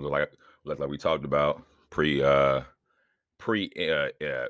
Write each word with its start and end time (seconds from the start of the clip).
So 0.00 0.08
like 0.08 0.30
like 0.64 0.78
we 0.88 0.96
talked 0.96 1.24
about 1.24 1.62
pre 1.90 2.22
uh 2.22 2.62
pre 3.38 3.70
uh, 3.78 4.24
uh 4.24 4.48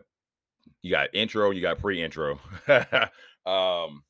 you 0.83 0.91
got 0.91 1.15
intro, 1.15 1.51
you 1.51 1.61
got 1.61 1.79
pre-intro. 1.81 2.39
um 3.47 4.05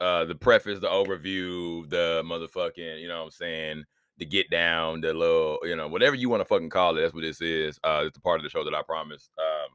uh 0.00 0.24
the 0.26 0.36
preface, 0.38 0.78
the 0.78 0.88
overview, 0.88 1.88
the 1.88 2.22
motherfucking, 2.24 3.00
you 3.00 3.08
know 3.08 3.18
what 3.20 3.24
I'm 3.24 3.30
saying, 3.30 3.84
the 4.18 4.26
get 4.26 4.50
down, 4.50 5.00
the 5.00 5.14
little, 5.14 5.58
you 5.62 5.74
know, 5.74 5.88
whatever 5.88 6.16
you 6.16 6.28
want 6.28 6.42
to 6.42 6.44
fucking 6.44 6.68
call 6.68 6.96
it, 6.96 7.00
that's 7.00 7.14
what 7.14 7.22
this 7.22 7.40
is. 7.40 7.78
Uh 7.82 8.04
it's 8.06 8.14
the 8.14 8.20
part 8.20 8.38
of 8.38 8.44
the 8.44 8.50
show 8.50 8.64
that 8.64 8.74
I 8.74 8.82
promised. 8.82 9.30
Um 9.38 9.70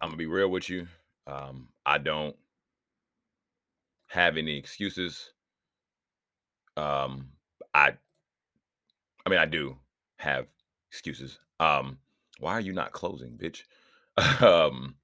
I'm 0.00 0.08
gonna 0.08 0.16
be 0.16 0.26
real 0.26 0.48
with 0.48 0.68
you. 0.68 0.88
Um, 1.28 1.68
I 1.86 1.98
don't 1.98 2.34
have 4.08 4.36
any 4.36 4.56
excuses. 4.56 5.32
Um, 6.76 7.28
I 7.72 7.94
mean 9.30 9.38
I 9.40 9.46
do 9.46 9.76
have 10.18 10.46
excuses. 10.90 11.38
Um, 11.58 11.98
why 12.38 12.52
are 12.52 12.60
you 12.60 12.72
not 12.72 12.92
closing, 12.92 13.38
bitch? 13.38 13.62
um, 14.42 14.94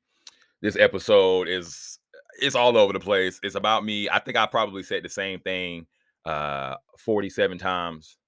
this 0.60 0.76
episode 0.76 1.48
is 1.48 1.98
it's 2.40 2.56
all 2.56 2.76
over 2.76 2.92
the 2.92 3.00
place. 3.00 3.40
It's 3.42 3.54
about 3.54 3.84
me. 3.84 4.08
I 4.10 4.18
think 4.18 4.36
I 4.36 4.46
probably 4.46 4.82
said 4.82 5.02
the 5.02 5.08
same 5.08 5.40
thing 5.40 5.86
uh 6.24 6.74
47 6.98 7.56
times 7.58 8.18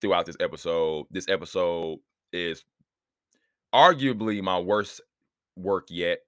throughout 0.00 0.26
this 0.26 0.36
episode. 0.40 1.06
This 1.10 1.28
episode 1.28 2.00
is 2.32 2.64
arguably 3.72 4.42
my 4.42 4.58
worst 4.58 5.00
work 5.56 5.86
yet. 5.88 6.18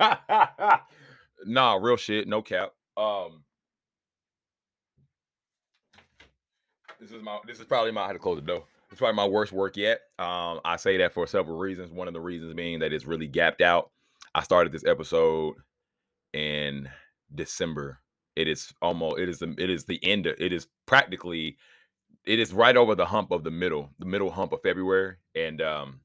nah, 1.44 1.74
real 1.74 1.96
shit, 1.96 2.28
no 2.28 2.42
cap. 2.42 2.72
Um 2.96 3.44
this 7.06 7.16
is 7.16 7.22
my 7.22 7.38
this 7.46 7.60
is 7.60 7.66
probably 7.66 7.92
my 7.92 8.06
how 8.06 8.12
to 8.12 8.18
close 8.18 8.36
the 8.36 8.42
door. 8.42 8.64
It's 8.90 8.98
probably 8.98 9.16
my 9.16 9.26
worst 9.26 9.52
work 9.52 9.76
yet. 9.76 10.00
Um, 10.18 10.60
I 10.64 10.76
say 10.76 10.96
that 10.98 11.12
for 11.12 11.26
several 11.26 11.58
reasons. 11.58 11.92
One 11.92 12.08
of 12.08 12.14
the 12.14 12.20
reasons 12.20 12.54
being 12.54 12.80
that 12.80 12.92
it's 12.92 13.04
really 13.04 13.26
gapped 13.26 13.60
out. 13.60 13.90
I 14.34 14.42
started 14.42 14.72
this 14.72 14.84
episode 14.84 15.54
in 16.32 16.88
December. 17.34 18.00
It 18.34 18.48
is 18.48 18.72
almost 18.82 19.18
it 19.18 19.28
is 19.28 19.38
the 19.38 19.54
it 19.58 19.70
is 19.70 19.84
the 19.84 20.00
end. 20.04 20.26
Of, 20.26 20.36
it 20.38 20.52
is 20.52 20.66
practically 20.86 21.56
it 22.24 22.40
is 22.40 22.52
right 22.52 22.76
over 22.76 22.94
the 22.94 23.06
hump 23.06 23.30
of 23.30 23.44
the 23.44 23.50
middle, 23.50 23.90
the 23.98 24.06
middle 24.06 24.30
hump 24.30 24.52
of 24.52 24.60
February, 24.62 25.14
and 25.34 25.62
um, 25.62 26.00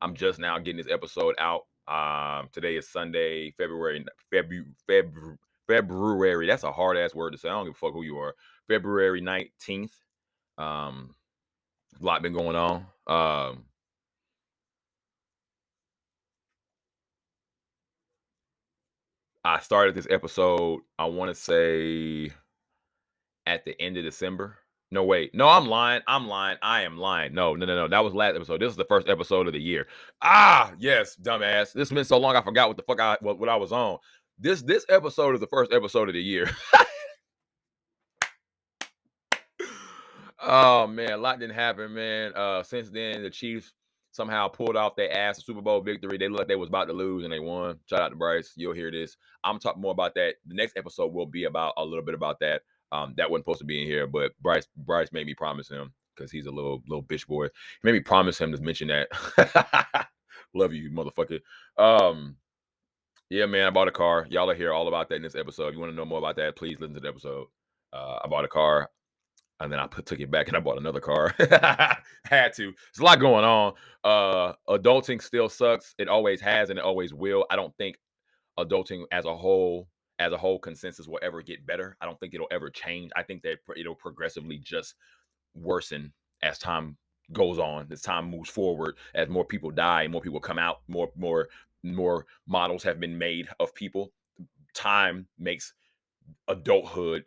I'm 0.00 0.14
just 0.14 0.38
now 0.38 0.58
getting 0.58 0.78
this 0.78 0.92
episode 0.92 1.34
out. 1.38 1.66
Um, 1.86 2.48
today 2.50 2.76
is 2.76 2.88
Sunday, 2.88 3.50
February 3.52 4.04
February 4.30 4.64
February 4.86 5.38
February. 5.66 6.46
That's 6.46 6.64
a 6.64 6.72
hard 6.72 6.96
ass 6.96 7.14
word 7.14 7.32
to 7.32 7.38
say. 7.38 7.48
I 7.48 7.52
don't 7.52 7.66
give 7.66 7.74
a 7.74 7.78
fuck 7.78 7.92
who 7.92 8.02
you 8.02 8.18
are. 8.18 8.34
February 8.68 9.20
19th. 9.20 9.90
Um, 10.58 11.14
a 12.00 12.04
lot 12.04 12.22
been 12.22 12.32
going 12.32 12.56
on. 12.56 12.86
Um, 13.06 13.64
I 19.44 19.60
started 19.60 19.94
this 19.94 20.06
episode, 20.08 20.80
I 20.98 21.04
want 21.04 21.30
to 21.30 21.34
say 21.34 22.32
at 23.46 23.64
the 23.64 23.80
end 23.80 23.96
of 23.98 24.04
December. 24.04 24.58
No, 24.90 25.04
wait. 25.04 25.34
No, 25.34 25.48
I'm 25.48 25.66
lying. 25.66 26.02
I'm 26.06 26.28
lying. 26.28 26.56
I 26.62 26.82
am 26.82 26.96
lying. 26.96 27.34
No, 27.34 27.54
no, 27.54 27.66
no, 27.66 27.74
no. 27.74 27.88
That 27.88 28.04
was 28.04 28.14
last 28.14 28.36
episode. 28.36 28.60
This 28.60 28.70
is 28.70 28.76
the 28.76 28.84
first 28.84 29.08
episode 29.08 29.46
of 29.46 29.52
the 29.52 29.60
year. 29.60 29.86
Ah, 30.22 30.72
yes, 30.78 31.16
dumbass. 31.20 31.72
This 31.72 31.88
has 31.88 31.92
been 31.92 32.04
so 32.04 32.16
long 32.16 32.36
I 32.36 32.42
forgot 32.42 32.68
what 32.68 32.76
the 32.76 32.84
fuck 32.84 33.00
I 33.00 33.16
what, 33.20 33.38
what 33.38 33.48
I 33.48 33.56
was 33.56 33.72
on. 33.72 33.98
This 34.38 34.62
this 34.62 34.86
episode 34.88 35.34
is 35.34 35.40
the 35.40 35.48
first 35.48 35.72
episode 35.72 36.08
of 36.08 36.14
the 36.14 36.22
year. 36.22 36.48
oh 40.46 40.86
man, 40.86 41.12
a 41.12 41.16
lot 41.16 41.38
didn't 41.38 41.54
happen, 41.54 41.94
man. 41.94 42.32
Uh 42.34 42.62
since 42.62 42.90
then, 42.90 43.22
the 43.22 43.30
Chiefs 43.30 43.72
somehow 44.14 44.46
pulled 44.46 44.76
off 44.76 44.94
their 44.94 45.12
ass 45.12 45.44
Super 45.44 45.60
Bowl 45.60 45.80
victory. 45.80 46.16
They 46.16 46.28
looked 46.28 46.40
like 46.40 46.48
they 46.48 46.56
was 46.56 46.68
about 46.68 46.86
to 46.86 46.92
lose 46.92 47.24
and 47.24 47.32
they 47.32 47.40
won. 47.40 47.78
Shout 47.86 48.00
out 48.00 48.10
to 48.10 48.16
Bryce. 48.16 48.52
You'll 48.54 48.72
hear 48.72 48.90
this. 48.90 49.16
I'm 49.42 49.58
talking 49.58 49.82
more 49.82 49.90
about 49.90 50.14
that. 50.14 50.36
The 50.46 50.54
next 50.54 50.76
episode 50.76 51.12
will 51.12 51.26
be 51.26 51.44
about 51.44 51.74
a 51.76 51.84
little 51.84 52.04
bit 52.04 52.14
about 52.14 52.38
that. 52.40 52.62
Um, 52.92 53.14
that 53.16 53.28
wasn't 53.28 53.44
supposed 53.44 53.58
to 53.58 53.64
be 53.64 53.82
in 53.82 53.88
here, 53.88 54.06
but 54.06 54.32
Bryce 54.40 54.68
Bryce 54.76 55.12
made 55.12 55.26
me 55.26 55.34
promise 55.34 55.68
him 55.68 55.92
because 56.14 56.30
he's 56.30 56.46
a 56.46 56.50
little 56.50 56.82
little 56.86 57.02
bitch 57.02 57.26
boy. 57.26 57.46
He 57.46 57.50
made 57.82 57.92
me 57.92 58.00
promise 58.00 58.40
him 58.40 58.52
to 58.52 58.62
mention 58.62 58.88
that. 58.88 60.08
Love 60.54 60.72
you, 60.72 60.90
motherfucker. 60.90 61.40
Um, 61.76 62.36
yeah, 63.30 63.46
man, 63.46 63.66
I 63.66 63.70
bought 63.70 63.88
a 63.88 63.92
car. 63.92 64.26
Y'all 64.30 64.48
are 64.48 64.54
here 64.54 64.72
all 64.72 64.86
about 64.86 65.08
that 65.08 65.16
in 65.16 65.22
this 65.22 65.34
episode. 65.34 65.68
If 65.68 65.74
you 65.74 65.80
want 65.80 65.90
to 65.90 65.96
know 65.96 66.04
more 66.04 66.18
about 66.18 66.36
that, 66.36 66.54
please 66.54 66.78
listen 66.78 66.94
to 66.94 67.00
the 67.00 67.08
episode. 67.08 67.46
Uh, 67.92 68.18
I 68.22 68.28
bought 68.28 68.44
a 68.44 68.48
car 68.48 68.90
and 69.64 69.72
then 69.72 69.80
I 69.80 69.86
put, 69.86 70.06
took 70.06 70.20
it 70.20 70.30
back 70.30 70.48
and 70.48 70.56
I 70.56 70.60
bought 70.60 70.78
another 70.78 71.00
car. 71.00 71.34
Had 72.24 72.52
to. 72.54 72.72
There's 72.72 73.00
a 73.00 73.04
lot 73.04 73.20
going 73.20 73.44
on. 73.44 73.74
Uh, 74.04 74.52
adulting 74.68 75.20
still 75.22 75.48
sucks. 75.48 75.94
It 75.98 76.08
always 76.08 76.40
has 76.40 76.70
and 76.70 76.78
it 76.78 76.84
always 76.84 77.12
will. 77.14 77.46
I 77.50 77.56
don't 77.56 77.76
think 77.76 77.96
adulting 78.58 79.04
as 79.12 79.24
a 79.24 79.36
whole 79.36 79.88
as 80.20 80.32
a 80.32 80.38
whole 80.38 80.58
consensus 80.60 81.08
will 81.08 81.18
ever 81.22 81.42
get 81.42 81.66
better. 81.66 81.96
I 82.00 82.06
don't 82.06 82.18
think 82.20 82.34
it'll 82.34 82.48
ever 82.52 82.70
change. 82.70 83.10
I 83.16 83.24
think 83.24 83.42
that 83.42 83.58
it'll 83.76 83.96
progressively 83.96 84.58
just 84.58 84.94
worsen 85.54 86.12
as 86.42 86.58
time 86.58 86.96
goes 87.32 87.58
on, 87.58 87.88
as 87.90 88.02
time 88.02 88.30
moves 88.30 88.50
forward, 88.50 88.96
as 89.14 89.28
more 89.28 89.44
people 89.44 89.70
die, 89.70 90.06
more 90.06 90.20
people 90.20 90.40
come 90.40 90.58
out, 90.58 90.80
more 90.88 91.10
more 91.16 91.48
more 91.82 92.26
models 92.46 92.82
have 92.82 93.00
been 93.00 93.18
made 93.18 93.48
of 93.60 93.74
people. 93.74 94.12
Time 94.74 95.26
makes 95.38 95.72
adulthood 96.48 97.24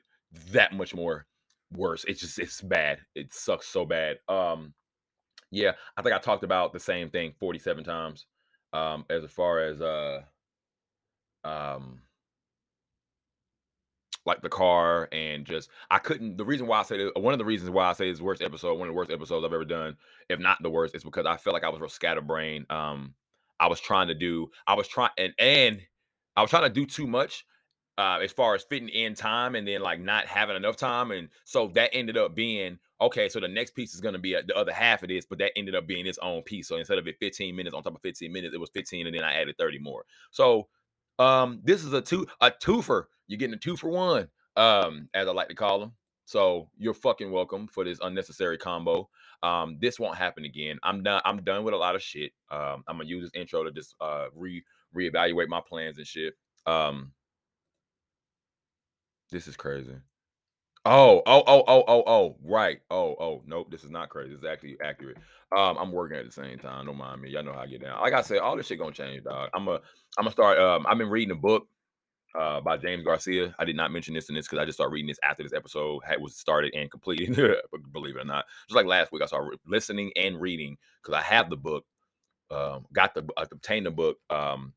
that 0.52 0.74
much 0.74 0.94
more 0.94 1.26
worse. 1.72 2.06
It's 2.08 2.22
just 2.22 2.40
it's 2.40 2.62
bad. 2.62 3.00
It 3.16 3.34
sucks 3.34 3.68
so 3.68 3.86
bad. 3.86 4.18
Um 4.28 4.74
yeah, 5.52 5.74
I 5.96 6.02
think 6.02 6.16
I 6.16 6.20
talked 6.20 6.44
about 6.44 6.74
the 6.74 6.80
same 6.80 7.10
thing 7.10 7.34
47 7.40 7.84
times. 7.84 8.26
Um 8.74 9.06
as 9.10 9.24
far 9.32 9.60
as 9.60 9.82
uh 9.82 10.22
um 11.44 12.02
like 14.28 14.42
the 14.42 14.50
car 14.50 15.08
and 15.12 15.46
just 15.46 15.70
I 15.90 15.98
couldn't. 16.00 16.38
The 16.38 16.46
reason 16.46 16.68
why 16.68 16.82
I 16.82 16.84
say 16.84 17.10
one 17.16 17.34
of 17.34 17.40
the 17.40 17.46
reasons 17.46 17.72
why 17.72 17.90
I 17.90 17.94
say 17.94 18.10
it's 18.10 18.22
worst 18.22 18.42
episode, 18.44 18.78
one 18.78 18.88
of 18.90 18.94
the 18.94 18.98
worst 18.98 19.10
episodes 19.10 19.46
I've 19.46 19.54
ever 19.54 19.66
done, 19.66 19.96
if 20.30 20.40
not 20.40 20.62
the 20.62 20.70
worst, 20.70 20.94
is 20.94 21.04
because 21.04 21.26
I 21.26 21.38
felt 21.38 21.54
like 21.54 21.64
I 21.64 21.70
was 21.70 21.80
real 21.80 21.90
scatterbrained. 21.90 22.70
Um, 22.70 23.16
I 23.60 23.68
was 23.68 23.80
trying 23.80 24.10
to 24.10 24.14
do, 24.14 24.52
I 24.68 24.76
was 24.76 24.88
trying 24.88 25.12
and 25.18 25.34
and 25.40 25.82
I 26.36 26.42
was 26.42 26.52
trying 26.52 26.64
to 26.64 26.70
do 26.70 26.86
too 26.86 27.08
much 27.08 27.46
uh, 27.98 28.20
as 28.22 28.32
far 28.32 28.56
as 28.56 28.64
fitting 28.64 28.90
in 28.90 29.16
time 29.16 29.56
and 29.56 29.68
then 29.68 29.82
like 29.82 30.00
not 30.00 30.26
having 30.26 30.56
enough 30.56 30.76
time, 30.78 31.12
and 31.12 31.30
so 31.44 31.68
that 31.76 31.90
ended 31.94 32.18
up 32.18 32.36
being 32.36 32.78
okay. 33.02 33.30
So 33.30 33.40
the 33.40 33.48
next 33.48 33.72
piece 33.72 33.94
is 33.94 34.02
going 34.02 34.14
to 34.14 34.20
be 34.20 34.34
a, 34.34 34.44
the 34.44 34.56
other 34.56 34.74
half 34.74 35.04
of 35.04 35.10
this, 35.10 35.26
but 35.26 35.40
that 35.40 35.52
ended 35.56 35.76
up 35.76 35.88
being 35.88 36.06
its 36.06 36.20
own 36.20 36.42
piece. 36.44 36.68
So 36.68 36.78
instead 36.78 36.98
of 36.98 37.08
it 37.08 37.18
15 37.20 37.56
minutes 37.56 37.76
on 37.76 37.84
top 37.84 37.96
of 37.96 38.02
15 38.02 38.32
minutes, 38.32 38.54
it 38.54 38.60
was 38.60 38.70
15, 38.72 39.08
and 39.08 39.16
then 39.16 39.24
I 39.24 39.34
added 39.34 39.56
30 39.58 39.80
more. 39.80 40.04
So 40.32 40.68
um, 41.20 41.62
this 41.64 41.84
is 41.84 41.94
a 41.94 42.02
two 42.02 42.28
a 42.42 42.52
twofer. 42.52 43.06
You're 43.28 43.38
getting 43.38 43.56
a 43.56 43.58
two 43.58 43.76
for 43.76 43.90
one, 43.90 44.28
um, 44.56 45.10
as 45.14 45.28
I 45.28 45.32
like 45.32 45.50
to 45.50 45.56
call 45.56 45.80
them. 45.80 45.94
So 46.26 46.70
you're 46.78 46.94
fucking 46.94 47.32
welcome 47.32 47.68
for 47.68 47.86
this 47.86 48.00
unnecessary 48.02 48.58
combo. 48.58 49.10
Um, 49.44 49.78
this 49.80 50.00
won't 50.00 50.18
happen 50.18 50.44
again. 50.46 50.78
I'm 50.84 51.02
done. 51.02 51.22
I'm 51.26 51.42
done 51.44 51.64
with 51.64 51.74
a 51.74 51.78
lot 51.78 51.96
of 51.96 52.02
shit. 52.02 52.32
Um, 52.52 52.84
I'm 52.88 52.98
gonna 52.98 53.06
use 53.06 53.24
this 53.24 53.40
intro 53.40 53.64
to 53.64 53.72
just 53.72 53.96
uh 54.02 54.26
re 54.36 54.64
reevaluate 54.96 55.48
my 55.48 55.62
plans 55.68 55.98
and 55.98 56.08
shit. 56.08 56.34
Um, 56.66 57.12
this 59.32 59.48
is 59.48 59.56
crazy. 59.56 59.96
Oh, 60.86 61.22
oh, 61.26 61.44
oh, 61.46 61.64
oh, 61.68 61.84
oh, 61.88 62.04
oh, 62.08 62.38
right. 62.46 62.80
Oh, 62.90 63.16
oh, 63.20 63.44
nope. 63.46 63.70
This 63.70 63.84
is 63.84 63.92
not 63.92 64.10
crazy. 64.10 64.34
It's 64.34 64.46
actually 64.46 64.78
accurate. 64.82 65.18
Um, 65.56 65.78
I'm 65.78 65.92
working 65.92 66.18
at 66.18 66.26
the 66.26 66.32
same 66.32 66.58
time. 66.60 66.86
Don't 66.86 66.98
mind 66.98 67.22
me. 67.22 67.30
Y'all 67.30 67.44
know 67.44 67.52
how 67.52 67.60
I 67.60 67.68
get 67.68 67.82
down. 67.82 68.00
Like 68.00 68.14
I 68.14 68.22
said, 68.22 68.40
all 68.40 68.56
this 68.56 68.68
shit 68.68 68.80
gonna 68.80 68.94
change, 68.94 69.24
dog. 69.24 69.50
I'm 69.54 69.68
a, 69.68 69.82
I'm 70.18 70.24
gonna 70.24 70.32
start. 70.32 70.58
Um, 70.60 70.86
I've 70.88 70.98
been 70.98 71.10
reading 71.10 71.32
a 71.32 71.36
book, 71.36 71.68
uh, 72.38 72.62
by 72.62 72.78
James 72.78 73.04
Garcia. 73.04 73.54
I 73.60 73.66
did 73.66 73.76
not 73.76 73.92
mention 73.92 74.14
this 74.14 74.30
in 74.30 74.36
this 74.36 74.48
because 74.48 74.60
I 74.62 74.66
just 74.66 74.78
started 74.78 74.94
reading 74.94 75.08
this 75.08 75.20
after 75.24 75.44
this 75.44 75.54
episode 75.54 76.02
had 76.06 76.22
was 76.22 76.38
started 76.38 76.74
and 76.76 76.90
completed. 76.90 77.36
believe 77.92 78.16
it 78.16 78.22
or 78.22 78.26
not, 78.26 78.46
just 78.68 78.76
like 78.76 78.86
last 78.86 79.12
week, 79.12 79.24
I 79.24 79.26
started 79.26 79.60
listening 79.66 80.12
and 80.16 80.40
reading 80.40 80.78
because 81.02 81.20
I 81.20 81.24
have 81.24 81.50
the 81.50 81.58
book. 81.58 81.86
Um, 82.50 82.86
got 82.94 83.14
the 83.14 83.28
I 83.36 83.44
obtained 83.52 83.88
the 83.88 83.92
book 83.92 84.18
um 84.30 84.74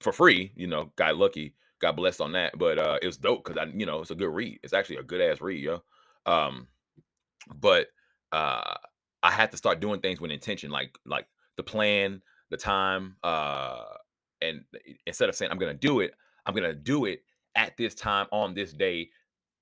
for 0.00 0.12
free. 0.12 0.52
You 0.56 0.66
know, 0.66 0.92
got 0.96 1.16
lucky 1.16 1.54
got 1.80 1.96
blessed 1.96 2.20
on 2.20 2.32
that. 2.32 2.58
But 2.58 2.78
uh, 2.78 2.98
it 3.02 3.06
was 3.06 3.16
dope 3.16 3.44
because 3.44 3.58
I, 3.58 3.70
you 3.74 3.86
know, 3.86 4.00
it's 4.00 4.10
a 4.10 4.14
good 4.14 4.34
read. 4.34 4.60
It's 4.62 4.72
actually 4.72 4.96
a 4.96 5.02
good 5.02 5.20
ass 5.20 5.40
read, 5.40 5.62
yo. 5.62 5.82
Um, 6.26 6.68
but 7.54 7.88
uh, 8.32 8.74
I 9.22 9.30
had 9.30 9.50
to 9.52 9.56
start 9.56 9.80
doing 9.80 10.00
things 10.00 10.20
with 10.20 10.30
intention, 10.30 10.70
like 10.70 10.96
like 11.06 11.26
the 11.56 11.62
plan, 11.62 12.22
the 12.50 12.56
time, 12.56 13.16
uh, 13.22 13.84
and 14.42 14.64
instead 15.06 15.28
of 15.28 15.34
saying 15.34 15.50
I'm 15.50 15.58
gonna 15.58 15.74
do 15.74 16.00
it, 16.00 16.12
I'm 16.46 16.54
gonna 16.54 16.74
do 16.74 17.06
it 17.06 17.22
at 17.54 17.76
this 17.76 17.94
time 17.94 18.26
on 18.32 18.54
this 18.54 18.72
day, 18.72 19.08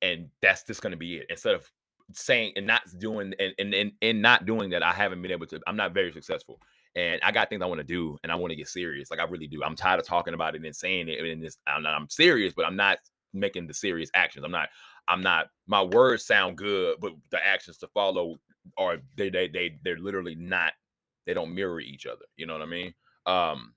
and 0.02 0.28
that's 0.42 0.64
just 0.64 0.82
gonna 0.82 0.96
be 0.96 1.16
it. 1.16 1.26
Instead 1.30 1.54
of 1.54 1.70
saying 2.12 2.52
and 2.56 2.66
not 2.66 2.82
doing 2.98 3.34
and 3.38 3.54
and 3.58 3.74
and, 3.74 3.92
and 4.02 4.22
not 4.22 4.46
doing 4.46 4.70
that, 4.70 4.82
I 4.82 4.92
haven't 4.92 5.22
been 5.22 5.32
able 5.32 5.46
to. 5.46 5.60
I'm 5.66 5.76
not 5.76 5.94
very 5.94 6.12
successful 6.12 6.60
and 6.96 7.20
I 7.22 7.30
got 7.30 7.50
things 7.50 7.62
I 7.62 7.66
want 7.66 7.78
to 7.80 7.84
do, 7.84 8.18
and 8.22 8.32
I 8.32 8.36
want 8.36 8.50
to 8.50 8.56
get 8.56 8.68
serious. 8.68 9.10
Like 9.10 9.20
I 9.20 9.24
really 9.24 9.46
do. 9.46 9.62
I'm 9.62 9.76
tired 9.76 10.00
of 10.00 10.06
talking 10.06 10.34
about 10.34 10.56
it 10.56 10.64
and 10.64 10.74
saying 10.74 11.08
it, 11.08 11.20
and 11.20 11.44
this, 11.44 11.58
I'm, 11.66 11.86
I'm 11.86 12.08
serious, 12.08 12.54
but 12.56 12.64
I'm 12.64 12.74
not 12.74 12.98
making 13.34 13.66
the 13.66 13.74
serious 13.74 14.10
actions. 14.14 14.44
I'm 14.44 14.50
not. 14.50 14.70
I'm 15.06 15.20
not. 15.20 15.48
My 15.66 15.82
words 15.82 16.24
sound 16.24 16.56
good, 16.56 16.96
but 17.00 17.12
the 17.30 17.46
actions 17.46 17.76
to 17.78 17.88
follow 17.88 18.36
are 18.78 18.96
they 19.16 19.28
they 19.28 19.46
they 19.46 19.78
they're 19.84 19.98
literally 19.98 20.34
not. 20.34 20.72
They 21.26 21.34
don't 21.34 21.54
mirror 21.54 21.80
each 21.80 22.06
other. 22.06 22.24
You 22.36 22.46
know 22.46 22.54
what 22.54 22.62
I 22.62 22.66
mean? 22.66 22.94
Um, 23.26 23.74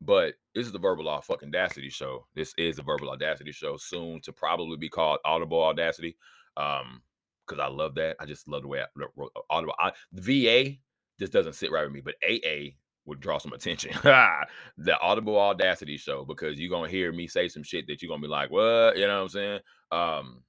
but 0.00 0.34
this 0.54 0.66
is 0.66 0.72
the 0.72 0.78
Verbal 0.78 1.04
Law 1.04 1.20
fucking 1.20 1.48
Audacity 1.48 1.90
show. 1.90 2.26
This 2.34 2.54
is 2.58 2.76
the 2.76 2.82
Verbal 2.82 3.10
Audacity 3.10 3.50
show, 3.50 3.76
soon 3.76 4.20
to 4.20 4.32
probably 4.32 4.76
be 4.76 4.88
called 4.88 5.18
Audible 5.24 5.62
Audacity. 5.62 6.16
Um, 6.56 7.02
because 7.46 7.62
I 7.62 7.68
love 7.68 7.94
that. 7.94 8.16
I 8.18 8.26
just 8.26 8.48
love 8.48 8.62
the 8.62 8.68
way 8.68 8.80
I, 8.80 9.14
Audible. 9.50 9.74
I, 9.78 9.92
the 10.12 10.20
VA 10.20 10.78
just 11.18 11.32
doesn't 11.32 11.54
sit 11.54 11.70
right 11.70 11.84
with 11.84 11.92
me, 11.92 12.00
but 12.00 12.14
AA 12.24 12.74
would 13.06 13.20
draw 13.20 13.38
some 13.38 13.52
attention. 13.52 13.92
the 14.02 14.98
Audible 15.00 15.38
Audacity 15.38 15.96
show, 15.96 16.24
because 16.24 16.58
you're 16.58 16.70
gonna 16.70 16.88
hear 16.88 17.12
me 17.12 17.26
say 17.26 17.48
some 17.48 17.62
shit 17.62 17.86
that 17.86 18.02
you're 18.02 18.08
gonna 18.08 18.22
be 18.22 18.28
like, 18.28 18.50
what? 18.50 18.96
You 18.96 19.06
know 19.06 19.16
what 19.16 19.22
I'm 19.22 19.28
saying? 19.28 19.60
Um, 19.92 20.42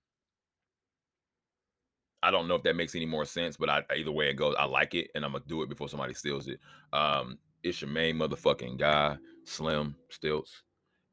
I 2.24 2.31
don't 2.31 2.48
know 2.48 2.56
if 2.56 2.64
that 2.64 2.75
makes 2.75 2.96
any 2.96 3.06
more 3.06 3.25
sense, 3.25 3.58
but 3.58 3.69
I 3.69 3.84
either 3.96 4.12
way 4.12 4.30
it 4.30 4.34
goes, 4.34 4.56
I 4.58 4.66
like 4.66 4.96
it, 4.96 5.10
and 5.16 5.24
I'm 5.24 5.34
gonna 5.34 5.44
do 5.48 5.62
it 5.62 5.69
before 5.69 5.88
somebody 5.88 6.14
steals 6.14 6.48
it. 6.48 6.60
Um, 6.94 7.38
it's 7.64 7.81
your 7.81 7.92
main 7.92 8.16
motherfucking 8.16 8.78
guy, 8.78 9.18
Slim 9.46 9.96
Stilts, 10.10 10.64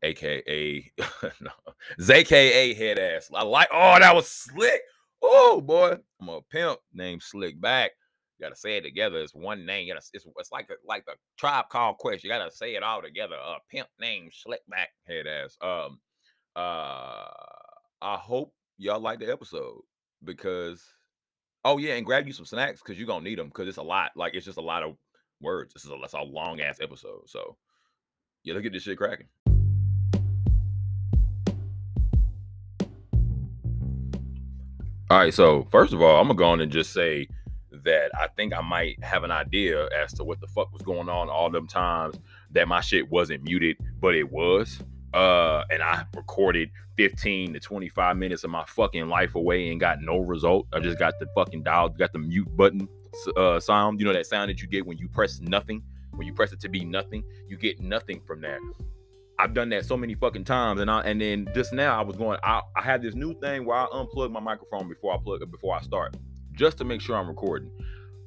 aka 0.02 0.92
no, 1.40 1.50
ZKA 2.00 2.76
head 2.76 2.98
ass. 2.98 3.30
I 3.34 3.44
like. 3.44 3.68
Oh, 3.72 3.98
that 3.98 4.14
was 4.14 4.28
slick. 4.28 4.80
Oh 5.22 5.60
boy, 5.60 5.96
I'm 6.20 6.28
a 6.28 6.40
pimp 6.42 6.78
named 6.92 7.22
Slick 7.22 7.60
Back. 7.60 7.92
You 8.38 8.44
gotta 8.44 8.56
say 8.56 8.76
it 8.76 8.82
together. 8.82 9.20
It's 9.20 9.34
one 9.34 9.64
name. 9.64 9.86
You 9.86 9.94
gotta, 9.94 10.06
it's, 10.12 10.26
it's 10.38 10.52
like 10.52 10.68
a, 10.70 10.74
like 10.86 11.04
the 11.06 11.12
tribe 11.38 11.68
called 11.68 11.98
Quest. 11.98 12.24
You 12.24 12.30
gotta 12.30 12.50
say 12.50 12.74
it 12.74 12.82
all 12.82 13.00
together. 13.00 13.36
A 13.36 13.52
uh, 13.52 13.58
pimp 13.70 13.88
named 14.00 14.32
Slick 14.34 14.60
Back 14.68 14.88
head 15.06 15.26
ass. 15.26 15.56
Um, 15.60 16.00
uh, 16.56 17.28
I 18.02 18.16
hope 18.16 18.52
y'all 18.76 19.00
like 19.00 19.20
the 19.20 19.30
episode 19.30 19.82
because 20.24 20.82
oh 21.64 21.78
yeah, 21.78 21.94
and 21.94 22.04
grab 22.04 22.26
you 22.26 22.32
some 22.32 22.44
snacks 22.44 22.80
because 22.82 22.98
you're 22.98 23.06
gonna 23.06 23.24
need 23.24 23.38
them 23.38 23.48
because 23.48 23.68
it's 23.68 23.78
a 23.78 23.82
lot. 23.82 24.10
Like 24.16 24.34
it's 24.34 24.46
just 24.46 24.58
a 24.58 24.62
lot 24.62 24.82
of 24.82 24.96
words. 25.40 25.72
This 25.72 25.84
is 25.84 25.90
a, 25.90 25.96
that's 26.00 26.14
a 26.14 26.20
long 26.20 26.60
ass 26.60 26.78
episode. 26.80 27.22
So 27.26 27.56
yeah, 28.42 28.54
let's 28.54 28.64
get 28.64 28.72
this 28.72 28.82
shit 28.82 28.98
cracking. 28.98 29.28
All 35.10 35.18
right, 35.18 35.32
so 35.32 35.68
first 35.70 35.92
of 35.92 36.02
all, 36.02 36.20
I'm 36.20 36.26
gonna 36.26 36.38
go 36.38 36.46
on 36.46 36.60
and 36.60 36.72
just 36.72 36.92
say 36.92 37.28
that 37.84 38.10
I 38.14 38.28
think 38.28 38.54
I 38.54 38.60
might 38.60 39.02
have 39.02 39.24
an 39.24 39.30
idea 39.30 39.88
as 39.88 40.12
to 40.14 40.24
what 40.24 40.40
the 40.40 40.46
fuck 40.46 40.72
was 40.72 40.82
going 40.82 41.08
on 41.08 41.28
all 41.28 41.50
them 41.50 41.66
times 41.66 42.16
that 42.52 42.68
my 42.68 42.80
shit 42.80 43.10
wasn't 43.10 43.44
muted, 43.44 43.76
but 44.00 44.14
it 44.14 44.30
was. 44.30 44.80
Uh, 45.12 45.64
and 45.70 45.80
I 45.82 46.04
recorded 46.16 46.70
15 46.96 47.54
to 47.54 47.60
25 47.60 48.16
minutes 48.16 48.42
of 48.42 48.50
my 48.50 48.64
fucking 48.66 49.08
life 49.08 49.36
away 49.36 49.70
and 49.70 49.78
got 49.78 50.00
no 50.00 50.18
result. 50.18 50.66
I 50.72 50.80
just 50.80 50.98
got 50.98 51.14
the 51.20 51.26
fucking 51.34 51.62
dial, 51.62 51.88
got 51.88 52.12
the 52.12 52.18
mute 52.18 52.48
button 52.56 52.88
uh, 53.36 53.60
sound. 53.60 54.00
You 54.00 54.06
know 54.06 54.12
that 54.12 54.26
sound 54.26 54.50
that 54.50 54.60
you 54.60 54.68
get 54.68 54.86
when 54.86 54.98
you 54.98 55.08
press 55.08 55.40
nothing, 55.40 55.82
when 56.10 56.26
you 56.26 56.32
press 56.32 56.52
it 56.52 56.60
to 56.60 56.68
be 56.68 56.84
nothing, 56.84 57.24
you 57.48 57.56
get 57.56 57.80
nothing 57.80 58.20
from 58.26 58.40
that. 58.40 58.58
I've 59.38 59.54
done 59.54 59.68
that 59.70 59.84
so 59.84 59.96
many 59.96 60.14
fucking 60.14 60.44
times, 60.44 60.80
and 60.80 60.90
I 60.90 61.00
and 61.02 61.20
then 61.20 61.48
just 61.54 61.72
now 61.72 61.98
I 61.98 62.02
was 62.02 62.16
going. 62.16 62.38
I, 62.42 62.62
I 62.76 62.82
had 62.82 63.02
this 63.02 63.14
new 63.14 63.38
thing 63.40 63.64
where 63.64 63.76
I 63.76 63.86
unplug 63.86 64.30
my 64.30 64.40
microphone 64.40 64.88
before 64.88 65.12
I 65.12 65.18
plug 65.18 65.42
it 65.42 65.50
before 65.50 65.74
I 65.76 65.80
start, 65.80 66.16
just 66.54 66.78
to 66.78 66.84
make 66.84 67.00
sure 67.00 67.16
I'm 67.16 67.28
recording. 67.28 67.70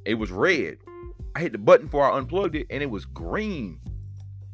It 0.06 0.16
was 0.16 0.32
red. 0.32 0.78
I 1.36 1.42
hit 1.42 1.52
the 1.52 1.58
button 1.58 1.88
before 1.88 2.12
I 2.12 2.18
unplugged 2.18 2.56
it, 2.56 2.68
and 2.70 2.82
it 2.82 2.90
was 2.90 3.06
green. 3.06 3.80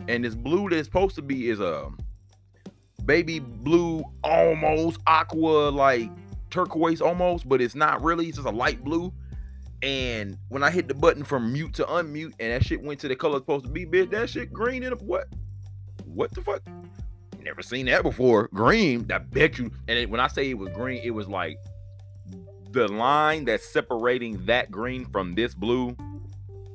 And 0.08 0.26
this 0.26 0.36
blue 0.36 0.70
that's 0.70 0.86
supposed 0.86 1.16
to 1.16 1.22
be 1.22 1.50
is 1.50 1.60
a 1.60 1.86
um, 1.86 2.00
baby 3.06 3.40
blue, 3.40 4.04
almost 4.24 5.00
aqua, 5.08 5.70
like 5.70 6.10
turquoise 6.50 7.02
almost, 7.02 7.48
but 7.48 7.62
it's 7.62 7.76
not 7.76 8.04
really. 8.04 8.28
It's 8.28 8.38
just 8.38 8.48
a 8.48 8.52
light 8.52 8.84
blue. 8.84 9.14
And 9.82 10.38
when 10.50 10.64
I 10.64 10.72
hit 10.72 10.88
the 10.88 10.94
button 10.94 11.24
from 11.24 11.52
mute 11.52 11.74
to 11.76 11.84
unmute, 11.84 12.34
and 12.40 12.52
that 12.52 12.66
shit 12.66 12.82
went 12.82 13.00
to 13.02 13.08
the 13.08 13.16
color 13.16 13.38
it's 13.38 13.44
supposed 13.44 13.66
to 13.66 13.72
be, 13.72 13.86
bitch, 13.86 14.12
that 14.12 14.30
shit 14.30 14.52
green 14.52 14.84
in 14.84 14.94
a 14.94 14.96
what? 14.96 15.28
what 16.06 16.32
the 16.34 16.42
fuck? 16.42 16.62
Never 17.42 17.62
seen 17.62 17.88
that 17.88 18.04
before. 18.04 18.50
Green, 18.54 19.06
I 19.12 19.18
bet 19.18 19.58
you. 19.58 19.72
And 19.88 20.00
it, 20.00 20.10
when 20.10 20.20
I 20.20 20.28
say 20.28 20.50
it 20.50 20.58
was 20.58 20.70
green, 20.70 21.02
it 21.04 21.12
was 21.12 21.28
like 21.28 21.58
the 22.74 22.88
line 22.88 23.46
that's 23.46 23.66
separating 23.66 24.46
that 24.46 24.72
green 24.72 25.06
from 25.06 25.36
this 25.36 25.54
blue 25.54 25.96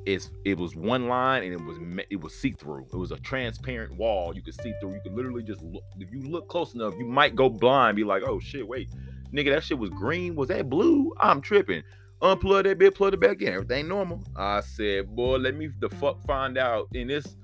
is 0.05 0.29
it 0.45 0.57
was 0.57 0.75
one 0.75 1.07
line 1.07 1.43
and 1.43 1.53
it 1.53 1.61
was 1.61 1.77
it 2.09 2.21
was 2.21 2.33
see 2.33 2.51
through. 2.51 2.87
It 2.91 2.95
was 2.95 3.11
a 3.11 3.17
transparent 3.17 3.95
wall 3.97 4.33
you 4.33 4.41
could 4.41 4.55
see 4.55 4.73
through. 4.79 4.93
You 4.93 5.01
could 5.03 5.13
literally 5.13 5.43
just 5.43 5.61
look. 5.61 5.83
If 5.99 6.11
you 6.11 6.21
look 6.21 6.47
close 6.47 6.73
enough, 6.73 6.95
you 6.97 7.05
might 7.05 7.35
go 7.35 7.49
blind. 7.49 7.97
Be 7.97 8.05
like, 8.05 8.23
oh 8.23 8.39
shit, 8.39 8.65
wait, 8.65 8.89
nigga, 9.33 9.53
that 9.53 9.63
shit 9.63 9.77
was 9.77 9.89
green. 9.89 10.35
Was 10.35 10.47
that 10.47 10.69
blue? 10.69 11.13
I'm 11.19 11.41
tripping. 11.41 11.83
Unplug 12.21 12.63
that 12.63 12.77
bit, 12.77 12.95
plug 12.95 13.13
it 13.13 13.19
back 13.19 13.41
in. 13.41 13.53
Everything 13.53 13.87
normal. 13.87 14.23
I 14.35 14.61
said, 14.61 15.13
boy, 15.15 15.37
let 15.37 15.55
me 15.55 15.69
the 15.79 15.89
fuck 15.89 16.25
find 16.25 16.57
out 16.57 16.87
in 16.93 17.07
this 17.07 17.35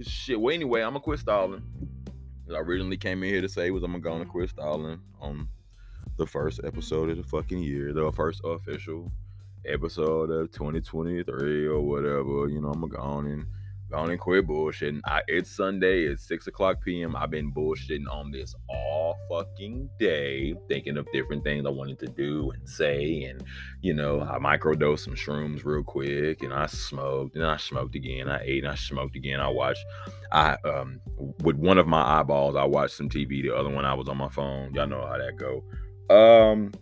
shit. 0.00 0.40
Well, 0.40 0.54
anyway, 0.54 0.82
I'm 0.82 0.90
gonna 0.90 1.00
quit 1.00 1.18
stalling. 1.18 1.62
I 2.48 2.58
originally 2.58 2.96
came 2.96 3.22
in 3.24 3.30
here 3.30 3.40
to 3.40 3.48
say 3.48 3.70
was 3.70 3.82
I'm 3.82 4.00
gonna 4.00 4.24
quit 4.24 4.50
stalling 4.50 5.00
on 5.20 5.48
the 6.16 6.26
first 6.26 6.60
episode 6.64 7.10
of 7.10 7.16
the 7.16 7.22
fucking 7.24 7.62
year, 7.62 7.92
the 7.92 8.12
first 8.12 8.40
official 8.44 9.10
episode 9.66 10.30
of 10.30 10.50
2023 10.52 11.66
or 11.66 11.80
whatever. 11.80 12.48
You 12.48 12.60
know, 12.60 12.70
I'm 12.70 12.80
gonna 12.80 12.92
go 12.92 13.02
on 13.02 13.26
and 13.26 13.46
Gone 13.90 14.10
and 14.10 14.18
quit 14.18 14.46
bullshitting. 14.46 15.02
I, 15.04 15.20
it's 15.28 15.50
Sunday. 15.50 16.04
It's 16.04 16.26
six 16.26 16.46
o'clock 16.46 16.82
p.m. 16.82 17.14
I've 17.14 17.30
been 17.30 17.52
bullshitting 17.52 18.10
on 18.10 18.30
this 18.30 18.54
all 18.68 19.16
fucking 19.28 19.90
day, 19.98 20.54
thinking 20.68 20.96
of 20.96 21.06
different 21.12 21.44
things 21.44 21.66
I 21.66 21.68
wanted 21.68 21.98
to 21.98 22.06
do 22.06 22.50
and 22.50 22.66
say. 22.66 23.24
And 23.24 23.44
you 23.82 23.92
know, 23.92 24.22
I 24.22 24.38
microdosed 24.38 25.00
some 25.00 25.14
shrooms 25.14 25.64
real 25.64 25.82
quick, 25.82 26.42
and 26.42 26.52
I 26.52 26.66
smoked, 26.66 27.36
and 27.36 27.44
I 27.44 27.58
smoked 27.58 27.94
again. 27.94 28.28
I 28.28 28.42
ate, 28.42 28.64
and 28.64 28.72
I 28.72 28.74
smoked 28.74 29.16
again. 29.16 29.38
I 29.38 29.48
watched. 29.48 29.84
I 30.32 30.56
um 30.64 31.00
with 31.42 31.56
one 31.56 31.76
of 31.76 31.86
my 31.86 32.18
eyeballs, 32.18 32.56
I 32.56 32.64
watched 32.64 32.96
some 32.96 33.10
TV. 33.10 33.42
The 33.42 33.54
other 33.54 33.70
one, 33.70 33.84
I 33.84 33.92
was 33.92 34.08
on 34.08 34.16
my 34.16 34.28
phone. 34.28 34.72
Y'all 34.72 34.86
know 34.86 35.06
how 35.06 35.18
that 35.18 35.36
go. 35.36 35.62
Um. 36.10 36.72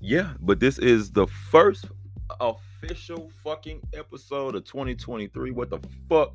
Yeah, 0.00 0.34
but 0.40 0.60
this 0.60 0.78
is 0.78 1.12
the 1.12 1.26
first 1.26 1.86
official 2.40 3.30
fucking 3.42 3.80
episode 3.94 4.54
of 4.54 4.64
2023. 4.64 5.50
What 5.50 5.70
the 5.70 5.78
fuck 6.08 6.34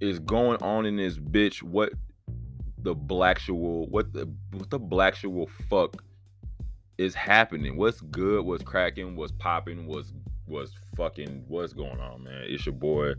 is 0.00 0.18
going 0.20 0.62
on 0.62 0.86
in 0.86 0.96
this 0.96 1.18
bitch? 1.18 1.62
What 1.62 1.92
the 2.78 2.94
blacksual, 2.94 3.88
what 3.88 4.12
the 4.12 4.30
what 4.52 4.70
the 4.70 4.78
blacksual 4.78 5.48
fuck 5.68 6.04
is 6.98 7.14
happening? 7.14 7.76
What's 7.76 8.00
good? 8.00 8.44
What's 8.44 8.62
cracking? 8.62 9.16
What's 9.16 9.32
popping? 9.32 9.86
What's 9.86 10.12
what's 10.46 10.72
fucking 10.96 11.44
what's 11.48 11.72
going 11.72 12.00
on, 12.00 12.24
man? 12.24 12.44
It's 12.46 12.66
your 12.66 12.74
boy. 12.74 13.14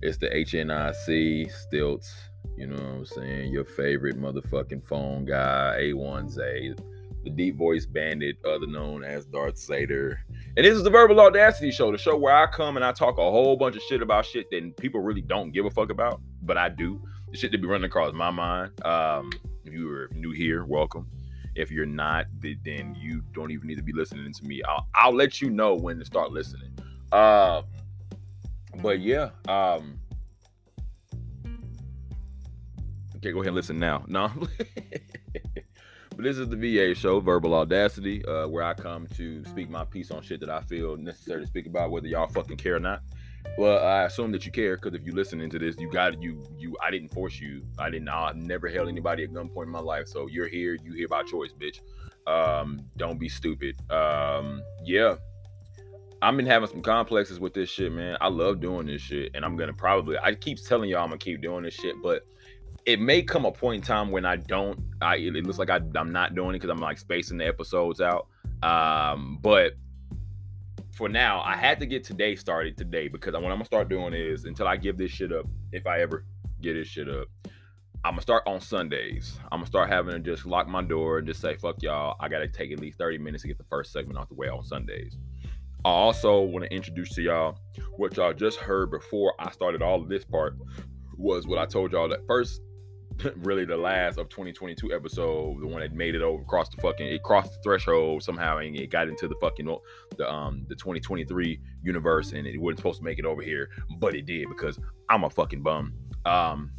It's 0.00 0.18
the 0.18 0.28
HNIC 0.28 1.50
Stilts. 1.50 2.14
You 2.56 2.66
know 2.66 2.76
what 2.76 2.84
I'm 2.84 3.06
saying? 3.06 3.52
Your 3.52 3.64
favorite 3.64 4.20
motherfucking 4.20 4.84
phone 4.84 5.24
guy, 5.24 5.78
A1Z 5.80 6.78
the 7.24 7.30
deep 7.30 7.56
voice 7.56 7.86
bandit, 7.86 8.36
other 8.44 8.66
known 8.66 9.04
as 9.04 9.24
Darth 9.26 9.54
Sader. 9.54 10.18
And 10.56 10.66
this 10.66 10.76
is 10.76 10.82
the 10.82 10.90
Verbal 10.90 11.20
Audacity 11.20 11.70
Show, 11.70 11.92
the 11.92 11.98
show 11.98 12.16
where 12.16 12.34
I 12.34 12.46
come 12.46 12.76
and 12.76 12.84
I 12.84 12.92
talk 12.92 13.18
a 13.18 13.22
whole 13.22 13.56
bunch 13.56 13.76
of 13.76 13.82
shit 13.82 14.02
about 14.02 14.26
shit 14.26 14.50
that 14.50 14.76
people 14.78 15.00
really 15.00 15.22
don't 15.22 15.52
give 15.52 15.64
a 15.64 15.70
fuck 15.70 15.90
about, 15.90 16.20
but 16.42 16.56
I 16.56 16.68
do. 16.68 17.00
The 17.30 17.38
shit 17.38 17.52
that 17.52 17.62
be 17.62 17.68
running 17.68 17.84
across 17.84 18.12
my 18.12 18.30
mind. 18.30 18.84
Um, 18.84 19.30
if 19.64 19.72
you 19.72 19.90
are 19.90 20.10
new 20.12 20.32
here, 20.32 20.64
welcome. 20.64 21.08
If 21.54 21.70
you're 21.70 21.86
not, 21.86 22.26
then 22.40 22.96
you 22.98 23.22
don't 23.32 23.50
even 23.50 23.68
need 23.68 23.76
to 23.76 23.82
be 23.82 23.92
listening 23.92 24.32
to 24.32 24.44
me. 24.44 24.62
I'll, 24.68 24.86
I'll 24.94 25.14
let 25.14 25.40
you 25.40 25.50
know 25.50 25.74
when 25.74 25.98
to 25.98 26.04
start 26.04 26.32
listening. 26.32 26.76
Uh, 27.10 27.62
but 28.82 29.00
yeah. 29.00 29.30
Um, 29.48 29.98
okay, 33.22 33.32
go 33.32 33.38
ahead 33.38 33.48
and 33.48 33.56
listen 33.56 33.78
now. 33.78 34.04
No. 34.08 34.30
But 36.16 36.24
this 36.24 36.36
is 36.36 36.48
the 36.48 36.56
VA 36.56 36.94
show, 36.94 37.20
Verbal 37.20 37.54
Audacity, 37.54 38.24
uh, 38.26 38.46
where 38.46 38.62
I 38.62 38.74
come 38.74 39.06
to 39.16 39.44
speak 39.46 39.70
my 39.70 39.84
piece 39.84 40.10
on 40.10 40.22
shit 40.22 40.40
that 40.40 40.50
I 40.50 40.60
feel 40.60 40.96
necessary 40.96 41.40
to 41.40 41.46
speak 41.46 41.66
about, 41.66 41.90
whether 41.90 42.06
y'all 42.06 42.26
fucking 42.26 42.58
care 42.58 42.76
or 42.76 42.80
not. 42.80 43.00
Well, 43.56 43.84
I 43.84 44.04
assume 44.04 44.30
that 44.32 44.44
you 44.44 44.52
care 44.52 44.76
because 44.76 44.94
if 44.94 45.04
you're 45.04 45.14
listening 45.14 45.50
to 45.50 45.58
this, 45.58 45.74
you 45.78 45.90
got 45.90 46.22
you 46.22 46.46
you. 46.56 46.76
I 46.82 46.90
didn't 46.90 47.12
force 47.12 47.40
you. 47.40 47.64
I 47.78 47.90
didn't. 47.90 48.08
I 48.08 48.32
never 48.36 48.68
held 48.68 48.88
anybody 48.88 49.24
at 49.24 49.30
gunpoint 49.30 49.64
in 49.64 49.70
my 49.70 49.80
life. 49.80 50.06
So 50.06 50.26
you're 50.26 50.48
here. 50.48 50.76
You 50.84 50.92
here 50.92 51.08
by 51.08 51.22
choice, 51.22 51.52
bitch. 51.52 51.80
Um, 52.26 52.80
don't 52.96 53.18
be 53.18 53.28
stupid. 53.28 53.76
Um, 53.90 54.62
yeah. 54.84 55.16
I've 56.20 56.36
been 56.36 56.46
having 56.46 56.68
some 56.68 56.82
complexes 56.82 57.40
with 57.40 57.52
this 57.52 57.68
shit, 57.68 57.90
man. 57.90 58.16
I 58.20 58.28
love 58.28 58.60
doing 58.60 58.86
this 58.86 59.02
shit, 59.02 59.32
and 59.34 59.44
I'm 59.44 59.56
gonna 59.56 59.72
probably. 59.72 60.18
I 60.18 60.34
keep 60.34 60.62
telling 60.64 60.88
y'all 60.88 61.02
I'm 61.02 61.08
gonna 61.08 61.18
keep 61.18 61.42
doing 61.42 61.64
this 61.64 61.74
shit, 61.74 61.96
but 62.00 62.22
it 62.86 63.00
may 63.00 63.22
come 63.22 63.44
a 63.44 63.52
point 63.52 63.82
in 63.82 63.86
time 63.86 64.10
when 64.10 64.24
I 64.24 64.36
don't. 64.36 64.78
I 65.00 65.16
it 65.16 65.46
looks 65.46 65.58
like 65.58 65.70
I, 65.70 65.80
I'm 65.94 66.12
not 66.12 66.34
doing 66.34 66.50
it 66.50 66.60
because 66.60 66.70
I'm 66.70 66.78
like 66.78 66.98
spacing 66.98 67.38
the 67.38 67.46
episodes 67.46 68.00
out. 68.00 68.28
Um, 68.62 69.38
but 69.40 69.74
for 70.92 71.08
now, 71.08 71.40
I 71.40 71.56
had 71.56 71.80
to 71.80 71.86
get 71.86 72.04
today 72.04 72.36
started 72.36 72.76
today 72.76 73.08
because 73.08 73.34
what 73.34 73.44
I'm 73.44 73.50
gonna 73.50 73.64
start 73.64 73.88
doing 73.88 74.14
is 74.14 74.44
until 74.44 74.68
I 74.68 74.76
give 74.76 74.96
this 74.98 75.10
shit 75.10 75.32
up, 75.32 75.46
if 75.72 75.86
I 75.86 76.00
ever 76.00 76.24
get 76.60 76.74
this 76.74 76.88
shit 76.88 77.08
up, 77.08 77.28
I'm 78.04 78.12
gonna 78.12 78.22
start 78.22 78.42
on 78.46 78.60
Sundays. 78.60 79.38
I'm 79.50 79.60
gonna 79.60 79.66
start 79.66 79.88
having 79.88 80.12
to 80.14 80.20
just 80.20 80.44
lock 80.44 80.68
my 80.68 80.82
door 80.82 81.18
and 81.18 81.26
just 81.26 81.40
say, 81.40 81.56
fuck 81.56 81.82
y'all. 81.82 82.16
I 82.20 82.28
gotta 82.28 82.48
take 82.48 82.72
at 82.72 82.80
least 82.80 82.98
30 82.98 83.18
minutes 83.18 83.42
to 83.42 83.48
get 83.48 83.58
the 83.58 83.64
first 83.64 83.92
segment 83.92 84.18
out 84.18 84.28
the 84.28 84.34
way 84.34 84.48
on 84.48 84.62
Sundays. 84.64 85.16
I 85.84 85.88
also 85.88 86.40
want 86.42 86.64
to 86.64 86.72
introduce 86.72 87.14
to 87.16 87.22
y'all 87.22 87.58
what 87.96 88.16
y'all 88.16 88.32
just 88.32 88.58
heard 88.58 88.90
before 88.90 89.34
I 89.40 89.50
started 89.50 89.82
all 89.82 90.00
of 90.00 90.08
this 90.08 90.24
part 90.24 90.56
was 91.16 91.46
what 91.46 91.58
I 91.58 91.66
told 91.66 91.92
y'all 91.92 92.08
that 92.08 92.26
first, 92.26 92.60
really 93.36 93.64
the 93.64 93.76
last 93.76 94.18
of 94.18 94.28
2022 94.28 94.92
episode, 94.92 95.60
the 95.60 95.66
one 95.66 95.80
that 95.80 95.92
made 95.92 96.14
it 96.14 96.22
over 96.22 96.42
across 96.42 96.68
the 96.68 96.80
fucking 96.80 97.06
it 97.06 97.22
crossed 97.22 97.52
the 97.52 97.58
threshold 97.62 98.22
somehow 98.22 98.58
and 98.58 98.76
it 98.76 98.90
got 98.90 99.08
into 99.08 99.28
the 99.28 99.36
fucking 99.40 99.66
the 100.16 100.30
um 100.30 100.64
the 100.68 100.74
2023 100.74 101.60
universe 101.82 102.32
and 102.32 102.46
it 102.46 102.60
wasn't 102.60 102.78
supposed 102.78 102.98
to 102.98 103.04
make 103.04 103.18
it 103.18 103.24
over 103.24 103.42
here, 103.42 103.70
but 103.98 104.14
it 104.14 104.26
did 104.26 104.48
because 104.48 104.78
I'm 105.08 105.24
a 105.24 105.30
fucking 105.30 105.62
bum. 105.62 105.94
Um 106.24 106.72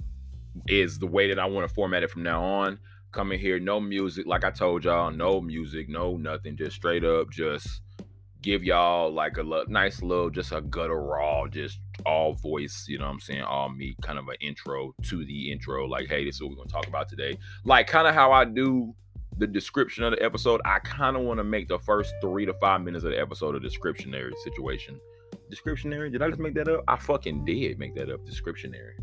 is 0.67 0.99
the 0.99 1.07
way 1.07 1.27
that 1.27 1.39
I 1.39 1.45
want 1.45 1.67
to 1.67 1.73
format 1.73 2.03
it 2.03 2.11
from 2.11 2.23
now 2.23 2.43
on. 2.43 2.79
Coming 3.11 3.39
here, 3.39 3.59
no 3.59 3.79
music, 3.79 4.25
like 4.25 4.43
I 4.43 4.51
told 4.51 4.85
y'all, 4.85 5.11
no 5.11 5.39
music, 5.39 5.87
no 5.87 6.17
nothing, 6.17 6.57
just 6.57 6.75
straight 6.75 7.03
up, 7.03 7.29
just 7.29 7.81
give 8.43 8.63
y'all 8.63 9.11
like 9.11 9.37
a 9.37 9.41
l- 9.41 9.65
nice 9.67 10.03
little, 10.03 10.29
just 10.29 10.51
a 10.51 10.61
gutter 10.61 11.01
raw, 11.01 11.47
just 11.47 11.79
all 12.05 12.33
voice, 12.33 12.85
you 12.87 12.99
know 12.99 13.05
what 13.05 13.13
I'm 13.13 13.19
saying? 13.19 13.41
All 13.41 13.69
me, 13.69 13.95
kind 14.01 14.19
of 14.19 14.27
an 14.27 14.35
intro 14.41 14.93
to 15.03 15.25
the 15.25 15.51
intro. 15.51 15.87
Like, 15.87 16.09
hey, 16.09 16.25
this 16.25 16.35
is 16.35 16.41
what 16.41 16.51
we're 16.51 16.57
gonna 16.57 16.69
talk 16.69 16.87
about 16.87 17.09
today. 17.09 17.37
Like, 17.65 17.87
kind 17.87 18.07
of 18.07 18.13
how 18.13 18.31
I 18.31 18.45
do 18.45 18.93
the 19.37 19.47
description 19.47 20.03
of 20.03 20.11
the 20.11 20.21
episode. 20.21 20.61
I 20.65 20.79
kind 20.79 21.15
of 21.15 21.23
want 21.23 21.39
to 21.39 21.43
make 21.43 21.67
the 21.67 21.79
first 21.79 22.13
three 22.21 22.45
to 22.45 22.53
five 22.55 22.81
minutes 22.81 23.03
of 23.03 23.11
the 23.11 23.19
episode 23.19 23.55
a 23.55 23.59
descriptionary 23.59 24.35
situation. 24.43 24.99
Descriptionary? 25.49 26.11
Did 26.11 26.21
I 26.21 26.27
just 26.29 26.39
make 26.39 26.53
that 26.55 26.67
up? 26.67 26.83
I 26.87 26.97
fucking 26.97 27.45
did 27.45 27.79
make 27.79 27.95
that 27.95 28.11
up. 28.11 28.23
Descriptionary. 28.25 28.93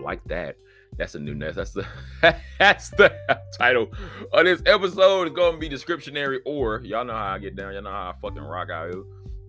Like 0.00 0.24
that. 0.24 0.56
That's 0.96 1.14
a 1.14 1.18
new 1.18 1.34
nest. 1.34 1.56
That's 1.56 1.72
the 1.72 1.86
that's 2.58 2.90
the 2.90 3.12
title 3.58 3.90
of 4.32 4.44
this 4.44 4.62
episode. 4.66 5.28
Is 5.28 5.34
gonna 5.34 5.56
be 5.56 5.68
descriptionary 5.68 6.40
or 6.44 6.80
y'all 6.84 7.04
know 7.04 7.14
how 7.14 7.32
I 7.32 7.38
get 7.38 7.56
down. 7.56 7.72
Y'all 7.72 7.82
know 7.82 7.90
how 7.90 8.10
I 8.10 8.14
fucking 8.20 8.42
rock 8.42 8.70
out 8.70 8.92
here. 8.92 9.04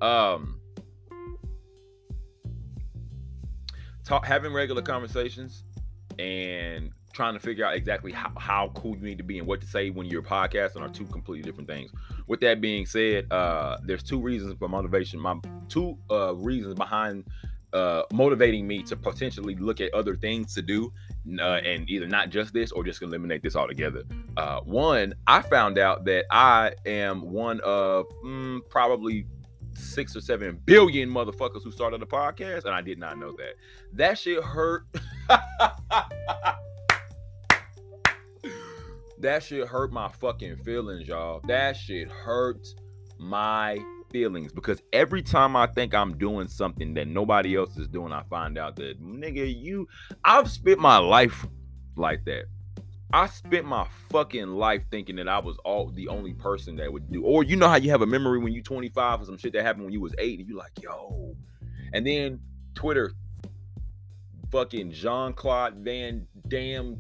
Um 0.07 0.59
talk 4.03 4.25
having 4.25 4.53
regular 4.53 4.81
conversations 4.81 5.63
and 6.17 6.91
trying 7.13 7.33
to 7.33 7.39
figure 7.39 7.65
out 7.65 7.75
exactly 7.75 8.11
how, 8.11 8.31
how 8.37 8.71
cool 8.73 8.95
you 8.95 9.03
need 9.03 9.17
to 9.17 9.23
be 9.23 9.37
and 9.37 9.45
what 9.45 9.59
to 9.59 9.67
say 9.67 9.89
when 9.89 10.07
you're 10.07 10.23
podcasting 10.23 10.81
are 10.81 10.89
two 10.89 11.05
completely 11.05 11.43
different 11.43 11.69
things. 11.69 11.91
With 12.27 12.39
that 12.39 12.61
being 12.61 12.85
said, 12.85 13.31
uh 13.31 13.77
there's 13.83 14.03
two 14.03 14.21
reasons 14.21 14.55
for 14.57 14.69
motivation. 14.69 15.19
My 15.19 15.35
two 15.67 15.97
uh 16.09 16.35
reasons 16.35 16.75
behind 16.75 17.25
uh, 17.73 18.03
motivating 18.11 18.67
me 18.67 18.83
to 18.83 18.95
potentially 18.95 19.55
look 19.55 19.81
at 19.81 19.93
other 19.93 20.15
things 20.15 20.53
to 20.53 20.61
do 20.61 20.91
uh, 21.39 21.59
and 21.63 21.89
either 21.89 22.07
not 22.07 22.29
just 22.29 22.53
this 22.53 22.71
or 22.71 22.83
just 22.83 23.01
eliminate 23.01 23.43
this 23.43 23.55
altogether. 23.55 24.03
Uh, 24.37 24.59
one, 24.61 25.13
I 25.27 25.41
found 25.41 25.77
out 25.77 26.05
that 26.05 26.25
I 26.31 26.73
am 26.85 27.31
one 27.31 27.59
of 27.61 28.05
mm, 28.23 28.61
probably 28.69 29.25
six 29.73 30.15
or 30.15 30.21
seven 30.21 30.59
billion 30.65 31.09
motherfuckers 31.09 31.63
who 31.63 31.71
started 31.71 32.01
a 32.01 32.05
podcast, 32.05 32.65
and 32.65 32.73
I 32.73 32.81
did 32.81 32.97
not 32.99 33.17
know 33.17 33.35
that. 33.37 33.55
That 33.93 34.17
shit 34.17 34.43
hurt. 34.43 34.85
that 39.19 39.43
shit 39.43 39.67
hurt 39.67 39.91
my 39.91 40.09
fucking 40.09 40.57
feelings, 40.57 41.07
y'all. 41.07 41.41
That 41.47 41.77
shit 41.77 42.09
hurt 42.09 42.67
my 43.17 43.77
feelings 44.11 44.53
because 44.53 44.81
every 44.93 45.21
time 45.21 45.55
I 45.55 45.67
think 45.67 45.93
I'm 45.93 46.17
doing 46.17 46.47
something 46.47 46.93
that 46.95 47.07
nobody 47.07 47.55
else 47.55 47.77
is 47.77 47.87
doing, 47.87 48.11
I 48.13 48.23
find 48.29 48.57
out 48.57 48.75
that 48.77 49.01
nigga, 49.01 49.53
you 49.61 49.87
I've 50.23 50.49
spent 50.49 50.79
my 50.79 50.97
life 50.97 51.45
like 51.95 52.25
that. 52.25 52.45
I 53.13 53.27
spent 53.27 53.65
my 53.65 53.87
fucking 54.09 54.47
life 54.47 54.83
thinking 54.89 55.17
that 55.17 55.27
I 55.27 55.39
was 55.39 55.57
all 55.65 55.89
the 55.89 56.07
only 56.07 56.33
person 56.33 56.77
that 56.77 56.91
would 56.91 57.11
do. 57.11 57.23
Or 57.23 57.43
you 57.43 57.57
know 57.57 57.67
how 57.67 57.75
you 57.75 57.89
have 57.89 58.01
a 58.01 58.05
memory 58.05 58.39
when 58.39 58.53
you 58.53 58.63
25 58.63 59.21
or 59.21 59.25
some 59.25 59.37
shit 59.37 59.51
that 59.53 59.63
happened 59.63 59.83
when 59.83 59.93
you 59.93 59.99
was 59.99 60.15
eight, 60.17 60.39
and 60.39 60.47
you 60.47 60.55
like, 60.55 60.71
yo. 60.81 61.35
And 61.93 62.07
then 62.07 62.39
Twitter, 62.73 63.11
fucking 64.49 64.91
Jean 64.91 65.33
Claude 65.33 65.75
Van 65.75 66.25
Damme, 66.47 66.99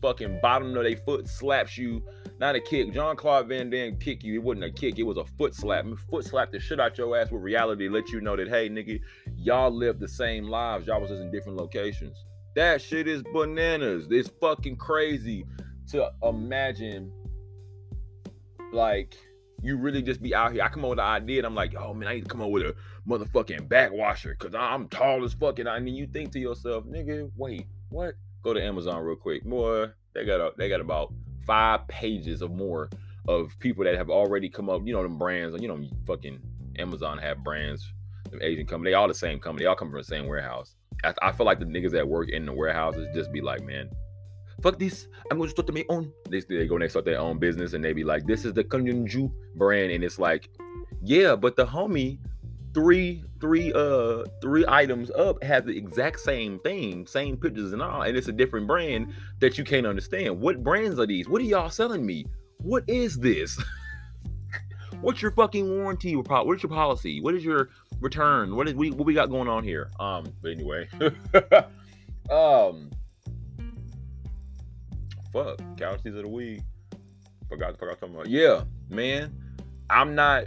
fucking 0.00 0.38
bottom 0.40 0.76
of 0.76 0.84
their 0.84 0.96
foot 0.96 1.28
slaps 1.28 1.76
you 1.76 2.02
not 2.38 2.54
a 2.54 2.60
kick. 2.60 2.92
John 2.92 3.16
Claude 3.16 3.48
Van 3.48 3.70
Damme 3.70 3.96
kick 3.96 4.22
you. 4.22 4.34
It 4.34 4.42
wasn't 4.42 4.64
a 4.64 4.70
kick. 4.70 4.98
It 4.98 5.04
was 5.04 5.16
a 5.16 5.24
foot 5.24 5.54
slap. 5.54 5.86
Foot 6.10 6.24
slap 6.24 6.52
the 6.52 6.60
shit 6.60 6.78
out 6.78 6.98
your 6.98 7.16
ass 7.18 7.30
with 7.30 7.42
reality. 7.42 7.88
Let 7.88 8.10
you 8.10 8.20
know 8.20 8.36
that 8.36 8.48
hey, 8.48 8.68
nigga, 8.68 9.00
y'all 9.36 9.70
live 9.70 9.98
the 9.98 10.08
same 10.08 10.48
lives. 10.48 10.86
Y'all 10.86 11.00
was 11.00 11.10
just 11.10 11.22
in 11.22 11.30
different 11.30 11.58
locations. 11.58 12.24
That 12.54 12.82
shit 12.82 13.08
is 13.08 13.22
bananas. 13.32 14.08
It's 14.10 14.30
fucking 14.40 14.76
crazy 14.76 15.46
to 15.90 16.10
imagine. 16.22 17.12
Like 18.72 19.16
you 19.62 19.76
really 19.76 20.02
just 20.02 20.22
be 20.22 20.34
out 20.34 20.52
here. 20.52 20.62
I 20.62 20.68
come 20.68 20.84
up 20.84 20.90
with 20.90 20.98
an 20.98 21.06
idea 21.06 21.38
and 21.38 21.46
I'm 21.46 21.54
like, 21.54 21.74
oh 21.78 21.94
man, 21.94 22.08
I 22.08 22.14
need 22.14 22.24
to 22.24 22.30
come 22.30 22.42
up 22.42 22.50
with 22.50 22.62
a 22.62 22.74
motherfucking 23.08 23.68
backwasher 23.68 24.38
because 24.38 24.54
I'm 24.54 24.88
tall 24.88 25.24
as 25.24 25.32
fucking. 25.32 25.66
I 25.66 25.80
mean, 25.80 25.94
you 25.94 26.06
think 26.06 26.32
to 26.32 26.38
yourself, 26.38 26.84
nigga, 26.84 27.30
wait, 27.36 27.66
what? 27.88 28.14
Go 28.42 28.52
to 28.52 28.62
Amazon 28.62 29.02
real 29.02 29.16
quick. 29.16 29.44
Boy, 29.44 29.86
they 30.14 30.24
got 30.24 30.40
a, 30.40 30.52
they 30.56 30.68
got 30.68 30.80
about 30.80 31.12
five 31.46 31.86
pages 31.88 32.42
or 32.42 32.48
more 32.48 32.90
of 33.28 33.58
people 33.58 33.84
that 33.84 33.96
have 33.96 34.10
already 34.10 34.48
come 34.48 34.68
up. 34.68 34.82
You 34.84 34.92
know 34.92 35.02
them 35.02 35.18
brands. 35.18 35.60
You 35.60 35.68
know 35.68 35.80
fucking 36.06 36.40
Amazon 36.78 37.18
have 37.18 37.42
brands. 37.42 37.92
The 38.30 38.44
Asian 38.44 38.66
company, 38.66 38.90
they 38.90 38.94
all 38.94 39.08
the 39.08 39.14
same 39.14 39.38
company. 39.38 39.64
They 39.64 39.68
all 39.68 39.76
come 39.76 39.90
from 39.90 40.00
the 40.00 40.04
same 40.04 40.26
warehouse. 40.26 40.74
I, 41.04 41.14
I 41.22 41.32
feel 41.32 41.46
like 41.46 41.60
the 41.60 41.64
niggas 41.64 41.92
that 41.92 42.06
work 42.06 42.28
in 42.28 42.44
the 42.44 42.52
warehouses 42.52 43.06
just 43.14 43.32
be 43.32 43.40
like, 43.40 43.64
man, 43.64 43.88
fuck 44.62 44.78
this. 44.78 45.06
I'm 45.30 45.38
going 45.38 45.48
to 45.48 45.52
start 45.52 45.66
to 45.68 45.72
my 45.72 45.84
own. 45.88 46.12
They, 46.28 46.40
they 46.40 46.66
go 46.66 46.74
and 46.74 46.82
they 46.82 46.88
start 46.88 47.04
their 47.04 47.20
own 47.20 47.38
business 47.38 47.74
and 47.74 47.84
they 47.84 47.92
be 47.92 48.04
like, 48.04 48.26
this 48.26 48.44
is 48.44 48.52
the 48.52 48.64
Kunjunju 48.64 49.30
brand. 49.56 49.92
And 49.92 50.02
it's 50.02 50.18
like, 50.18 50.48
yeah, 51.02 51.36
but 51.36 51.56
the 51.56 51.66
homie 51.66 52.18
three 52.76 53.24
three 53.40 53.72
uh 53.72 54.22
three 54.42 54.62
items 54.68 55.10
up 55.12 55.42
have 55.42 55.64
the 55.64 55.74
exact 55.74 56.20
same 56.20 56.58
thing 56.58 57.06
same 57.06 57.34
pictures 57.34 57.72
and 57.72 57.80
all 57.80 58.02
and 58.02 58.18
it's 58.18 58.28
a 58.28 58.32
different 58.32 58.66
brand 58.66 59.14
that 59.40 59.56
you 59.56 59.64
can't 59.64 59.86
understand. 59.86 60.38
What 60.38 60.62
brands 60.62 61.00
are 61.00 61.06
these? 61.06 61.26
What 61.26 61.40
are 61.40 61.46
y'all 61.46 61.70
selling 61.70 62.04
me? 62.04 62.26
What 62.58 62.84
is 62.86 63.16
this? 63.16 63.58
What's 65.00 65.22
your 65.22 65.30
fucking 65.30 65.66
warranty 65.66 66.16
what's 66.16 66.62
your 66.62 66.68
policy? 66.68 67.22
What 67.22 67.34
is 67.34 67.42
your 67.42 67.70
return? 67.98 68.54
What 68.54 68.68
is 68.68 68.74
we 68.74 68.90
what 68.90 69.06
we 69.06 69.14
got 69.14 69.30
going 69.30 69.48
on 69.48 69.64
here? 69.64 69.90
Um 69.98 70.26
but 70.42 70.52
anyway. 70.52 70.88
Um 72.30 72.90
fuck 75.32 75.60
couches 75.78 76.14
of 76.14 76.24
the 76.24 76.28
week. 76.28 76.60
Forgot 77.48 77.80
was 77.80 77.96
talking 77.98 78.14
about 78.14 78.28
yeah 78.28 78.64
man 78.90 79.34
I'm 79.88 80.14
not 80.14 80.44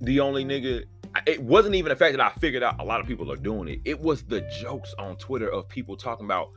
the 0.00 0.18
only 0.18 0.44
nigga 0.44 0.84
it 1.26 1.42
wasn't 1.42 1.74
even 1.74 1.90
the 1.90 1.96
fact 1.96 2.16
that 2.16 2.24
I 2.24 2.30
figured 2.38 2.62
out 2.62 2.80
a 2.80 2.84
lot 2.84 3.00
of 3.00 3.06
people 3.06 3.30
are 3.30 3.36
doing 3.36 3.68
it. 3.68 3.80
It 3.84 4.00
was 4.00 4.22
the 4.22 4.40
jokes 4.60 4.94
on 4.98 5.16
Twitter 5.16 5.48
of 5.48 5.68
people 5.68 5.96
talking 5.96 6.24
about, 6.24 6.50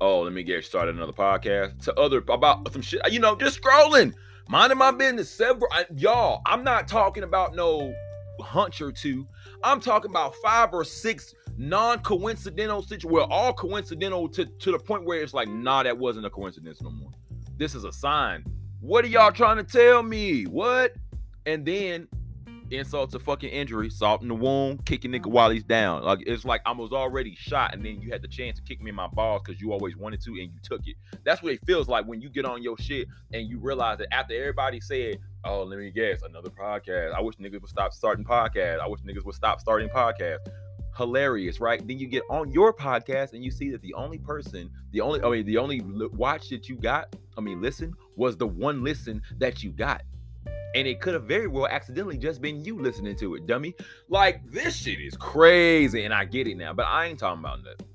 oh, 0.00 0.22
let 0.22 0.32
me 0.32 0.42
get 0.42 0.64
started 0.64 0.94
another 0.94 1.12
podcast 1.12 1.82
to 1.84 1.94
other 1.94 2.22
about 2.28 2.72
some 2.72 2.82
shit. 2.82 3.00
You 3.10 3.20
know, 3.20 3.36
just 3.36 3.60
scrolling, 3.60 4.14
minding 4.48 4.78
my 4.78 4.90
business. 4.90 5.30
Several 5.30 5.68
I, 5.72 5.86
y'all. 5.94 6.42
I'm 6.46 6.64
not 6.64 6.88
talking 6.88 7.24
about 7.24 7.54
no 7.54 7.94
hunch 8.40 8.80
or 8.80 8.92
two. 8.92 9.26
I'm 9.62 9.80
talking 9.80 10.10
about 10.10 10.34
five 10.36 10.72
or 10.72 10.84
six 10.84 11.34
non-coincidental 11.58 12.82
situations. 12.82 13.12
Well, 13.12 13.26
all 13.30 13.52
coincidental 13.52 14.28
to 14.30 14.46
to 14.46 14.72
the 14.72 14.78
point 14.78 15.04
where 15.04 15.22
it's 15.22 15.34
like, 15.34 15.48
nah, 15.48 15.82
that 15.82 15.98
wasn't 15.98 16.26
a 16.26 16.30
coincidence 16.30 16.80
no 16.80 16.90
more. 16.90 17.10
This 17.58 17.74
is 17.74 17.84
a 17.84 17.92
sign. 17.92 18.44
What 18.80 19.04
are 19.04 19.08
y'all 19.08 19.32
trying 19.32 19.58
to 19.58 19.64
tell 19.64 20.02
me? 20.02 20.44
What? 20.44 20.94
And 21.44 21.66
then 21.66 22.08
insult 22.70 23.10
to 23.10 23.18
fucking 23.18 23.50
injury, 23.50 23.90
salt 23.90 24.22
in 24.22 24.28
the 24.28 24.34
wound, 24.34 24.84
kicking 24.84 25.12
nigga 25.12 25.26
while 25.26 25.50
he's 25.50 25.64
down. 25.64 26.02
Like 26.02 26.20
it's 26.26 26.44
like 26.44 26.62
I 26.64 26.72
was 26.72 26.92
already 26.92 27.34
shot, 27.34 27.74
and 27.74 27.84
then 27.84 28.00
you 28.00 28.10
had 28.10 28.22
the 28.22 28.28
chance 28.28 28.58
to 28.58 28.62
kick 28.62 28.80
me 28.80 28.90
in 28.90 28.94
my 28.94 29.08
balls 29.08 29.42
because 29.44 29.60
you 29.60 29.72
always 29.72 29.96
wanted 29.96 30.20
to, 30.22 30.30
and 30.30 30.52
you 30.52 30.58
took 30.62 30.86
it. 30.86 30.96
That's 31.24 31.42
what 31.42 31.52
it 31.52 31.64
feels 31.66 31.88
like 31.88 32.06
when 32.06 32.20
you 32.20 32.28
get 32.28 32.44
on 32.44 32.62
your 32.62 32.78
shit 32.78 33.08
and 33.32 33.48
you 33.48 33.58
realize 33.58 33.98
that 33.98 34.12
after 34.12 34.34
everybody 34.34 34.80
said, 34.80 35.18
"Oh, 35.44 35.64
let 35.64 35.78
me 35.78 35.90
guess, 35.90 36.22
another 36.22 36.50
podcast." 36.50 37.12
I 37.12 37.20
wish 37.20 37.36
niggas 37.36 37.60
would 37.60 37.70
stop 37.70 37.92
starting 37.92 38.24
podcasts. 38.24 38.80
I 38.80 38.86
wish 38.86 39.00
niggas 39.00 39.24
would 39.24 39.34
stop 39.34 39.60
starting 39.60 39.88
podcasts. 39.88 40.46
Hilarious, 40.96 41.60
right? 41.60 41.86
Then 41.86 41.98
you 41.98 42.08
get 42.08 42.24
on 42.28 42.50
your 42.50 42.72
podcast 42.72 43.32
and 43.32 43.44
you 43.44 43.50
see 43.50 43.70
that 43.70 43.80
the 43.80 43.94
only 43.94 44.18
person, 44.18 44.70
the 44.90 45.00
only, 45.00 45.22
I 45.22 45.30
mean, 45.30 45.46
the 45.46 45.56
only 45.56 45.80
watch 45.80 46.48
that 46.50 46.68
you 46.68 46.76
got, 46.76 47.14
I 47.38 47.40
mean, 47.40 47.62
listen, 47.62 47.94
was 48.16 48.36
the 48.36 48.46
one 48.46 48.82
listen 48.82 49.22
that 49.38 49.62
you 49.62 49.70
got 49.70 50.02
and 50.74 50.86
it 50.86 51.00
could 51.00 51.14
have 51.14 51.24
very 51.24 51.46
well 51.46 51.66
accidentally 51.66 52.16
just 52.16 52.40
been 52.40 52.64
you 52.64 52.78
listening 52.80 53.16
to 53.16 53.34
it, 53.34 53.46
dummy. 53.46 53.74
Like 54.08 54.48
this 54.50 54.76
shit 54.76 55.00
is 55.00 55.16
crazy, 55.16 56.04
and 56.04 56.14
I 56.14 56.24
get 56.24 56.46
it 56.46 56.56
now, 56.56 56.72
but 56.72 56.86
I 56.86 57.06
ain't 57.06 57.18
talking 57.18 57.40
about 57.40 57.62
nothing. 57.62 57.86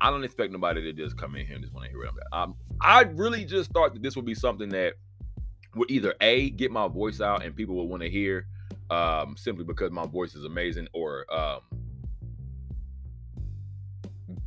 I 0.00 0.10
don't 0.10 0.22
expect 0.22 0.52
nobody 0.52 0.82
to 0.82 0.92
just 0.92 1.16
come 1.16 1.34
in 1.34 1.44
here 1.44 1.56
and 1.56 1.64
just 1.64 1.74
want 1.74 1.86
to 1.86 1.90
hear 1.90 1.98
what 1.98 2.14
I'm 2.32 2.50
um, 2.50 2.54
I 2.80 3.02
really 3.02 3.44
just 3.44 3.72
thought 3.72 3.94
that 3.94 4.02
this 4.02 4.14
would 4.14 4.24
be 4.24 4.34
something 4.34 4.68
that 4.68 4.94
would 5.74 5.90
either 5.90 6.14
a 6.20 6.50
get 6.50 6.70
my 6.70 6.86
voice 6.86 7.20
out 7.20 7.44
and 7.44 7.54
people 7.54 7.74
would 7.76 7.88
want 7.88 8.02
to 8.02 8.10
hear, 8.10 8.46
um, 8.90 9.36
simply 9.36 9.64
because 9.64 9.90
my 9.90 10.06
voice 10.06 10.34
is 10.34 10.44
amazing, 10.44 10.88
or 10.92 11.26
um, 11.34 11.60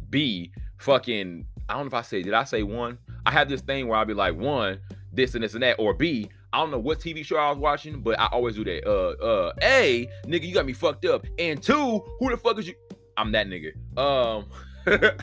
b 0.09 0.51
fucking 0.77 1.45
I 1.71 1.75
don't 1.75 1.83
know 1.83 1.87
if 1.87 1.93
I 1.93 2.01
say, 2.01 2.21
did 2.21 2.33
I 2.33 2.43
say 2.43 2.63
one? 2.63 2.97
I 3.25 3.31
have 3.31 3.47
this 3.47 3.61
thing 3.61 3.87
where 3.87 3.97
I'll 3.97 4.05
be 4.05 4.13
like, 4.13 4.35
one, 4.35 4.79
this 5.13 5.35
and 5.35 5.43
this 5.43 5.53
and 5.53 5.63
that, 5.63 5.77
or 5.79 5.93
B, 5.93 6.29
I 6.53 6.59
don't 6.59 6.71
know 6.71 6.79
what 6.79 6.99
TV 6.99 7.23
show 7.25 7.37
I 7.37 7.49
was 7.49 7.57
watching, 7.57 8.01
but 8.01 8.19
I 8.19 8.25
always 8.27 8.55
do 8.55 8.63
that. 8.65 8.85
Uh, 8.85 9.23
uh, 9.23 9.53
A, 9.61 10.09
nigga, 10.25 10.45
you 10.45 10.53
got 10.53 10.65
me 10.65 10.73
fucked 10.73 11.05
up. 11.05 11.25
And 11.39 11.61
two, 11.61 12.03
who 12.19 12.29
the 12.29 12.37
fuck 12.37 12.59
is 12.59 12.67
you? 12.67 12.75
I'm 13.15 13.31
that 13.31 13.47
nigga. 13.47 13.73
Um, 13.97 14.47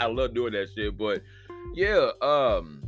I 0.00 0.06
love 0.06 0.34
doing 0.34 0.52
that 0.52 0.68
shit, 0.74 0.96
but 0.98 1.22
yeah, 1.74 2.10
um, 2.20 2.82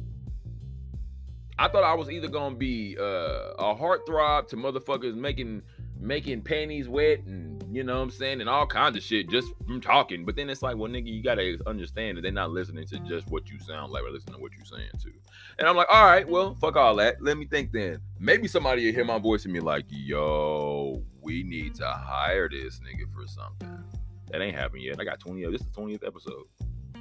I 1.58 1.68
thought 1.68 1.84
I 1.84 1.94
was 1.94 2.10
either 2.10 2.28
gonna 2.28 2.54
be 2.54 2.96
uh, 2.98 3.52
a 3.58 3.74
heartthrob 3.74 4.48
to 4.48 4.56
motherfuckers 4.56 5.14
making 5.14 5.62
making 6.00 6.42
panties 6.42 6.88
wet 6.88 7.20
and 7.26 7.62
you 7.74 7.82
know 7.82 7.96
what 7.96 8.02
I'm 8.04 8.10
saying 8.10 8.40
and 8.40 8.48
all 8.48 8.66
kinds 8.66 8.96
of 8.96 9.02
shit 9.02 9.28
just 9.28 9.52
from 9.66 9.80
talking. 9.80 10.24
But 10.24 10.36
then 10.36 10.48
it's 10.48 10.62
like, 10.62 10.76
well, 10.76 10.90
nigga, 10.90 11.06
you 11.12 11.22
gotta 11.22 11.58
understand 11.66 12.16
that 12.16 12.22
they're 12.22 12.32
not 12.32 12.50
listening 12.50 12.86
to 12.86 12.98
just 13.00 13.28
what 13.28 13.50
you 13.50 13.58
sound 13.58 13.92
like, 13.92 14.02
or 14.02 14.10
listening 14.10 14.36
to 14.36 14.40
what 14.40 14.52
you're 14.52 14.64
saying 14.64 14.90
too. 15.02 15.12
And 15.58 15.68
I'm 15.68 15.76
like, 15.76 15.88
all 15.90 16.04
right, 16.04 16.28
well, 16.28 16.54
fuck 16.54 16.76
all 16.76 16.96
that. 16.96 17.22
Let 17.22 17.36
me 17.36 17.46
think 17.46 17.72
then. 17.72 17.98
Maybe 18.18 18.48
somebody 18.48 18.86
will 18.86 18.94
hear 18.94 19.04
my 19.04 19.18
voice 19.18 19.44
and 19.44 19.52
be 19.52 19.60
like, 19.60 19.84
yo, 19.88 21.02
we 21.20 21.42
need 21.42 21.74
to 21.76 21.86
hire 21.86 22.48
this 22.48 22.80
nigga 22.80 23.12
for 23.12 23.26
something. 23.26 23.84
That 24.30 24.40
ain't 24.40 24.56
happened 24.56 24.82
yet. 24.82 24.96
I 25.00 25.04
got 25.04 25.20
20. 25.20 25.44
This 25.50 25.62
is 25.62 25.66
the 25.66 25.80
20th 25.80 26.06
episode. 26.06 26.44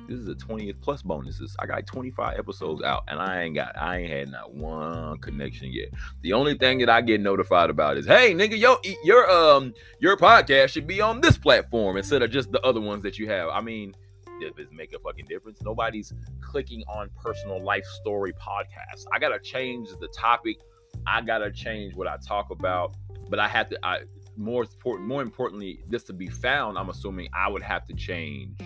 This 0.08 0.20
is 0.20 0.28
a 0.30 0.36
20th 0.36 0.80
plus 0.82 1.02
bonuses. 1.02 1.56
I 1.60 1.66
got 1.66 1.86
25 1.86 2.40
episodes 2.40 2.82
out, 2.82 3.04
and 3.10 3.20
I 3.20 3.42
ain't 3.42 3.56
got, 3.56 3.78
I 3.78 3.98
ain't 3.98 4.12
had 4.12 4.32
not 4.32 4.54
one 4.54 5.18
connection 5.18 5.72
yet. 5.72 5.90
The 6.22 6.32
only 6.32 6.58
thing 6.58 6.80
that 6.80 6.90
I 6.90 7.02
get 7.02 7.20
notified 7.20 7.70
about 7.70 7.98
is, 7.98 8.06
hey, 8.06 8.34
nigga, 8.34 8.58
yo, 8.58 8.78
your 9.04 9.30
um, 9.30 9.74
your 10.00 10.16
podcast 10.16 10.70
should 10.70 10.88
be 10.88 11.02
on 11.02 11.20
this 11.20 11.38
platform 11.38 11.98
instead 11.98 12.22
of 12.22 12.32
just 12.32 12.52
the 12.54 12.62
other 12.62 12.80
ones 12.80 13.04
that 13.04 13.20
you 13.20 13.28
have. 13.28 13.50
I 13.50 13.60
mean, 13.60 13.94
does 14.40 14.54
it 14.58 14.72
make 14.72 14.94
a 14.94 15.00
fucking 15.00 15.26
difference? 15.26 15.62
Nobody's 15.62 16.14
clicking 16.40 16.84
on 16.88 17.10
personal 17.22 17.62
life 17.62 17.86
story 18.00 18.32
podcasts. 18.34 19.06
I 19.12 19.20
gotta 19.20 19.40
change 19.40 19.90
the 20.00 20.08
topic. 20.08 20.58
I 21.06 21.22
gotta 21.22 21.52
change 21.52 21.96
what 21.96 22.08
I 22.08 22.16
talk 22.26 22.50
about, 22.50 22.96
but 23.30 23.40
I 23.40 23.48
have 23.50 23.70
to. 23.70 23.86
I 23.86 24.00
more 24.38 24.64
important, 24.64 25.08
more 25.08 25.22
importantly, 25.22 25.80
this 25.90 26.04
to 26.06 26.14
be 26.14 26.28
found. 26.28 26.78
I'm 26.78 26.90
assuming 26.90 27.28
I 27.34 27.50
would 27.50 27.64
have 27.64 27.86
to 27.88 27.94
change 27.94 28.58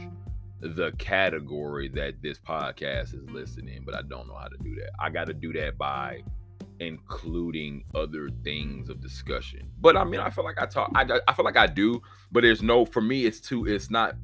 the 0.62 0.92
category 0.98 1.90
that 1.90 2.22
this 2.22 2.40
podcast 2.40 3.16
is 3.16 3.30
listed 3.30 3.68
in, 3.68 3.84
but 3.84 3.96
I 3.96 4.02
don't 4.04 4.28
know 4.28 4.36
how 4.36 4.48
to 4.48 4.58
do 4.64 4.76
that. 4.76 4.92
I 5.00 5.10
got 5.10 5.28
to 5.28 5.34
do 5.34 5.52
that 5.54 5.78
by 5.78 6.22
including 6.80 7.84
other 7.96 8.30
things 8.44 8.90
of 8.90 9.02
discussion. 9.02 9.70
But 9.80 9.98
I 9.98 10.04
mean, 10.04 10.20
I 10.20 10.30
feel 10.30 10.44
like 10.44 10.62
I 10.62 10.66
talk. 10.66 10.92
I, 10.96 11.20
I 11.28 11.34
feel 11.34 11.46
like 11.46 11.58
I 11.58 11.68
do, 11.68 12.02
but 12.32 12.42
there's 12.42 12.62
no. 12.62 12.86
For 12.86 13.02
me, 13.02 13.26
it's 13.26 13.40
too. 13.40 13.66
It's 13.66 13.90
not. 13.90 14.16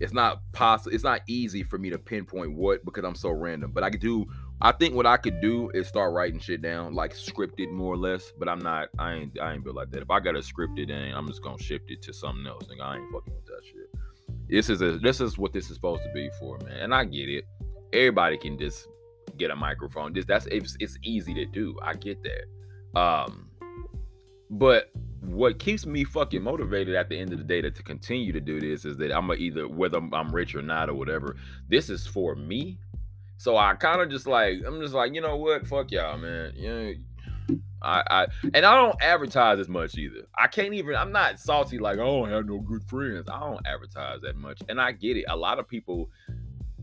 It's 0.00 0.12
not 0.12 0.40
possible. 0.52 0.94
It's 0.94 1.04
not 1.04 1.22
easy 1.26 1.62
for 1.62 1.76
me 1.76 1.90
to 1.90 1.98
pinpoint 1.98 2.54
what 2.54 2.84
because 2.84 3.04
I'm 3.04 3.16
so 3.16 3.30
random. 3.30 3.72
But 3.72 3.84
I 3.84 3.90
could 3.90 4.00
do. 4.00 4.26
I 4.60 4.72
think 4.72 4.94
what 4.94 5.06
I 5.06 5.16
could 5.16 5.40
do 5.40 5.70
is 5.70 5.86
start 5.86 6.12
writing 6.12 6.40
shit 6.40 6.62
down, 6.62 6.94
like 6.94 7.14
scripted 7.14 7.70
more 7.70 7.94
or 7.94 7.96
less. 7.96 8.32
But 8.38 8.48
I'm 8.48 8.60
not. 8.60 8.88
I 8.98 9.14
ain't. 9.14 9.38
I 9.40 9.54
ain't 9.54 9.64
built 9.64 9.76
like 9.76 9.90
that. 9.90 10.02
If 10.02 10.10
I 10.10 10.20
got 10.20 10.36
a 10.36 10.40
scripted, 10.40 10.88
then 10.88 11.12
I'm 11.14 11.26
just 11.26 11.42
gonna 11.42 11.62
shift 11.62 11.90
it 11.90 12.00
to 12.02 12.12
something 12.12 12.46
else. 12.46 12.64
Nigga, 12.64 12.82
I 12.82 12.96
ain't 12.96 13.12
fucking 13.12 13.34
with 13.34 13.46
that 13.46 13.60
shit 13.64 13.87
this 14.48 14.70
is 14.70 14.80
a 14.82 14.98
this 14.98 15.20
is 15.20 15.38
what 15.38 15.52
this 15.52 15.68
is 15.68 15.74
supposed 15.74 16.02
to 16.02 16.12
be 16.12 16.30
for, 16.38 16.58
man. 16.64 16.78
And 16.78 16.94
I 16.94 17.04
get 17.04 17.28
it. 17.28 17.44
Everybody 17.92 18.38
can 18.38 18.58
just 18.58 18.88
get 19.36 19.50
a 19.50 19.56
microphone. 19.56 20.14
Just 20.14 20.28
that's 20.28 20.46
it's, 20.46 20.76
it's 20.80 20.98
easy 21.02 21.34
to 21.34 21.46
do. 21.46 21.76
I 21.82 21.94
get 21.94 22.18
that. 22.22 22.98
Um, 23.00 23.50
but 24.50 24.90
what 25.20 25.58
keeps 25.58 25.84
me 25.84 26.04
fucking 26.04 26.42
motivated 26.42 26.94
at 26.94 27.08
the 27.08 27.18
end 27.18 27.32
of 27.32 27.38
the 27.38 27.44
day 27.44 27.60
to, 27.60 27.70
to 27.70 27.82
continue 27.82 28.32
to 28.32 28.40
do 28.40 28.60
this 28.60 28.84
is 28.84 28.96
that 28.96 29.14
I'm 29.14 29.30
either 29.32 29.68
whether 29.68 29.98
I'm 30.12 30.34
rich 30.34 30.54
or 30.54 30.62
not 30.62 30.88
or 30.88 30.94
whatever. 30.94 31.36
This 31.68 31.90
is 31.90 32.06
for 32.06 32.34
me. 32.34 32.78
So 33.36 33.56
I 33.56 33.74
kind 33.74 34.00
of 34.00 34.10
just 34.10 34.26
like 34.26 34.62
I'm 34.66 34.80
just 34.80 34.94
like 34.94 35.14
you 35.14 35.20
know 35.20 35.36
what, 35.36 35.66
fuck 35.66 35.90
y'all, 35.90 36.18
man. 36.18 36.54
Know, 36.56 36.94
I, 37.82 38.02
I 38.10 38.26
and 38.54 38.66
I 38.66 38.74
don't 38.74 38.96
advertise 39.00 39.58
as 39.58 39.68
much 39.68 39.96
either. 39.96 40.26
I 40.36 40.46
can't 40.46 40.74
even. 40.74 40.94
I'm 40.96 41.12
not 41.12 41.38
salty 41.38 41.78
like 41.78 41.98
oh, 41.98 42.24
I 42.24 42.30
don't 42.30 42.30
have 42.30 42.46
no 42.46 42.58
good 42.58 42.82
friends. 42.84 43.28
I 43.32 43.40
don't 43.40 43.64
advertise 43.66 44.20
that 44.22 44.36
much, 44.36 44.60
and 44.68 44.80
I 44.80 44.92
get 44.92 45.16
it. 45.16 45.24
A 45.28 45.36
lot 45.36 45.58
of 45.58 45.68
people 45.68 46.10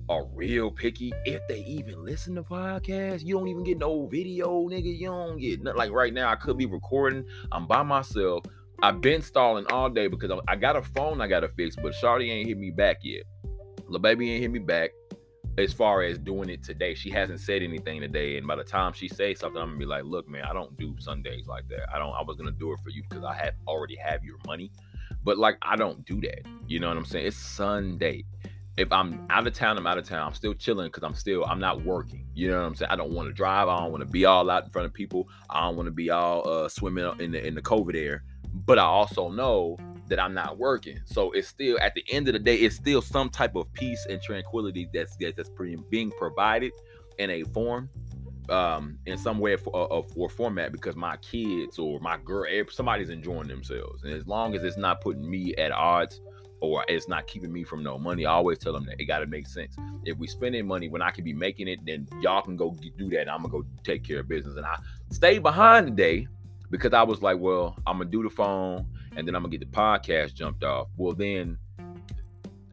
are 0.08 0.26
real 0.34 0.70
picky 0.70 1.12
if 1.26 1.42
they 1.48 1.60
even 1.62 2.04
listen 2.06 2.36
to 2.36 2.44
podcasts. 2.44 3.26
You 3.26 3.38
don't 3.38 3.48
even 3.48 3.64
get 3.64 3.78
no 3.78 4.06
video, 4.08 4.68
nigga. 4.70 4.98
You 4.98 5.08
don't 5.08 5.40
get 5.40 5.62
nothing. 5.64 5.78
Like 5.78 5.92
right 5.92 6.14
now, 6.14 6.32
I 6.32 6.36
could 6.36 6.58
be 6.58 6.66
recording. 6.66 7.26
I'm 7.52 7.68
by 7.68 7.84
myself. 7.84 8.46
I've 8.82 9.02
been 9.02 9.22
stalling 9.22 9.66
all 9.68 9.90
day 9.90 10.08
because 10.08 10.32
I 10.48 10.56
got 10.56 10.76
a 10.76 10.82
phone 10.82 11.22
I 11.22 11.28
gotta 11.28 11.48
fix, 11.48 11.76
but 11.76 11.94
Shawty 11.94 12.30
ain't 12.30 12.48
hit 12.48 12.58
me 12.58 12.72
back 12.72 12.98
yet. 13.04 13.24
The 13.90 14.00
baby 14.00 14.32
ain't 14.32 14.42
hit 14.42 14.52
me 14.52 14.60
back 14.60 14.92
as 15.58 15.74
far 15.74 16.02
as 16.02 16.18
doing 16.18 16.50
it 16.50 16.64
today. 16.64 16.94
She 16.94 17.10
hasn't 17.10 17.40
said 17.40 17.62
anything 17.62 18.02
today, 18.02 18.38
and 18.38 18.46
by 18.46 18.56
the 18.56 18.64
time 18.64 18.94
she 18.94 19.08
says 19.08 19.40
something, 19.40 19.62
I'm 19.62 19.70
gonna 19.70 19.80
be 19.80 19.86
like, 19.86 20.04
"Look, 20.04 20.28
man, 20.28 20.44
I 20.44 20.54
don't 20.54 20.78
do 20.78 20.96
Sundays 21.00 21.48
like 21.48 21.68
that. 21.70 21.94
I 21.94 21.98
don't. 22.00 22.14
I 22.14 22.22
was 22.22 22.38
gonna 22.38 22.52
do 22.52 22.74
it 22.74 22.80
for 22.84 22.90
you 22.90 23.04
because 23.08 23.24
I 23.24 23.34
have 23.34 23.54
already 23.68 23.96
have 23.96 24.24
your 24.24 24.38
money, 24.46 24.72
but 25.24 25.38
like 25.38 25.58
I 25.62 25.76
don't 25.76 26.06
do 26.06 26.20
that. 26.22 26.46
You 26.68 26.80
know 26.80 26.88
what 26.88 26.98
I'm 26.98 27.06
saying? 27.06 27.28
It's 27.28 27.38
Sunday. 27.38 28.26
If 28.78 28.92
I'm 28.92 29.26
out 29.30 29.48
of 29.48 29.54
town, 29.54 29.78
I'm 29.78 29.88
out 29.88 29.98
of 29.98 30.06
town. 30.06 30.28
I'm 30.28 30.34
still 30.34 30.54
chilling 30.54 30.88
because 30.88 31.04
I'm 31.04 31.16
still 31.16 31.46
I'm 31.46 31.60
not 31.60 31.86
working. 31.86 32.28
You 32.34 32.50
know 32.50 32.60
what 32.60 32.68
I'm 32.68 32.76
saying? 32.76 32.92
I 32.92 32.98
don't 32.98 33.12
want 33.12 33.30
to 33.30 33.34
drive. 33.34 33.70
I 33.70 33.80
don't 33.80 33.92
want 33.92 34.02
to 34.02 34.10
be 34.10 34.26
all 34.26 34.50
out 34.50 34.66
in 34.66 34.70
front 34.70 34.86
of 34.86 34.94
people. 34.94 35.30
I 35.50 35.62
don't 35.62 35.78
want 35.78 35.88
to 35.88 35.92
be 35.92 36.10
all 36.10 36.48
uh, 36.48 36.68
swimming 36.68 37.10
in 37.20 37.32
the 37.32 37.46
in 37.46 37.56
the 37.56 37.62
COVID 37.62 37.96
air. 37.96 38.24
But 38.66 38.80
I 38.80 38.84
also 38.84 39.30
know 39.30 39.78
that 40.08 40.20
I'm 40.20 40.34
not 40.34 40.58
working. 40.58 41.00
So 41.06 41.32
it's 41.32 41.48
still 41.48 41.80
at 41.80 41.96
the 41.96 42.04
end 42.12 42.28
of 42.28 42.34
the 42.34 42.40
day, 42.40 42.56
it's 42.56 42.76
still 42.76 43.02
some 43.02 43.30
type 43.30 43.56
of 43.56 43.72
peace 43.74 44.06
and 44.10 44.22
tranquility 44.22 44.90
that's 44.94 45.16
that's 45.18 45.50
being 45.90 46.12
provided 46.12 46.72
in 47.18 47.30
a 47.30 47.44
form, 47.44 47.90
um, 48.50 48.98
in 49.06 49.18
some 49.18 49.40
way 49.40 49.56
for, 49.56 49.76
uh, 49.76 50.02
or 50.16 50.30
format 50.30 50.72
because 50.72 50.96
my 50.96 51.18
kids 51.18 51.80
or 51.80 52.00
my 52.00 52.18
girl, 52.18 52.46
somebody's 52.70 53.10
enjoying 53.10 53.48
themselves, 53.48 54.04
and 54.04 54.14
as 54.14 54.28
long 54.28 54.56
as 54.56 54.64
it's 54.64 54.78
not 54.78 55.02
putting 55.02 55.30
me 55.30 55.56
at 55.56 55.72
odds 55.72 56.22
or 56.62 56.86
it's 56.88 57.08
not 57.08 57.28
keeping 57.28 57.52
me 57.52 57.64
from 57.64 57.84
no 57.84 57.98
money, 57.98 58.26
I 58.26 58.32
always 58.32 58.58
tell 58.60 58.74
them 58.74 58.86
that 58.86 59.00
it 59.00 59.06
got 59.06 59.20
to 59.20 59.28
make 59.28 59.48
sense. 59.48 59.76
If 60.06 60.18
we 60.18 60.28
spending 60.28 60.66
money 60.66 60.88
when 60.88 61.02
I 61.02 61.12
can 61.12 61.24
be 61.24 61.34
making 61.34 61.68
it, 61.68 61.80
then 61.86 62.08
y'all 62.22 62.42
can 62.42 62.56
go 62.56 62.76
do 62.98 63.10
that. 63.10 63.30
I'm 63.30 63.42
gonna 63.42 63.50
go 63.50 63.66
take 63.84 64.04
care 64.04 64.20
of 64.20 64.28
business, 64.28 64.56
and 64.56 64.66
I 64.66 64.78
stay 65.12 65.40
behind 65.40 65.88
today 65.88 66.28
because 66.70 66.94
I 66.94 67.04
was 67.04 67.22
like, 67.22 67.40
well, 67.40 67.78
I'm 67.88 67.98
gonna 67.98 68.10
do 68.10 68.24
the 68.24 68.30
phone 68.30 68.86
and 69.16 69.28
then 69.28 69.36
I'm 69.36 69.44
gonna 69.44 69.58
get 69.58 69.60
the 69.60 69.78
podcast 69.78 70.34
jumped 70.34 70.64
off. 70.64 70.88
Well, 70.98 71.14
then 71.14 71.58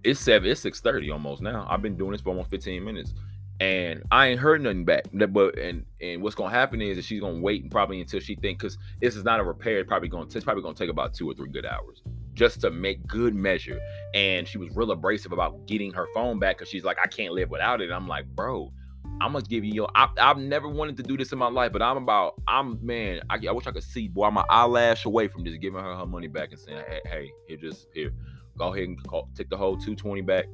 it's 0.05 0.21
seven, 0.21 0.51
it's 0.51 0.61
six 0.61 0.81
thirty 0.81 1.11
almost 1.11 1.43
now. 1.43 1.67
I've 1.69 1.83
been 1.83 1.97
doing 1.97 2.13
this 2.13 2.21
for 2.21 2.31
almost 2.31 2.51
fifteen 2.51 2.85
minutes, 2.85 3.15
and 3.61 4.03
I 4.11 4.29
ain't 4.29 4.41
heard 4.41 4.61
nothing 4.63 4.85
back. 4.85 5.05
But 5.13 5.59
and 5.59 5.85
and 6.01 6.23
what's 6.23 6.35
gonna 6.35 6.51
happen 6.51 6.81
is 6.83 6.97
that 6.97 7.05
she's 7.05 7.21
gonna 7.21 7.41
wait 7.41 7.71
probably 7.71 8.01
until 8.01 8.21
she 8.21 8.35
think 8.37 8.59
because 8.59 8.79
this 9.01 9.17
is 9.17 9.25
not 9.25 9.41
a 9.41 9.45
repair. 9.45 9.79
It's 9.79 9.89
probably 9.89 10.09
gonna 10.09 10.27
it's 10.27 10.45
probably 10.45 10.63
gonna 10.63 10.75
take 10.75 10.91
about 10.91 11.15
two 11.15 11.31
or 11.31 11.35
three 11.35 11.51
good 11.51 11.67
hours 11.67 12.03
just 12.35 12.61
to 12.63 12.71
make 12.71 13.07
good 13.07 13.35
measure. 13.35 13.79
And 14.15 14.47
she 14.47 14.59
was 14.59 14.75
real 14.75 14.91
abrasive 14.91 15.33
about 15.33 15.67
getting 15.67 15.93
her 15.93 16.07
phone 16.15 16.39
back 16.39 16.59
because 16.59 16.69
she's 16.71 16.85
like, 16.85 16.99
I 17.03 17.07
can't 17.07 17.35
live 17.35 17.51
without 17.51 17.81
it. 17.81 17.85
And 17.85 17.95
I'm 17.95 18.09
like, 18.09 18.27
bro, 18.35 18.73
I'm 19.23 19.33
gonna 19.33 19.45
give 19.45 19.65
you 19.65 19.73
your. 19.73 19.89
I, 19.95 20.09
have 20.19 20.39
never 20.39 20.69
wanted 20.69 20.97
to 20.99 21.03
do 21.03 21.17
this 21.17 21.33
in 21.33 21.39
my 21.39 21.49
life, 21.49 21.73
but 21.73 21.81
I'm 21.83 21.97
about. 21.97 22.41
I'm 22.47 22.85
man. 22.85 23.21
I, 23.31 23.39
I 23.49 23.53
wish 23.53 23.67
I 23.67 23.71
could 23.71 23.85
see. 23.85 24.09
Boy, 24.09 24.27
I'm 24.27 24.37
an 24.37 24.45
eyelash 24.51 25.05
away 25.05 25.29
from 25.29 25.45
just 25.45 25.61
giving 25.61 25.81
her 25.81 25.95
her 25.95 26.07
money 26.07 26.29
back 26.29 26.51
and 26.51 26.61
saying, 26.61 26.83
hey, 26.89 27.01
hey 27.05 27.33
here, 27.47 27.57
just 27.57 27.87
here, 27.95 28.13
go 28.59 28.75
ahead 28.75 28.89
and 28.89 29.03
call, 29.07 29.29
take 29.35 29.49
the 29.49 29.57
whole 29.57 29.77
220 29.77 30.23
back. 30.23 30.47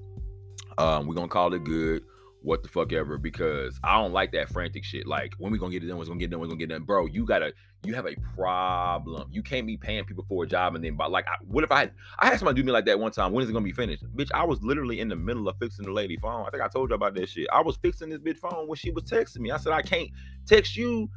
Um, 0.77 1.07
we're 1.07 1.15
gonna 1.15 1.29
call 1.29 1.53
it 1.55 1.65
good 1.65 2.05
what 2.43 2.63
the 2.63 2.69
fuck 2.69 2.93
ever 2.93 3.19
because 3.19 3.79
I 3.83 4.01
don't 4.01 4.13
like 4.13 4.33
that 4.33 4.49
frantic 4.49 4.85
shit. 4.85 5.07
Like 5.07 5.35
when 5.39 5.53
we 5.53 5.59
gonna 5.59 5.73
get 5.73 5.83
it 5.83 5.87
done, 5.87 5.99
we're 5.99 6.05
gonna 6.05 6.19
get 6.19 6.31
done, 6.31 6.41
we're 6.41 6.47
gonna 6.47 6.59
get 6.59 6.69
done. 6.69 6.83
Bro, 6.85 7.07
you 7.07 7.25
gotta 7.25 7.53
you 7.85 7.95
have 7.95 8.07
a 8.07 8.15
problem. 8.35 9.29
You 9.31 9.43
can't 9.43 9.67
be 9.67 9.77
paying 9.77 10.05
people 10.05 10.25
for 10.29 10.45
a 10.45 10.47
job 10.47 10.75
and 10.75 10.85
then 10.85 10.97
but 10.97 11.11
like 11.11 11.27
I, 11.27 11.37
what 11.47 11.65
if 11.65 11.73
I 11.73 11.91
I 12.19 12.27
had 12.27 12.39
somebody 12.39 12.61
do 12.61 12.67
me 12.67 12.73
like 12.73 12.87
that 12.87 12.99
one 12.99 13.13
time. 13.13 13.33
When 13.33 13.43
is 13.43 13.51
it 13.51 13.53
gonna 13.53 13.65
be 13.65 13.73
finished? 13.73 14.05
Bitch, 14.17 14.31
I 14.33 14.45
was 14.45 14.63
literally 14.63 15.01
in 15.01 15.09
the 15.09 15.17
middle 15.17 15.49
of 15.49 15.57
fixing 15.59 15.85
the 15.85 15.93
lady 15.93 16.17
phone. 16.17 16.47
I 16.47 16.51
think 16.51 16.63
I 16.63 16.69
told 16.69 16.91
you 16.91 16.95
about 16.95 17.15
that 17.15 17.29
shit. 17.29 17.49
I 17.53 17.61
was 17.61 17.77
fixing 17.77 18.11
this 18.11 18.21
bitch 18.21 18.39
phone 18.39 18.69
when 18.69 18.77
she 18.77 18.91
was 18.91 19.05
texting 19.05 19.41
me. 19.41 19.51
I 19.51 19.57
said 19.57 19.73
I 19.73 19.83
can't 19.83 20.11
text 20.47 20.77
you 20.77 21.11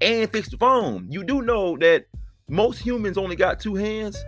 and 0.00 0.30
fix 0.30 0.48
the 0.48 0.56
phone. 0.56 1.10
You 1.10 1.24
do 1.24 1.42
know 1.42 1.76
that 1.78 2.06
most 2.48 2.78
humans 2.78 3.18
only 3.18 3.36
got 3.36 3.60
two 3.60 3.74
hands. 3.74 4.22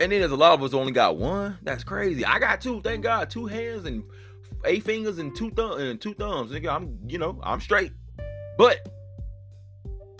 And 0.00 0.12
then 0.12 0.20
there's 0.20 0.32
a 0.32 0.36
lot 0.36 0.52
of 0.52 0.62
us 0.62 0.74
only 0.74 0.92
got 0.92 1.16
one. 1.16 1.58
That's 1.62 1.82
crazy. 1.82 2.24
I 2.24 2.38
got 2.38 2.60
two, 2.60 2.82
thank 2.82 3.02
God, 3.02 3.30
two 3.30 3.46
hands 3.46 3.86
and 3.86 4.04
eight 4.64 4.82
fingers 4.82 5.18
and 5.18 5.34
two 5.34 5.50
thumb 5.50 5.80
and 5.80 6.00
two 6.00 6.14
thumbs. 6.14 6.52
Nigga, 6.52 6.74
I'm 6.74 6.98
you 7.06 7.18
know 7.18 7.40
I'm 7.42 7.60
straight. 7.60 7.92
But 8.58 8.88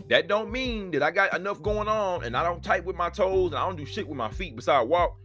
that 0.08 0.28
don't 0.28 0.50
mean 0.50 0.92
that 0.92 1.02
I 1.02 1.10
got 1.10 1.34
enough 1.34 1.62
going 1.62 1.88
on 1.88 2.24
and 2.24 2.36
I 2.36 2.42
don't 2.42 2.62
type 2.62 2.84
with 2.84 2.96
my 2.96 3.10
toes 3.10 3.52
and 3.52 3.58
I 3.58 3.66
don't 3.66 3.76
do 3.76 3.84
shit 3.84 4.06
with 4.06 4.16
my 4.16 4.30
feet 4.30 4.56
besides 4.56 4.88
walk. 4.88 5.16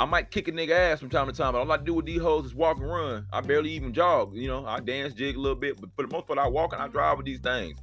I 0.00 0.04
might 0.04 0.30
kick 0.30 0.46
a 0.48 0.52
nigga 0.52 0.70
ass 0.70 1.00
from 1.00 1.08
time 1.08 1.26
to 1.26 1.32
time, 1.32 1.54
but 1.54 1.60
all 1.60 1.72
I 1.72 1.76
do 1.76 1.94
with 1.94 2.06
these 2.06 2.20
hoes 2.20 2.46
is 2.46 2.54
walk 2.54 2.78
and 2.78 2.88
run. 2.88 3.26
I 3.32 3.40
barely 3.40 3.70
even 3.70 3.92
jog. 3.92 4.34
You 4.34 4.46
know, 4.46 4.64
I 4.64 4.80
dance, 4.80 5.14
jig 5.14 5.36
a 5.36 5.40
little 5.40 5.56
bit, 5.56 5.80
but 5.80 5.90
for 5.96 6.02
the 6.06 6.12
most 6.12 6.26
part, 6.26 6.38
I 6.38 6.46
walk 6.46 6.72
and 6.72 6.80
I 6.80 6.88
drive 6.88 7.16
with 7.16 7.26
these 7.26 7.40
things. 7.40 7.78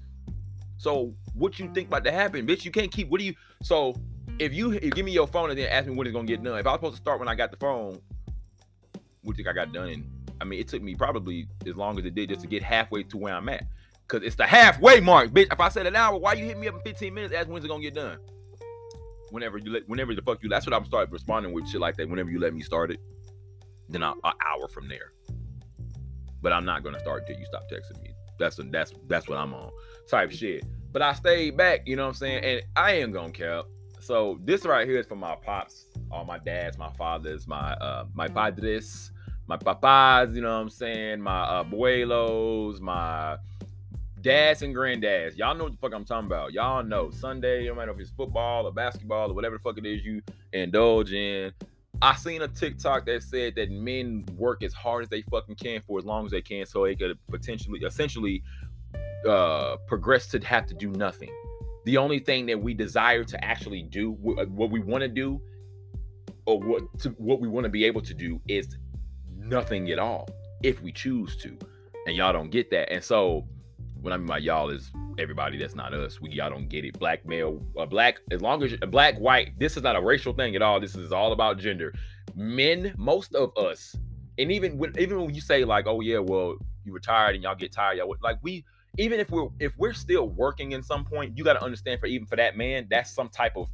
So, 0.77 1.13
what 1.33 1.59
you 1.59 1.71
think 1.73 1.87
about 1.87 2.05
to 2.05 2.11
happen, 2.11 2.45
bitch? 2.45 2.63
You 2.63 2.71
can't 2.71 2.91
keep. 2.91 3.09
What 3.09 3.19
do 3.19 3.25
you? 3.25 3.33
So, 3.63 3.95
if 4.39 4.53
you 4.53 4.73
if 4.73 4.93
give 4.93 5.05
me 5.05 5.11
your 5.11 5.27
phone 5.27 5.49
and 5.49 5.57
then 5.57 5.69
ask 5.69 5.87
me 5.87 5.95
when 5.95 6.07
it's 6.07 6.13
gonna 6.13 6.27
get 6.27 6.43
done, 6.43 6.57
if 6.57 6.67
I 6.67 6.71
was 6.71 6.77
supposed 6.77 6.95
to 6.95 7.01
start 7.01 7.19
when 7.19 7.27
I 7.27 7.35
got 7.35 7.51
the 7.51 7.57
phone, 7.57 7.99
you 9.23 9.33
think 9.33 9.47
I 9.47 9.53
got 9.53 9.73
done 9.73 9.89
in? 9.89 10.11
I 10.41 10.45
mean, 10.45 10.59
it 10.59 10.67
took 10.67 10.81
me 10.81 10.95
probably 10.95 11.47
as 11.65 11.75
long 11.75 11.97
as 11.97 12.05
it 12.05 12.15
did 12.15 12.29
just 12.29 12.41
to 12.41 12.47
get 12.47 12.61
halfway 12.61 13.03
to 13.03 13.17
where 13.17 13.33
I'm 13.33 13.47
at. 13.49 13.65
Cause 14.07 14.21
it's 14.23 14.35
the 14.35 14.45
halfway 14.45 14.99
mark, 14.99 15.31
bitch. 15.31 15.51
If 15.51 15.59
I 15.59 15.69
said 15.69 15.87
an 15.87 15.95
hour, 15.95 16.17
why 16.17 16.33
you 16.33 16.45
hit 16.45 16.59
me 16.59 16.67
up 16.67 16.75
in 16.75 16.81
15 16.81 17.13
minutes? 17.13 17.33
Ask 17.33 17.47
when's 17.47 17.65
it 17.65 17.69
gonna 17.69 17.81
get 17.81 17.95
done? 17.95 18.19
Whenever 19.31 19.57
you 19.57 19.71
let, 19.71 19.89
whenever 19.89 20.13
the 20.13 20.21
fuck 20.21 20.43
you. 20.43 20.49
That's 20.49 20.65
what 20.67 20.75
I'm 20.75 20.85
starting 20.85 21.11
responding 21.11 21.53
with 21.53 21.67
shit 21.67 21.81
like 21.81 21.97
that. 21.97 22.07
Whenever 22.07 22.29
you 22.29 22.39
let 22.39 22.53
me 22.53 22.61
start 22.61 22.91
it, 22.91 22.99
then 23.89 24.03
an 24.03 24.13
hour 24.23 24.67
from 24.67 24.87
there. 24.87 25.11
But 26.41 26.53
I'm 26.53 26.65
not 26.65 26.83
gonna 26.83 26.99
start 26.99 27.25
till 27.25 27.37
you 27.37 27.45
stop 27.45 27.63
texting 27.71 28.01
me. 28.03 28.11
That's 28.37 28.59
a, 28.59 28.63
that's 28.63 28.93
that's 29.07 29.27
what 29.27 29.39
I'm 29.39 29.53
on 29.53 29.71
type 30.07 30.31
shit. 30.31 30.63
But 30.91 31.01
I 31.01 31.13
stayed 31.13 31.57
back, 31.57 31.87
you 31.87 31.95
know 31.95 32.03
what 32.03 32.09
I'm 32.09 32.15
saying? 32.15 32.43
And 32.43 32.61
I 32.75 32.93
ain't 32.93 33.11
gonna 33.11 33.31
care. 33.31 33.63
So 34.05 34.39
this 34.43 34.65
right 34.65 34.87
here 34.87 34.99
is 34.99 35.07
for 35.07 35.15
my 35.15 35.35
pops, 35.35 35.87
all 36.11 36.25
my 36.25 36.37
dads, 36.37 36.77
my 36.77 36.91
fathers, 36.91 37.47
my 37.47 37.73
uh 37.73 38.05
my 38.13 38.27
padres, 38.27 39.11
my 39.47 39.57
papas, 39.57 40.35
you 40.35 40.41
know 40.41 40.55
what 40.55 40.61
I'm 40.61 40.69
saying? 40.69 41.21
My 41.21 41.63
abuelos, 41.63 42.79
my 42.79 43.37
dads 44.21 44.61
and 44.61 44.75
granddads. 44.75 45.37
Y'all 45.37 45.55
know 45.55 45.63
what 45.63 45.73
the 45.73 45.79
fuck 45.79 45.91
I'm 45.95 46.05
talking 46.05 46.27
about. 46.27 46.53
Y'all 46.53 46.83
know 46.83 47.09
Sunday, 47.09 47.67
no 47.67 47.73
matter 47.73 47.93
if 47.93 47.99
it's 47.99 48.11
football 48.11 48.67
or 48.67 48.71
basketball 48.71 49.31
or 49.31 49.33
whatever 49.33 49.57
the 49.57 49.63
fuck 49.63 49.79
it 49.79 49.87
is 49.87 50.05
you 50.05 50.21
indulge 50.53 51.11
in. 51.11 51.51
I 51.99 52.15
seen 52.15 52.43
a 52.43 52.47
TikTok 52.47 53.07
that 53.07 53.23
said 53.23 53.55
that 53.55 53.71
men 53.71 54.23
work 54.37 54.61
as 54.61 54.73
hard 54.73 55.01
as 55.01 55.09
they 55.09 55.23
fucking 55.23 55.55
can 55.55 55.81
for 55.81 55.97
as 55.97 56.05
long 56.05 56.25
as 56.25 56.31
they 56.31 56.43
can, 56.43 56.67
so 56.67 56.83
they 56.83 56.95
could 56.95 57.17
potentially, 57.31 57.79
essentially, 57.83 58.43
uh, 59.27 59.77
progress 59.87 60.27
to 60.27 60.39
have 60.45 60.67
to 60.67 60.75
do 60.75 60.91
nothing. 60.91 61.31
The 61.85 61.97
only 61.97 62.19
thing 62.19 62.45
that 62.47 62.59
we 62.59 62.73
desire 62.73 63.23
to 63.23 63.45
actually 63.45 63.83
do, 63.83 64.13
uh, 64.39 64.45
what 64.45 64.71
we 64.71 64.79
want 64.79 65.01
to 65.01 65.07
do, 65.07 65.41
or 66.45 66.59
what 66.59 66.99
to, 66.99 67.09
what 67.11 67.39
we 67.39 67.47
want 67.47 67.63
to 67.65 67.69
be 67.69 67.85
able 67.85 68.01
to 68.01 68.13
do, 68.13 68.41
is 68.47 68.77
nothing 69.37 69.89
at 69.91 69.99
all 69.99 70.27
if 70.63 70.81
we 70.81 70.91
choose 70.91 71.37
to. 71.37 71.57
And 72.07 72.15
y'all 72.15 72.33
don't 72.33 72.51
get 72.51 72.69
that. 72.71 72.91
And 72.91 73.03
so 73.03 73.47
when 74.01 74.13
I 74.13 74.17
mean 74.17 74.27
by 74.27 74.37
y'all 74.37 74.69
is 74.69 74.91
everybody 75.17 75.57
that's 75.57 75.75
not 75.75 75.93
us. 75.93 76.21
We 76.21 76.29
y'all 76.29 76.49
don't 76.49 76.69
get 76.69 76.85
it. 76.85 76.99
Black 76.99 77.25
male, 77.25 77.59
a 77.77 77.87
black, 77.87 78.19
as 78.31 78.41
long 78.41 78.61
as 78.63 78.73
a 78.81 78.87
black, 78.87 79.17
white, 79.17 79.57
this 79.57 79.77
is 79.77 79.83
not 79.83 79.95
a 79.95 80.01
racial 80.01 80.33
thing 80.33 80.55
at 80.55 80.61
all. 80.61 80.79
This 80.79 80.95
is 80.95 81.11
all 81.11 81.31
about 81.31 81.57
gender. 81.57 81.93
Men, 82.35 82.93
most 82.97 83.33
of 83.33 83.55
us, 83.57 83.95
and 84.37 84.51
even 84.51 84.77
when 84.77 84.93
even 84.99 85.21
when 85.21 85.33
you 85.33 85.41
say 85.41 85.63
like, 85.63 85.87
oh 85.87 86.01
yeah, 86.01 86.19
well, 86.19 86.55
you 86.83 86.93
retired 86.93 87.35
and 87.35 87.43
y'all 87.43 87.55
get 87.55 87.71
tired, 87.71 87.97
y'all 87.97 88.15
like 88.21 88.37
we 88.41 88.63
even 88.97 89.19
if 89.19 89.29
we're 89.29 89.47
if 89.59 89.77
we're 89.77 89.93
still 89.93 90.29
working 90.29 90.71
in 90.71 90.81
some 90.81 91.05
point, 91.05 91.37
you 91.37 91.43
got 91.43 91.53
to 91.53 91.63
understand 91.63 91.99
for 91.99 92.07
even 92.07 92.25
for 92.25 92.35
that 92.35 92.57
man, 92.57 92.87
that's 92.89 93.11
some 93.11 93.29
type 93.29 93.57
of 93.57 93.69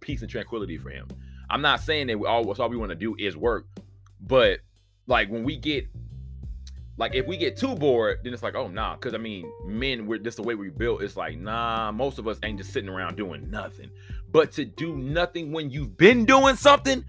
peace 0.00 0.22
and 0.22 0.30
tranquility 0.30 0.76
for 0.76 0.90
him. 0.90 1.08
I'm 1.50 1.62
not 1.62 1.80
saying 1.80 2.08
that 2.08 2.18
we 2.18 2.26
all 2.26 2.50
all 2.50 2.68
we 2.68 2.76
want 2.76 2.90
to 2.90 2.96
do 2.96 3.14
is 3.18 3.36
work, 3.36 3.66
but 4.20 4.60
like 5.06 5.30
when 5.30 5.44
we 5.44 5.56
get 5.56 5.86
like 6.96 7.14
if 7.14 7.26
we 7.26 7.36
get 7.36 7.56
too 7.56 7.74
bored, 7.74 8.18
then 8.22 8.32
it's 8.32 8.42
like, 8.42 8.54
oh 8.54 8.68
nah. 8.68 8.96
Cause 8.96 9.14
I 9.14 9.18
mean, 9.18 9.50
men, 9.64 10.06
we're 10.06 10.18
just 10.18 10.36
the 10.36 10.42
way 10.42 10.54
we 10.54 10.68
built. 10.68 11.02
It's 11.02 11.16
like, 11.16 11.38
nah, 11.38 11.90
most 11.92 12.18
of 12.18 12.28
us 12.28 12.38
ain't 12.42 12.58
just 12.58 12.72
sitting 12.72 12.88
around 12.88 13.16
doing 13.16 13.50
nothing. 13.50 13.90
But 14.30 14.52
to 14.52 14.64
do 14.64 14.96
nothing 14.96 15.52
when 15.52 15.70
you've 15.70 15.96
been 15.96 16.24
doing 16.24 16.56
something, 16.56 17.04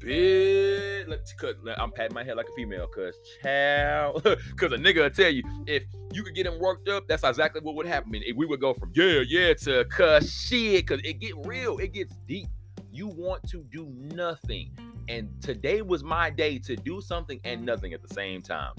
cause 0.00 1.54
I'm 1.76 1.90
patting 1.92 2.14
my 2.14 2.24
head 2.24 2.36
like 2.36 2.48
a 2.48 2.52
female, 2.52 2.86
cause 2.86 3.16
child, 3.42 4.22
cause 4.56 4.72
a 4.72 4.76
nigga 4.76 5.02
will 5.02 5.10
tell 5.10 5.30
you 5.30 5.42
if 5.66 5.84
you 6.12 6.22
could 6.22 6.34
get 6.34 6.46
him 6.46 6.58
worked 6.58 6.88
up, 6.88 7.08
that's 7.08 7.24
exactly 7.24 7.60
what 7.60 7.74
would 7.74 7.86
happen. 7.86 8.12
If 8.14 8.36
we 8.36 8.46
would 8.46 8.60
go 8.60 8.74
from 8.74 8.92
yeah, 8.94 9.22
yeah 9.26 9.54
to 9.54 9.84
cause 9.86 10.32
shit, 10.32 10.86
cause 10.86 11.00
it 11.04 11.20
get 11.20 11.34
real, 11.44 11.78
it 11.78 11.92
gets 11.92 12.14
deep. 12.26 12.48
You 12.92 13.08
want 13.08 13.48
to 13.50 13.64
do 13.70 13.88
nothing. 14.14 14.70
And 15.08 15.30
today 15.40 15.82
was 15.82 16.04
my 16.04 16.30
day 16.30 16.58
to 16.60 16.76
do 16.76 17.00
something 17.00 17.40
and 17.44 17.64
nothing 17.64 17.92
at 17.92 18.02
the 18.06 18.12
same 18.12 18.42
time. 18.42 18.74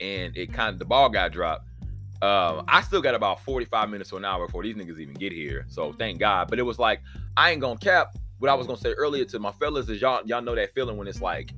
And 0.00 0.36
it 0.36 0.52
kind 0.52 0.70
of 0.70 0.78
the 0.78 0.84
ball 0.84 1.08
got 1.08 1.32
dropped. 1.32 1.68
Uh, 2.22 2.62
I 2.66 2.80
still 2.80 3.02
got 3.02 3.14
about 3.14 3.40
45 3.42 3.90
minutes 3.90 4.10
to 4.10 4.16
an 4.16 4.24
hour 4.24 4.46
before 4.46 4.62
these 4.62 4.74
niggas 4.74 4.98
even 4.98 5.14
get 5.14 5.32
here. 5.32 5.66
So 5.68 5.92
thank 5.92 6.18
God. 6.18 6.48
But 6.48 6.58
it 6.58 6.62
was 6.62 6.78
like, 6.78 7.00
I 7.36 7.50
ain't 7.50 7.60
gonna 7.60 7.78
cap 7.78 8.16
what 8.38 8.50
I 8.50 8.54
was 8.54 8.66
gonna 8.66 8.78
say 8.78 8.92
earlier 8.92 9.24
to 9.26 9.38
my 9.38 9.52
fellas 9.52 9.88
is 9.88 10.00
y'all 10.00 10.20
y'all 10.26 10.42
know 10.42 10.54
that 10.54 10.74
feeling 10.74 10.96
when 10.96 11.08
it's 11.08 11.20
like 11.20 11.52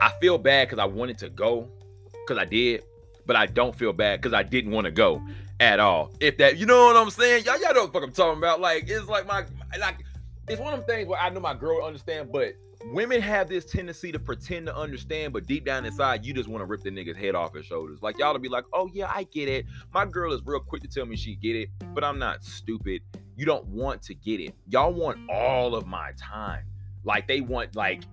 I 0.00 0.12
feel 0.20 0.38
bad 0.38 0.68
because 0.68 0.78
I 0.78 0.86
wanted 0.86 1.18
to 1.18 1.28
go 1.28 1.68
because 2.12 2.38
I 2.40 2.44
did, 2.44 2.84
but 3.26 3.36
I 3.36 3.46
don't 3.46 3.74
feel 3.74 3.92
bad 3.92 4.20
because 4.20 4.32
I 4.32 4.42
didn't 4.42 4.72
want 4.72 4.84
to 4.84 4.90
go 4.90 5.22
at 5.60 5.80
all. 5.80 6.12
If 6.20 6.38
that, 6.38 6.56
you 6.56 6.66
know 6.66 6.86
what 6.86 6.96
I'm 6.96 7.10
saying? 7.10 7.44
Y'all, 7.44 7.60
y'all 7.60 7.74
know 7.74 7.86
what 7.86 8.02
I'm 8.02 8.12
talking 8.12 8.38
about. 8.38 8.60
Like, 8.60 8.84
it's 8.88 9.08
like 9.08 9.26
my 9.26 9.44
like 9.78 10.04
it's 10.48 10.60
one 10.60 10.72
of 10.72 10.80
them 10.80 10.88
things 10.88 11.08
where 11.08 11.20
I 11.20 11.30
know 11.30 11.40
my 11.40 11.54
girl 11.54 11.76
will 11.76 11.84
understand, 11.84 12.30
but 12.32 12.54
women 12.86 13.20
have 13.20 13.48
this 13.48 13.64
tendency 13.64 14.12
to 14.12 14.18
pretend 14.18 14.66
to 14.66 14.76
understand, 14.76 15.32
but 15.32 15.46
deep 15.46 15.64
down 15.64 15.84
inside, 15.84 16.24
you 16.24 16.32
just 16.32 16.48
want 16.48 16.62
to 16.62 16.66
rip 16.66 16.82
the 16.82 16.90
nigga's 16.90 17.16
head 17.16 17.34
off 17.34 17.54
his 17.54 17.66
shoulders. 17.66 18.02
Like 18.02 18.18
y'all 18.18 18.32
to 18.32 18.38
be 18.38 18.48
like, 18.48 18.64
oh 18.72 18.88
yeah, 18.92 19.10
I 19.14 19.24
get 19.24 19.48
it. 19.48 19.66
My 19.92 20.04
girl 20.04 20.32
is 20.32 20.40
real 20.44 20.60
quick 20.60 20.82
to 20.82 20.88
tell 20.88 21.06
me 21.06 21.16
she 21.16 21.34
get 21.34 21.56
it, 21.56 21.70
but 21.94 22.04
I'm 22.04 22.18
not 22.18 22.44
stupid. 22.44 23.02
You 23.36 23.44
don't 23.44 23.66
want 23.66 24.02
to 24.02 24.14
get 24.14 24.40
it. 24.40 24.54
Y'all 24.68 24.92
want 24.92 25.18
all 25.30 25.74
of 25.74 25.86
my 25.86 26.12
time. 26.18 26.64
Like 27.04 27.28
they 27.28 27.40
want 27.40 27.76
like 27.76 28.04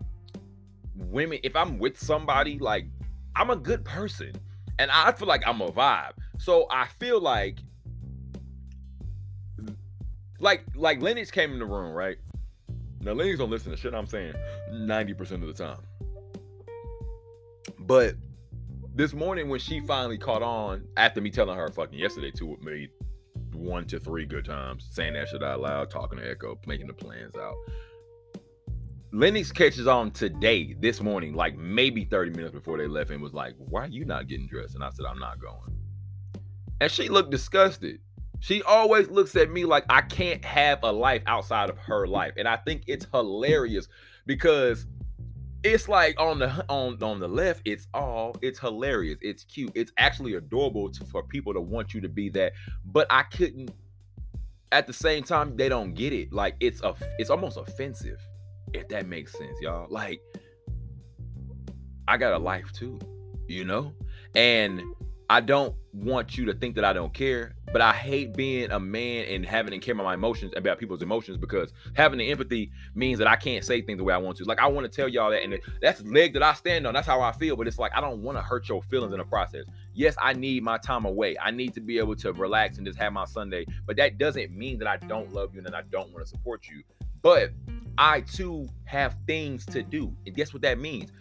women. 0.95 1.39
If 1.43 1.55
I'm 1.55 1.79
with 1.79 1.99
somebody, 1.99 2.59
like 2.59 2.87
I'm 3.35 3.49
a 3.49 3.55
good 3.55 3.83
person, 3.83 4.33
and 4.79 4.91
I 4.91 5.11
feel 5.11 5.27
like 5.27 5.45
I'm 5.47 5.61
a 5.61 5.71
vibe. 5.71 6.13
So 6.37 6.67
I 6.69 6.87
feel 6.99 7.19
like 7.19 7.59
like 10.39 10.65
like 10.75 11.01
Lennox 11.01 11.31
came 11.31 11.53
in 11.53 11.59
the 11.59 11.65
room, 11.65 11.93
right? 11.93 12.17
Now 13.05 13.13
Lennox 13.13 13.37
don't 13.37 13.51
listen 13.51 13.71
to 13.71 13.77
shit 13.77 13.93
I'm 13.93 14.07
saying 14.07 14.33
90% 14.73 15.31
of 15.31 15.41
the 15.41 15.53
time. 15.53 15.81
But 17.79 18.15
this 18.95 19.13
morning 19.13 19.47
when 19.47 19.59
she 19.59 19.79
finally 19.79 20.17
caught 20.17 20.41
on 20.41 20.87
after 20.97 21.21
me 21.21 21.29
telling 21.29 21.55
her 21.55 21.69
fucking 21.69 21.99
yesterday 21.99 22.31
to 22.31 22.57
me 22.61 22.89
one 23.53 23.85
to 23.85 23.99
three 23.99 24.25
good 24.25 24.43
times, 24.43 24.87
saying 24.91 25.13
that 25.13 25.29
shit 25.29 25.43
out 25.43 25.61
loud, 25.61 25.91
talking 25.91 26.17
to 26.17 26.29
Echo, 26.29 26.59
making 26.65 26.87
the 26.87 26.93
plans 26.93 27.35
out. 27.35 27.55
Lennox 29.11 29.51
catches 29.51 29.85
on 29.85 30.09
today, 30.09 30.75
this 30.79 30.99
morning, 30.99 31.35
like 31.35 31.55
maybe 31.57 32.05
30 32.05 32.31
minutes 32.31 32.53
before 32.53 32.77
they 32.79 32.87
left, 32.87 33.11
and 33.11 33.21
was 33.21 33.33
like, 33.33 33.53
Why 33.57 33.83
are 33.83 33.87
you 33.87 34.03
not 34.03 34.27
getting 34.27 34.47
dressed? 34.47 34.75
And 34.75 34.83
I 34.83 34.89
said, 34.89 35.05
I'm 35.05 35.19
not 35.19 35.39
going. 35.39 35.77
And 36.81 36.91
she 36.91 37.07
looked 37.07 37.29
disgusted. 37.29 37.99
She 38.39 38.61
always 38.63 39.09
looks 39.09 39.35
at 39.35 39.49
me 39.49 39.65
like 39.65 39.85
I 39.89 40.01
can't 40.01 40.43
have 40.45 40.79
a 40.83 40.91
life 40.91 41.23
outside 41.25 41.69
of 41.69 41.77
her 41.79 42.07
life. 42.07 42.33
And 42.37 42.47
I 42.47 42.57
think 42.57 42.83
it's 42.87 43.07
hilarious 43.11 43.87
because 44.25 44.85
it's 45.65 45.89
like 45.89 46.19
on 46.19 46.37
the 46.37 46.65
on 46.69 47.01
on 47.01 47.19
the 47.19 47.27
left 47.27 47.61
it's 47.65 47.87
all 47.93 48.35
it's 48.43 48.59
hilarious 48.59 49.17
it's 49.21 49.43
cute 49.45 49.71
it's 49.73 49.91
actually 49.97 50.35
adorable 50.35 50.91
to, 50.91 51.03
for 51.05 51.23
people 51.23 51.53
to 51.53 51.59
want 51.59 51.91
you 51.91 51.99
to 51.99 52.07
be 52.07 52.29
that 52.29 52.53
but 52.85 53.07
i 53.09 53.23
couldn't 53.23 53.71
at 54.71 54.85
the 54.85 54.93
same 54.93 55.23
time 55.23 55.57
they 55.57 55.67
don't 55.67 55.93
get 55.93 56.13
it 56.13 56.31
like 56.31 56.55
it's 56.59 56.81
a 56.83 56.93
it's 57.17 57.31
almost 57.31 57.57
offensive 57.57 58.19
if 58.73 58.87
that 58.89 59.07
makes 59.07 59.31
sense 59.31 59.59
y'all 59.59 59.87
like 59.89 60.21
i 62.07 62.15
got 62.15 62.33
a 62.33 62.37
life 62.37 62.71
too 62.71 62.99
you 63.47 63.63
know 63.63 63.91
and 64.35 64.81
I 65.29 65.41
don't 65.41 65.75
want 65.91 66.37
you 66.37 66.45
to 66.45 66.53
think 66.53 66.75
that 66.75 66.85
I 66.85 66.93
don't 66.93 67.13
care, 67.13 67.55
but 67.71 67.81
I 67.81 67.93
hate 67.93 68.35
being 68.35 68.69
a 68.71 68.79
man 68.79 69.25
and 69.25 69.45
having 69.45 69.71
to 69.71 69.79
care 69.79 69.93
about 69.93 70.03
my 70.03 70.13
emotions 70.13 70.53
about 70.55 70.77
people's 70.77 71.01
emotions 71.01 71.37
because 71.37 71.73
having 71.93 72.19
the 72.19 72.29
empathy 72.29 72.71
means 72.93 73.17
that 73.19 73.27
I 73.27 73.35
can't 73.35 73.65
say 73.65 73.81
things 73.81 73.97
the 73.97 74.03
way 74.03 74.13
I 74.13 74.17
want 74.17 74.37
to. 74.37 74.43
Like 74.43 74.59
I 74.59 74.67
want 74.67 74.89
to 74.89 74.95
tell 74.95 75.07
y'all 75.07 75.31
that, 75.31 75.43
and 75.43 75.59
that's 75.81 76.01
the 76.01 76.09
leg 76.09 76.33
that 76.33 76.43
I 76.43 76.53
stand 76.53 76.85
on. 76.85 76.93
That's 76.93 77.07
how 77.07 77.21
I 77.21 77.31
feel. 77.31 77.55
But 77.55 77.67
it's 77.67 77.79
like 77.79 77.91
I 77.95 78.01
don't 78.01 78.21
want 78.21 78.37
to 78.37 78.43
hurt 78.43 78.69
your 78.69 78.83
feelings 78.83 79.13
in 79.13 79.19
the 79.19 79.25
process. 79.25 79.65
Yes, 79.93 80.15
I 80.21 80.33
need 80.33 80.63
my 80.63 80.77
time 80.77 81.05
away. 81.05 81.35
I 81.41 81.49
need 81.49 81.73
to 81.73 81.81
be 81.81 81.97
able 81.97 82.15
to 82.17 82.33
relax 82.33 82.77
and 82.77 82.85
just 82.85 82.99
have 82.99 83.13
my 83.13 83.25
Sunday. 83.25 83.65
But 83.87 83.97
that 83.97 84.19
doesn't 84.19 84.51
mean 84.51 84.77
that 84.79 84.87
I 84.87 84.97
don't 84.97 85.33
love 85.33 85.53
you 85.53 85.59
and 85.59 85.67
that 85.67 85.75
I 85.75 85.81
don't 85.89 86.11
want 86.13 86.23
to 86.23 86.29
support 86.29 86.67
you. 86.67 86.83
But 87.23 87.51
I 87.97 88.21
too 88.21 88.67
have 88.83 89.15
things 89.25 89.65
to 89.67 89.81
do, 89.81 90.15
and 90.27 90.35
guess 90.35 90.53
what 90.53 90.61
that 90.61 90.77
means? 90.77 91.11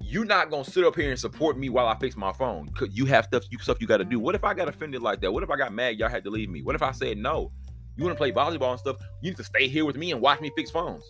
You're 0.00 0.24
not 0.24 0.50
gonna 0.50 0.64
sit 0.64 0.84
up 0.84 0.96
here 0.96 1.10
and 1.10 1.18
support 1.18 1.58
me 1.58 1.68
while 1.68 1.86
I 1.86 1.96
fix 1.98 2.16
my 2.16 2.32
phone. 2.32 2.68
Cause 2.68 2.88
you 2.92 3.04
have 3.06 3.24
stuff 3.24 3.44
you 3.50 3.58
stuff 3.58 3.80
you 3.80 3.86
gotta 3.86 4.04
do. 4.04 4.18
What 4.18 4.34
if 4.34 4.44
I 4.44 4.54
got 4.54 4.68
offended 4.68 5.02
like 5.02 5.20
that? 5.20 5.32
What 5.32 5.42
if 5.42 5.50
I 5.50 5.56
got 5.56 5.72
mad? 5.72 5.98
Y'all 5.98 6.08
had 6.08 6.24
to 6.24 6.30
leave 6.30 6.48
me. 6.48 6.62
What 6.62 6.74
if 6.74 6.82
I 6.82 6.92
said 6.92 7.18
no? 7.18 7.52
You 7.96 8.04
wanna 8.04 8.16
play 8.16 8.32
volleyball 8.32 8.70
and 8.70 8.80
stuff? 8.80 8.96
You 9.22 9.30
need 9.30 9.36
to 9.36 9.44
stay 9.44 9.68
here 9.68 9.84
with 9.84 9.96
me 9.96 10.12
and 10.12 10.20
watch 10.20 10.40
me 10.40 10.50
fix 10.56 10.70
phones. 10.70 11.04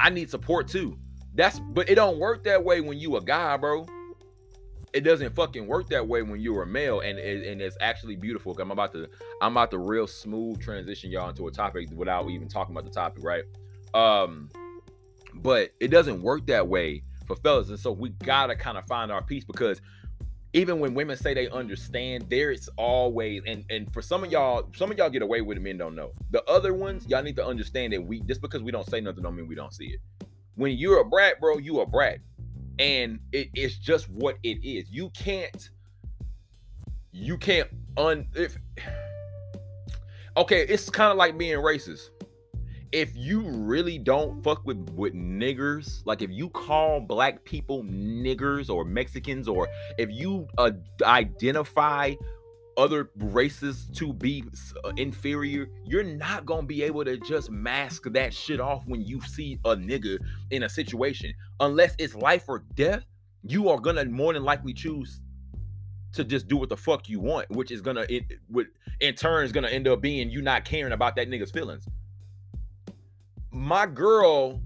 I 0.00 0.10
need 0.10 0.30
support 0.30 0.68
too. 0.68 0.98
That's 1.34 1.60
but 1.60 1.88
it 1.88 1.94
don't 1.94 2.18
work 2.18 2.44
that 2.44 2.62
way 2.62 2.80
when 2.80 2.98
you 2.98 3.16
a 3.16 3.22
guy, 3.22 3.56
bro. 3.56 3.86
It 4.94 5.02
doesn't 5.02 5.36
fucking 5.36 5.66
work 5.66 5.88
that 5.90 6.06
way 6.06 6.22
when 6.22 6.40
you're 6.40 6.62
a 6.62 6.66
male, 6.66 7.00
and 7.00 7.18
and 7.18 7.60
it's 7.60 7.76
actually 7.80 8.16
beautiful. 8.16 8.56
I'm 8.58 8.70
about 8.70 8.92
to 8.92 9.08
I'm 9.40 9.52
about 9.52 9.70
to 9.72 9.78
real 9.78 10.06
smooth 10.06 10.60
transition 10.60 11.10
y'all 11.10 11.28
into 11.28 11.46
a 11.46 11.52
topic 11.52 11.88
without 11.94 12.28
even 12.30 12.48
talking 12.48 12.74
about 12.74 12.84
the 12.84 12.90
topic, 12.90 13.22
right? 13.22 13.44
Um, 13.94 14.48
but 15.34 15.70
it 15.78 15.88
doesn't 15.88 16.22
work 16.22 16.46
that 16.46 16.66
way 16.66 17.04
for 17.28 17.36
fellas. 17.36 17.68
And 17.68 17.78
so 17.78 17.92
we 17.92 18.08
gotta 18.10 18.56
kind 18.56 18.76
of 18.76 18.86
find 18.86 19.12
our 19.12 19.22
peace 19.22 19.44
because 19.44 19.80
even 20.54 20.80
when 20.80 20.94
women 20.94 21.16
say 21.16 21.34
they 21.34 21.48
understand, 21.50 22.24
there's 22.28 22.68
always 22.76 23.42
and 23.46 23.64
and 23.70 23.92
for 23.92 24.02
some 24.02 24.24
of 24.24 24.32
y'all, 24.32 24.68
some 24.74 24.90
of 24.90 24.98
y'all 24.98 25.10
get 25.10 25.22
away 25.22 25.42
with 25.42 25.58
it, 25.58 25.60
men 25.60 25.78
don't 25.78 25.94
know. 25.94 26.12
The 26.30 26.42
other 26.50 26.74
ones, 26.74 27.06
y'all 27.08 27.22
need 27.22 27.36
to 27.36 27.46
understand 27.46 27.92
that 27.92 28.02
we 28.02 28.20
just 28.22 28.40
because 28.40 28.62
we 28.62 28.72
don't 28.72 28.88
say 28.90 29.00
nothing 29.00 29.22
don't 29.22 29.36
mean 29.36 29.46
we 29.46 29.54
don't 29.54 29.74
see 29.74 29.88
it. 29.88 30.00
When 30.56 30.72
you're 30.72 31.00
a 31.00 31.04
brat, 31.04 31.40
bro, 31.40 31.58
you 31.58 31.80
a 31.80 31.86
brat. 31.86 32.18
and 32.78 33.20
it, 33.32 33.48
it's 33.54 33.76
just 33.76 34.08
what 34.10 34.38
it 34.42 34.64
is. 34.66 34.90
You 34.90 35.10
can't, 35.10 35.70
you 37.12 37.38
can't 37.38 37.68
un 37.96 38.26
if. 38.34 38.56
Okay, 40.36 40.62
it's 40.62 40.88
kind 40.88 41.10
of 41.10 41.16
like 41.16 41.36
being 41.36 41.56
racist. 41.56 42.10
If 42.90 43.14
you 43.14 43.42
really 43.42 43.98
don't 43.98 44.42
fuck 44.42 44.64
with 44.64 44.88
with 44.90 45.14
niggers, 45.14 46.00
like 46.06 46.22
if 46.22 46.30
you 46.30 46.48
call 46.48 47.00
black 47.00 47.44
people 47.44 47.84
niggers 47.84 48.70
or 48.70 48.84
Mexicans, 48.84 49.46
or 49.46 49.68
if 49.98 50.10
you 50.10 50.48
uh, 50.56 50.70
identify 51.02 52.14
other 52.78 53.10
races 53.16 53.86
to 53.96 54.12
be 54.12 54.44
uh, 54.84 54.92
inferior, 54.96 55.68
you're 55.84 56.04
not 56.04 56.46
gonna 56.46 56.66
be 56.66 56.82
able 56.82 57.04
to 57.04 57.18
just 57.18 57.50
mask 57.50 58.04
that 58.12 58.32
shit 58.32 58.60
off 58.60 58.86
when 58.86 59.02
you 59.02 59.20
see 59.22 59.58
a 59.64 59.76
nigga 59.76 60.18
in 60.50 60.62
a 60.62 60.68
situation. 60.68 61.34
Unless 61.60 61.96
it's 61.98 62.14
life 62.14 62.44
or 62.48 62.64
death, 62.74 63.04
you 63.42 63.68
are 63.68 63.78
gonna 63.78 64.04
more 64.06 64.32
than 64.32 64.44
likely 64.44 64.72
choose 64.72 65.20
to 66.12 66.24
just 66.24 66.48
do 66.48 66.56
what 66.56 66.68
the 66.68 66.76
fuck 66.76 67.08
you 67.08 67.20
want, 67.20 67.50
which 67.50 67.70
is 67.70 67.80
gonna 67.80 68.06
it 68.08 68.24
would 68.48 68.68
in 69.00 69.14
turn 69.14 69.44
is 69.44 69.52
gonna 69.52 69.68
end 69.68 69.86
up 69.88 70.00
being 70.00 70.30
you 70.30 70.40
not 70.40 70.64
caring 70.64 70.92
about 70.92 71.16
that 71.16 71.28
nigga's 71.28 71.50
feelings. 71.50 71.84
My 73.58 73.86
girl 73.86 74.60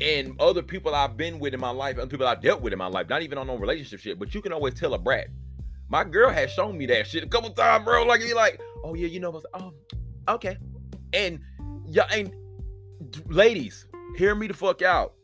and 0.00 0.40
other 0.40 0.62
people 0.62 0.94
I've 0.94 1.16
been 1.16 1.38
with 1.38 1.52
in 1.52 1.60
my 1.60 1.70
life, 1.70 1.98
and 1.98 2.10
people 2.10 2.26
I've 2.26 2.40
dealt 2.40 2.62
with 2.62 2.72
in 2.72 2.78
my 2.78 2.86
life, 2.86 3.08
not 3.08 3.22
even 3.22 3.38
on 3.38 3.46
no 3.46 3.56
relationship 3.56 4.00
shit, 4.00 4.18
but 4.18 4.34
you 4.34 4.40
can 4.40 4.52
always 4.52 4.74
tell 4.74 4.94
a 4.94 4.98
brat 4.98 5.28
my 5.90 6.04
girl 6.04 6.30
has 6.30 6.52
shown 6.52 6.78
me 6.78 6.86
that 6.86 7.06
shit 7.06 7.24
a 7.24 7.26
couple 7.26 7.50
times, 7.50 7.84
bro. 7.84 8.04
Like 8.04 8.22
he 8.22 8.32
like, 8.32 8.60
oh 8.84 8.94
yeah, 8.94 9.08
you 9.08 9.20
know, 9.20 9.30
like, 9.30 9.42
oh, 9.54 9.74
okay. 10.28 10.56
And 11.12 11.40
yeah, 11.86 12.06
and 12.12 12.32
ladies, 13.26 13.86
hear 14.16 14.34
me 14.36 14.46
the 14.46 14.54
fuck 14.54 14.82
out. 14.82 15.14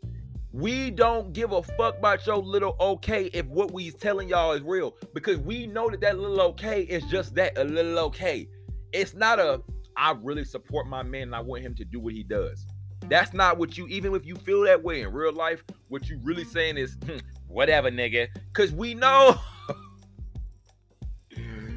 We 0.53 0.91
don't 0.91 1.33
give 1.33 1.53
a 1.53 1.63
fuck 1.63 1.99
about 1.99 2.27
your 2.27 2.39
little 2.39 2.77
okay 2.81 3.27
if 3.33 3.47
what 3.47 3.73
we's 3.73 3.95
telling 3.95 4.29
y'all 4.29 4.53
is 4.53 4.63
real 4.63 4.97
because 5.15 5.39
we 5.39 5.67
know 5.67 5.89
that 5.91 6.01
that 6.01 6.19
little 6.19 6.41
okay 6.41 6.83
is 6.83 7.05
just 7.05 7.35
that 7.37 7.57
a 7.57 7.65
little 7.65 7.99
okay. 8.01 8.49
It's 8.93 9.15
not 9.15 9.39
a 9.39 9.63
I 9.97 10.17
really 10.21 10.45
support 10.45 10.89
my 10.89 11.03
man 11.05 11.23
and 11.23 11.35
I 11.35 11.41
want 11.41 11.63
him 11.63 11.75
to 11.77 11.85
do 11.85 12.01
what 12.01 12.13
he 12.13 12.25
does. 12.25 12.67
That's 13.09 13.33
not 13.33 13.59
what 13.59 13.77
you 13.79 13.87
even 13.89 14.15
if 14.15 14.27
you 14.27 14.37
feel 14.37 14.63
that 14.63 14.83
way 14.83 15.03
in 15.03 15.13
real 15.13 15.33
life, 15.33 15.63
what 15.89 16.09
you 16.09 16.19
really 16.23 16.45
saying 16.45 16.77
is 16.77 16.97
hmm, 17.07 17.19
whatever, 17.49 17.91
nigga. 17.91 18.29
Cause 18.53 18.73
we 18.73 18.95
know 18.95 19.39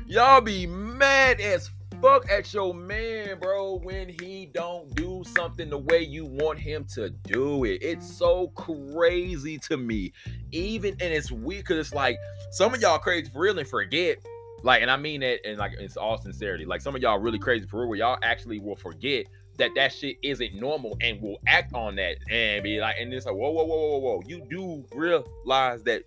Y'all 0.10 0.42
be 0.42 0.65
mad 0.65 1.39
as 1.39 1.70
fuck 2.02 2.28
at 2.32 2.52
your 2.52 2.74
man, 2.74 3.38
bro, 3.39 3.76
when 3.76 4.10
he 4.10 4.48
don't 4.48 4.94
do 4.96 5.24
something 5.36 5.70
the 5.70 5.78
way 5.78 6.02
you 6.02 6.26
want 6.26 6.58
him 6.58 6.84
to 6.96 7.12
do 7.12 7.63
it. 7.63 7.78
It's 7.84 8.12
so 8.12 8.48
crazy 8.56 9.60
to 9.70 9.78
me. 9.78 10.12
Even 10.52 10.96
and 11.00 11.13
it's 11.13 11.32
weird 11.32 11.63
because 11.63 11.78
it's 11.78 11.94
like 11.94 12.18
some 12.50 12.74
of 12.74 12.82
y'all 12.82 12.98
crazy 12.98 13.30
for 13.30 13.42
real 13.42 13.60
and 13.60 13.68
forget. 13.68 14.18
Like, 14.63 14.82
and 14.82 14.89
I 14.89 14.98
mean 14.98 15.22
that 15.22 15.48
and 15.48 15.60
like 15.60 15.74
it's 15.80 15.96
all 15.96 16.18
sincerity. 16.18 16.65
Like 16.65 16.82
some 16.82 16.96
of 16.96 17.04
y'all 17.04 17.20
really 17.20 17.38
crazy 17.38 17.68
for 17.68 17.82
real, 17.82 17.89
where 17.89 18.00
y'all 18.00 18.18
actually 18.24 18.60
will 18.60 18.76
forget 18.76 19.28
that 19.60 19.76
that 19.76 19.93
shit 19.93 20.17
isn't 20.24 20.56
normal 20.56 20.98
and 21.02 21.22
will 21.22 21.39
act 21.48 21.74
on 21.74 21.95
that 21.98 22.17
and 22.30 22.63
be 22.63 22.80
like, 22.80 22.95
and 23.00 23.13
it's 23.13 23.26
like, 23.26 23.36
whoa, 23.36 23.52
whoa, 23.52 23.65
whoa, 23.65 23.76
whoa, 23.76 23.98
whoa. 24.00 24.22
You 24.26 24.45
do 24.50 24.86
realize 24.95 25.84
that 25.84 26.04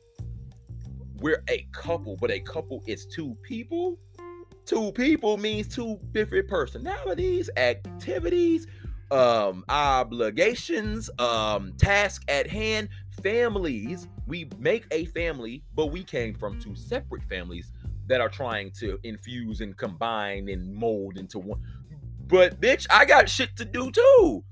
we're 1.19 1.45
a 1.49 1.67
couple, 1.73 2.17
but 2.17 2.31
a 2.31 2.41
couple 2.41 2.83
is 2.87 3.07
two 3.07 3.37
people. 3.43 3.99
Two 4.65 4.93
people 4.93 5.37
means 5.37 5.69
two 5.69 5.99
different 6.12 6.49
personalities, 6.49 7.51
activities, 7.57 8.67
um, 9.11 9.65
obligations, 9.69 11.11
um, 11.19 11.73
task 11.77 12.23
at 12.29 12.47
hand, 12.47 12.88
families. 13.23 14.09
We 14.27 14.49
make 14.59 14.87
a 14.91 15.05
family, 15.07 15.62
but 15.75 15.87
we 15.87 16.03
came 16.03 16.35
from 16.35 16.59
two 16.59 16.75
separate 16.75 17.25
families 17.25 17.73
that 18.07 18.21
are 18.21 18.29
trying 18.29 18.71
to 18.73 18.99
infuse 19.05 19.61
and 19.61 19.77
combine 19.77 20.49
and 20.49 20.73
mold 20.75 21.19
into 21.19 21.38
one. 21.38 21.61
But 22.33 22.62
bitch, 22.62 22.87
I 22.88 23.05
got 23.05 23.29
shit 23.29 23.55
to 23.59 23.66
do 23.66 23.90
too. 23.90 24.42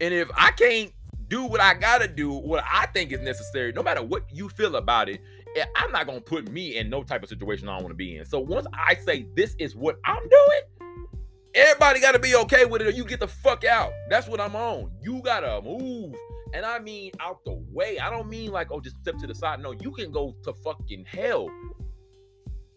And 0.00 0.14
if 0.14 0.30
I 0.36 0.52
can't 0.52 0.92
do 1.26 1.44
what 1.44 1.60
I 1.60 1.74
gotta 1.74 2.06
do, 2.06 2.30
what 2.30 2.62
I 2.64 2.86
think 2.86 3.10
is 3.10 3.20
necessary, 3.20 3.72
no 3.72 3.82
matter 3.82 4.00
what 4.00 4.22
you 4.32 4.48
feel 4.48 4.76
about 4.76 5.08
it, 5.08 5.20
eh, 5.56 5.64
I'm 5.74 5.90
not 5.90 6.06
gonna 6.06 6.20
put 6.20 6.48
me 6.52 6.76
in 6.76 6.88
no 6.88 7.02
type 7.02 7.24
of 7.24 7.28
situation 7.28 7.68
I 7.68 7.80
to 7.80 7.94
be 7.94 8.16
in. 8.16 8.24
So 8.24 8.38
once 8.38 8.68
I 8.72 8.94
say 8.94 9.26
this 9.34 9.56
is 9.58 9.74
what 9.74 9.98
I'm 10.04 10.22
doing, 10.22 10.94
everybody 11.56 11.98
gotta 11.98 12.20
be 12.20 12.36
okay 12.36 12.64
with 12.64 12.80
it, 12.80 12.86
or 12.86 12.90
you 12.90 13.04
get 13.04 13.18
the 13.18 13.26
fuck 13.26 13.64
out. 13.64 13.90
That's 14.08 14.28
what 14.28 14.40
I'm 14.40 14.54
on. 14.54 14.92
You 15.02 15.20
gotta 15.20 15.62
move. 15.62 16.14
And 16.52 16.64
I 16.64 16.78
mean 16.78 17.10
out 17.18 17.44
the 17.44 17.60
way. 17.72 17.98
I 17.98 18.08
don't 18.08 18.28
mean 18.28 18.52
like, 18.52 18.70
oh, 18.70 18.78
just 18.78 18.98
step 18.98 19.18
to 19.18 19.26
the 19.26 19.34
side. 19.34 19.58
No, 19.58 19.72
you 19.72 19.90
can 19.90 20.12
go 20.12 20.36
to 20.44 20.52
fucking 20.52 21.06
hell 21.06 21.48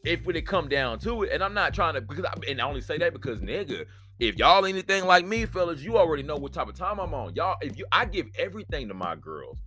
if 0.04 0.26
when 0.26 0.36
it 0.36 0.48
come 0.48 0.68
down 0.68 0.98
to 1.00 1.22
it. 1.22 1.32
And 1.32 1.44
I'm 1.44 1.54
not 1.54 1.76
trying 1.76 1.94
to 1.94 2.02
because 2.02 2.26
I, 2.26 2.34
and 2.50 2.60
I 2.60 2.66
only 2.66 2.82
say 2.82 2.98
that 2.98 3.14
because 3.14 3.42
nigga, 3.42 3.86
if 4.20 4.38
y'all 4.38 4.66
anything 4.66 5.06
like 5.06 5.26
me, 5.26 5.46
fellas, 5.46 5.82
you 5.82 5.98
already 5.98 6.24
know 6.24 6.36
what 6.36 6.54
type 6.54 6.68
of 6.68 6.76
time 6.76 7.00
I'm 7.00 7.14
on. 7.14 7.36
Y'all, 7.36 7.58
if 7.62 7.78
you 7.78 7.86
I 7.92 8.06
give 8.06 8.28
everything 8.38 8.88
to 8.88 8.94
my 8.94 9.16
girls. 9.16 9.60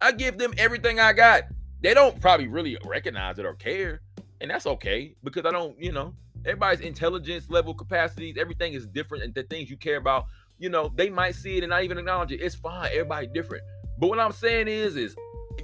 I 0.00 0.12
give 0.12 0.38
them 0.38 0.54
everything 0.56 1.00
I 1.00 1.12
got. 1.12 1.44
They 1.80 1.94
don't 1.94 2.20
probably 2.20 2.46
really 2.46 2.78
recognize 2.84 3.38
it 3.38 3.44
or 3.44 3.54
care. 3.54 4.00
And 4.40 4.50
that's 4.50 4.66
okay 4.66 5.16
because 5.24 5.44
I 5.44 5.50
don't, 5.50 5.80
you 5.82 5.90
know, 5.90 6.14
everybody's 6.44 6.80
intelligence 6.80 7.50
level 7.50 7.74
capacities, 7.74 8.36
everything 8.38 8.74
is 8.74 8.86
different. 8.86 9.24
And 9.24 9.34
the 9.34 9.42
things 9.42 9.68
you 9.68 9.76
care 9.76 9.96
about, 9.96 10.26
you 10.58 10.68
know, 10.68 10.92
they 10.94 11.10
might 11.10 11.34
see 11.34 11.56
it 11.56 11.64
and 11.64 11.70
not 11.70 11.82
even 11.82 11.98
acknowledge 11.98 12.30
it. 12.30 12.40
It's 12.40 12.54
fine. 12.54 12.90
Everybody 12.92 13.26
different. 13.26 13.64
But 13.98 14.08
what 14.08 14.20
I'm 14.20 14.32
saying 14.32 14.68
is, 14.68 14.96
is 14.96 15.16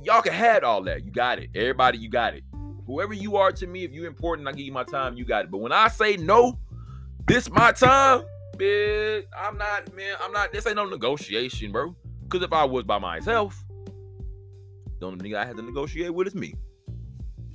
y'all 0.02 0.22
can 0.22 0.32
have 0.32 0.64
all 0.64 0.82
that. 0.84 1.04
You 1.04 1.12
got 1.12 1.38
it. 1.38 1.50
Everybody, 1.54 1.98
you 1.98 2.08
got 2.08 2.34
it. 2.34 2.42
Whoever 2.86 3.14
you 3.14 3.36
are 3.36 3.52
to 3.52 3.66
me, 3.66 3.84
if 3.84 3.92
you're 3.92 4.06
important, 4.06 4.48
I 4.48 4.52
give 4.52 4.66
you 4.66 4.72
my 4.72 4.84
time, 4.84 5.16
you 5.16 5.24
got 5.24 5.44
it. 5.44 5.50
But 5.50 5.58
when 5.58 5.72
I 5.72 5.88
say 5.88 6.16
no, 6.16 6.58
this 7.26 7.50
my 7.50 7.72
time, 7.72 8.24
bitch, 8.56 9.24
I'm 9.36 9.56
not, 9.56 9.94
man, 9.94 10.16
I'm 10.20 10.32
not, 10.32 10.52
this 10.52 10.66
ain't 10.66 10.76
no 10.76 10.86
negotiation, 10.86 11.72
bro. 11.72 11.94
Because 12.24 12.42
if 12.42 12.52
I 12.52 12.64
was 12.64 12.84
by 12.84 12.98
myself, 12.98 13.64
the 15.00 15.06
only 15.06 15.28
nigga 15.28 15.36
I 15.36 15.44
had 15.44 15.56
to 15.56 15.62
negotiate 15.62 16.12
with 16.12 16.26
is 16.26 16.34
me. 16.34 16.54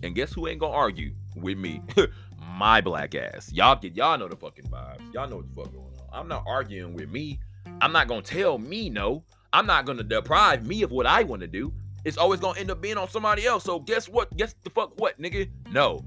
And 0.04 0.16
guess 0.16 0.34
who 0.34 0.48
ain't 0.48 0.60
gonna 0.60 0.74
argue 0.74 1.14
with 1.36 1.58
me? 1.58 1.82
My 2.40 2.82
black 2.82 3.16
ass. 3.16 3.52
Y'all 3.52 3.76
get 3.76 3.96
y'all 3.96 4.18
know 4.18 4.28
the 4.28 4.36
fucking 4.36 4.66
vibes. 4.66 5.14
Y'all 5.14 5.30
know 5.30 5.38
what 5.38 5.50
the 5.50 5.56
fuck 5.56 5.74
going 5.74 5.86
on. 5.86 6.20
I'm 6.22 6.28
not 6.28 6.44
arguing 6.48 6.94
with 6.94 7.10
me. 7.10 7.40
I'm 7.82 7.92
not 7.92 8.08
gonna 8.08 8.22
tell 8.22 8.58
me 8.58 8.90
no. 8.90 9.24
I'm 9.54 9.66
not 9.66 9.86
gonna 9.86 10.04
deprive 10.04 10.66
me 10.66 10.84
of 10.84 10.92
what 10.92 11.06
I 11.06 11.24
want 11.24 11.42
to 11.42 11.48
do. 11.48 11.74
It's 12.06 12.18
always 12.18 12.40
gonna 12.40 12.60
end 12.60 12.72
up 12.72 12.82
being 12.82 12.98
on 12.98 13.10
somebody 13.10 13.46
else. 13.46 13.64
So 13.64 13.80
guess 13.80 14.08
what? 14.08 14.36
Guess 14.38 14.56
the 14.64 14.70
fuck 14.70 15.00
what, 15.00 15.20
nigga? 15.22 15.50
No. 15.72 16.04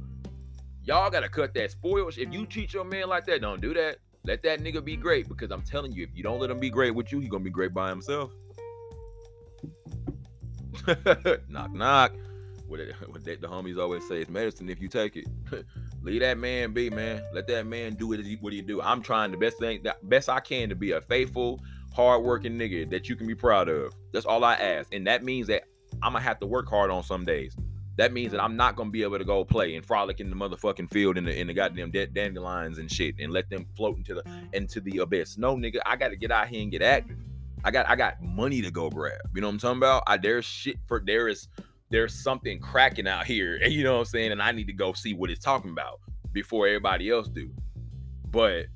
Y'all 0.85 1.11
gotta 1.11 1.29
cut 1.29 1.55
that 1.55 1.71
spoil. 1.71 2.09
If 2.09 2.19
you 2.19 2.27
mm. 2.27 2.49
treat 2.49 2.73
your 2.73 2.85
man 2.85 3.09
like 3.09 3.25
that, 3.27 3.41
don't 3.41 3.61
do 3.61 3.73
that. 3.75 3.99
Let 4.25 4.43
that 4.43 4.61
nigga 4.61 4.85
be 4.85 4.97
great 4.97 5.29
because 5.29 5.51
I'm 5.51 5.63
telling 5.63 5.93
you, 5.93 6.03
if 6.05 6.11
you 6.15 6.23
don't 6.23 6.41
let 6.41 6.51
him 6.51 6.59
be 6.59 6.71
great 6.71 6.95
with 6.95 7.13
you, 7.13 7.21
he 7.21 7.29
gonna 7.29 7.45
be 7.45 7.51
great 7.51 7.73
by 7.73 7.89
himself. 7.89 8.33
knock 11.49 11.73
knock. 11.73 12.13
What, 12.67 12.81
it, 12.81 12.95
what 13.09 13.25
the 13.25 13.37
homies 13.37 13.79
always 13.79 14.07
say, 14.09 14.23
is 14.23 14.29
medicine 14.29 14.69
if 14.69 14.81
you 14.81 14.89
take 14.89 15.17
it. 15.17 15.27
Leave 16.03 16.21
that 16.21 16.39
man 16.39 16.73
be, 16.73 16.91
man. 16.91 17.23
Let 17.33 17.47
that 17.49 17.67
man 17.67 17.95
do 17.95 18.09
what 18.09 18.21
he, 18.21 18.37
what 18.37 18.53
he 18.53 18.61
do. 18.61 18.81
I'm 18.83 19.03
trying 19.03 19.31
the 19.31 19.37
best 19.37 19.59
thing, 19.59 19.83
the 19.83 19.95
best 20.05 20.29
I 20.29 20.41
can 20.41 20.69
to 20.69 20.75
be 20.75 20.93
a 20.93 21.01
faithful, 21.01 21.61
hardworking 21.95 22.59
nigga 22.59 22.91
that 22.91 23.09
you 23.09 23.15
can 23.15 23.27
be 23.27 23.35
proud 23.35 23.69
of. 23.69 23.93
That's 24.13 24.27
all 24.27 24.43
I 24.43 24.55
ask, 24.55 24.93
and 24.93 25.07
that 25.07 25.23
means 25.23 25.47
that 25.49 25.65
I'm 26.03 26.13
gonna 26.13 26.25
have 26.25 26.41
to 26.41 26.47
work 26.47 26.69
hard 26.69 26.91
on 26.91 27.05
some 27.05 27.25
days. 27.25 27.55
That 27.97 28.13
means 28.13 28.33
that 28.33 28.43
I'm 28.43 28.57
not 28.57 28.77
gonna 28.77 28.91
be 28.91 29.03
able 29.03 29.19
to 29.19 29.25
go 29.25 29.45
play 29.45 29.77
and 29.77 29.85
frolic 29.85 30.21
in 30.21 30.31
the 30.31 30.37
motherfucking 30.37 30.91
field 30.91 31.19
in 31.19 31.25
the 31.25 31.39
in 31.39 31.47
the 31.47 31.55
goddamn 31.55 31.91
dandelions 31.91 32.79
and 32.79 32.91
shit 32.91 33.17
and 33.21 33.33
let 33.33 33.51
them 33.51 33.67
float 33.77 33.99
into 33.99 34.15
the 34.15 34.23
into 34.53 34.81
the 34.81 34.99
abyss. 34.99 35.37
No, 35.37 35.57
nigga, 35.57 35.81
I 35.85 35.97
gotta 35.97 36.17
get 36.17 36.31
out 36.31 36.49
here 36.49 36.63
and 36.63 36.71
get 36.71 36.83
active. 36.83 37.19
I 37.65 37.71
got 37.71 37.89
I 37.89 37.97
got 37.97 38.23
money 38.23 38.63
to 38.63 38.71
go 38.71 38.89
grab. 38.91 39.21
You 39.35 39.41
know 39.41 39.49
what 39.49 39.55
I'm 39.55 39.59
talking 39.59 39.79
about? 39.79 40.03
I 40.07 40.17
there's 40.17 40.45
shit 40.45 40.79
for 40.87 41.03
there 41.05 41.29
is 41.29 41.49
there's 41.91 42.15
something 42.15 42.59
cracking 42.59 43.07
out 43.07 43.27
here. 43.27 43.61
And 43.63 43.73
you 43.73 43.85
know 43.85 43.95
what 43.95 44.01
I'm 44.01 44.05
saying? 44.07 44.33
And 44.33 44.43
I 44.43 44.53
need 44.53 44.67
to 44.67 44.73
go 44.73 44.95
see 44.95 45.15
what 45.15 45.31
it's 45.31 45.45
talking 45.45 45.71
about 45.71 46.01
before 46.33 46.67
everybody 46.67 47.11
else 47.11 47.29
do. 47.29 47.51
But 48.31 48.67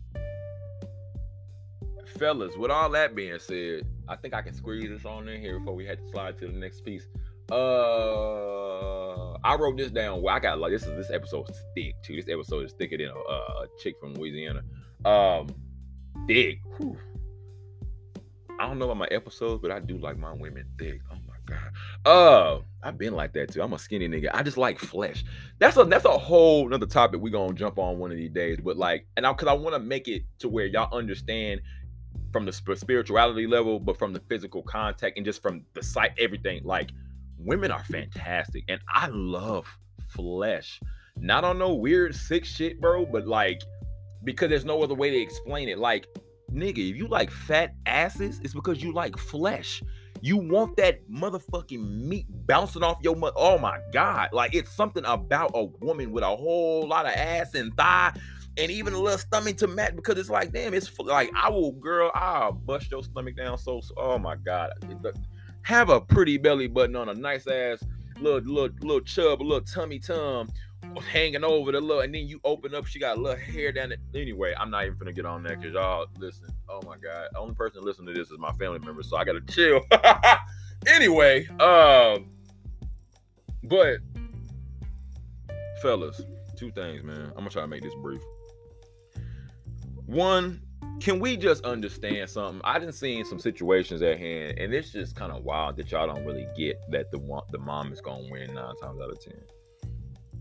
fellas, 2.19 2.57
with 2.57 2.71
all 2.71 2.91
that 2.91 3.15
being 3.15 3.39
said, 3.39 3.87
I 4.09 4.17
think 4.17 4.35
I 4.35 4.43
can 4.43 4.55
squeeze 4.55 4.89
this 4.89 5.05
on 5.05 5.29
in 5.29 5.41
here 5.41 5.59
before 5.59 5.75
we 5.75 5.87
had 5.87 5.99
to 5.99 6.09
slide 6.11 6.39
to 6.39 6.47
the 6.47 6.53
next 6.53 6.83
piece. 6.83 7.07
Uh, 7.51 9.35
I 9.45 9.55
wrote 9.55 9.77
this 9.77 9.91
down. 9.91 10.23
Well, 10.23 10.35
I 10.35 10.41
got 10.41 10.59
like 10.59 10.73
this 10.73 10.83
is 10.83 10.97
this 10.97 11.11
episode 11.11 11.49
is 11.51 11.61
thick 11.75 11.95
too. 12.03 12.17
This 12.17 12.29
episode 12.29 12.65
is 12.65 12.73
thicker 12.73 12.99
than 12.99 13.09
a, 13.09 13.33
a 13.33 13.67
chick 13.83 13.95
from 14.01 14.15
Louisiana. 14.15 14.63
Um, 15.05 15.49
thick. 16.27 16.59
Whew. 16.79 16.99
I 18.59 18.67
don't 18.67 18.79
know 18.79 18.87
about 18.87 18.97
my 18.97 19.09
episodes, 19.11 19.61
but 19.61 19.71
I 19.71 19.81
do 19.81 19.99
like 19.99 20.19
my 20.19 20.33
women 20.33 20.67
thick. 20.79 21.01
Oh 21.13 21.17
my 21.27 21.35
god. 21.47 21.71
Uh, 22.05 22.61
I've 22.83 22.99
been 22.99 23.15
like 23.15 23.33
that 23.35 23.53
too. 23.53 23.63
I'm 23.63 23.73
a 23.73 23.79
skinny 23.79 24.09
nigga. 24.09 24.31
I 24.33 24.43
just 24.43 24.57
like 24.57 24.79
flesh. 24.79 25.25
That's 25.59 25.77
a 25.77 25.85
that's 25.85 26.05
a 26.05 26.19
whole 26.19 26.67
another 26.67 26.87
topic 26.87 27.21
we 27.21 27.31
gonna 27.31 27.55
jump 27.55 27.79
on 27.79 27.99
one 27.99 28.11
of 28.11 28.17
these 28.17 28.31
days. 28.31 28.59
But 28.63 28.77
like, 28.77 29.07
and 29.17 29.27
I 29.27 29.33
because 29.33 29.49
I 29.49 29.53
want 29.53 29.75
to 29.75 29.81
make 29.81 30.09
it 30.09 30.23
to 30.41 30.49
where 30.49 30.67
y'all 30.67 30.97
understand 30.97 31.61
from 32.33 32.45
the 32.45 32.53
spirituality 32.53 33.47
level, 33.47 33.79
but 33.79 33.99
from 33.99 34.13
the 34.13 34.21
physical 34.29 34.63
contact 34.63 35.17
and 35.17 35.25
just 35.25 35.43
from 35.43 35.65
the 35.75 35.83
sight, 35.83 36.13
everything. 36.19 36.63
Like 36.65 36.91
women 37.39 37.71
are 37.71 37.85
fantastic, 37.85 38.65
and 38.69 38.81
I 38.93 39.09
love 39.09 39.67
flesh. 40.09 40.81
Not 41.17 41.45
on 41.45 41.59
no 41.59 41.75
weird 41.75 42.15
sick 42.15 42.45
shit, 42.45 42.81
bro, 42.81 43.07
but 43.07 43.27
like 43.27 43.63
because 44.25 44.51
there's 44.51 44.65
no 44.65 44.83
other 44.83 44.95
way 44.95 45.11
to 45.11 45.17
explain 45.17 45.69
it. 45.69 45.79
Like, 45.79 46.07
nigga, 46.53 46.91
if 46.91 46.97
you 46.97 47.09
like 47.09 47.31
fat 47.31 47.75
asses, 47.87 48.41
it's 48.45 48.53
because 48.53 48.83
you 48.83 48.93
like 48.93 49.17
flesh. 49.17 49.83
You 50.21 50.37
want 50.37 50.77
that 50.77 51.09
motherfucking 51.11 52.05
meat 52.07 52.27
bouncing 52.47 52.83
off 52.83 52.99
your 53.03 53.17
mother. 53.17 53.35
Oh 53.37 53.59
my 53.59 53.79
god! 53.93 54.31
Like 54.33 54.55
it's 54.55 54.73
something 54.73 55.05
about 55.05 55.53
a 55.55 55.65
woman 55.65 56.11
with 56.11 56.25
a 56.25 56.37
whole 56.37 56.87
lot 56.87 57.07
of 57.07 57.13
ass 57.13 57.55
and 57.55 57.75
thigh, 57.77 58.13
and 58.57 58.71
even 58.71 58.95
a 58.95 58.99
little 58.99 59.19
stomach 59.19 59.57
to 59.59 59.67
match. 59.67 59.95
Because 59.95 60.19
it's 60.19 60.31
like, 60.31 60.53
damn, 60.53 60.75
it's 60.75 60.99
like 60.99 61.31
I 61.35 61.51
will, 61.51 61.73
girl, 61.73 62.11
I'll 62.15 62.53
bust 62.53 62.91
your 62.91 63.05
stomach 63.05 63.37
down. 63.37 63.59
So, 63.59 63.81
so 63.81 63.95
oh 63.97 64.19
my 64.19 64.37
god, 64.37 64.73
have 65.67 65.91
a 65.91 66.01
pretty 66.01 66.39
belly 66.39 66.69
button 66.69 66.95
on 66.95 67.09
a 67.09 67.15
nice 67.15 67.49
ass 67.49 67.83
little 68.21 68.39
little 68.39 68.77
little 68.83 69.01
chub, 69.01 69.43
a 69.43 69.45
little 69.45 69.61
tummy 69.61 69.99
tum 69.99 70.49
hanging 71.11 71.43
over 71.43 71.73
the 71.73 71.81
little, 71.81 72.03
and 72.03 72.15
then 72.15 72.29
you 72.29 72.41
open 72.45 72.73
up, 72.73 72.87
she 72.87 73.01
got 73.01 73.19
a 73.19 73.21
little 73.21 73.37
hair 73.37 73.73
down 73.73 73.91
it. 73.91 73.99
Anyway, 74.15 74.55
I'm 74.57 74.71
not 74.71 74.87
even 74.87 74.97
gonna 74.97 75.13
get 75.13 75.27
on 75.27 75.43
that 75.43 75.59
because 75.59 75.75
y'all 75.75 76.07
listen. 76.19 76.47
Oh 76.69 76.81
my 76.87 76.97
god, 76.99 77.31
the 77.33 77.41
only 77.41 77.57
person 77.57 77.81
to 77.81 77.85
listen 77.85 78.07
to 78.07 78.13
this 78.13 78.31
is 78.31 78.39
my 78.39 78.53
family 78.53 78.79
member, 78.79 79.03
so 79.03 79.17
I 79.17 79.25
gotta 79.25 79.41
chill. 79.41 79.81
anyway, 80.87 81.49
um, 81.59 82.31
but 83.65 83.99
fellas, 85.83 86.23
two 86.55 86.71
things, 86.71 87.03
man. 87.03 87.27
I'm 87.31 87.39
gonna 87.39 87.51
try 87.51 87.63
to 87.63 87.69
make 87.69 87.83
this 87.83 87.95
brief. 88.01 88.23
One, 90.07 90.63
can 91.01 91.21
we 91.21 91.37
just 91.37 91.65
understand 91.65 92.29
something? 92.31 92.61
I 92.65 92.79
didn't 92.79 92.95
see 92.95 93.23
some 93.25 93.39
situations 93.39 94.03
at 94.03 94.19
hand, 94.19 94.59
and 94.59 94.73
it's 94.73 94.91
just 94.91 95.15
kind 95.15 95.33
of 95.33 95.45
wild 95.45 95.77
that 95.77 95.91
y'all 95.93 96.07
don't 96.07 96.25
really 96.25 96.49
get 96.57 96.81
that 96.91 97.11
the 97.11 97.19
the 97.51 97.59
mom 97.59 97.93
is 97.93 98.01
gonna 98.01 98.27
win 98.31 98.55
nine 98.55 98.75
times 98.83 99.01
out 99.01 99.11
of 99.11 99.21
ten. 99.21 99.41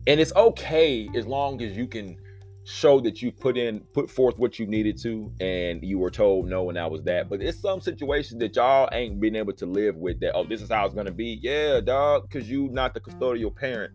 And 0.07 0.19
it's 0.19 0.33
okay 0.35 1.09
as 1.15 1.25
long 1.25 1.61
as 1.61 1.75
you 1.75 1.87
can 1.87 2.17
show 2.63 2.99
that 2.99 3.21
you 3.21 3.31
put 3.31 3.57
in 3.57 3.79
put 3.93 4.09
forth 4.09 4.39
what 4.39 4.57
you 4.57 4.65
needed 4.65 4.99
to 4.99 5.31
and 5.39 5.83
you 5.83 5.99
were 5.99 6.09
told 6.09 6.47
no 6.47 6.67
and 6.69 6.77
that 6.77 6.89
was 6.89 7.03
that. 7.03 7.29
But 7.29 7.41
it's 7.41 7.59
some 7.59 7.79
situations 7.79 8.39
that 8.39 8.55
y'all 8.55 8.89
ain't 8.91 9.19
been 9.19 9.35
able 9.35 9.53
to 9.53 9.65
live 9.67 9.95
with 9.97 10.19
that 10.21 10.33
oh 10.33 10.45
this 10.45 10.61
is 10.61 10.69
how 10.69 10.85
it's 10.85 10.95
gonna 10.95 11.11
be. 11.11 11.39
Yeah 11.41 11.79
dog 11.79 12.23
because 12.23 12.49
you 12.49 12.69
not 12.71 12.93
the 12.93 12.99
custodial 12.99 13.55
parent. 13.55 13.93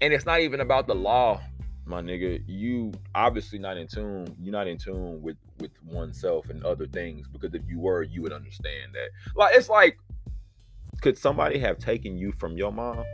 And 0.00 0.12
it's 0.12 0.24
not 0.24 0.40
even 0.40 0.60
about 0.60 0.86
the 0.86 0.94
law 0.94 1.40
my 1.86 2.00
nigga 2.00 2.42
you 2.46 2.92
obviously 3.14 3.58
not 3.58 3.76
in 3.76 3.86
tune 3.86 4.34
you're 4.40 4.52
not 4.52 4.66
in 4.66 4.78
tune 4.78 5.20
with 5.20 5.36
with 5.60 5.70
oneself 5.84 6.48
and 6.48 6.64
other 6.64 6.86
things 6.86 7.28
because 7.28 7.54
if 7.54 7.62
you 7.68 7.78
were 7.78 8.02
you 8.02 8.22
would 8.22 8.32
understand 8.32 8.92
that 8.94 9.10
like 9.36 9.54
it's 9.54 9.68
like 9.68 9.98
could 11.02 11.18
somebody 11.18 11.58
have 11.58 11.78
taken 11.78 12.16
you 12.16 12.32
from 12.32 12.56
your 12.56 12.72
mom 12.72 13.04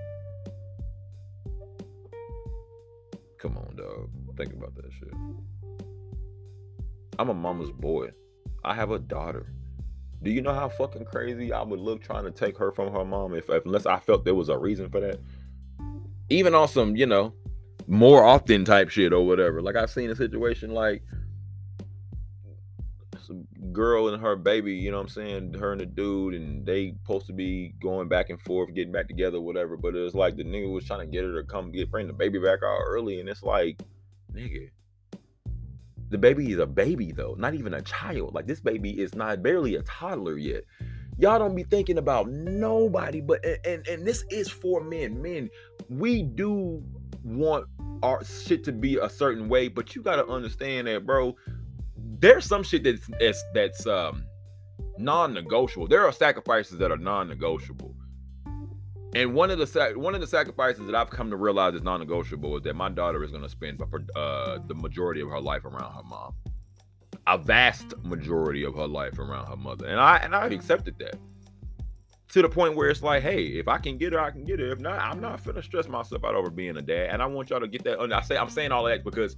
Come 3.41 3.57
on, 3.57 3.75
dog. 3.75 4.11
Think 4.37 4.53
about 4.53 4.75
that 4.75 4.93
shit. 4.93 5.15
I'm 7.19 7.31
a 7.31 7.35
mama's 7.35 7.73
boy. 7.73 8.11
I 8.63 8.75
have 8.75 8.91
a 8.91 8.99
daughter. 8.99 9.47
Do 10.23 10.31
you 10.31 10.43
know 10.43 10.53
how 10.53 10.69
fucking 10.69 11.07
crazy 11.07 11.51
I 11.51 11.63
would 11.63 11.81
look 11.81 12.03
trying 12.03 12.25
to 12.25 12.31
take 12.31 12.59
her 12.59 12.71
from 12.71 12.93
her 12.93 13.03
mom 13.03 13.35
if, 13.35 13.49
if 13.49 13.65
unless 13.65 13.87
I 13.87 13.99
felt 13.99 14.27
there 14.27 14.35
was 14.35 14.51
a 14.51 14.59
reason 14.59 14.91
for 14.91 15.01
that? 15.01 15.21
Even 16.29 16.55
on 16.55 16.69
some, 16.69 16.97
you 16.97 17.07
know, 17.07 17.33
more 17.91 18.25
often 18.25 18.65
type 18.65 18.89
shit 18.89 19.13
or 19.13 19.27
whatever. 19.27 19.61
Like 19.61 19.75
I've 19.75 19.91
seen 19.91 20.11
a 20.11 20.17
situation 20.17 20.71
like 20.71 21.03
some 23.21 23.49
girl 23.73 24.09
and 24.09 24.23
her 24.23 24.37
baby, 24.37 24.75
you 24.75 24.93
know 24.93 24.99
what 24.99 25.05
I'm 25.05 25.09
saying? 25.09 25.55
Her 25.55 25.73
and 25.73 25.81
the 25.81 25.87
dude, 25.87 26.35
and 26.35 26.65
they 26.65 26.95
supposed 27.03 27.27
to 27.27 27.33
be 27.33 27.75
going 27.83 28.09
back 28.09 28.31
and 28.31 28.41
forth, 28.41 28.73
getting 28.75 28.93
back 28.93 29.09
together, 29.09 29.41
whatever. 29.41 29.77
But 29.77 29.97
it 29.97 30.01
was 30.01 30.15
like 30.15 30.37
the 30.37 30.45
nigga 30.45 30.73
was 30.73 30.85
trying 30.85 31.01
to 31.01 31.07
get 31.07 31.25
her 31.25 31.35
to 31.43 31.47
come 31.47 31.73
get 31.73 31.91
bring 31.91 32.07
the 32.07 32.13
baby 32.13 32.39
back 32.39 32.61
out 32.65 32.81
early, 32.87 33.19
and 33.19 33.29
it's 33.29 33.43
like, 33.43 33.83
nigga, 34.33 34.71
the 36.11 36.19
baby 36.19 36.53
is 36.53 36.61
a 36.61 36.67
baby 36.67 37.11
though, 37.11 37.35
not 37.39 37.55
even 37.55 37.75
a 37.75 37.83
child. 37.83 38.35
Like 38.35 38.47
this 38.47 38.61
baby 38.61 39.01
is 39.01 39.17
not 39.17 39.43
barely 39.43 39.75
a 39.75 39.83
toddler 39.83 40.39
yet. 40.39 40.63
Y'all 41.19 41.41
don't 41.41 41.57
be 41.57 41.65
thinking 41.65 41.99
about 41.99 42.31
nobody, 42.31 43.21
but 43.21 43.45
and 43.45 43.59
and, 43.67 43.87
and 43.89 44.07
this 44.07 44.25
is 44.31 44.49
for 44.49 44.81
men. 44.81 45.21
Men, 45.21 45.51
we 45.89 46.23
do 46.23 46.85
want 47.25 47.67
our 48.03 48.25
shit 48.25 48.65
to 48.65 48.73
be 48.73 48.97
a 48.97 49.09
certain 49.09 49.49
way, 49.49 49.69
but 49.69 49.95
you 49.95 50.03
gotta 50.03 50.27
understand 50.27 50.87
that, 50.87 51.07
bro 51.07 51.37
there's 52.21 52.45
some 52.45 52.63
shit 52.63 52.85
that's 52.85 53.07
that's, 53.19 53.43
that's 53.55 53.87
um 53.87 54.25
non-negotiable. 54.99 55.89
There 55.89 56.05
are 56.05 56.13
sacrifices 56.13 56.79
that 56.79 56.91
are 56.91 56.99
non-negotiable. 56.99 57.95
And 59.15 59.35
one 59.35 59.51
of 59.51 59.59
the 59.59 59.93
one 59.97 60.15
of 60.15 60.21
the 60.21 60.27
sacrifices 60.27 60.87
that 60.87 60.95
I've 60.95 61.11
come 61.11 61.31
to 61.31 61.37
realize 61.37 61.75
is 61.75 61.83
non-negotiable 61.83 62.59
is 62.59 62.63
that 62.63 62.77
my 62.77 62.91
daughter 62.91 63.25
is 63.25 63.31
going 63.31 63.43
to 63.43 63.49
spend 63.49 63.83
uh, 64.15 64.59
the 64.67 64.75
majority 64.75 65.21
of 65.21 65.31
her 65.31 65.41
life 65.41 65.65
around 65.65 65.95
her 65.95 66.03
mom, 66.05 66.35
a 67.27 67.39
vast 67.39 67.95
majority 68.05 68.63
of 68.63 68.75
her 68.77 68.87
life 68.87 69.19
around 69.19 69.47
her 69.47 69.57
mother, 69.57 69.87
and 69.87 69.99
I 69.99 70.19
and 70.19 70.35
I've 70.35 70.53
accepted 70.53 70.97
that 70.99 71.17
to 72.31 72.43
the 72.43 72.49
point 72.49 72.77
where 72.77 72.89
it's 72.89 73.03
like, 73.03 73.23
hey, 73.23 73.45
if 73.45 73.67
I 73.67 73.79
can 73.79 73.99
get 73.99 74.13
her, 74.13 74.21
I 74.21 74.31
can 74.31 74.45
get 74.45 74.61
her. 74.61 74.71
If 74.71 74.79
not, 74.79 75.01
I'm 75.01 75.21
not 75.21 75.45
gonna 75.45 75.63
stress 75.63 75.89
myself 75.89 76.25
out 76.25 76.35
over 76.35 76.49
being 76.49 76.77
a 76.77 76.83
dad. 76.83 77.11
And 77.11 77.23
I 77.23 77.27
want 77.27 77.51
y'all 77.51 77.61
to 77.61 77.69
get 77.69 77.83
that. 77.85 78.01
I 78.01 78.21
say 78.23 78.37
I'm 78.37 78.49
saying 78.49 78.71
all 78.71 78.85
that 78.85 79.05
because 79.05 79.37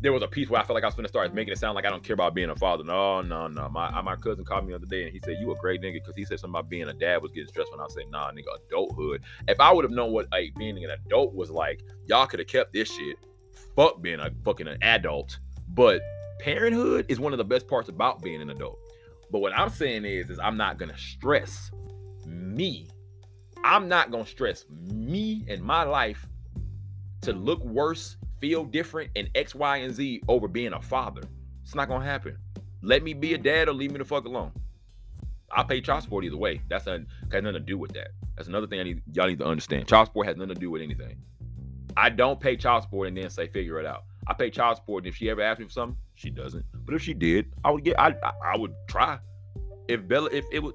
there 0.00 0.12
was 0.12 0.22
a 0.22 0.28
piece 0.28 0.48
where 0.48 0.58
I 0.58 0.64
felt 0.64 0.74
like 0.74 0.84
I 0.84 0.86
was 0.86 0.94
gonna 0.94 1.08
start 1.08 1.34
making 1.34 1.52
it 1.52 1.58
sound 1.58 1.74
like 1.74 1.84
I 1.84 1.90
don't 1.90 2.02
care 2.02 2.14
about 2.14 2.34
being 2.34 2.48
a 2.48 2.56
father. 2.56 2.82
No, 2.82 3.20
no, 3.20 3.46
no. 3.46 3.68
My 3.68 4.00
my 4.00 4.16
cousin 4.16 4.44
called 4.46 4.64
me 4.64 4.70
the 4.70 4.76
other 4.76 4.86
day 4.86 5.04
and 5.04 5.12
he 5.12 5.20
said, 5.22 5.36
You 5.38 5.52
a 5.52 5.56
great 5.56 5.82
nigga 5.82 5.94
because 5.94 6.14
he 6.16 6.24
said 6.24 6.40
something 6.40 6.58
about 6.58 6.70
being 6.70 6.88
a 6.88 6.94
dad 6.94 7.20
was 7.20 7.30
getting 7.30 7.48
stressed 7.48 7.70
when 7.72 7.80
I 7.80 7.86
said, 7.88 8.04
nah, 8.10 8.30
nigga, 8.30 8.56
adulthood. 8.68 9.22
If 9.46 9.60
I 9.60 9.70
would 9.70 9.84
have 9.84 9.92
known 9.92 10.12
what 10.12 10.26
like 10.32 10.54
being 10.56 10.82
an 10.82 10.90
adult 10.90 11.34
was 11.34 11.50
like, 11.50 11.82
y'all 12.06 12.26
could 12.26 12.38
have 12.38 12.48
kept 12.48 12.72
this 12.72 12.90
shit. 12.90 13.18
Fuck 13.76 14.00
being 14.00 14.18
a 14.18 14.30
fucking 14.44 14.66
an 14.66 14.78
adult. 14.82 15.38
But 15.68 16.00
parenthood 16.38 17.04
is 17.10 17.20
one 17.20 17.34
of 17.34 17.38
the 17.38 17.44
best 17.44 17.68
parts 17.68 17.90
about 17.90 18.22
being 18.22 18.40
an 18.40 18.48
adult. 18.48 18.78
But 19.30 19.40
what 19.40 19.52
I'm 19.52 19.68
saying 19.68 20.06
is, 20.06 20.30
is 20.30 20.38
I'm 20.38 20.56
not 20.56 20.78
gonna 20.78 20.96
stress 20.96 21.70
me. 22.26 22.88
I'm 23.64 23.88
not 23.88 24.10
gonna 24.10 24.26
stress 24.26 24.64
me 24.70 25.44
and 25.48 25.62
my 25.62 25.82
life 25.82 26.26
to 27.22 27.32
look 27.32 27.62
worse 27.64 28.16
feel 28.40 28.64
different 28.64 29.10
in 29.14 29.28
X, 29.34 29.54
Y, 29.54 29.76
and 29.78 29.94
Z 29.94 30.22
over 30.28 30.48
being 30.48 30.72
a 30.72 30.80
father. 30.80 31.22
It's 31.62 31.74
not 31.74 31.88
gonna 31.88 32.04
happen. 32.04 32.36
Let 32.82 33.02
me 33.02 33.12
be 33.12 33.34
a 33.34 33.38
dad 33.38 33.68
or 33.68 33.74
leave 33.74 33.92
me 33.92 33.98
the 33.98 34.04
fuck 34.04 34.24
alone. 34.24 34.52
I'll 35.52 35.64
pay 35.64 35.80
child 35.80 36.02
support 36.02 36.24
either 36.24 36.36
way. 36.36 36.62
That's 36.68 36.86
a, 36.86 37.04
has 37.32 37.42
nothing 37.42 37.52
to 37.52 37.60
do 37.60 37.76
with 37.76 37.92
that. 37.92 38.08
That's 38.36 38.48
another 38.48 38.66
thing 38.66 38.80
I 38.80 38.84
need 38.84 39.02
y'all 39.12 39.26
need 39.26 39.40
to 39.40 39.46
understand. 39.46 39.88
Child 39.88 40.08
support 40.08 40.26
has 40.26 40.36
nothing 40.36 40.54
to 40.54 40.60
do 40.60 40.70
with 40.70 40.80
anything. 40.80 41.16
I 41.96 42.08
don't 42.08 42.40
pay 42.40 42.56
child 42.56 42.84
support 42.84 43.08
and 43.08 43.16
then 43.16 43.28
say 43.30 43.48
figure 43.48 43.78
it 43.80 43.86
out. 43.86 44.04
I 44.26 44.32
pay 44.32 44.48
child 44.50 44.76
support, 44.76 45.04
and 45.04 45.08
if 45.08 45.16
she 45.16 45.28
ever 45.28 45.42
asked 45.42 45.58
me 45.58 45.66
for 45.66 45.72
something, 45.72 45.96
she 46.14 46.30
doesn't. 46.30 46.64
But 46.72 46.94
if 46.94 47.02
she 47.02 47.14
did, 47.14 47.52
I 47.64 47.70
would 47.70 47.84
get. 47.84 47.98
I 47.98 48.14
I, 48.22 48.32
I 48.52 48.56
would 48.56 48.72
try. 48.88 49.18
If 49.88 50.06
Bella, 50.06 50.30
if 50.30 50.44
it 50.52 50.62
was 50.62 50.74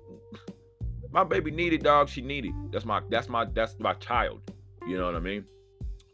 my 1.16 1.24
baby 1.24 1.50
needed 1.50 1.82
dog, 1.82 2.10
she 2.10 2.20
needed. 2.20 2.52
That's 2.72 2.84
my 2.84 3.02
that's 3.10 3.30
my 3.30 3.46
that's 3.46 3.80
my 3.80 3.94
child. 3.94 4.42
You 4.86 4.98
know 4.98 5.06
what 5.06 5.16
I 5.16 5.20
mean? 5.20 5.46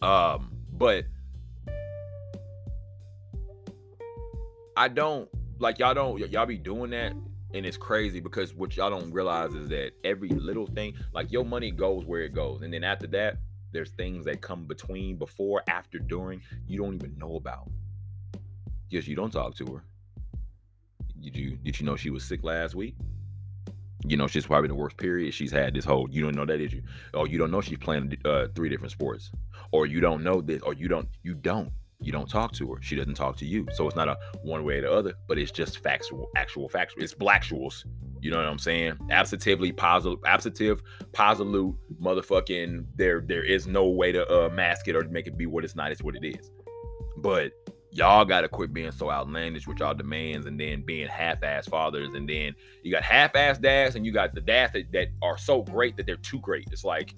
Um, 0.04 0.56
but 0.72 1.06
I 4.78 4.88
don't 4.88 5.28
like 5.58 5.80
y'all 5.80 5.96
don't 5.96 6.20
y'all 6.32 6.46
be 6.46 6.58
doing 6.58 6.92
that 6.92 7.14
and 7.54 7.66
it's 7.66 7.78
crazy 7.78 8.20
because 8.20 8.54
what 8.54 8.78
y'all 8.78 8.92
don't 8.92 9.12
realize 9.12 9.54
is 9.56 9.68
that 9.70 9.92
every 10.04 10.30
little 10.30 10.68
thing 10.68 10.96
like 11.14 11.32
your 11.32 11.46
money 11.46 11.72
goes 11.72 12.06
where 12.06 12.22
it 12.22 12.34
goes 12.34 12.62
and 12.62 12.74
then 12.74 12.84
after 12.84 13.06
that 13.08 13.38
there's 13.74 13.92
things 13.92 14.26
that 14.26 14.42
come 14.42 14.66
between 14.66 15.18
before 15.18 15.62
after 15.68 16.00
during 16.00 16.42
you 16.66 16.82
don't 16.82 16.96
even 16.96 17.16
know 17.18 17.36
about 17.36 17.70
yes 18.90 19.08
you 19.08 19.16
don't 19.16 19.32
talk 19.32 19.54
to 19.56 19.66
her 19.66 19.84
did 21.20 21.36
you 21.36 21.58
did 21.58 21.80
you 21.80 21.86
know 21.86 21.96
she 21.96 22.10
was 22.10 22.24
sick 22.24 22.44
last 22.44 22.74
week 22.74 22.96
you 24.04 24.18
know 24.18 24.28
she's 24.28 24.46
probably 24.46 24.68
the 24.68 24.76
worst 24.76 24.98
period 24.98 25.34
she's 25.34 25.52
had 25.52 25.74
this 25.74 25.86
whole 25.86 26.08
you 26.10 26.24
don't 26.24 26.36
know 26.36 26.46
that 26.46 26.58
did 26.58 26.74
you 26.74 26.82
or 27.14 27.28
you 27.28 27.38
don't 27.38 27.52
know 27.52 27.62
she's 27.62 27.78
playing 27.78 28.16
uh, 28.26 28.48
three 28.56 28.70
different 28.70 28.92
sports 28.92 29.32
or 29.72 29.86
you 29.86 30.00
don't 30.00 30.24
know 30.24 30.42
this 30.42 30.62
or 30.64 30.74
you 30.74 30.88
don't 30.88 31.08
you 31.24 31.34
don't 31.34 31.72
you 32.02 32.12
don't 32.12 32.30
talk 32.30 32.52
to 32.54 32.74
her. 32.74 32.82
She 32.82 32.96
doesn't 32.96 33.14
talk 33.14 33.38
to 33.38 33.46
you. 33.46 33.68
So 33.74 33.88
it's 33.88 33.96
not 33.96 34.08
a 34.08 34.18
one 34.44 34.64
way 34.64 34.80
or 34.80 34.82
the 34.82 34.92
other, 34.92 35.14
but 35.28 35.38
it's 35.38 35.52
just 35.52 35.84
factual, 35.84 36.30
actual 36.36 36.68
factual. 36.68 37.04
It's 37.04 37.14
blacktuals. 37.14 37.86
You 38.22 38.32
know 38.32 38.38
what 38.38 38.48
I'm 38.48 38.60
saying? 38.60 38.98
absolutely 39.10 39.72
positive, 39.72 40.20
absentive, 40.26 40.82
positive, 41.14 41.74
motherfucking. 42.02 42.86
There, 42.96 43.22
there 43.22 43.44
is 43.44 43.68
no 43.68 43.88
way 43.88 44.12
to 44.12 44.28
uh, 44.30 44.50
mask 44.50 44.88
it 44.88 44.96
or 44.96 45.04
make 45.06 45.28
it 45.28 45.38
be 45.38 45.46
what 45.46 45.64
it's 45.64 45.76
not. 45.76 45.92
It's 45.92 46.04
what 46.04 46.16
it 46.16 46.26
is. 46.26 46.52
But 47.18 47.52
y'all 47.92 48.26
gotta 48.26 48.48
quit 48.48 48.74
being 48.74 48.92
so 48.92 49.12
outlandish 49.12 49.68
with 49.68 49.80
y'all 49.80 49.94
demands 49.94 50.46
and 50.48 50.60
then 50.60 50.82
being 50.82 51.08
half-ass 51.08 51.68
fathers 51.68 52.14
and 52.14 52.28
then 52.28 52.54
you 52.84 52.92
got 52.92 53.04
half-ass 53.04 53.58
dads 53.58 53.96
and 53.96 54.06
you 54.06 54.12
got 54.12 54.34
the 54.34 54.42
dads 54.42 54.72
that, 54.74 54.92
that 54.94 55.10
are 55.22 55.38
so 55.38 55.62
great 55.62 55.98
that 55.98 56.06
they're 56.06 56.16
too 56.16 56.40
great. 56.40 56.68
It's 56.72 56.86
like, 56.86 57.16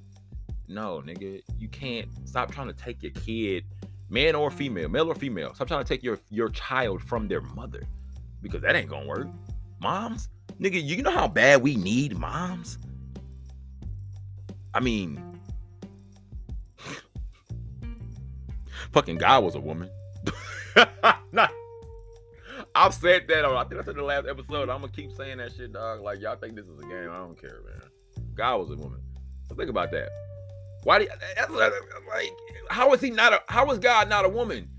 no, 0.68 1.04
nigga, 1.06 1.42
you 1.60 1.68
can't 1.68 2.10
stop 2.26 2.52
trying 2.52 2.68
to 2.68 2.74
take 2.74 3.04
your 3.04 3.12
kid 3.12 3.66
man 4.10 4.36
or 4.36 4.52
female, 4.52 4.90
male 4.90 5.10
or 5.10 5.16
female. 5.16 5.54
Stop 5.54 5.68
trying 5.68 5.84
to 5.84 5.88
take 5.88 6.04
your 6.04 6.20
your 6.30 6.50
child 6.50 7.02
from 7.02 7.28
their 7.28 7.42
mother 7.42 7.84
because 8.42 8.62
that 8.62 8.76
ain't 8.76 8.90
gonna 8.90 9.08
work. 9.08 9.28
Moms, 9.82 10.30
nigga, 10.60 10.82
you 10.82 11.02
know 11.02 11.12
how 11.12 11.28
bad 11.28 11.62
we 11.62 11.76
need 11.76 12.18
moms. 12.18 12.78
I 14.74 14.80
mean, 14.80 15.22
fucking 18.92 19.18
God 19.18 19.44
was 19.44 19.56
a 19.56 19.60
woman. 19.60 19.90
I've 22.76 22.94
said 22.94 23.28
that 23.28 23.46
on. 23.46 23.56
I 23.56 23.64
think 23.66 23.82
I 23.82 23.84
said 23.86 23.96
the 23.96 24.04
last 24.04 24.28
episode. 24.28 24.70
I'm 24.70 24.82
gonna 24.82 24.92
keep 24.92 25.12
saying 25.12 25.38
that 25.38 25.54
shit, 25.54 25.74
dog. 25.74 26.02
Like 26.02 26.20
y'all 26.22 26.36
think 26.36 26.56
this 26.56 26.66
is 26.66 26.80
a 26.80 26.84
game? 26.84 27.10
I 27.12 27.18
don't 27.18 27.40
care, 27.40 27.62
man. 27.66 27.82
God 28.34 28.58
was 28.58 28.72
a 28.72 28.76
woman. 28.76 29.00
So 29.48 29.56
think 29.56 29.70
about 29.70 29.92
that. 29.92 30.10
Why 30.84 31.00
do 31.00 31.06
you, 31.06 31.12
that's 31.36 31.52
like 31.52 31.72
how 32.70 32.94
is 32.94 33.02
he 33.02 33.10
not 33.10 33.34
a 33.34 33.42
how 33.48 33.70
is 33.72 33.80
God 33.80 34.10
not 34.10 34.26
a 34.26 34.30
woman? 34.30 34.70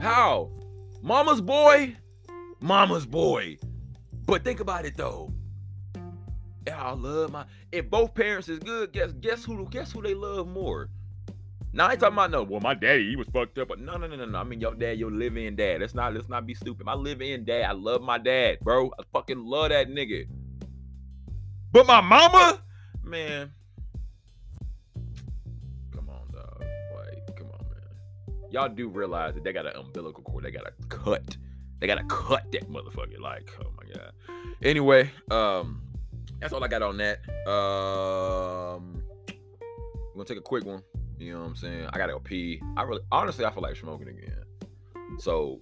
How? 0.00 0.50
Mama's 1.02 1.40
boy? 1.40 1.96
Mama's 2.60 3.06
boy. 3.06 3.58
But 4.26 4.44
think 4.44 4.60
about 4.60 4.86
it 4.86 4.96
though. 4.96 5.32
I 6.72 6.92
love 6.92 7.32
my 7.32 7.44
if 7.70 7.90
both 7.90 8.14
parents 8.14 8.48
is 8.48 8.58
good, 8.60 8.92
guess 8.92 9.12
guess 9.12 9.44
who 9.44 9.68
guess 9.68 9.92
who 9.92 10.02
they 10.02 10.14
love 10.14 10.48
more? 10.48 10.88
Now 11.74 11.86
I 11.86 11.92
ain't 11.92 12.00
talking 12.00 12.14
about 12.14 12.30
no, 12.30 12.42
well, 12.42 12.60
my 12.60 12.74
daddy, 12.74 13.08
he 13.08 13.16
was 13.16 13.28
fucked 13.28 13.56
up. 13.58 13.68
But 13.68 13.80
no, 13.80 13.96
no, 13.96 14.06
no, 14.06 14.16
no, 14.16 14.26
no. 14.26 14.38
I 14.38 14.44
mean 14.44 14.60
your 14.60 14.74
dad, 14.74 14.98
your 14.98 15.10
live-in 15.10 15.56
dad. 15.56 15.80
Let's 15.80 15.94
not 15.94 16.12
let's 16.12 16.28
not 16.28 16.46
be 16.46 16.54
stupid. 16.54 16.84
My 16.84 16.94
live-in 16.94 17.44
dad, 17.44 17.64
I 17.64 17.72
love 17.72 18.02
my 18.02 18.18
dad, 18.18 18.58
bro. 18.60 18.90
I 18.98 19.02
fucking 19.12 19.38
love 19.38 19.70
that 19.70 19.88
nigga. 19.88 20.26
But 21.72 21.86
my 21.86 22.02
mama, 22.02 22.62
man. 23.02 23.52
Come 25.94 26.10
on, 26.10 26.30
dog. 26.30 26.62
Like, 26.94 27.36
come 27.36 27.46
on, 27.46 27.64
man. 27.70 28.50
Y'all 28.50 28.68
do 28.68 28.88
realize 28.88 29.34
that 29.34 29.42
they 29.42 29.54
got 29.54 29.64
an 29.64 29.72
umbilical 29.76 30.22
cord. 30.22 30.44
They 30.44 30.50
gotta 30.50 30.74
cut. 30.90 31.38
They 31.80 31.86
gotta 31.86 32.04
cut 32.04 32.52
that 32.52 32.70
motherfucker. 32.70 33.18
Like, 33.18 33.50
oh 33.64 33.72
my 33.78 33.84
god. 33.94 34.12
Anyway, 34.62 35.10
um, 35.30 35.82
that's 36.38 36.52
all 36.52 36.62
I 36.62 36.68
got 36.68 36.82
on 36.82 36.98
that. 36.98 37.20
Um, 37.48 39.02
I'm 39.28 40.14
gonna 40.14 40.26
take 40.26 40.38
a 40.38 40.42
quick 40.42 40.66
one. 40.66 40.82
You 41.22 41.34
know 41.34 41.40
what 41.40 41.46
I'm 41.46 41.56
saying? 41.56 41.88
I 41.92 41.98
gotta 41.98 42.12
go 42.12 42.20
pee. 42.20 42.60
I 42.76 42.82
really, 42.82 43.02
honestly, 43.10 43.44
I 43.44 43.50
feel 43.50 43.62
like 43.62 43.76
smoking 43.76 44.08
again. 44.08 44.44
So, 45.18 45.60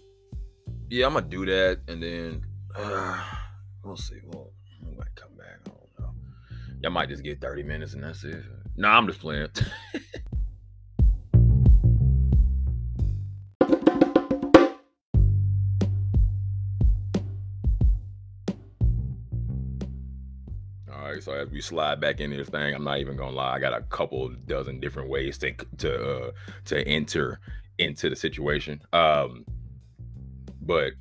yeah, 0.88 1.06
I'm 1.06 1.14
gonna 1.14 1.26
do 1.26 1.44
that, 1.46 1.80
and 1.88 2.02
then 2.02 2.42
uh, 2.74 3.22
we'll 3.84 3.96
see. 3.96 4.20
Well, 4.24 4.52
I 4.86 4.96
might 4.96 5.14
come 5.14 5.36
back. 5.36 5.58
I 5.66 5.70
don't 5.70 6.00
know. 6.00 6.14
Y'all 6.82 6.92
might 6.92 7.08
just 7.08 7.22
get 7.22 7.40
30 7.40 7.62
minutes, 7.62 7.94
and 7.94 8.02
that's 8.02 8.24
it. 8.24 8.42
Nah, 8.76 8.96
I'm 8.96 9.06
just 9.06 9.20
playing. 9.20 9.48
So 21.20 21.32
as 21.32 21.50
we 21.50 21.60
slide 21.60 22.00
back 22.00 22.20
into 22.20 22.36
this 22.36 22.48
thing, 22.48 22.74
I'm 22.74 22.84
not 22.84 22.98
even 22.98 23.16
gonna 23.16 23.36
lie. 23.36 23.54
I 23.54 23.58
got 23.58 23.76
a 23.76 23.82
couple 23.82 24.28
dozen 24.46 24.80
different 24.80 25.08
ways 25.08 25.38
to 25.38 25.52
to 25.78 26.10
uh, 26.10 26.30
to 26.66 26.82
enter 26.86 27.40
into 27.78 28.10
the 28.10 28.16
situation. 28.16 28.82
Um, 28.92 29.44
but 30.62 30.92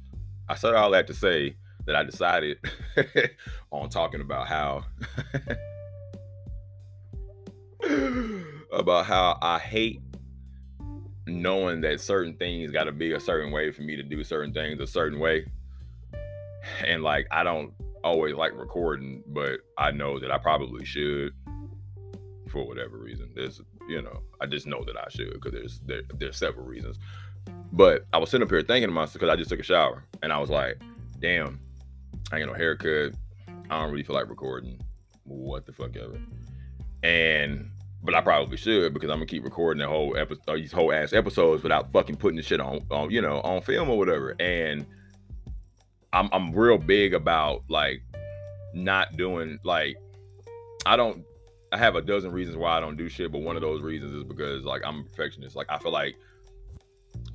I 0.48 0.56
said 0.56 0.76
all 0.76 0.92
that 0.92 1.08
to 1.08 1.14
say 1.14 1.56
that 1.86 1.96
I 1.96 2.04
decided 2.04 2.58
on 3.72 3.90
talking 3.90 4.22
about 4.22 4.48
how 4.48 4.86
about 8.72 9.06
how 9.06 9.38
I 9.42 9.60
hate 9.60 10.02
knowing 11.28 11.82
that 11.82 12.02
certain 12.02 12.36
things 12.36 12.72
got 12.72 12.86
to 12.86 12.92
be 12.92 13.14
a 13.14 13.20
certain 13.20 13.52
way 13.52 13.72
for 13.72 13.82
me 13.84 13.96
to 13.96 14.04
do 14.04 14.24
certain 14.24 14.54
things 14.54 14.80
a 14.80 14.88
certain 14.88 15.20
way. 15.20 15.46
And 16.86 17.04
like 17.04 17.28
I 17.32 17.44
don't 17.44 17.74
always 18.04 18.36
like 18.36 18.54
recording, 18.56 19.24
but 19.28 19.60
I 19.78 19.92
know 19.92 20.20
that 20.20 20.32
I 20.32 20.38
probably 20.38 20.86
should 20.86 21.34
for 22.50 22.66
whatever 22.66 22.98
reason. 22.98 23.32
There's, 23.36 23.62
you 23.88 24.02
know, 24.02 24.22
I 24.42 24.46
just 24.46 24.68
know 24.68 24.84
that 24.86 24.98
I 24.98 25.08
should 25.10 25.34
because 25.34 25.52
there's 25.52 25.80
there, 25.82 26.02
there's 26.16 26.38
several 26.38 26.66
reasons. 26.66 26.98
But 27.72 28.06
I 28.14 28.18
was 28.18 28.30
sitting 28.30 28.44
up 28.44 28.52
here 28.52 28.62
thinking 28.62 28.90
to 28.90 28.94
myself 28.94 29.14
because 29.14 29.30
I 29.30 29.36
just 29.36 29.50
took 29.50 29.60
a 29.60 29.64
shower 29.64 30.04
and 30.24 30.34
I 30.34 30.40
was 30.40 30.50
like, 30.50 30.82
damn, 31.20 31.60
I 32.32 32.40
ain't 32.40 32.48
no 32.48 32.54
haircut. 32.54 33.14
I 33.70 33.82
don't 33.82 33.92
really 33.92 34.04
feel 34.04 34.16
like 34.16 34.30
recording. 34.30 34.82
What 35.24 35.66
the 35.66 35.74
fuck 35.74 35.96
ever. 35.96 36.20
And 37.04 37.72
but 38.02 38.16
I 38.16 38.22
probably 38.22 38.58
should 38.58 38.94
because 38.94 39.10
I'm 39.10 39.18
gonna 39.18 39.26
keep 39.26 39.44
recording 39.44 39.82
the 39.82 39.88
whole 39.88 40.18
episode, 40.18 40.56
these 40.56 40.72
whole 40.72 40.94
ass 40.94 41.14
episodes 41.14 41.64
without 41.64 41.92
fucking 41.92 42.16
putting 42.16 42.38
the 42.38 42.44
shit 42.44 42.62
on, 42.62 42.82
on, 42.90 43.12
you 43.12 43.22
know, 43.22 43.42
on 43.42 43.62
film 43.62 43.90
or 43.90 43.98
whatever. 43.98 44.36
And 44.40 44.86
I'm 46.14 46.30
I'm 46.32 46.52
real 46.52 46.78
big 46.78 47.14
about 47.14 47.64
like 47.70 48.02
not 48.74 49.16
doing 49.18 49.60
like 49.64 49.98
I 50.86 50.96
don't 50.96 51.24
I 51.72 51.78
have 51.78 51.96
a 51.96 52.02
dozen 52.02 52.32
reasons 52.32 52.58
why 52.58 52.78
I 52.78 52.80
don't 52.80 52.98
do 52.98 53.10
shit, 53.10 53.32
but 53.32 53.42
one 53.42 53.56
of 53.56 53.62
those 53.62 53.82
reasons 53.82 54.14
is 54.14 54.24
because 54.24 54.64
like 54.64 54.82
I'm 54.86 55.02
a 55.02 55.04
perfectionist. 55.04 55.56
Like 55.56 55.68
I 55.70 55.78
feel 55.78 55.92
like 55.92 56.16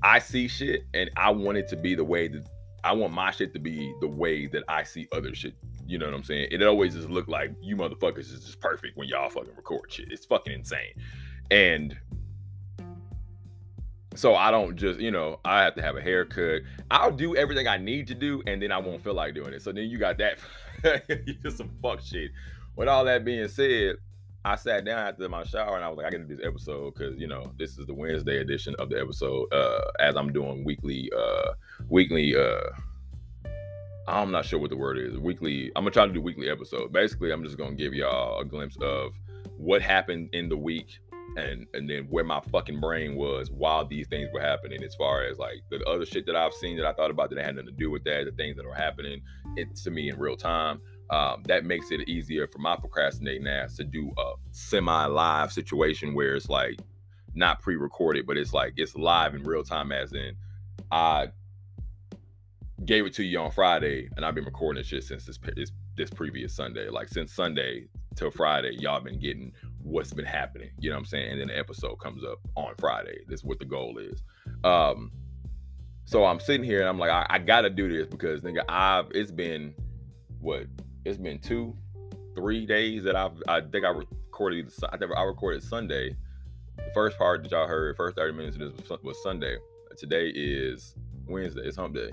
I 0.03 0.19
see 0.19 0.49
shit 0.49 0.85
and 0.93 1.11
I 1.17 1.31
want 1.31 1.59
it 1.59 1.69
to 1.69 1.77
be 1.77 1.95
the 1.95 2.05
way 2.05 2.29
that 2.29 2.49
I 2.83 2.93
want 2.93 3.15
my 3.15 3.31
shit 3.31 3.53
to 3.55 3.59
be 3.59 3.95
the 4.01 4.09
way 4.09 4.47
that 4.49 4.65
I 4.69 4.83
see 4.83 5.09
other 5.13 5.35
shit. 5.35 5.55
You 5.87 5.99
know 5.99 6.07
what 6.07 6.15
I'm 6.15 6.25
saying? 6.25 6.49
It 6.51 6.63
always 6.63 6.95
just 6.95 7.09
look 7.09 7.29
like 7.29 7.53
you 7.63 7.77
motherfuckers 7.77 8.33
is 8.33 8.45
just 8.45 8.61
perfect 8.61 8.97
when 8.97 9.09
y'all 9.09 9.29
fucking 9.31 9.55
record 9.57 9.93
shit. 9.93 10.11
It's 10.11 10.27
fucking 10.27 10.53
insane. 10.53 10.95
And 11.51 11.97
so 14.15 14.35
I 14.35 14.51
don't 14.51 14.77
just, 14.77 15.01
you 15.01 15.11
know, 15.11 15.41
I 15.45 15.63
have 15.63 15.75
to 15.77 15.83
have 15.83 15.97
a 15.97 16.01
haircut. 16.01 16.63
I'll 16.91 17.11
do 17.11 17.37
everything 17.37 17.67
I 17.69 17.77
need 17.77 18.07
to 18.09 18.15
do, 18.15 18.43
and 18.47 18.63
then 18.63 18.73
I 18.73 18.79
won't 18.79 19.03
feel 19.03 19.15
like 19.15 19.35
doing 19.35 19.53
it. 19.53 19.63
So 19.63 19.73
then 19.73 19.85
you 19.85 19.99
got 19.99 20.19
that, 20.19 20.39
you 21.27 21.35
just 21.43 21.59
some 21.59 21.71
fuck 21.83 22.01
shit. 22.01 22.31
With 22.77 22.89
all 22.89 23.05
that 23.05 23.25
being 23.25 23.49
said, 23.49 23.97
I 24.45 24.57
sat 24.57 24.85
down 24.85 25.07
after 25.07 25.29
my 25.29 25.43
shower 25.45 25.75
and 25.75 25.85
I 25.85 25.89
was 25.89 25.97
like, 25.97 26.07
I 26.07 26.11
gotta 26.11 26.25
do 26.25 26.37
this 26.37 26.47
episode 26.47 26.95
because 26.95 27.19
you 27.19 27.27
know 27.27 27.53
this 27.59 27.79
is 27.79 27.87
the 27.87 27.95
Wednesday 27.95 28.41
edition 28.41 28.75
of 28.79 28.91
the 28.91 29.01
episode. 29.01 29.51
Uh, 29.53 29.81
as 30.01 30.17
I'm 30.17 30.33
doing 30.33 30.65
weekly, 30.65 31.11
uh, 31.17 31.53
weekly, 31.89 32.37
uh, 32.37 32.61
I'm 34.07 34.31
not 34.31 34.45
sure 34.45 34.59
what 34.59 34.69
the 34.69 34.77
word 34.77 34.99
is. 34.99 35.17
Weekly, 35.19 35.69
I'm 35.75 35.85
gonna 35.85 35.93
try 35.93 36.07
to 36.07 36.13
do 36.13 36.21
weekly 36.21 36.51
episode. 36.51 36.93
Basically, 36.93 37.33
I'm 37.33 37.43
just 37.43 37.57
gonna 37.57 37.75
give 37.75 37.95
y'all 37.95 38.41
a 38.41 38.45
glimpse 38.45 38.77
of 38.83 39.15
what 39.57 39.81
happened 39.81 40.29
in 40.35 40.51
the 40.51 40.59
week 40.59 40.99
and 41.37 41.67
and 41.75 41.89
then 41.91 42.05
where 42.11 42.25
my 42.25 42.41
fucking 42.53 42.81
brain 42.81 43.17
was 43.17 43.51
while 43.51 43.85
these 43.85 44.07
things 44.09 44.29
were 44.33 44.41
happening 44.41 44.83
as 44.83 44.95
far 44.95 45.25
as 45.25 45.39
like 45.39 45.63
the 45.71 45.83
other 45.85 46.07
shit 46.07 46.27
that 46.27 46.37
I've 46.37 46.53
seen 46.55 46.77
that 46.77 46.87
I 46.87 46.93
thought 46.93 47.11
about 47.11 47.31
that 47.31 47.45
had 47.45 47.57
nothing 47.57 47.67
to 47.67 47.73
do 47.73 47.91
with 47.91 48.05
that, 48.05 48.25
the 48.25 48.33
things 48.33 48.57
that 48.57 48.67
are 48.67 48.75
happening 48.75 49.21
it, 49.57 49.75
to 49.77 49.91
me 49.91 50.09
in 50.09 50.19
real 50.19 50.37
time. 50.37 50.81
Um, 51.11 51.43
that 51.47 51.65
makes 51.65 51.91
it 51.91 52.09
easier 52.09 52.47
for 52.47 52.59
my 52.59 52.77
procrastinating 52.77 53.47
ass 53.47 53.77
to 53.77 53.85
do 53.85 54.11
a 54.17 54.33
semi-live 54.53 55.53
situation 55.53 56.15
where 56.15 56.35
it's 56.35 56.49
like 56.49 56.81
not 57.35 57.61
pre-recorded, 57.61 58.27
but 58.27 58.39
it's 58.39 58.55
like 58.55 58.75
it's 58.77 58.97
live 58.97 59.35
in 59.35 59.43
real 59.43 59.63
time 59.63 59.93
as 59.93 60.13
in 60.13 60.35
I 60.91 61.29
gave 62.85 63.07
it 63.07 63.15
to 63.15 63.25
you 63.25 63.39
on 63.41 63.51
Friday 63.51 64.09
and 64.17 64.25
I've 64.25 64.35
been 64.35 64.45
recording 64.45 64.81
this 64.81 64.89
shit 64.89 65.05
since 65.05 65.27
this, 65.27 65.39
this 65.57 65.73
this 65.97 66.11
previous 66.11 66.55
Sunday. 66.55 66.89
Like 66.89 67.09
since 67.09 67.33
Sunday 67.33 67.87
till 68.17 68.31
Friday, 68.31 68.77
y'all 68.79 69.01
been 69.01 69.19
getting 69.19 69.53
what's 69.85 70.13
been 70.13 70.25
happening. 70.25 70.71
You 70.79 70.91
know 70.91 70.97
what 70.97 71.01
I'm 71.01 71.07
saying? 71.07 71.33
And 71.33 71.41
then 71.41 71.49
the 71.49 71.59
episode 71.59 71.97
comes 71.97 72.25
up 72.25 72.39
on 72.57 72.75
Friday. 72.79 73.19
That's 73.29 73.45
what 73.45 73.59
the 73.59 73.67
goal 73.67 73.99
is. 73.99 74.23
Um, 74.65 75.13
so 76.07 76.25
I'm 76.25 76.41
sitting 76.41 76.65
here 76.65 76.81
and 76.81 76.89
I'm 76.89 76.99
like, 76.99 77.11
I, 77.11 77.27
I 77.29 77.39
gotta 77.39 77.71
do 77.71 77.89
this 77.89 78.07
because 78.07 78.41
nigga, 78.41 78.63
I've 78.69 79.11
it's 79.13 79.31
been 79.31 79.75
what? 80.41 80.67
It's 81.05 81.19
been 81.19 81.39
two, 81.39 81.77
three 82.35 82.67
days 82.67 83.05
that 83.05 83.15
I've 83.15 83.43
I 83.47 83.61
think 83.61 83.85
I 83.85 83.91
recorded. 83.91 84.73
I 84.91 84.97
think 84.97 85.13
I 85.17 85.23
recorded 85.23 85.63
Sunday. 85.63 86.17
The 86.77 86.91
first 86.93 87.17
part 87.19 87.43
that 87.43 87.53
y'all 87.53 87.69
heard, 87.69 87.97
first 87.97 88.17
30 88.17 88.37
minutes 88.37 88.57
of 88.57 88.77
this 88.77 88.89
was, 88.89 89.03
was 89.03 89.23
Sunday. 89.23 89.57
Today 89.97 90.29
is 90.29 90.97
Wednesday. 91.27 91.63
It's 91.63 91.77
Hump 91.77 91.95
Day 91.95 92.11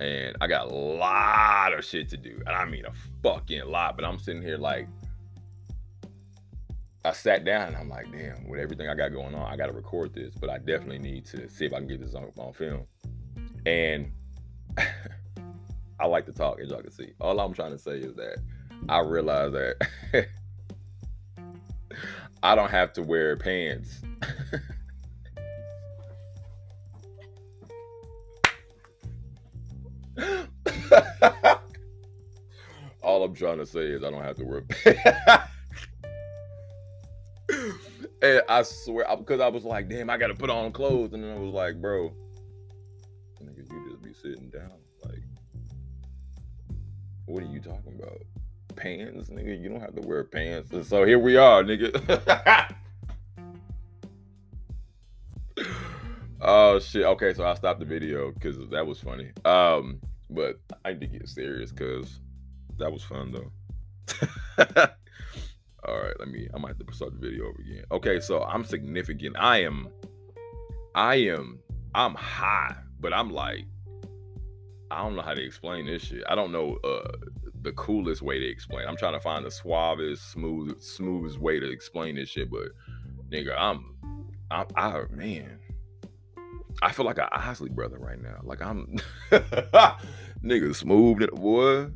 and 0.00 0.36
I 0.40 0.46
got 0.46 0.70
a 0.70 0.74
lot 0.74 1.72
of 1.72 1.84
shit 1.84 2.08
to 2.10 2.16
do. 2.16 2.40
And 2.46 2.56
I 2.56 2.64
mean 2.64 2.84
a 2.84 2.92
fucking 3.22 3.64
lot. 3.66 3.96
But 3.96 4.04
I'm 4.04 4.18
sitting 4.18 4.42
here 4.42 4.58
like 4.58 4.88
I 7.04 7.12
sat 7.12 7.44
down 7.44 7.68
and 7.68 7.76
I'm 7.76 7.88
like, 7.88 8.10
damn, 8.12 8.48
with 8.48 8.60
everything 8.60 8.88
I 8.88 8.94
got 8.94 9.12
going 9.12 9.34
on, 9.34 9.52
I 9.52 9.56
gotta 9.56 9.72
record 9.72 10.14
this. 10.14 10.34
But 10.34 10.50
I 10.50 10.58
definitely 10.58 10.96
mm-hmm. 10.96 11.14
need 11.14 11.24
to 11.26 11.48
see 11.48 11.66
if 11.66 11.72
I 11.72 11.78
can 11.78 11.88
get 11.88 12.00
this 12.00 12.14
on, 12.14 12.30
on 12.38 12.52
film. 12.52 12.86
And 13.66 14.12
I 16.00 16.06
like 16.06 16.26
to 16.26 16.32
talk, 16.32 16.60
as 16.60 16.70
y'all 16.70 16.80
can 16.80 16.90
see. 16.90 17.12
All 17.20 17.38
I'm 17.40 17.52
trying 17.52 17.72
to 17.72 17.78
say 17.78 17.98
is 17.98 18.14
that 18.16 18.38
I 18.88 19.00
realize 19.00 19.52
that 19.52 19.76
I 22.42 22.54
don't 22.54 22.70
have 22.70 22.92
to 22.94 23.02
wear 23.02 23.36
pants 23.36 24.00
All 33.02 33.24
I'm 33.24 33.34
trying 33.34 33.58
to 33.58 33.66
say 33.66 33.86
is 33.86 34.04
I 34.04 34.10
don't 34.10 34.22
have 34.22 34.36
to 34.36 34.44
wear 34.44 34.62
and 38.22 38.42
I 38.48 38.62
swear, 38.62 39.06
because 39.16 39.40
I 39.40 39.48
was 39.48 39.64
like, 39.64 39.88
damn, 39.88 40.10
I 40.10 40.16
got 40.16 40.28
to 40.28 40.34
put 40.34 40.50
on 40.50 40.72
clothes. 40.72 41.12
And 41.12 41.22
then 41.22 41.36
I 41.36 41.38
was 41.38 41.52
like, 41.52 41.80
bro, 41.80 42.12
nigga, 43.42 43.70
you 43.70 43.90
just 43.90 44.02
be 44.02 44.12
sitting 44.14 44.48
down. 44.50 44.72
Like, 45.04 45.22
what 47.26 47.42
are 47.42 47.46
you 47.46 47.60
talking 47.60 47.94
about? 47.98 48.22
pants, 48.72 49.30
nigga. 49.30 49.60
You 49.60 49.68
don't 49.68 49.80
have 49.80 49.94
to 49.94 50.06
wear 50.06 50.24
pants. 50.24 50.72
And 50.72 50.84
so 50.84 51.04
here 51.04 51.18
we 51.18 51.36
are, 51.36 51.62
nigga. 51.62 52.74
oh 56.40 56.78
shit. 56.80 57.04
Okay, 57.04 57.34
so 57.34 57.44
I 57.46 57.54
stopped 57.54 57.80
the 57.80 57.86
video 57.86 58.32
because 58.32 58.56
that 58.70 58.86
was 58.86 59.00
funny. 59.00 59.30
Um, 59.44 60.00
but 60.30 60.58
I 60.84 60.92
need 60.92 61.00
to 61.00 61.06
get 61.18 61.28
serious 61.28 61.70
because 61.70 62.20
that 62.78 62.92
was 62.92 63.02
fun 63.02 63.32
though. 63.32 63.52
All 65.86 66.00
right, 66.00 66.14
let 66.18 66.28
me. 66.28 66.48
I 66.54 66.58
might 66.58 66.68
have 66.68 66.86
to 66.86 66.94
start 66.94 67.12
the 67.12 67.18
video 67.18 67.46
over 67.46 67.60
again. 67.60 67.84
Okay, 67.90 68.20
so 68.20 68.42
I'm 68.44 68.64
significant. 68.64 69.36
I 69.38 69.62
am. 69.62 69.88
I 70.94 71.16
am. 71.16 71.58
I'm 71.94 72.14
high, 72.14 72.76
but 73.00 73.12
I'm 73.12 73.30
like. 73.30 73.64
I 74.90 75.02
don't 75.02 75.16
know 75.16 75.22
how 75.22 75.32
to 75.32 75.42
explain 75.42 75.86
this 75.86 76.02
shit. 76.02 76.22
I 76.28 76.34
don't 76.34 76.52
know 76.52 76.76
uh, 76.84 77.12
the 77.62 77.72
coolest 77.72 78.20
way 78.20 78.38
to 78.38 78.46
explain. 78.46 78.86
I'm 78.86 78.96
trying 78.96 79.14
to 79.14 79.20
find 79.20 79.44
the 79.44 79.50
suavest, 79.50 80.30
smooth, 80.32 80.82
smoothest 80.82 81.38
way 81.38 81.58
to 81.58 81.70
explain 81.70 82.16
this 82.16 82.28
shit. 82.28 82.50
But 82.50 82.68
nigga, 83.30 83.54
I'm, 83.56 83.96
I'm, 84.50 84.66
I 84.76 85.04
man, 85.10 85.58
I 86.82 86.92
feel 86.92 87.06
like 87.06 87.16
an 87.16 87.28
Isley 87.32 87.70
brother 87.70 87.98
right 87.98 88.20
now. 88.20 88.40
Like 88.42 88.60
I'm, 88.60 88.98
nigga, 90.44 90.76
smooth, 90.76 91.30
boy. 91.30 91.86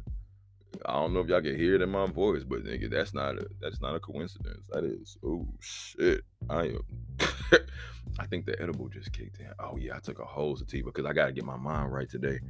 I 0.84 0.94
don't 0.94 1.14
know 1.14 1.20
if 1.20 1.28
y'all 1.28 1.40
can 1.40 1.56
hear 1.56 1.74
it 1.74 1.82
in 1.82 1.90
my 1.90 2.06
voice, 2.06 2.44
but 2.44 2.64
nigga, 2.64 2.90
that's 2.90 3.14
not 3.14 3.36
a 3.36 3.46
that's 3.60 3.80
not 3.80 3.94
a 3.94 4.00
coincidence. 4.00 4.66
That 4.70 4.84
is 4.84 5.16
oh 5.24 5.46
shit. 5.60 6.22
I 6.50 6.64
am 6.64 6.80
I 8.18 8.26
think 8.26 8.46
the 8.46 8.60
edible 8.60 8.88
just 8.88 9.12
kicked 9.12 9.40
in. 9.40 9.50
Oh 9.58 9.76
yeah, 9.76 9.96
I 9.96 10.00
took 10.00 10.18
a 10.18 10.24
whole 10.24 10.56
sativa 10.56 10.86
because 10.86 11.06
I 11.06 11.12
gotta 11.12 11.32
get 11.32 11.44
my 11.44 11.56
mind 11.56 11.92
right 11.92 12.08
today. 12.08 12.40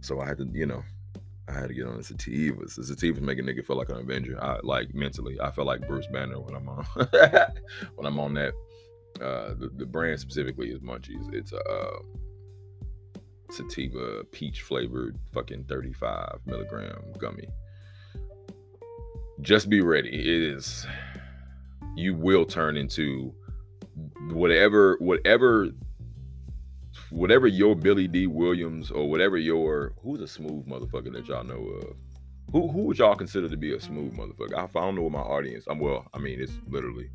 So 0.00 0.20
I 0.20 0.26
had 0.26 0.38
to, 0.38 0.48
you 0.52 0.66
know, 0.66 0.82
I 1.48 1.52
had 1.52 1.68
to 1.68 1.74
get 1.74 1.86
on 1.86 1.96
the 1.96 2.02
sativas. 2.02 2.76
The 2.76 2.82
sativas 2.82 3.20
make 3.20 3.38
a 3.38 3.42
nigga 3.42 3.64
feel 3.64 3.76
like 3.76 3.90
an 3.90 3.96
Avenger. 3.96 4.42
I 4.42 4.60
like 4.62 4.94
mentally. 4.94 5.40
I 5.40 5.50
feel 5.50 5.64
like 5.64 5.86
Bruce 5.86 6.06
Banner 6.06 6.40
when 6.40 6.54
I'm 6.54 6.68
on 6.68 6.86
when 7.96 8.06
I'm 8.06 8.18
on 8.18 8.34
that. 8.34 8.54
Uh, 9.20 9.54
the, 9.54 9.70
the 9.76 9.86
brand 9.86 10.18
specifically 10.18 10.70
is 10.70 10.80
Munchies. 10.80 11.32
It's 11.32 11.52
a 11.52 11.60
uh, 11.60 11.98
sativa 13.50 14.24
peach 14.32 14.62
flavored 14.62 15.16
fucking 15.32 15.64
35 15.64 16.40
milligram 16.46 17.00
gummy 17.18 17.48
just 19.40 19.68
be 19.68 19.80
ready. 19.80 20.08
It 20.08 20.54
is 20.54 20.86
you 21.96 22.14
will 22.14 22.44
turn 22.44 22.76
into 22.76 23.32
whatever 24.30 24.96
whatever 25.00 25.68
whatever 27.10 27.46
your 27.46 27.76
Billy 27.76 28.08
Dee 28.08 28.26
Williams 28.26 28.90
or 28.90 29.08
whatever 29.08 29.36
your 29.36 29.92
who's 30.02 30.20
a 30.20 30.28
smooth 30.28 30.66
motherfucker 30.66 31.12
that 31.12 31.28
y'all 31.28 31.44
know 31.44 31.62
of. 31.80 31.96
Who 32.52 32.68
who 32.68 32.82
would 32.84 32.98
y'all 32.98 33.14
consider 33.14 33.48
to 33.48 33.56
be 33.56 33.74
a 33.74 33.80
smooth 33.80 34.16
motherfucker? 34.16 34.54
I, 34.54 34.64
I 34.64 34.80
don't 34.80 34.96
know 34.96 35.02
what 35.02 35.12
my 35.12 35.20
audience. 35.20 35.64
I'm 35.68 35.78
well. 35.78 36.06
I 36.12 36.18
mean, 36.18 36.40
it's 36.40 36.52
literally. 36.68 37.10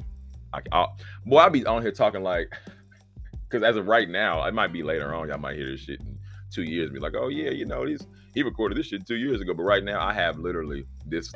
I, 0.54 0.62
I 0.72 0.88
boy, 1.26 1.38
I'll 1.38 1.50
be 1.50 1.66
on 1.66 1.82
here 1.82 1.92
talking 1.92 2.24
like, 2.24 2.52
because 3.50 3.64
as 3.64 3.76
of 3.76 3.88
right 3.88 4.10
now, 4.10 4.44
it 4.46 4.54
might 4.54 4.74
be 4.74 4.84
later 4.84 5.14
on. 5.14 5.30
Y'all 5.30 5.38
might 5.38 5.56
hear 5.56 5.70
this 5.70 5.82
shit 5.82 6.00
in 6.02 6.18
two 6.52 6.64
years. 6.64 6.90
Be 6.90 7.00
like, 7.00 7.16
oh 7.16 7.28
yeah, 7.28 7.52
you 7.52 7.66
know, 7.66 7.86
these 7.86 8.06
he 8.34 8.44
recorded 8.44 8.78
this 8.78 8.88
shit 8.88 9.06
two 9.06 9.16
years 9.16 9.42
ago. 9.42 9.54
But 9.54 9.64
right 9.64 9.84
now, 9.84 10.02
I 10.02 10.14
have 10.14 10.40
literally 10.40 10.86
this 11.06 11.32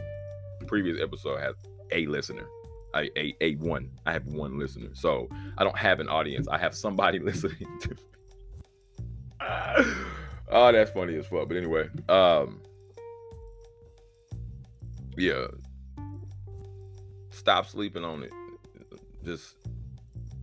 previous 0.73 0.99
episode 0.99 1.39
has 1.39 1.53
a 1.91 2.07
listener. 2.07 2.47
I 2.95 3.07
a, 3.15 3.35
a 3.41 3.55
one. 3.57 3.91
I 4.07 4.11
have 4.13 4.25
one 4.25 4.57
listener. 4.57 4.89
So 4.93 5.29
I 5.55 5.63
don't 5.63 5.77
have 5.77 5.99
an 5.99 6.09
audience. 6.09 6.47
I 6.47 6.57
have 6.57 6.73
somebody 6.73 7.19
listening 7.29 7.67
to 7.81 7.89
me. 7.89 7.95
oh, 10.49 10.71
that's 10.71 10.89
funny 10.89 11.15
as 11.15 11.27
fuck. 11.27 11.47
But 11.47 11.57
anyway, 11.57 11.89
um 12.09 12.63
yeah. 15.15 15.45
Stop 17.29 17.67
sleeping 17.67 18.03
on 18.03 18.23
it. 18.23 18.33
Just 19.23 19.57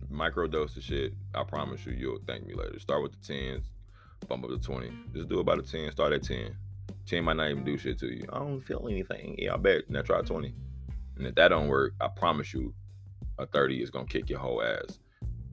micro 0.09 0.47
dose 0.47 0.77
of 0.77 0.83
shit. 0.83 1.13
I 1.35 1.43
promise 1.43 1.85
you, 1.85 1.91
you'll 1.91 2.19
thank 2.25 2.45
me 2.45 2.53
later. 2.53 2.79
Start 2.79 3.03
with 3.03 3.11
the 3.19 3.33
tens, 3.33 3.65
bump 4.29 4.45
up 4.45 4.49
to 4.49 4.57
20. 4.57 4.93
Just 5.13 5.27
do 5.27 5.41
about 5.41 5.59
a 5.59 5.61
10. 5.61 5.91
Start 5.91 6.13
at 6.13 6.23
10. 6.23 6.55
10 7.05 7.23
might 7.23 7.37
not 7.37 7.49
even 7.49 7.63
do 7.63 7.77
shit 7.77 7.97
to 7.99 8.07
you. 8.07 8.25
I 8.31 8.39
don't 8.39 8.61
feel 8.61 8.87
anything. 8.89 9.35
Yeah, 9.37 9.55
I 9.55 9.57
bet. 9.57 9.89
Now 9.89 10.01
try 10.01 10.21
20. 10.21 10.53
And 11.17 11.27
if 11.27 11.35
that 11.35 11.49
don't 11.49 11.67
work, 11.67 11.93
I 11.99 12.07
promise 12.07 12.53
you 12.53 12.73
a 13.37 13.45
30 13.45 13.81
is 13.81 13.89
gonna 13.89 14.05
kick 14.05 14.29
your 14.29 14.39
whole 14.39 14.63
ass. 14.63 14.99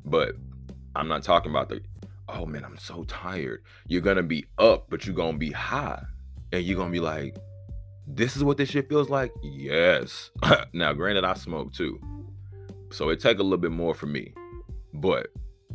But 0.04 0.34
I'm 0.94 1.08
not 1.08 1.22
talking 1.22 1.50
about 1.50 1.68
the 1.68 1.80
oh 2.28 2.46
man, 2.46 2.64
I'm 2.64 2.76
so 2.76 3.04
tired. 3.04 3.62
You're 3.86 4.02
gonna 4.02 4.22
be 4.22 4.46
up, 4.58 4.86
but 4.90 5.06
you're 5.06 5.14
gonna 5.14 5.38
be 5.38 5.50
high. 5.50 6.02
And 6.52 6.64
you're 6.64 6.76
gonna 6.76 6.90
be 6.90 7.00
like, 7.00 7.36
this 8.06 8.36
is 8.36 8.44
what 8.44 8.56
this 8.56 8.70
shit 8.70 8.88
feels 8.88 9.10
like? 9.10 9.32
Yes. 9.42 10.30
now, 10.72 10.92
granted, 10.92 11.24
I 11.24 11.34
smoke 11.34 11.72
too. 11.72 12.00
So 12.90 13.10
it 13.10 13.20
take 13.20 13.38
a 13.38 13.42
little 13.42 13.58
bit 13.58 13.72
more 13.72 13.94
for 13.94 14.06
me. 14.06 14.32
But 14.94 15.28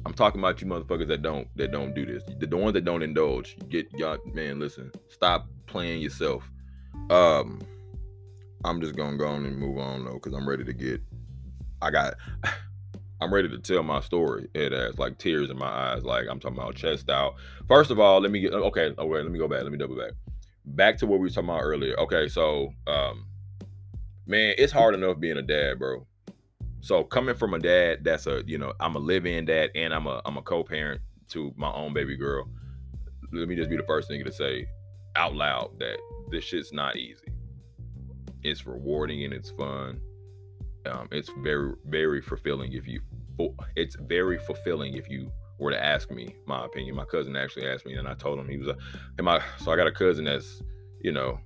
I'm 0.06 0.14
talking 0.14 0.40
about 0.40 0.62
you 0.62 0.68
motherfuckers 0.68 1.08
that 1.08 1.22
don't 1.22 1.48
that 1.56 1.72
don't 1.72 1.94
do 1.94 2.06
this. 2.06 2.24
The, 2.40 2.46
the 2.46 2.58
ones 2.58 2.74
that 2.74 2.86
don't 2.86 3.04
indulge. 3.04 3.58
Get 3.70 3.92
y'all 3.94 4.18
man, 4.34 4.60
listen. 4.60 4.92
Stop 5.10 5.48
playing 5.66 6.02
yourself. 6.02 6.50
Um 7.10 7.62
I'm 8.66 8.82
just 8.82 8.96
gonna 8.96 9.18
go 9.18 9.28
on 9.28 9.46
and 9.46 9.58
move 9.58 9.78
on 9.78 10.06
though, 10.06 10.14
because 10.14 10.34
I'm 10.34 10.48
ready 10.48 10.64
to 10.64 10.74
get 10.74 11.02
I 11.82 11.92
got 11.92 12.16
I'm 13.22 13.34
ready 13.34 13.48
to 13.48 13.60
tell 13.60 13.84
my 13.84 14.02
story. 14.02 14.50
It 14.54 14.74
has 14.74 15.00
like 15.00 15.18
tears 15.18 15.50
in 15.50 15.58
my 15.58 15.68
eyes. 15.68 16.04
Like 16.04 16.26
I'm 16.30 16.40
talking 16.40 16.58
about 16.58 16.76
chest 16.76 17.10
out. 17.10 17.36
First 17.68 17.90
of 17.90 18.00
all, 18.00 18.20
let 18.20 18.32
me 18.32 18.42
get 18.42 18.54
okay. 18.54 18.94
Okay, 18.98 19.22
let 19.22 19.32
me 19.32 19.40
go 19.40 19.48
back. 19.48 19.64
Let 19.64 19.72
me 19.72 19.78
double 19.78 19.96
back. 19.96 20.12
Back 20.66 20.98
to 20.98 21.06
what 21.06 21.20
we 21.20 21.28
were 21.28 21.30
talking 21.30 21.50
about 21.50 21.62
earlier. 21.62 21.98
Okay, 22.00 22.28
so 22.28 22.74
um, 22.88 23.26
man, 24.28 24.56
it's 24.58 24.74
hard 24.74 24.94
enough 24.94 25.20
being 25.20 25.38
a 25.38 25.42
dad, 25.42 25.80
bro. 25.80 26.06
So 26.84 27.02
coming 27.02 27.34
from 27.34 27.54
a 27.54 27.60
dad 27.60 28.04
that's 28.04 28.28
a 28.28 28.44
you 28.46 28.58
know 28.58 28.74
I'm 28.82 28.98
a 28.98 29.00
live-in 29.00 29.46
dad 29.46 29.72
and 29.74 29.94
I'm 29.94 30.06
a 30.06 30.22
I'm 30.26 30.36
a 30.36 30.42
co-parent 30.42 31.00
to 31.30 31.54
my 31.56 31.72
own 31.72 31.94
baby 31.94 32.18
girl. 32.18 32.46
Let 33.32 33.48
me 33.48 33.56
just 33.56 33.70
be 33.70 33.78
the 33.78 33.84
first 33.84 34.10
thing 34.10 34.22
to 34.26 34.32
say 34.34 34.68
out 35.16 35.34
loud 35.34 35.80
that 35.80 35.96
this 36.30 36.44
shit's 36.44 36.74
not 36.74 36.98
easy. 36.98 37.32
It's 38.44 38.68
rewarding 38.68 39.24
and 39.24 39.34
it's 39.34 39.50
fun. 39.52 40.02
Um, 40.86 41.08
it's 41.14 41.30
very 41.38 41.72
very 41.86 42.22
fulfilling 42.22 42.74
if 42.74 42.86
you 42.86 43.00
it's 43.78 43.96
very 43.96 44.38
fulfilling 44.40 44.96
if 44.96 45.08
you 45.08 45.32
were 45.60 45.72
to 45.72 45.82
ask 45.82 46.12
me 46.12 46.36
my 46.46 46.66
opinion. 46.66 46.98
My 46.98 47.06
cousin 47.06 47.38
actually 47.38 47.66
asked 47.66 47.86
me 47.86 47.94
and 47.94 48.10
I 48.10 48.14
told 48.14 48.38
him 48.38 48.50
he 48.50 48.58
was 48.58 48.68
a 48.68 48.76
and 49.18 49.24
my 49.24 49.42
so 49.58 49.72
I 49.72 49.78
got 49.78 49.88
a 49.88 49.92
cousin 49.94 50.26
that's 50.26 50.62
you 51.00 51.14
know 51.14 51.40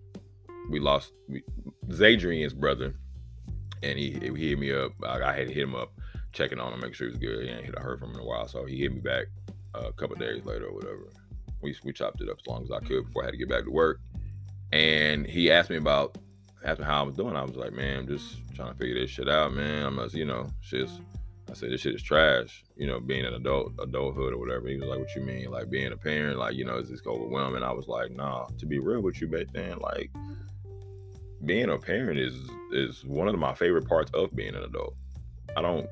we 0.72 0.80
lost 0.80 1.14
we, 1.30 1.44
Zadrian's 1.90 2.56
brother 2.56 2.96
and 3.84 3.98
he 3.98 4.12
he 4.12 4.50
hit 4.50 4.60
me 4.60 4.74
up. 4.74 4.92
I, 5.06 5.22
I, 5.22 5.36
had 5.36 5.48
to 5.48 5.54
hit 5.54 5.64
him 5.64 5.76
up, 5.76 5.92
checking 6.34 6.60
on 6.60 6.74
him, 6.74 6.80
make 6.80 6.94
sure 6.94 7.08
he 7.08 7.12
was 7.12 7.20
good. 7.20 7.44
He 7.44 7.50
ain't 7.50 7.78
heard 7.78 8.00
from 8.00 8.10
him 8.10 8.16
in 8.16 8.22
a 8.22 8.26
while, 8.26 8.48
so 8.48 8.66
he 8.66 8.80
hit 8.80 8.94
me 8.94 9.00
back 9.00 9.28
uh, 9.76 9.88
a 9.88 9.94
couple 9.94 10.16
days 10.16 10.44
later 10.46 10.66
or 10.66 10.74
whatever. 10.74 11.08
We 11.62 11.76
we 11.84 11.94
chopped 11.94 12.22
it 12.22 12.30
up 12.30 12.38
as 12.40 12.48
long 12.48 12.64
as 12.64 12.72
I 12.72 12.80
could 12.80 13.06
before 13.06 13.24
I 13.24 13.28
had 13.28 13.32
to 13.32 13.38
get 13.38 13.50
back 13.50 13.66
to 13.66 13.72
work. 13.72 14.00
And 14.72 15.26
he 15.26 15.52
asked 15.52 15.70
me 15.70 15.78
about 15.78 16.18
asked 16.64 16.80
me 16.80 16.86
how 16.86 17.02
I 17.02 17.04
was 17.04 17.16
doing. 17.16 17.36
I 17.36 17.44
was 17.44 17.56
like, 17.56 17.74
man, 17.74 18.00
I'm 18.00 18.08
just 18.08 18.38
trying 18.56 18.72
to 18.72 18.78
figure 18.78 19.00
this 19.00 19.10
shit 19.10 19.30
out, 19.30 19.54
man. 19.54 19.86
I'm 19.86 19.98
just, 19.98 20.16
you 20.16 20.26
know, 20.26 20.48
shit's 20.62 21.00
I 21.50 21.54
said 21.54 21.72
this 21.72 21.82
shit 21.82 21.96
is 21.96 22.04
trash, 22.04 22.64
you 22.76 22.88
know, 22.88 23.00
being 23.00 23.26
an 23.26 23.34
adult 23.34 23.74
adulthood 23.80 24.34
or 24.34 24.38
whatever. 24.38 24.68
He 24.68 24.76
was 24.76 24.90
like, 24.90 25.00
What 25.00 25.16
you 25.16 25.22
mean? 25.22 25.50
Like 25.50 25.70
being 25.70 25.92
a 25.94 25.98
parent, 25.98 26.38
like, 26.38 26.56
you 26.56 26.66
know, 26.66 26.78
is 26.78 26.90
this 26.90 27.02
overwhelming? 27.06 27.64
I 27.64 27.72
was 27.72 27.88
like, 27.88 28.12
nah, 28.12 28.48
to 28.58 28.66
be 28.66 28.80
real 28.80 29.02
with 29.02 29.22
you, 29.22 29.28
back 29.28 29.48
then, 29.54 29.80
like 29.80 30.12
being 31.46 31.70
a 31.70 31.78
parent 31.78 32.20
is 32.20 32.36
is 32.72 33.06
one 33.06 33.28
of 33.28 33.38
my 33.38 33.54
favorite 33.54 33.88
parts 33.88 34.12
of 34.14 34.36
being 34.36 34.56
an 34.56 34.64
adult. 34.64 34.96
I 35.56 35.62
don't 35.62 35.88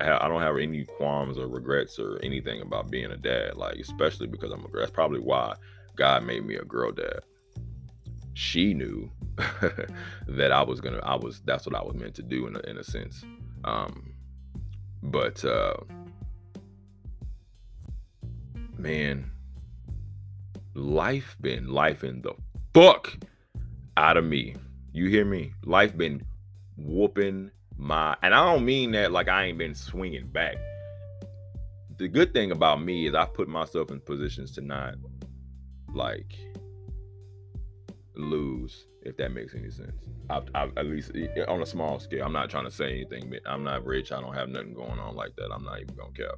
I 0.00 0.28
don't 0.28 0.40
have 0.40 0.56
any 0.56 0.84
qualms 0.84 1.38
or 1.38 1.46
regrets 1.46 1.98
or 1.98 2.18
anything 2.22 2.62
about 2.62 2.90
being 2.90 3.10
a 3.10 3.16
dad, 3.16 3.56
like 3.56 3.76
especially 3.76 4.26
because 4.26 4.50
I'm 4.50 4.64
a 4.64 4.68
girl. 4.68 4.80
That's 4.80 4.90
probably 4.90 5.20
why 5.20 5.54
God 5.96 6.24
made 6.24 6.44
me 6.44 6.56
a 6.56 6.64
girl 6.64 6.90
dad. 6.90 7.20
She 8.32 8.74
knew 8.74 9.10
that 10.26 10.52
I 10.52 10.62
was 10.62 10.80
gonna, 10.80 11.00
I 11.02 11.16
was, 11.16 11.40
that's 11.44 11.66
what 11.66 11.74
I 11.74 11.82
was 11.82 11.94
meant 11.94 12.14
to 12.14 12.22
do 12.22 12.46
in 12.46 12.56
a, 12.56 12.60
in 12.60 12.78
a 12.78 12.84
sense. 12.84 13.24
Um, 13.64 14.14
but 15.02 15.44
uh, 15.44 15.76
man, 18.78 19.30
life 20.74 21.36
been 21.40 21.68
life 21.68 22.04
in 22.04 22.22
the 22.22 22.34
fuck 22.72 23.18
out 23.96 24.16
of 24.16 24.24
me. 24.24 24.54
You 24.92 25.08
hear 25.08 25.24
me? 25.24 25.52
Life 25.64 25.96
been 25.96 26.22
whooping 26.76 27.50
my, 27.76 28.16
and 28.22 28.34
I 28.34 28.44
don't 28.44 28.64
mean 28.64 28.92
that 28.92 29.12
like 29.12 29.28
I 29.28 29.44
ain't 29.44 29.58
been 29.58 29.74
swinging 29.74 30.28
back. 30.28 30.56
The 31.96 32.08
good 32.08 32.32
thing 32.32 32.50
about 32.50 32.82
me 32.82 33.06
is 33.06 33.14
I've 33.14 33.34
put 33.34 33.48
myself 33.48 33.90
in 33.90 34.00
positions 34.00 34.52
to 34.52 34.60
not 34.60 34.94
like 35.92 36.34
lose, 38.16 38.86
if 39.02 39.16
that 39.16 39.32
makes 39.32 39.54
any 39.54 39.70
sense. 39.70 39.92
I've, 40.30 40.44
I've, 40.54 40.76
at 40.76 40.86
least 40.86 41.12
eh, 41.14 41.26
eh, 41.36 41.44
on 41.46 41.62
a 41.62 41.66
small 41.66 42.00
scale. 42.00 42.24
I'm 42.24 42.32
not 42.32 42.50
trying 42.50 42.64
to 42.64 42.70
say 42.70 42.90
anything. 42.90 43.30
But 43.30 43.40
I'm 43.46 43.62
not 43.62 43.84
rich. 43.84 44.10
I 44.10 44.20
don't 44.20 44.34
have 44.34 44.48
nothing 44.48 44.74
going 44.74 44.98
on 44.98 45.14
like 45.14 45.36
that. 45.36 45.52
I'm 45.52 45.64
not 45.64 45.80
even 45.80 45.94
gonna 45.94 46.12
care. 46.12 46.32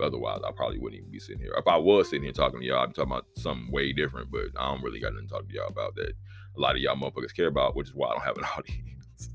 Otherwise, 0.00 0.40
I 0.46 0.52
probably 0.52 0.78
wouldn't 0.78 1.00
even 1.00 1.10
be 1.10 1.18
sitting 1.18 1.42
here. 1.42 1.54
If 1.56 1.66
I 1.66 1.76
was 1.76 2.08
sitting 2.08 2.24
here 2.24 2.32
talking 2.32 2.60
to 2.60 2.66
y'all, 2.66 2.82
I'd 2.82 2.88
be 2.88 2.94
talking 2.94 3.12
about 3.12 3.26
something 3.34 3.70
way 3.70 3.92
different. 3.92 4.30
But 4.30 4.46
I 4.56 4.66
don't 4.70 4.82
really 4.82 5.00
got 5.00 5.12
nothing 5.12 5.28
to 5.28 5.34
talk 5.34 5.48
to 5.48 5.54
y'all 5.54 5.68
about 5.68 5.94
that 5.96 6.12
a 6.58 6.60
lot 6.60 6.74
of 6.74 6.82
y'all 6.82 6.96
motherfuckers 6.96 7.34
care 7.34 7.46
about, 7.46 7.76
which 7.76 7.88
is 7.88 7.94
why 7.94 8.08
I 8.08 8.12
don't 8.12 8.24
have 8.24 8.38
an 8.38 8.44
audience. 8.56 9.30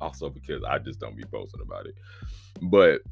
also 0.00 0.30
because 0.30 0.62
I 0.64 0.78
just 0.78 1.00
don't 1.00 1.16
be 1.16 1.24
posting 1.24 1.60
about 1.60 1.86
it. 1.86 1.94
But 2.62 3.02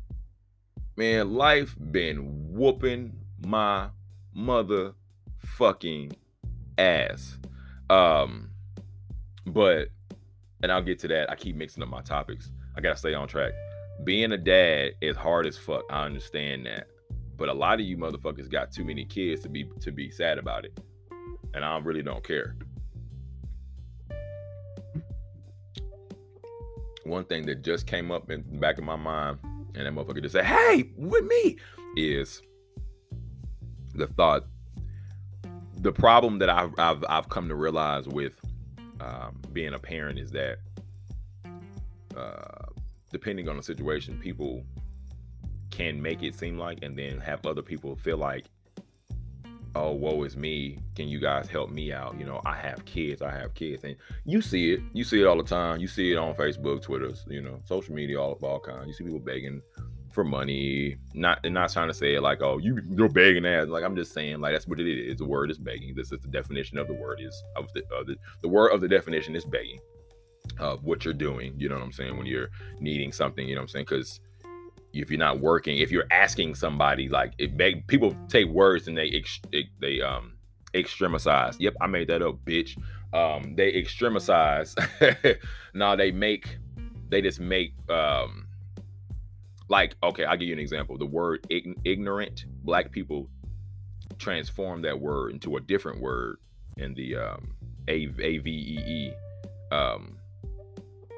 man, 0.97 1.35
life 1.35 1.77
been 1.91 2.53
whooping 2.53 3.13
my 3.45 3.89
motherfucking 4.37 6.15
ass. 6.79 7.39
Um, 7.91 8.51
but 9.47 9.89
and 10.63 10.73
I'll 10.73 10.83
get 10.83 10.99
to 11.01 11.09
that. 11.09 11.31
I 11.31 11.37
keep 11.37 11.57
mixing 11.57 11.83
up 11.83 11.89
my 11.89 12.03
topics. 12.03 12.51
I 12.77 12.81
gotta 12.81 12.97
stay 12.97 13.15
on 13.15 13.29
track. 13.29 13.53
Being 14.05 14.33
a 14.33 14.37
dad 14.37 14.93
is 15.01 15.17
hard 15.17 15.47
as 15.47 15.57
fuck. 15.57 15.85
I 15.91 16.05
understand 16.05 16.67
that. 16.67 16.89
But 17.37 17.49
a 17.49 17.55
lot 17.55 17.81
of 17.81 17.87
you 17.87 17.97
motherfuckers 17.97 18.51
got 18.51 18.73
too 18.73 18.85
many 18.85 19.05
kids 19.05 19.43
to 19.43 19.49
be 19.49 19.69
to 19.81 19.93
be 19.93 20.11
sad 20.11 20.39
about 20.39 20.65
it. 20.65 20.79
And 21.55 21.65
I 21.65 21.79
really 21.79 22.03
don't 22.03 22.25
care. 22.25 22.57
One 27.07 27.25
thing 27.25 27.47
that 27.47 27.63
just 27.63 27.87
came 27.87 28.11
up 28.11 28.31
in 28.31 28.45
the 28.51 28.59
back 28.59 28.79
of 28.79 28.85
my 28.85 28.97
mind, 28.97 29.39
and 29.75 29.87
that 29.87 29.95
motherfucker 29.95 30.23
just 30.23 30.33
said, 30.33 30.45
Hey, 30.45 30.91
with 30.97 31.25
me, 31.25 31.57
is 31.97 32.43
the 33.95 34.07
thought 34.07 34.45
the 35.79 35.93
problem 35.93 36.39
that 36.39 36.49
I've 36.49 36.73
I've, 36.79 37.05
I've 37.09 37.29
come 37.29 37.49
to 37.49 37.55
realize 37.55 38.09
with 38.09 38.41
um, 39.01 39.41
being 39.53 39.75
a 39.75 39.79
parent 39.79 40.19
is 40.19 40.31
that 40.33 40.59
uh, 42.17 42.67
depending 43.11 43.49
on 43.49 43.57
the 43.57 43.63
situation, 43.63 44.19
people 44.19 44.65
can 45.71 46.01
make 46.01 46.23
it 46.23 46.35
seem 46.35 46.59
like, 46.59 46.79
and 46.83 46.99
then 46.99 47.21
have 47.21 47.45
other 47.47 47.63
people 47.63 47.95
feel 47.97 48.17
like, 48.17 48.47
oh, 49.77 49.93
woe 49.93 50.23
is 50.25 50.37
me. 50.37 50.79
Can 50.95 51.09
you 51.09 51.21
guys 51.21 51.49
help 51.49 51.71
me 51.71 51.93
out? 51.93 52.19
You 52.19 52.25
know, 52.25 52.41
I 52.45 52.57
have 52.57 52.85
kids. 52.85 53.23
I 53.23 53.31
have 53.31 53.55
kids, 53.55 53.85
and 53.85 53.97
you 54.25 54.41
see 54.41 54.73
it. 54.73 54.81
You 54.93 55.05
see 55.05 55.21
it 55.21 55.27
all 55.27 55.37
the 55.37 55.43
time. 55.43 55.81
You 55.81 55.87
see 55.87 56.13
it 56.13 56.17
on 56.17 56.35
Facebook, 56.35 56.83
Twitter, 56.83 57.11
you 57.29 57.43
know, 57.43 57.61
social 57.65 57.95
media, 57.95 58.21
all 58.21 58.33
of 58.33 58.43
all 58.43 58.59
kinds. 58.59 58.87
You 58.87 58.93
see 58.95 59.05
people 59.05 59.21
begging 59.21 59.61
for 60.13 60.25
money. 60.25 60.97
Not 61.15 61.41
and 61.45 61.55
not 61.55 61.73
trying 61.73 61.89
to 61.89 61.95
say 61.95 62.15
it 62.15 62.23
like, 62.23 62.43
oh, 62.43 62.59
you 62.59 62.81
you're 62.89 63.09
begging 63.09 63.45
ass. 63.45 63.69
Like 63.69 63.85
I'm 63.85 63.97
just 63.97 64.13
saying, 64.13 64.41
like 64.41 64.55
that's 64.55 64.67
what 64.67 64.81
it 64.81 64.89
is. 64.89 65.19
The 65.19 65.25
word 65.25 65.51
is 65.51 65.59
begging. 65.59 65.95
This 65.95 66.11
is 66.11 66.21
the 66.21 66.29
definition 66.29 66.79
of 66.79 66.89
the 66.89 66.95
word 66.95 67.21
is 67.21 67.43
of 67.55 67.73
the 67.75 67.81
uh, 67.95 68.05
the, 68.05 68.17
the 68.43 68.49
word 68.49 68.71
of 68.71 68.81
the 68.81 68.89
definition 68.89 69.37
is 69.37 69.45
begging 69.45 69.81
of 70.59 70.85
what 70.85 71.05
you're 71.05 71.15
doing. 71.15 71.55
You 71.59 71.69
know 71.69 71.77
what 71.77 71.85
I'm 71.85 71.93
saying? 71.93 72.17
When 72.17 72.27
you're 72.27 72.49
needing 72.81 73.13
something, 73.13 73.47
you 73.47 73.55
know 73.55 73.61
what 73.61 73.65
I'm 73.65 73.69
saying? 73.69 73.87
Because 73.89 74.21
if 75.01 75.11
you're 75.11 75.19
not 75.19 75.41
working, 75.41 75.79
if 75.79 75.91
you're 75.91 76.07
asking 76.11 76.55
somebody, 76.55 77.09
like 77.09 77.33
it 77.39 77.57
beg 77.57 77.87
people 77.87 78.17
take 78.29 78.47
words 78.47 78.89
and 78.89 78.97
they 78.97 79.11
ex, 79.11 79.41
they 79.81 80.01
um 80.01 80.33
extremicize. 80.75 81.57
Yep, 81.59 81.75
I 81.81 81.87
made 81.87 82.09
that 82.09 82.23
up, 82.23 82.45
bitch. 82.45 82.77
Um, 83.15 83.55
they 83.57 83.73
extremicize. 83.73 84.77
now 85.75 85.97
they 85.97 86.11
make 86.11 86.59
they 87.09 87.21
just 87.23 87.41
make 87.41 87.73
um 87.91 88.47
like 89.69 89.97
okay 90.03 90.25
i'll 90.25 90.37
give 90.37 90.49
you 90.49 90.55
an 90.55 90.61
example 90.61 90.97
the 90.97 91.07
word 91.07 91.45
ig- 91.51 91.79
ignorant 91.85 92.47
black 92.63 92.91
people 92.91 93.29
transform 94.19 94.83
that 94.83 95.01
word 95.01 95.33
into 95.33 95.57
a 95.57 95.61
different 95.61 96.01
word 96.01 96.39
in 96.79 96.95
the 96.95 97.17
um 97.17 97.55
a 97.89 98.09
a 98.21 98.39
v 98.39 98.51
e 98.51 98.79
e 98.87 99.13
um 99.75 100.17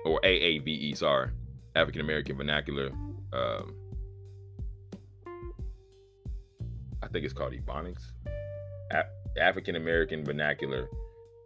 or 0.04 0.20
a 0.24 0.28
a 0.28 0.58
v 0.58 0.72
e 0.72 0.94
sorry 0.94 1.30
african 1.74 2.00
american 2.00 2.36
vernacular 2.36 2.90
um 3.32 3.74
i 7.02 7.08
think 7.08 7.24
it's 7.24 7.34
called 7.34 7.52
ebonics 7.52 8.12
african 9.40 9.76
american 9.76 10.24
vernacular 10.24 10.88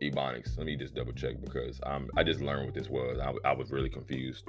ebonics 0.03 0.57
let 0.57 0.67
me 0.67 0.77
just 0.77 0.95
double 0.95 1.13
check 1.13 1.41
because 1.41 1.81
i'm 1.85 2.09
i 2.17 2.23
just 2.23 2.41
learned 2.41 2.67
what 2.67 2.75
this 2.75 2.89
was 2.89 3.19
I, 3.19 3.33
I 3.49 3.53
was 3.53 3.71
really 3.71 3.91
confused 3.91 4.45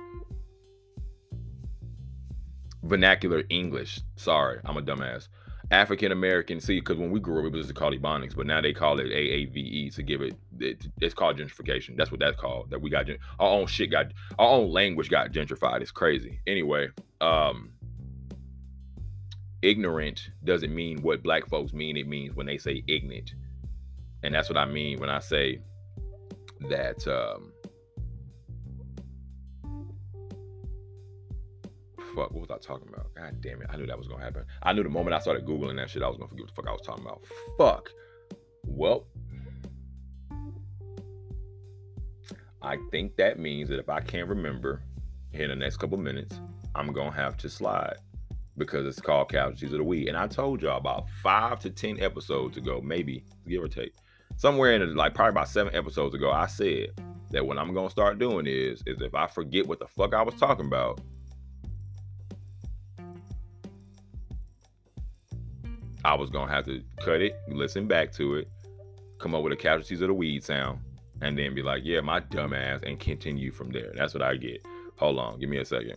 vernacular 2.83 3.43
English. 3.49 4.01
Sorry, 4.15 4.59
I'm 4.65 4.77
a 4.77 4.81
dumbass. 4.81 5.29
African 5.71 6.11
American, 6.11 6.59
see, 6.59 6.79
because 6.79 6.97
when 6.97 7.11
we 7.11 7.19
grew 7.19 7.39
up, 7.39 7.53
it 7.53 7.55
was 7.55 7.67
just 7.67 7.75
called 7.75 7.93
Ebonics, 7.93 8.35
but 8.35 8.45
now 8.45 8.61
they 8.61 8.73
call 8.73 8.99
it 8.99 9.07
AAVE 9.07 9.95
to 9.95 10.03
give 10.03 10.21
it, 10.21 10.35
it, 10.59 10.87
It's 11.01 11.13
called 11.13 11.37
gentrification. 11.37 11.95
That's 11.97 12.11
what 12.11 12.19
that's 12.19 12.39
called. 12.39 12.69
That 12.69 12.81
we 12.81 12.89
got 12.89 13.09
our 13.39 13.49
own 13.49 13.67
shit 13.67 13.91
got 13.91 14.13
our 14.37 14.47
own 14.47 14.71
language 14.71 15.09
got 15.09 15.31
gentrified. 15.31 15.81
It's 15.81 15.91
crazy. 15.91 16.39
Anyway, 16.45 16.89
um, 17.21 17.71
ignorant 19.61 20.29
doesn't 20.43 20.73
mean 20.73 21.01
what 21.01 21.23
black 21.23 21.47
folks 21.47 21.73
mean. 21.73 21.97
It 21.97 22.07
means 22.07 22.35
when 22.35 22.45
they 22.45 22.57
say 22.57 22.83
ignorant, 22.87 23.33
and 24.21 24.35
that's 24.35 24.49
what 24.49 24.57
I 24.57 24.65
mean 24.65 24.99
when 24.99 25.09
I 25.09 25.19
say 25.19 25.59
that 26.69 27.07
um, 27.07 27.51
fuck, 32.15 32.31
what 32.31 32.41
was 32.41 32.51
I 32.51 32.57
talking 32.57 32.87
about? 32.87 33.13
God 33.15 33.41
damn 33.41 33.61
it. 33.61 33.67
I 33.69 33.77
knew 33.77 33.85
that 33.87 33.97
was 33.97 34.07
gonna 34.07 34.23
happen. 34.23 34.45
I 34.61 34.73
knew 34.73 34.83
the 34.83 34.89
moment 34.89 35.15
I 35.15 35.19
started 35.19 35.45
Googling 35.45 35.75
that 35.77 35.89
shit, 35.89 36.03
I 36.03 36.07
was 36.07 36.17
gonna 36.17 36.29
forget 36.29 36.45
what 36.45 36.55
the 36.55 36.61
fuck 36.61 36.67
I 36.67 36.71
was 36.71 36.81
talking 36.81 37.05
about. 37.05 37.21
Fuck. 37.57 37.89
Well, 38.65 39.07
I 42.61 42.77
think 42.91 43.17
that 43.17 43.39
means 43.39 43.69
that 43.69 43.79
if 43.79 43.89
I 43.89 43.99
can't 43.99 44.29
remember 44.29 44.81
in 45.33 45.49
the 45.49 45.55
next 45.55 45.77
couple 45.77 45.97
minutes, 45.97 46.39
I'm 46.75 46.93
gonna 46.93 47.11
have 47.11 47.37
to 47.37 47.49
slide 47.49 47.97
because 48.57 48.85
it's 48.85 49.01
called 49.01 49.29
Casualties 49.29 49.73
of 49.73 49.79
the 49.79 49.83
Week. 49.83 50.07
And 50.07 50.15
I 50.15 50.27
told 50.27 50.61
y'all 50.61 50.77
about 50.77 51.09
five 51.21 51.59
to 51.61 51.69
ten 51.69 51.99
episodes 51.99 52.55
ago, 52.57 52.79
maybe 52.81 53.25
give 53.47 53.63
or 53.63 53.67
take, 53.67 53.93
somewhere 54.37 54.73
in 54.73 54.81
the, 54.81 54.87
like 54.87 55.13
probably 55.13 55.31
about 55.31 55.49
seven 55.49 55.75
episodes 55.75 56.15
ago, 56.15 56.31
I 56.31 56.47
said 56.47 56.89
that 57.31 57.45
what 57.45 57.57
I'm 57.57 57.73
gonna 57.73 57.89
start 57.89 58.19
doing 58.19 58.45
is 58.47 58.81
is 58.85 59.01
if 59.01 59.15
I 59.15 59.27
forget 59.27 59.67
what 59.67 59.79
the 59.79 59.87
fuck 59.87 60.13
I 60.13 60.21
was 60.21 60.35
talking 60.35 60.67
about, 60.67 61.01
I 66.05 66.15
was 66.15 66.29
gonna 66.29 66.51
have 66.51 66.65
to 66.65 66.83
cut 66.99 67.21
it, 67.21 67.35
listen 67.47 67.87
back 67.87 68.11
to 68.13 68.35
it, 68.35 68.49
come 69.19 69.33
up 69.33 69.43
with 69.43 69.53
a 69.53 69.55
casualties 69.55 70.01
of 70.01 70.07
the 70.07 70.13
weed 70.13 70.43
sound, 70.43 70.79
and 71.21 71.37
then 71.37 71.55
be 71.55 71.61
like, 71.61 71.83
yeah, 71.85 72.01
my 72.01 72.19
dumb 72.19 72.53
ass, 72.53 72.81
and 72.83 72.99
continue 72.99 73.51
from 73.51 73.71
there. 73.71 73.91
That's 73.95 74.13
what 74.13 74.23
I 74.23 74.35
get. 74.35 74.65
Hold 74.97 75.19
on, 75.19 75.39
give 75.39 75.49
me 75.49 75.57
a 75.57 75.65
second. 75.65 75.95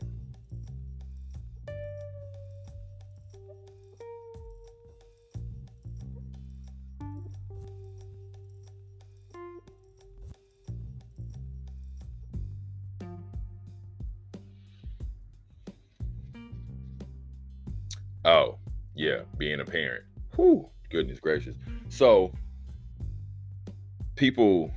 People 24.16 24.70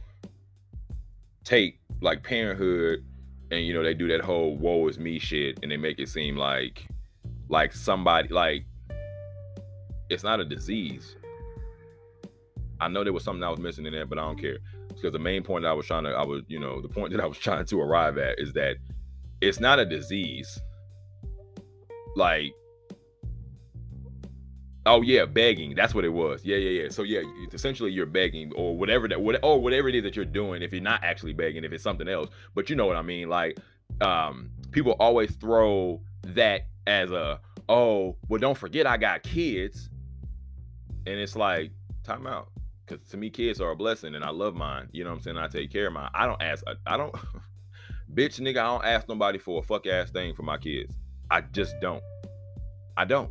take 1.44 1.80
like 2.02 2.24
parenthood 2.24 3.04
and 3.52 3.66
you 3.66 3.74
know 3.74 3.84
they 3.84 3.94
do 3.94 4.08
that 4.08 4.22
whole 4.22 4.56
woe 4.58 4.88
is 4.88 5.00
me 5.00 5.18
shit 5.18 5.58
and 5.64 5.72
they 5.72 5.78
make 5.78 6.00
it 6.00 6.08
seem 6.08 6.38
like 6.38 6.88
like 7.50 7.74
somebody 7.74 8.30
like 8.30 8.66
it's 10.10 10.24
not 10.24 10.40
a 10.40 10.46
disease. 10.46 11.16
I 12.82 12.88
know 12.88 13.04
there 13.04 13.14
was 13.14 13.24
something 13.24 13.44
I 13.44 13.50
was 13.50 13.60
missing 13.60 13.86
in 13.86 13.94
there, 13.94 14.06
but 14.06 14.18
I 14.18 14.22
don't 14.22 14.40
care. 14.40 14.58
Because 14.88 15.12
the 15.12 15.20
main 15.20 15.44
point 15.44 15.66
I 15.66 15.74
was 15.74 15.86
trying 15.86 16.04
to 16.06 16.10
I 16.10 16.26
was, 16.26 16.44
you 16.48 16.60
know, 16.60 16.82
the 16.82 16.90
point 16.90 17.12
that 17.12 17.22
I 17.22 17.26
was 17.26 17.38
trying 17.38 17.66
to 17.66 17.82
arrive 17.82 18.18
at 18.18 18.40
is 18.40 18.54
that 18.54 18.78
it's 19.42 19.60
not 19.60 19.80
a 19.80 19.86
disease. 19.86 20.60
Like 22.16 22.54
Oh 24.86 25.02
yeah, 25.02 25.26
begging. 25.26 25.76
That's 25.76 25.94
what 25.94 26.06
it 26.06 26.10
was. 26.10 26.44
Yeah, 26.46 26.58
yeah, 26.58 26.84
yeah. 26.84 26.90
So 26.90 27.04
yeah, 27.04 27.22
essentially 27.52 27.92
you're 27.92 28.06
begging 28.06 28.52
or 28.56 28.78
whatever 28.78 29.08
that 29.08 29.22
what 29.22 29.44
or 29.44 29.62
whatever 29.62 29.90
it 29.90 29.96
is 29.96 30.04
that 30.04 30.16
you're 30.16 30.26
doing 30.26 30.62
if 30.62 30.72
you're 30.72 30.82
not 30.82 31.04
actually 31.04 31.34
begging, 31.34 31.64
if 31.64 31.74
it's 31.74 31.84
something 31.84 32.08
else. 32.08 32.30
But 32.56 32.70
you 32.70 32.76
know 32.76 32.86
what 32.86 32.96
I 32.96 33.02
mean? 33.02 33.30
Like 33.30 33.60
um 34.02 34.52
people 34.72 34.94
always 35.00 35.36
throw 35.36 36.02
that 36.24 36.68
as 36.88 37.12
a 37.12 37.40
oh, 37.68 38.16
well 38.30 38.40
don't 38.40 38.58
forget 38.58 38.88
I 38.88 38.98
got 38.98 39.24
kids. 39.24 39.90
And 41.06 41.20
it's 41.20 41.36
like 41.36 41.72
time 42.04 42.26
out. 42.26 42.50
Cause 42.88 43.00
to 43.12 43.18
me 43.18 43.30
kids 43.30 43.60
are 43.62 43.72
a 43.72 43.76
blessing 43.76 44.16
and 44.16 44.24
I 44.24 44.30
love 44.30 44.56
mine. 44.56 44.88
You 44.92 45.04
know 45.04 45.12
what 45.12 45.18
I'm 45.18 45.22
saying? 45.24 45.38
I 45.38 45.48
take 45.48 45.72
care 45.72 45.88
of 45.88 45.94
mine. 45.94 46.10
I 46.14 46.26
don't 46.26 46.42
ask 46.42 46.64
I, 46.66 46.94
I 46.94 46.98
don't 46.98 47.14
bitch 48.14 48.40
nigga, 48.40 48.58
I 48.58 48.64
don't 48.64 48.86
ask 48.86 49.10
nobody 49.10 49.38
for 49.38 49.60
a 49.60 49.64
fuck 49.64 49.86
ass 49.88 50.10
thing 50.10 50.34
for 50.34 50.44
my 50.44 50.58
kids. 50.58 50.96
I 51.30 51.42
just 51.42 51.76
don't. 51.82 52.02
I 52.98 53.06
don't. 53.06 53.30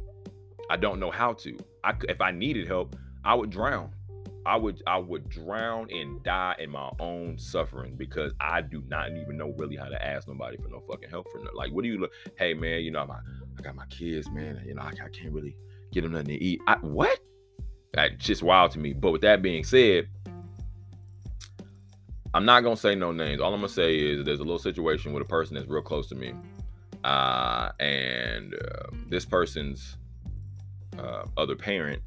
I 0.71 0.77
don't 0.77 1.01
know 1.01 1.11
how 1.11 1.33
to. 1.35 1.57
I 1.85 1.95
if 2.09 2.21
I 2.21 2.31
needed 2.31 2.67
help, 2.67 2.97
I 3.25 3.35
would 3.35 3.51
drown. 3.51 3.91
I 4.47 4.57
would 4.57 4.83
I 4.87 4.99
would 4.99 5.29
drown 5.29 5.91
and 5.91 6.23
die 6.23 6.57
in 6.59 6.71
my 6.71 6.91
own 7.01 7.39
suffering 7.39 7.97
because 7.97 8.33
I 8.41 8.63
do 8.63 8.83
not 8.89 9.11
even 9.11 9.37
know 9.37 9.55
really 9.59 9.77
how 9.77 9.89
to 9.89 10.07
ask 10.07 10.27
nobody 10.27 10.57
for 10.57 10.69
no 10.69 10.81
fucking 10.89 11.11
help 11.11 11.29
for 11.31 11.39
no. 11.39 11.51
Like, 11.55 11.73
what 11.73 11.83
do 11.83 11.89
you 11.89 11.99
look? 11.99 12.13
Hey 12.39 12.55
man, 12.55 12.81
you 12.81 12.91
know 12.91 13.07
my 13.07 13.19
I 13.59 13.63
got 13.63 13.75
my 13.75 13.87
kids, 13.87 14.31
man. 14.31 14.63
You 14.67 14.75
know 14.75 14.83
I, 14.83 14.89
I 14.89 15.09
can't 15.11 15.33
really 15.33 15.57
get 15.93 16.03
them 16.03 16.13
nothing 16.13 16.29
to 16.29 16.43
eat. 16.43 16.61
I, 16.67 16.77
what? 16.77 17.21
That's 17.93 18.15
just 18.17 18.43
wild 18.43 18.71
to 18.73 18.79
me. 18.79 18.93
But 18.93 19.11
with 19.11 19.23
that 19.23 19.43
being 19.43 19.65
said, 19.65 20.09
I'm 22.35 22.45
not 22.45 22.61
gonna 22.63 22.77
say 22.77 22.95
no 22.95 23.13
names. 23.13 23.41
All 23.41 23.53
I'm 23.53 23.61
gonna 23.61 23.69
say 23.69 23.97
is 23.97 24.25
there's 24.25 24.41
a 24.41 24.45
little 24.45 24.59
situation 24.59 25.13
with 25.13 25.23
a 25.23 25.27
person 25.27 25.57
that's 25.57 25.69
real 25.69 25.83
close 25.83 26.09
to 26.09 26.15
me, 26.15 26.33
uh, 27.05 27.71
and 27.81 28.55
uh, 28.55 28.87
this 29.09 29.25
person's 29.25 29.97
uh, 30.99 31.25
other 31.37 31.57
parent 31.57 32.03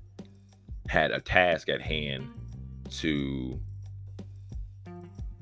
had 0.87 1.11
a 1.11 1.19
task 1.19 1.69
at 1.69 1.81
hand 1.81 2.27
to 2.89 3.59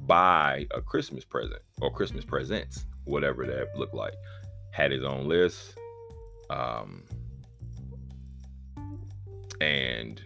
buy 0.06 0.68
a 0.72 0.82
Christmas 0.82 1.26
present 1.26 1.62
or 1.82 1.92
Christmas 1.92 2.24
presents, 2.24 2.86
whatever 3.06 3.46
that 3.46 3.78
looked 3.78 3.96
like. 3.96 4.14
Had 4.72 4.92
his 4.92 5.04
own 5.04 5.28
list, 5.28 5.78
um, 6.50 7.04
and 9.60 10.22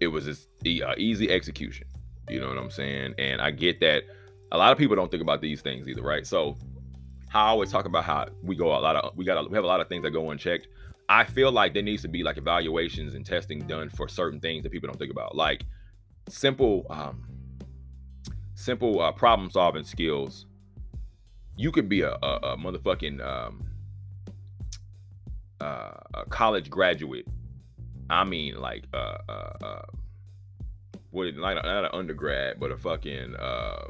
it 0.00 0.06
was 0.06 0.24
this 0.26 0.46
uh, 0.82 0.94
easy 0.96 1.30
execution. 1.30 1.86
You 2.28 2.40
know 2.40 2.48
what 2.48 2.58
I'm 2.58 2.70
saying? 2.70 3.14
And 3.18 3.40
I 3.40 3.50
get 3.50 3.80
that 3.80 4.04
a 4.52 4.58
lot 4.58 4.72
of 4.72 4.78
people 4.78 4.96
don't 4.96 5.10
think 5.10 5.22
about 5.22 5.40
these 5.40 5.60
things 5.60 5.88
either, 5.88 6.02
right? 6.02 6.26
So 6.26 6.56
I 7.34 7.48
always 7.48 7.70
talk 7.70 7.84
about 7.84 8.04
how 8.04 8.26
we 8.42 8.56
go 8.56 8.68
a 8.68 8.78
lot 8.78 8.96
of 8.96 9.16
we 9.16 9.24
got 9.24 9.38
a, 9.38 9.48
we 9.48 9.54
have 9.56 9.64
a 9.64 9.68
lot 9.68 9.80
of 9.80 9.88
things 9.88 10.02
that 10.04 10.10
go 10.10 10.30
unchecked. 10.30 10.68
I 11.08 11.24
feel 11.24 11.52
like 11.52 11.74
there 11.74 11.82
needs 11.82 12.02
to 12.02 12.08
be 12.08 12.22
like 12.22 12.36
evaluations 12.36 13.14
and 13.14 13.24
testing 13.24 13.60
done 13.60 13.90
for 13.90 14.08
certain 14.08 14.40
things 14.40 14.62
that 14.64 14.72
people 14.72 14.88
don't 14.88 14.98
think 14.98 15.12
about, 15.12 15.36
like 15.36 15.64
simple, 16.28 16.86
um, 16.90 17.24
simple 18.54 19.00
uh, 19.00 19.12
problem 19.12 19.50
solving 19.50 19.84
skills. 19.84 20.46
You 21.56 21.70
could 21.70 21.88
be 21.88 22.02
a, 22.02 22.12
a, 22.22 22.38
a 22.42 22.56
motherfucking 22.56 23.24
um, 23.24 23.70
uh, 25.60 25.92
a 26.14 26.24
college 26.28 26.70
graduate. 26.70 27.26
I 28.10 28.24
mean, 28.24 28.60
like 28.60 28.84
uh, 28.92 29.18
uh, 29.28 29.52
uh 29.62 29.82
what 31.10 31.34
not, 31.34 31.54
not 31.54 31.84
an 31.84 31.90
undergrad, 31.92 32.60
but 32.60 32.70
a 32.70 32.76
fucking 32.76 33.34
uh, 33.36 33.84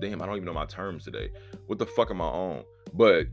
damn, 0.00 0.20
I 0.20 0.26
don't 0.26 0.36
even 0.36 0.46
know 0.46 0.52
my 0.52 0.66
terms 0.66 1.04
today. 1.04 1.30
What 1.66 1.78
the 1.78 1.86
fuck 1.86 2.10
am 2.10 2.20
I 2.20 2.24
on? 2.24 2.64
But 2.92 3.28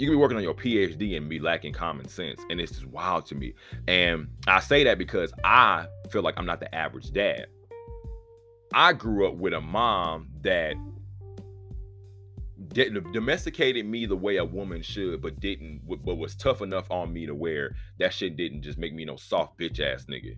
you 0.00 0.06
can 0.06 0.14
be 0.14 0.16
working 0.16 0.38
on 0.38 0.42
your 0.42 0.54
PhD 0.54 1.14
and 1.18 1.28
be 1.28 1.38
lacking 1.38 1.74
common 1.74 2.08
sense, 2.08 2.40
and 2.48 2.58
it's 2.58 2.72
just 2.72 2.86
wild 2.86 3.26
to 3.26 3.34
me. 3.34 3.52
And 3.86 4.28
I 4.46 4.60
say 4.60 4.82
that 4.84 4.96
because 4.96 5.30
I 5.44 5.88
feel 6.10 6.22
like 6.22 6.36
I'm 6.38 6.46
not 6.46 6.58
the 6.58 6.74
average 6.74 7.12
dad. 7.12 7.48
I 8.72 8.94
grew 8.94 9.28
up 9.28 9.34
with 9.34 9.52
a 9.52 9.60
mom 9.60 10.30
that 10.40 10.74
didn't 12.68 13.12
domesticated 13.12 13.84
me 13.84 14.06
the 14.06 14.16
way 14.16 14.38
a 14.38 14.44
woman 14.44 14.80
should, 14.80 15.20
but 15.20 15.38
didn't, 15.38 15.82
but 15.86 16.14
was 16.14 16.34
tough 16.34 16.62
enough 16.62 16.90
on 16.90 17.12
me 17.12 17.26
to 17.26 17.34
where 17.34 17.76
that 17.98 18.14
shit 18.14 18.38
didn't 18.38 18.62
just 18.62 18.78
make 18.78 18.94
me 18.94 19.04
no 19.04 19.16
soft 19.16 19.58
bitch 19.58 19.80
ass 19.80 20.06
nigga. 20.06 20.34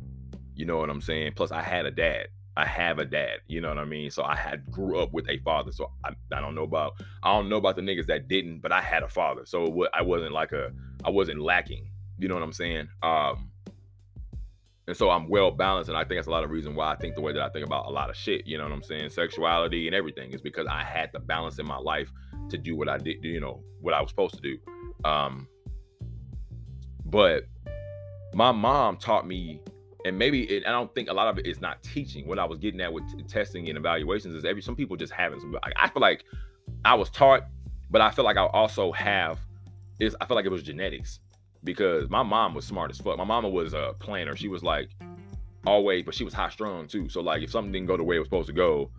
You 0.57 0.67
know 0.67 0.79
what 0.79 0.91
I'm 0.91 1.01
saying? 1.01 1.35
Plus, 1.37 1.53
I 1.53 1.63
had 1.63 1.87
a 1.87 1.93
dad. 1.93 2.27
I 2.57 2.66
have 2.66 2.98
a 2.98 3.05
dad. 3.05 3.40
You 3.46 3.61
know 3.61 3.68
what 3.68 3.78
I 3.78 3.84
mean? 3.84 4.11
So 4.11 4.22
I 4.22 4.36
had 4.36 4.70
grew 4.70 4.98
up 4.98 5.12
with 5.12 5.28
a 5.28 5.38
father. 5.38 5.72
So 5.72 5.90
I, 6.05 6.11
I 6.34 6.40
don't 6.40 6.55
know 6.55 6.64
about 6.64 6.94
I 7.22 7.32
don't 7.32 7.48
know 7.48 7.57
about 7.57 7.76
the 7.76 7.82
niggas 7.82 8.07
that 8.07 8.28
didn't, 8.28 8.61
but 8.61 8.72
I 8.72 8.80
had 8.80 9.03
a 9.03 9.09
father. 9.09 9.42
So 9.46 9.86
I 9.94 10.03
wasn't 10.03 10.32
like 10.32 10.53
a 10.53 10.70
I 11.05 11.11
wasn't 11.11 11.40
lacking. 11.40 11.88
You 12.18 12.28
know 12.28 12.34
what 12.34 12.44
I'm 12.44 12.53
saying? 12.53 12.88
Um, 13.03 13.50
and 14.86 14.96
so 14.96 15.11
I'm 15.11 15.28
well 15.28 15.50
balanced, 15.50 15.88
and 15.88 15.96
I 15.96 16.03
think 16.03 16.18
that's 16.18 16.26
a 16.26 16.30
lot 16.30 16.44
of 16.44 16.50
reason 16.50 16.74
why 16.74 16.92
I 16.92 16.96
think 16.96 17.14
the 17.14 17.20
way 17.20 17.32
that 17.32 17.42
I 17.42 17.48
think 17.48 17.64
about 17.64 17.86
a 17.86 17.90
lot 17.90 18.11
of 18.11 18.16
shit. 18.16 18.46
You 18.46 18.59
know 18.59 18.64
what 18.64 18.72
I'm 18.72 18.82
saying? 18.82 19.11
Sexuality 19.11 19.86
and 19.86 19.94
everything 19.94 20.32
is 20.32 20.40
because 20.40 20.66
I 20.66 20.82
had 20.82 21.11
the 21.12 21.20
balance 21.20 21.59
in 21.59 21.66
my 21.66 21.78
life 21.78 22.12
to 22.50 22.59
do 22.59 22.76
what 22.76 22.88
I 22.88 22.98
did. 22.98 23.24
You 23.24 23.40
know 23.40 23.62
what 23.80 23.94
I 23.94 24.00
was 24.00 24.11
supposed 24.11 24.34
to 24.34 24.40
do. 24.40 24.59
Um, 25.09 25.48
but 27.07 27.44
my 28.34 28.53
mom 28.53 28.96
taught 28.96 29.26
me 29.26 29.61
and 30.05 30.18
maybe 30.18 30.44
it, 30.44 30.66
I 30.66 30.70
don't 30.70 30.92
think 30.94 31.09
a 31.09 31.12
lot 31.12 31.28
of 31.28 31.38
it 31.38 31.46
is 31.46 31.61
not 31.61 31.82
teaching. 31.82 32.26
What 32.26 32.38
I 32.38 32.44
was 32.44 32.59
getting 32.59 32.80
at 32.80 32.92
with 32.92 33.09
t- 33.11 33.22
testing 33.22 33.68
and 33.68 33.78
evaluations 33.78 34.34
is 34.34 34.44
every 34.44 34.62
some 34.62 34.76
people 34.76 34.96
just 34.96 35.12
haven't. 35.12 35.40
So 35.40 35.59
I, 35.62 35.72
I, 35.84 35.88
feel 35.88 36.03
like 36.03 36.24
I 36.84 36.94
was 36.94 37.11
taught, 37.11 37.44
but 37.90 38.00
I 38.00 38.11
feel 38.11 38.24
like 38.24 38.36
I 38.36 38.46
also 38.46 38.92
have 38.92 39.38
is 40.00 40.16
I 40.20 40.26
feel 40.26 40.34
like 40.34 40.46
it 40.46 40.50
was 40.50 40.62
genetics 40.62 41.20
because 41.64 42.11
my 42.11 42.22
mom 42.22 42.55
was 42.55 42.64
smart 42.64 42.90
as 42.90 42.98
fuck. 42.98 43.16
My 43.16 43.24
mama 43.24 43.48
was 43.48 43.74
a 43.74 43.94
planner. 44.00 44.36
She 44.36 44.48
was 44.48 44.62
like 44.62 44.90
always, 45.66 46.05
but 46.05 46.14
she 46.14 46.24
was 46.24 46.34
high 46.34 46.50
strung 46.50 46.88
too. 46.88 47.09
So 47.09 47.20
like 47.20 47.42
if 47.42 47.50
something 47.50 47.72
didn't 47.72 47.86
go 47.86 47.96
the 47.96 48.05
way 48.05 48.16
it 48.16 48.20
was 48.20 48.26
supposed 48.26 48.48
to 48.48 48.53
go, 48.53 48.90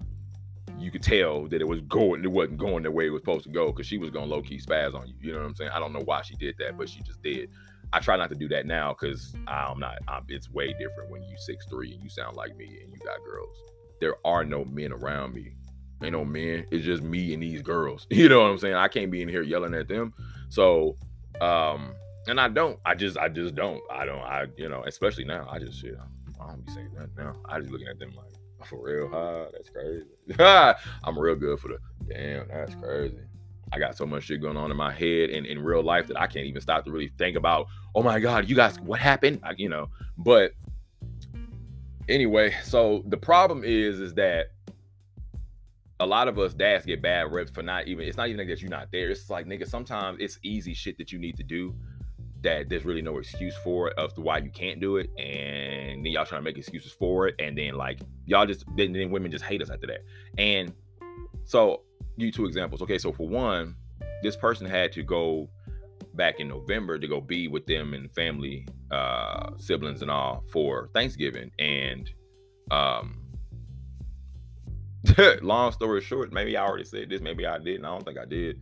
you 0.80 0.92
could 0.92 1.04
tell 1.04 1.48
that 1.48 1.62
it 1.62 1.68
was 1.68 1.82
going, 1.82 2.24
it 2.24 2.32
wasn't 2.32 2.58
going 2.58 2.84
the 2.84 2.92
way 2.92 3.08
it 3.08 3.10
was 3.10 3.22
supposed 3.22 3.46
to 3.46 3.52
go 3.52 3.68
because 3.68 3.86
she 3.86 3.98
was 3.98 4.10
gonna 4.10 4.26
low 4.26 4.42
key 4.42 4.60
spaz 4.60 4.94
on 4.94 5.08
you. 5.08 5.14
You 5.20 5.34
know 5.34 5.40
what 5.40 5.48
I'm 5.48 5.56
saying? 5.56 5.72
I 5.74 5.80
don't 5.80 5.94
know 5.94 6.04
why 6.04 6.22
she 6.22 6.36
did 6.36 6.56
that, 6.60 6.78
but 6.78 6.90
she 6.90 7.02
just 7.02 7.22
did. 7.22 7.50
I 7.94 8.00
try 8.00 8.18
not 8.18 8.30
to 8.30 8.36
do 8.36 8.48
that 8.50 8.66
now 8.66 8.96
because 9.00 9.36
I'm 9.48 9.80
not. 9.80 10.00
I'm, 10.08 10.24
it's 10.28 10.50
way 10.50 10.74
different 10.80 11.12
when 11.12 11.22
you 11.24 11.38
six 11.38 11.66
three 11.68 11.94
and 11.94 12.04
you 12.04 12.10
sound 12.10 12.36
like 12.36 12.58
me 12.58 12.66
and 12.84 12.92
you 12.92 13.00
got 13.06 13.24
girls. 13.24 13.56
There 14.02 14.16
are 14.26 14.44
no 14.44 14.66
men 14.66 14.92
around 14.92 15.36
me. 15.36 15.56
Ain't 16.02 16.14
no 16.14 16.26
men. 16.26 16.66
It's 16.72 16.84
just 16.84 17.04
me 17.04 17.34
and 17.34 17.42
these 17.42 17.62
girls. 17.62 18.08
You 18.12 18.30
know 18.30 18.42
what 18.42 18.50
I'm 18.50 18.58
saying? 18.58 18.76
I 18.76 18.88
can't 18.88 19.12
be 19.12 19.22
in 19.22 19.30
here 19.30 19.44
yelling 19.44 19.76
at 19.76 19.88
them. 19.88 20.14
So, 20.50 20.98
um, 21.40 21.94
and 22.28 22.42
I 22.42 22.50
don't. 22.50 22.80
I 22.84 22.96
just, 22.96 23.18
I 23.18 23.30
just 23.30 23.54
don't. 23.54 23.82
I 23.92 24.06
don't. 24.06 24.22
I, 24.22 24.48
you 24.58 24.68
know, 24.70 24.84
especially 24.86 25.26
now. 25.26 25.48
I 25.50 25.60
just 25.60 25.80
shit. 25.80 25.96
I 26.42 26.48
don't 26.48 26.66
be 26.66 26.72
saying 26.74 26.92
that 26.98 27.16
now. 27.16 27.36
I 27.46 27.60
just 27.60 27.72
looking 27.72 27.88
at 27.88 28.00
them 28.00 28.12
like, 28.16 28.68
for 28.68 28.84
real, 28.84 29.10
huh? 29.10 29.46
That's 29.52 29.70
crazy. 29.70 30.06
I'm 31.04 31.20
real 31.20 31.36
good 31.36 31.60
for 31.60 31.68
the. 31.70 31.78
Damn, 32.12 32.48
that's 32.48 32.76
crazy. 32.76 33.20
I 33.74 33.80
got 33.80 33.98
so 33.98 34.06
much 34.06 34.26
shit 34.26 34.40
going 34.40 34.56
on 34.56 34.70
in 34.70 34.78
my 34.78 34.94
head 34.94 35.32
and 35.32 35.48
in 35.48 35.64
real 35.64 35.82
life 35.82 36.06
that 36.08 36.20
I 36.20 36.28
can't 36.28 36.46
even 36.46 36.62
stop 36.62 36.86
to 36.86 36.92
really 36.92 37.12
think 37.18 37.36
about, 37.36 37.66
oh 37.96 38.04
my 38.04 38.20
God, 38.20 38.48
you 38.48 38.56
guys, 38.56 38.80
what 38.80 39.00
happened? 39.00 39.40
I, 39.44 39.54
you 39.58 39.68
know, 39.68 39.90
but 40.16 40.52
anyway, 42.08 42.54
so 42.64 43.04
the 43.08 43.18
problem 43.18 43.64
is, 43.64 44.00
is 44.00 44.14
that 44.14 44.52
a 46.00 46.06
lot 46.06 46.28
of 46.28 46.38
us 46.38 46.54
dads 46.54 46.86
get 46.86 47.02
bad 47.02 47.32
reps 47.32 47.50
for 47.50 47.64
not 47.64 47.88
even, 47.88 48.08
it's 48.08 48.16
not 48.18 48.28
even 48.28 48.38
like 48.38 48.48
that 48.48 48.62
you're 48.62 48.70
not 48.70 48.92
there. 48.92 49.10
It's 49.10 49.32
like, 49.32 49.48
nigga, 49.48 49.68
sometimes 49.68 50.20
it's 50.22 50.38
easy 50.44 50.76
shit 50.76 51.00
that 51.00 51.12
you 51.12 51.18
need 51.18 51.36
to 51.38 51.44
do 51.44 51.74
that 52.44 52.70
there's 52.70 52.86
really 52.86 53.02
no 53.02 53.18
excuse 53.18 53.56
for 53.64 53.88
it 53.88 53.98
of 53.98 54.16
why 54.18 54.38
you 54.38 54.52
can't 54.52 54.80
do 54.80 54.98
it. 54.98 55.10
And 55.18 56.06
then 56.06 56.12
y'all 56.12 56.26
trying 56.26 56.42
to 56.42 56.46
make 56.46 56.58
excuses 56.60 56.92
for 56.92 57.28
it. 57.28 57.36
And 57.40 57.58
then 57.58 57.74
like 57.74 58.02
y'all 58.28 58.46
just, 58.46 58.66
then, 58.76 58.94
then 58.94 59.10
women 59.10 59.32
just 59.32 59.46
hate 59.46 59.64
us 59.64 59.72
after 59.72 59.88
that. 59.88 60.02
And 60.38 60.74
so 61.46 61.82
you 62.18 62.32
two 62.32 62.46
examples. 62.46 62.82
Okay, 62.82 62.98
so 62.98 63.12
for 63.12 63.28
one, 63.28 63.76
this 64.22 64.36
person 64.36 64.68
had 64.68 64.92
to 64.94 65.04
go 65.04 65.50
back 66.14 66.40
in 66.40 66.48
November 66.48 67.00
to 67.00 67.08
go 67.08 67.20
be 67.20 67.48
with 67.48 67.66
them 67.66 67.94
and 67.94 68.12
family, 68.12 68.68
uh, 68.92 69.52
siblings 69.58 70.02
and 70.02 70.12
all 70.12 70.44
for 70.52 70.90
Thanksgiving. 70.94 71.52
And 71.60 72.10
um 72.72 73.20
long 75.42 75.72
story 75.72 76.02
short, 76.02 76.32
maybe 76.32 76.56
I 76.56 76.64
already 76.64 76.86
said 76.86 77.10
this, 77.10 77.22
maybe 77.22 77.46
I 77.46 77.58
didn't. 77.58 77.86
I 77.86 77.90
don't 77.90 78.06
think 78.06 78.18
I 78.18 78.26
did. 78.26 78.62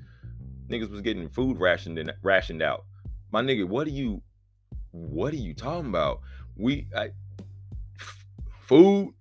Niggas 0.69 0.89
was 0.89 1.01
getting 1.01 1.29
food 1.29 1.59
rationed 1.59 1.99
and 1.99 2.13
rationed 2.23 2.61
out. 2.61 2.85
My 3.31 3.41
nigga, 3.41 3.67
what 3.67 3.87
are 3.87 3.91
you 3.91 4.21
what 4.91 5.33
are 5.33 5.37
you 5.37 5.53
talking 5.53 5.89
about? 5.89 6.21
We 6.55 6.87
I, 6.95 7.11
f- 7.99 8.25
food, 8.61 9.13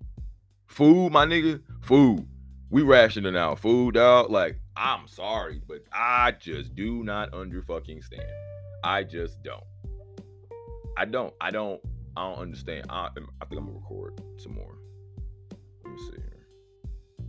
food, 0.66 1.12
my 1.12 1.26
nigga, 1.26 1.61
food 1.83 2.26
we 2.70 2.82
rationing 2.82 3.36
out 3.36 3.58
food, 3.58 3.94
dog. 3.94 4.30
Like, 4.30 4.60
I'm 4.76 5.06
sorry, 5.08 5.60
but 5.66 5.82
I 5.92 6.32
just 6.32 6.74
do 6.76 7.02
not 7.02 7.34
under 7.34 7.62
fucking 7.62 8.02
stand. 8.02 8.22
I 8.84 9.02
just 9.02 9.42
don't. 9.42 9.64
I 10.96 11.04
don't. 11.04 11.34
I 11.40 11.50
don't. 11.50 11.80
I 12.16 12.28
don't 12.28 12.38
understand. 12.38 12.86
I, 12.88 13.06
I 13.06 13.10
think 13.14 13.28
I'm 13.60 13.66
gonna 13.66 13.72
record 13.72 14.20
some 14.36 14.54
more. 14.54 14.76
Let 15.84 15.92
me 15.92 15.98
see 15.98 16.16
here. 16.16 17.26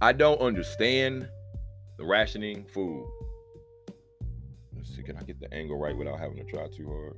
I 0.00 0.12
don't 0.12 0.40
understand 0.40 1.28
the 1.98 2.04
rationing 2.04 2.64
food. 2.64 3.06
Let's 4.74 4.94
see. 4.94 5.02
Can 5.02 5.18
I 5.18 5.22
get 5.22 5.38
the 5.38 5.52
angle 5.52 5.78
right 5.78 5.96
without 5.96 6.18
having 6.18 6.36
to 6.38 6.44
try 6.44 6.66
too 6.68 6.88
hard? 6.88 7.16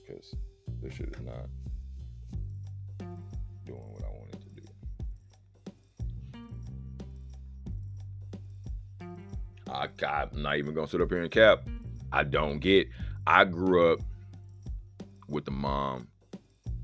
Because 0.00 0.34
this 0.80 0.94
shit 0.94 1.14
is 1.14 1.20
not 1.22 1.46
doing 3.66 3.82
what 3.92 4.02
I 4.04 4.08
want. 4.08 4.21
I, 9.72 9.88
I'm 10.06 10.42
not 10.42 10.56
even 10.56 10.74
gonna 10.74 10.86
sit 10.86 11.00
up 11.00 11.10
here 11.10 11.22
and 11.22 11.30
cap. 11.30 11.62
I 12.12 12.24
don't 12.24 12.58
get. 12.58 12.88
I 13.26 13.44
grew 13.44 13.92
up 13.92 14.00
with 15.28 15.44
the 15.44 15.50
mom 15.50 16.08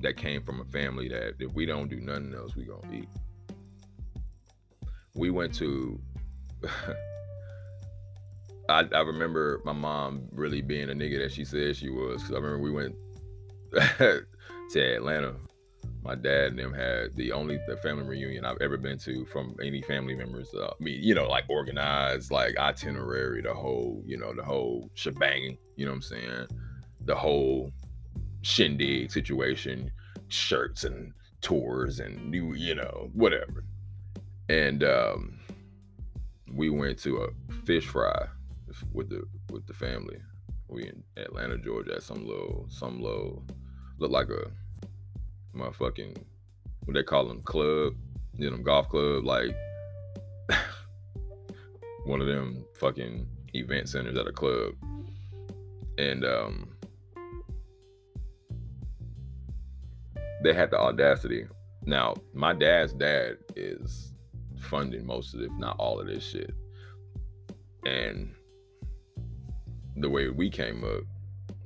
that 0.00 0.16
came 0.16 0.42
from 0.42 0.60
a 0.60 0.64
family 0.64 1.08
that 1.08 1.34
if 1.38 1.52
we 1.52 1.66
don't 1.66 1.88
do 1.88 2.00
nothing 2.00 2.34
else, 2.34 2.56
we 2.56 2.64
gonna 2.64 2.92
eat. 2.92 3.08
We 5.14 5.30
went 5.30 5.54
to. 5.56 6.00
I, 8.68 8.84
I 8.92 9.00
remember 9.00 9.62
my 9.64 9.72
mom 9.72 10.28
really 10.32 10.60
being 10.60 10.90
a 10.90 10.92
nigga 10.92 11.18
that 11.20 11.32
she 11.32 11.44
said 11.44 11.74
she 11.76 11.88
was. 11.88 12.22
Cause 12.22 12.32
I 12.32 12.34
remember 12.34 12.58
we 12.58 12.70
went 12.70 12.94
to 13.72 14.24
Atlanta 14.76 15.36
my 16.02 16.14
dad 16.14 16.52
and 16.52 16.58
them 16.58 16.72
had 16.72 17.14
the 17.16 17.32
only 17.32 17.58
the 17.66 17.76
family 17.78 18.04
reunion 18.04 18.44
I've 18.44 18.60
ever 18.60 18.76
been 18.76 18.98
to 18.98 19.24
from 19.26 19.56
any 19.62 19.82
family 19.82 20.14
members. 20.14 20.52
Uh, 20.54 20.68
I 20.68 20.82
mean, 20.82 21.02
you 21.02 21.14
know, 21.14 21.28
like 21.28 21.44
organized, 21.48 22.30
like 22.30 22.56
itinerary, 22.56 23.42
the 23.42 23.54
whole, 23.54 24.02
you 24.06 24.16
know, 24.16 24.32
the 24.32 24.44
whole 24.44 24.90
shebang. 24.94 25.58
You 25.76 25.86
know 25.86 25.92
what 25.92 25.96
I'm 25.96 26.02
saying? 26.02 26.46
The 27.04 27.14
whole 27.14 27.72
shindig 28.42 29.10
situation, 29.10 29.90
shirts 30.28 30.84
and 30.84 31.12
tours 31.40 32.00
and 32.00 32.30
new, 32.30 32.54
you 32.54 32.74
know, 32.74 33.10
whatever. 33.12 33.64
And 34.48 34.82
um, 34.84 35.38
we 36.52 36.70
went 36.70 36.98
to 37.00 37.24
a 37.24 37.54
fish 37.64 37.86
fry 37.86 38.26
with 38.92 39.10
the 39.10 39.24
with 39.50 39.66
the 39.66 39.74
family. 39.74 40.18
We 40.68 40.84
in 40.84 41.02
Atlanta, 41.16 41.58
Georgia, 41.58 41.96
at 41.96 42.02
some 42.02 42.26
little 42.26 42.66
some 42.68 43.00
little 43.00 43.44
look 43.98 44.10
like 44.10 44.28
a 44.30 44.50
motherfucking 45.54 46.16
what 46.84 46.94
they 46.94 47.02
call 47.02 47.26
them 47.26 47.42
club, 47.42 47.94
you 48.36 48.50
know, 48.50 48.56
golf 48.58 48.88
club, 48.88 49.24
like 49.24 49.54
one 52.06 52.20
of 52.20 52.26
them 52.26 52.64
fucking 52.74 53.28
event 53.54 53.88
centers 53.88 54.16
at 54.16 54.26
a 54.26 54.32
club. 54.32 54.72
And 55.98 56.24
um 56.24 56.68
they 60.42 60.54
had 60.54 60.70
the 60.70 60.78
audacity. 60.78 61.46
Now, 61.84 62.14
my 62.32 62.52
dad's 62.52 62.92
dad 62.92 63.38
is 63.56 64.12
funding 64.58 65.06
most 65.06 65.34
of 65.34 65.40
if 65.40 65.52
not 65.58 65.76
all 65.78 66.00
of 66.00 66.06
this 66.06 66.24
shit. 66.24 66.54
And 67.84 68.34
the 69.96 70.08
way 70.08 70.28
we 70.28 70.50
came 70.50 70.84
up, 70.84 71.02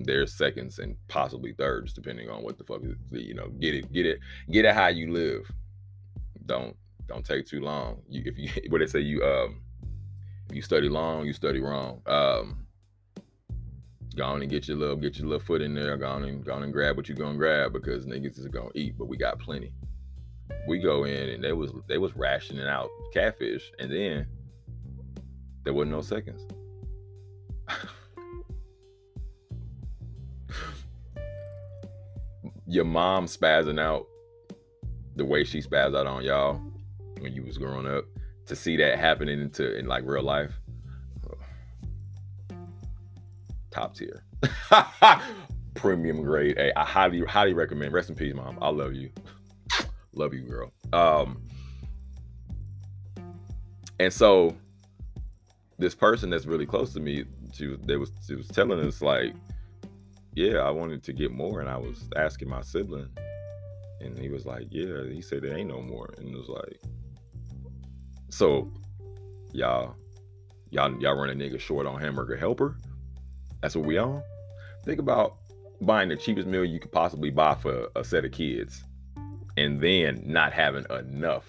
they're 0.04 0.26
seconds 0.26 0.78
and 0.78 0.96
possibly 1.08 1.52
thirds, 1.52 1.92
depending 1.92 2.28
on 2.28 2.42
what 2.42 2.58
the 2.58 2.64
fuck 2.64 2.82
is, 2.82 2.94
you 3.10 3.34
know, 3.34 3.48
get 3.60 3.74
it, 3.74 3.92
get 3.92 4.06
it, 4.06 4.20
get 4.50 4.64
it 4.64 4.74
how 4.74 4.88
you 4.88 5.12
live. 5.12 5.50
Don't 6.46 6.76
don't 7.06 7.24
take 7.24 7.46
too 7.46 7.60
long. 7.60 8.02
You 8.08 8.22
if 8.26 8.38
you 8.38 8.50
what 8.70 8.78
they 8.78 8.86
say 8.86 9.00
you 9.00 9.22
um 9.22 9.62
if 10.48 10.56
you 10.56 10.62
study 10.62 10.88
long, 10.88 11.26
you 11.26 11.32
study 11.32 11.60
wrong. 11.60 12.02
Um 12.06 12.66
go 14.16 14.24
on 14.24 14.42
and 14.42 14.50
get 14.50 14.68
your 14.68 14.76
little 14.76 14.96
get 14.96 15.18
your 15.18 15.28
little 15.28 15.44
foot 15.44 15.62
in 15.62 15.74
there, 15.74 15.96
go 15.96 16.08
on 16.08 16.24
and 16.24 16.44
go 16.44 16.54
on 16.54 16.62
and 16.62 16.72
grab 16.72 16.96
what 16.96 17.08
you're 17.08 17.16
gonna 17.16 17.38
grab 17.38 17.72
because 17.72 18.06
niggas 18.06 18.38
is 18.38 18.46
gonna 18.48 18.70
eat, 18.74 18.96
but 18.98 19.06
we 19.06 19.16
got 19.16 19.38
plenty. 19.38 19.72
We 20.66 20.78
go 20.78 21.04
in 21.04 21.30
and 21.30 21.42
they 21.42 21.52
was 21.52 21.72
they 21.88 21.98
was 21.98 22.14
rationing 22.16 22.66
out 22.66 22.90
catfish 23.12 23.72
and 23.78 23.90
then 23.90 24.26
there 25.64 25.72
wasn't 25.72 25.92
no 25.92 26.02
seconds. 26.02 26.46
your 32.72 32.84
mom 32.86 33.26
spazzing 33.26 33.78
out 33.78 34.06
the 35.16 35.24
way 35.24 35.44
she 35.44 35.60
spazzed 35.60 35.96
out 35.96 36.06
on 36.06 36.24
y'all 36.24 36.58
when 37.20 37.34
you 37.34 37.42
was 37.42 37.58
growing 37.58 37.86
up 37.86 38.04
to 38.46 38.56
see 38.56 38.76
that 38.78 38.98
happening 38.98 39.40
into 39.40 39.76
in 39.76 39.86
like 39.86 40.04
real 40.06 40.22
life? 40.22 40.52
Top 43.70 43.94
tier. 43.94 44.24
Premium 45.74 46.22
grade 46.22 46.56
hey 46.58 46.72
i 46.76 46.84
highly 46.84 47.20
highly 47.24 47.54
recommend 47.54 47.92
rest 47.92 48.08
in 48.08 48.16
peace 48.16 48.34
mom. 48.34 48.58
I 48.62 48.68
love 48.70 48.94
you. 48.94 49.10
Love 50.14 50.32
you 50.34 50.40
girl. 50.42 50.72
Um 50.92 51.42
and 54.00 54.12
so 54.12 54.56
this 55.78 55.94
person 55.94 56.30
that's 56.30 56.46
really 56.46 56.66
close 56.66 56.92
to 56.94 57.00
me 57.00 57.24
she 57.52 57.76
they 57.84 57.96
was 57.96 58.12
she 58.26 58.34
was 58.34 58.48
telling 58.48 58.80
us 58.80 59.02
like 59.02 59.34
yeah, 60.34 60.58
I 60.58 60.70
wanted 60.70 61.02
to 61.04 61.12
get 61.12 61.30
more, 61.30 61.60
and 61.60 61.68
I 61.68 61.76
was 61.76 62.08
asking 62.16 62.48
my 62.48 62.62
sibling, 62.62 63.08
and 64.00 64.18
he 64.18 64.28
was 64.28 64.46
like, 64.46 64.66
yeah, 64.70 65.04
he 65.10 65.20
said 65.20 65.42
there 65.42 65.56
ain't 65.56 65.68
no 65.68 65.82
more, 65.82 66.12
and 66.16 66.28
it 66.28 66.36
was 66.36 66.48
like, 66.48 66.80
so 68.30 68.72
y'all, 69.52 69.94
y'all, 70.70 70.98
y'all 71.00 71.14
run 71.14 71.30
a 71.30 71.34
nigga 71.34 71.60
short 71.60 71.86
on 71.86 72.00
hamburger 72.00 72.36
helper. 72.36 72.78
That's 73.60 73.76
what 73.76 73.84
we 73.84 73.98
on. 73.98 74.22
Think 74.84 74.98
about 74.98 75.36
buying 75.82 76.08
the 76.08 76.16
cheapest 76.16 76.48
meal 76.48 76.64
you 76.64 76.80
could 76.80 76.92
possibly 76.92 77.30
buy 77.30 77.54
for 77.54 77.88
a 77.94 78.02
set 78.02 78.24
of 78.24 78.32
kids, 78.32 78.82
and 79.56 79.80
then 79.80 80.22
not 80.24 80.52
having 80.52 80.86
enough. 80.90 81.44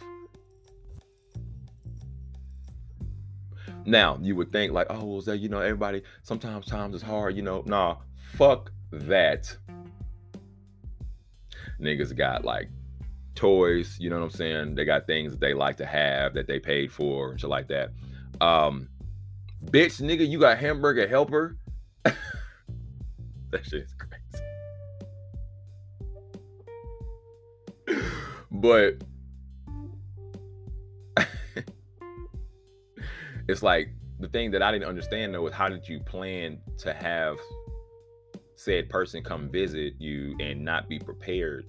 Now 3.85 4.17
you 4.21 4.35
would 4.35 4.51
think 4.51 4.71
like, 4.73 4.87
oh, 4.89 5.19
is 5.19 5.25
that 5.25 5.37
you 5.37 5.49
know 5.49 5.59
everybody? 5.59 6.03
Sometimes 6.23 6.65
times 6.65 6.95
is 6.95 7.01
hard, 7.01 7.35
you 7.35 7.41
know. 7.41 7.63
Nah, 7.65 7.97
fuck 8.35 8.71
that. 8.91 9.55
Niggas 11.79 12.15
got 12.15 12.45
like 12.45 12.69
toys, 13.35 13.97
you 13.99 14.09
know 14.09 14.17
what 14.19 14.25
I'm 14.25 14.31
saying? 14.31 14.75
They 14.75 14.85
got 14.85 15.07
things 15.07 15.31
that 15.31 15.41
they 15.41 15.53
like 15.53 15.77
to 15.77 15.85
have 15.85 16.33
that 16.33 16.47
they 16.47 16.59
paid 16.59 16.91
for 16.91 17.31
and 17.31 17.39
shit 17.39 17.49
like 17.49 17.67
that. 17.69 17.89
Um, 18.41 18.89
bitch, 19.65 20.01
nigga, 20.01 20.27
you 20.27 20.39
got 20.39 20.57
hamburger 20.57 21.07
helper. 21.07 21.57
that 22.03 22.15
shit 23.63 23.83
is 23.83 23.95
crazy. 23.95 24.43
but 28.51 28.95
it's 33.47 33.63
like 33.63 33.89
the 34.19 34.27
thing 34.29 34.51
that 34.51 34.61
I 34.61 34.71
didn't 34.71 34.87
understand 34.87 35.33
though 35.33 35.45
is 35.47 35.53
how 35.53 35.67
did 35.69 35.87
you 35.87 35.99
plan 35.99 36.59
to 36.77 36.93
have 36.93 37.37
said 38.63 38.89
person 38.89 39.21
come 39.21 39.49
visit 39.49 39.93
you 39.99 40.37
and 40.39 40.63
not 40.63 40.87
be 40.87 40.97
prepared 40.97 41.65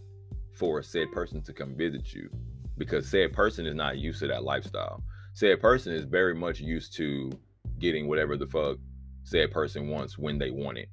for 0.53 0.81
said 0.81 1.11
person 1.11 1.43
to 1.43 1.53
come 1.53 1.75
visit 1.75 2.15
you 2.15 2.31
because 2.79 3.09
said 3.09 3.33
person 3.33 3.67
is 3.67 3.75
not 3.75 3.99
used 3.99 4.21
to 4.21 4.29
that 4.29 4.45
lifestyle. 4.45 5.03
Said 5.33 5.61
person 5.61 5.93
is 5.93 6.05
very 6.05 6.35
much 6.35 6.61
used 6.61 6.95
to 6.95 7.33
getting 7.81 8.07
whatever 8.07 8.37
the 8.37 8.47
fuck 8.47 8.79
said 9.25 9.51
person 9.51 9.89
wants 9.89 10.17
when 10.19 10.39
they 10.39 10.51
want 10.51 10.79
it 10.79 10.89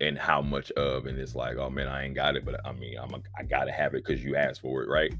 and 0.00 0.18
how 0.18 0.40
much 0.40 0.70
of 0.72 1.06
and 1.06 1.18
it's 1.18 1.34
like 1.34 1.56
oh 1.56 1.68
man 1.68 1.86
i 1.86 2.04
ain't 2.04 2.14
got 2.14 2.36
it 2.36 2.44
but 2.44 2.58
i 2.64 2.72
mean 2.72 2.96
i'm 2.98 3.12
a, 3.12 3.20
i 3.38 3.42
gotta 3.42 3.70
have 3.70 3.94
it 3.94 4.04
because 4.04 4.24
you 4.24 4.36
asked 4.36 4.60
for 4.60 4.82
it 4.82 4.88
right 4.88 5.12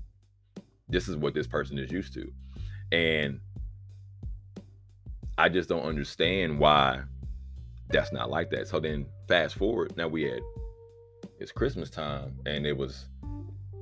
this 0.89 1.09
is 1.09 1.17
what 1.17 1.35
this 1.35 1.47
person 1.47 1.79
is 1.79 1.91
used 1.91 2.15
to 2.15 2.31
and 2.93 3.41
i 5.39 5.49
just 5.49 5.69
don't 5.69 5.85
understand 5.85 6.59
why 6.59 7.03
that's 7.93 8.13
not 8.13 8.31
like 8.31 8.51
that. 8.51 8.69
So 8.69 8.81
then 8.81 9.07
fast 9.29 9.55
forward 9.55 9.97
now 9.97 10.09
we 10.09 10.23
had 10.23 10.41
it's 11.39 11.53
christmas 11.53 11.91
time 11.91 12.37
and 12.47 12.67
it 12.67 12.77
was 12.77 13.09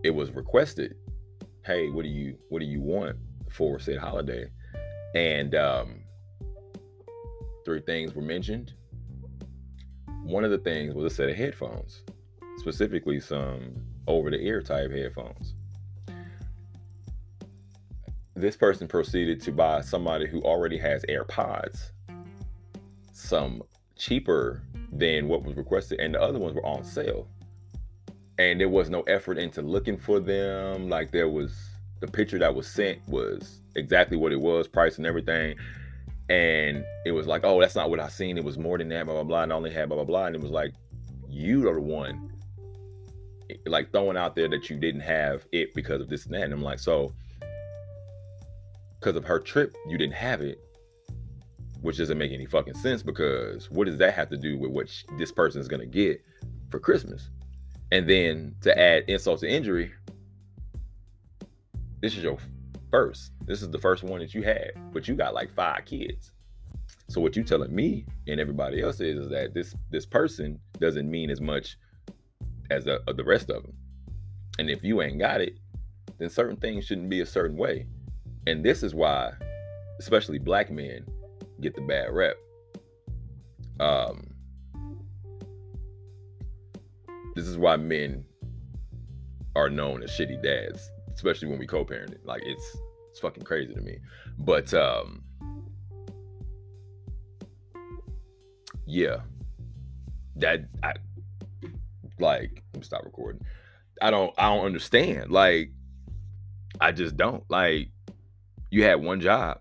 it 0.05 0.11
was 0.11 0.31
requested 0.31 0.95
hey 1.65 1.91
what 1.91 2.03
do 2.03 2.09
you 2.09 2.37
what 2.49 2.61
do 2.61 2.67
you 2.67 2.81
want 2.81 3.17
for 3.51 3.79
said 3.79 3.99
holiday? 3.99 4.49
And 5.15 5.55
um 5.55 6.03
three 7.65 7.81
things 7.81 8.15
were 8.15 8.23
mentioned. 8.23 8.73
One 10.23 10.45
of 10.45 10.51
the 10.51 10.59
things 10.59 10.95
was 10.95 11.13
a 11.13 11.15
set 11.15 11.29
of 11.29 11.37
headphones 11.37 12.03
specifically 12.59 13.21
some 13.21 13.75
over 14.07 14.31
the 14.31 14.39
ear 14.39 14.63
type 14.63 14.91
headphones. 14.91 15.55
This 18.35 18.57
person 18.57 18.87
proceeded 18.87 19.41
to 19.43 19.53
buy 19.53 19.81
somebody 19.81 20.27
who 20.27 20.43
already 20.43 20.79
has 20.79 21.05
airpods 21.09 21.91
some 23.13 23.63
cheaper 24.01 24.63
than 24.91 25.29
what 25.29 25.45
was 25.45 25.57
requested, 25.57 26.01
and 26.01 26.15
the 26.15 26.21
other 26.21 26.39
ones 26.39 26.55
were 26.55 26.67
on 26.67 26.83
sale. 26.83 27.29
And 28.39 28.59
there 28.59 28.71
was 28.71 28.89
no 28.89 29.03
effort 29.03 29.39
into 29.39 29.61
looking 29.61 29.99
for 29.99 30.19
them. 30.19 30.89
Like 30.89 31.11
there 31.11 31.29
was 31.29 31.55
the 32.01 32.07
picture 32.07 32.39
that 32.39 32.55
was 32.55 32.67
sent 32.67 33.07
was 33.07 33.61
exactly 33.77 34.17
what 34.17 34.33
it 34.33 34.41
was, 34.41 34.67
price 34.67 34.97
and 34.97 35.07
everything. 35.07 35.57
And 36.31 36.85
it 37.05 37.13
was 37.13 37.27
like, 37.27 37.43
oh, 37.45 37.61
that's 37.61 37.77
not 37.77 37.91
what 37.91 38.01
I 38.01 38.09
seen. 38.09 38.39
It 38.39 38.45
was 38.45 38.57
more 38.57 38.79
than 38.79 38.89
that, 38.89 39.05
blah 39.05 39.15
blah 39.15 39.25
blah. 39.25 39.43
And 39.43 39.53
I 39.53 39.57
only 39.57 39.71
had 39.71 39.89
blah 39.89 39.97
blah 39.97 40.05
blah. 40.05 40.27
And 40.27 40.37
it 40.37 40.43
was 40.43 40.51
like, 40.51 40.73
you 41.29 41.69
are 41.69 41.75
the 41.75 41.81
one 41.81 42.33
like 43.67 43.91
throwing 43.91 44.17
out 44.17 44.37
there 44.37 44.49
that 44.49 44.71
you 44.71 44.77
didn't 44.77 45.01
have 45.01 45.45
it 45.53 45.75
because 45.75 46.01
of 46.01 46.09
this 46.09 46.25
and 46.25 46.35
that. 46.35 46.45
And 46.45 46.53
I'm 46.53 46.63
like, 46.63 46.79
so 46.79 47.13
because 48.99 49.17
of 49.17 49.25
her 49.25 49.39
trip, 49.39 49.77
you 49.87 49.99
didn't 49.99 50.15
have 50.15 50.41
it 50.41 50.59
which 51.81 51.99
doesn't 51.99 52.19
make 52.19 52.33
any 52.33 52.47
fucking 52.47 52.75
sense 52.75 53.03
because 53.03 53.71
what 53.71 53.87
does 53.87 53.99
that 53.99 54.15
have 54.15 54.29
to 54.31 54.37
do 54.37 54.59
with 54.59 54.71
what 54.71 54.89
sh- 54.89 55.05
this 55.19 55.33
person 55.33 55.61
is 55.61 55.69
going 55.69 55.81
to 55.81 55.87
get 55.87 56.23
for 56.71 56.79
Christmas? 56.79 57.31
And 57.93 58.09
then 58.09 58.55
to 58.63 58.79
add 58.79 59.05
insult 59.09 59.41
to 59.41 59.49
injury, 59.49 59.93
this 62.01 62.17
is 62.17 62.23
your 62.23 62.39
first. 62.91 63.33
This 63.45 63.63
is 63.63 63.71
the 63.71 63.79
first 63.79 64.03
one 64.03 64.21
that 64.21 64.35
you 64.35 64.43
had, 64.43 64.73
but 64.93 65.09
you 65.09 65.15
got 65.15 65.35
like 65.35 65.53
five 65.53 65.85
kids. 65.85 66.33
So 67.09 67.21
what 67.21 67.37
you 67.37 67.43
telling 67.43 67.75
me 67.75 68.07
and 68.29 68.39
everybody 68.39 68.83
else 68.83 69.01
is, 69.01 69.19
is 69.19 69.29
that 69.31 69.55
this 69.55 69.75
this 69.91 70.07
person 70.07 70.61
doesn't 70.79 71.11
mean 71.11 71.31
as 71.31 71.41
much 71.41 71.77
as 72.71 72.85
the, 72.85 73.01
the 73.17 73.25
rest 73.25 73.51
of 73.51 73.63
them. 73.63 73.75
And 74.59 74.71
if 74.71 74.85
you 74.85 75.03
ain't 75.03 75.19
got 75.19 75.41
it, 75.41 75.59
then 76.19 76.31
certain 76.31 76.57
things 76.57 76.85
shouldn't 76.85 77.09
be 77.09 77.21
a 77.21 77.27
certain 77.27 77.57
way. 77.57 77.87
And 78.47 78.65
this 78.65 78.83
is 78.83 78.95
why, 78.95 79.33
especially 79.99 80.39
black 80.39 80.71
men, 80.71 81.05
get 81.61 81.75
the 81.75 81.83
bad 81.83 82.13
rep. 82.13 82.37
Um, 83.79 84.35
this 87.35 87.47
is 87.47 87.57
why 87.57 87.77
men 87.77 88.25
are 89.57 89.71
known 89.71 90.03
as 90.03 90.11
shitty 90.11 90.43
dads, 90.43 90.91
especially 91.15 91.49
when 91.49 91.59
we 91.59 91.67
co-parent. 91.67 92.25
Like 92.25 92.43
it's 92.45 92.77
it's 93.11 93.21
fucking 93.21 93.45
crazy 93.45 93.75
to 93.75 93.81
me. 93.81 93.99
But 94.39 94.73
um 94.75 95.23
yeah. 98.87 99.21
That 100.37 100.65
I 100.83 100.95
like 102.19 102.63
let 102.73 102.81
me 102.81 102.85
stop 102.85 103.05
recording. 103.05 103.43
I 104.01 104.11
don't 104.11 104.33
I 104.39 104.55
don't 104.55 104.65
understand. 104.65 105.31
Like 105.31 105.73
I 106.81 106.93
just 106.93 107.17
don't. 107.17 107.45
Like 107.51 107.91
you 108.71 108.85
had 108.85 109.03
one 109.03 109.21
job 109.21 109.61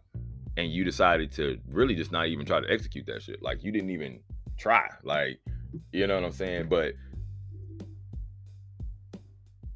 and 0.60 0.72
you 0.74 0.84
decided 0.84 1.32
to 1.32 1.58
really 1.72 1.96
just 1.96 2.12
not 2.12 2.28
even 2.28 2.46
try 2.46 2.60
to 2.60 2.70
execute 2.70 3.06
that 3.08 3.22
shit. 3.22 3.42
Like 3.42 3.64
you 3.64 3.72
didn't 3.72 3.92
even 3.92 4.20
try. 4.58 4.90
Like 5.04 5.40
you 5.92 6.06
know 6.06 6.16
what 6.16 6.26
I'm 6.26 6.32
saying? 6.32 6.68
But 6.68 6.94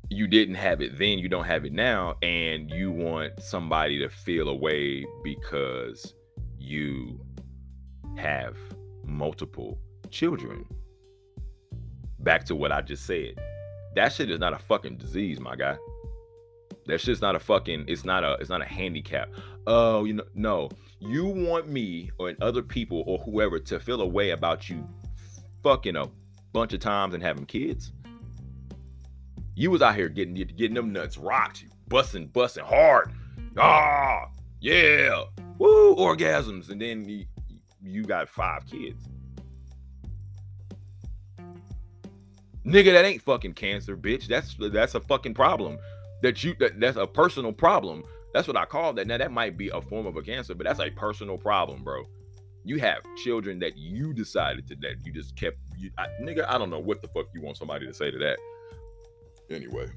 you 0.09 0.27
didn't 0.27 0.55
have 0.55 0.81
it 0.81 0.97
then, 0.99 1.19
you 1.19 1.29
don't 1.29 1.45
have 1.45 1.65
it 1.65 1.73
now, 1.73 2.15
and 2.21 2.69
you 2.69 2.91
want 2.91 3.41
somebody 3.41 3.97
to 3.99 4.09
feel 4.09 4.49
away 4.49 5.05
because 5.23 6.13
you 6.59 7.19
have 8.17 8.55
multiple 9.05 9.79
children. 10.11 10.65
Back 12.19 12.43
to 12.45 12.55
what 12.55 12.71
I 12.71 12.81
just 12.81 13.05
said. 13.05 13.39
That 13.95 14.11
shit 14.11 14.29
is 14.29 14.39
not 14.39 14.53
a 14.53 14.59
fucking 14.59 14.97
disease, 14.97 15.39
my 15.39 15.55
guy. 15.55 15.77
That 16.85 16.99
shit's 16.99 17.21
not 17.21 17.35
a 17.35 17.39
fucking, 17.39 17.85
it's 17.87 18.03
not 18.03 18.23
a, 18.23 18.33
it's 18.39 18.49
not 18.49 18.61
a 18.61 18.65
handicap. 18.65 19.29
Oh, 19.67 20.03
you 20.03 20.13
know, 20.13 20.25
no. 20.35 20.69
You 20.99 21.25
want 21.25 21.67
me 21.67 22.11
or 22.17 22.33
other 22.41 22.61
people 22.61 23.03
or 23.05 23.17
whoever 23.19 23.59
to 23.59 23.79
feel 23.79 24.01
a 24.01 24.07
way 24.07 24.31
about 24.31 24.69
you 24.69 24.87
fucking 25.61 25.95
a 25.95 26.07
bunch 26.53 26.73
of 26.73 26.79
times 26.79 27.13
and 27.13 27.23
having 27.23 27.45
kids. 27.45 27.91
You 29.55 29.71
was 29.71 29.81
out 29.81 29.95
here 29.95 30.09
getting 30.09 30.33
getting 30.33 30.73
them 30.73 30.91
nuts 30.91 31.17
rocked, 31.17 31.65
busting, 31.87 32.27
busting 32.27 32.65
hard. 32.65 33.11
Ah, 33.57 34.29
yeah, 34.59 35.23
woo, 35.59 35.95
orgasms, 35.95 36.69
and 36.69 36.81
then 36.81 37.07
you, 37.07 37.25
you 37.81 38.03
got 38.03 38.27
five 38.29 38.65
kids. 38.65 39.07
Nigga, 42.65 42.93
that 42.93 43.05
ain't 43.05 43.21
fucking 43.21 43.53
cancer, 43.53 43.97
bitch. 43.97 44.27
That's 44.27 44.55
that's 44.71 44.95
a 44.95 45.01
fucking 45.01 45.33
problem. 45.33 45.77
That 46.23 46.43
you 46.43 46.55
that, 46.59 46.79
that's 46.79 46.97
a 46.97 47.05
personal 47.05 47.53
problem. 47.53 48.03
That's 48.33 48.47
what 48.47 48.57
I 48.57 48.65
call 48.65 48.93
that. 48.93 49.05
Now 49.05 49.17
that 49.17 49.31
might 49.31 49.57
be 49.57 49.69
a 49.69 49.81
form 49.81 50.07
of 50.07 50.15
a 50.15 50.21
cancer, 50.21 50.55
but 50.55 50.65
that's 50.65 50.79
a 50.79 50.89
personal 50.89 51.37
problem, 51.37 51.83
bro. 51.83 52.03
You 52.63 52.79
have 52.79 53.03
children 53.23 53.59
that 53.59 53.77
you 53.77 54.13
decided 54.13 54.67
to 54.69 54.75
that 54.77 55.05
you 55.05 55.11
just 55.11 55.35
kept. 55.35 55.57
You, 55.77 55.91
I, 55.97 56.07
nigga, 56.21 56.45
I 56.47 56.57
don't 56.57 56.69
know 56.69 56.79
what 56.79 57.01
the 57.01 57.09
fuck 57.09 57.27
you 57.35 57.41
want 57.41 57.57
somebody 57.57 57.85
to 57.85 57.93
say 57.93 58.09
to 58.09 58.17
that. 58.19 58.39
Anyway, 59.49 59.87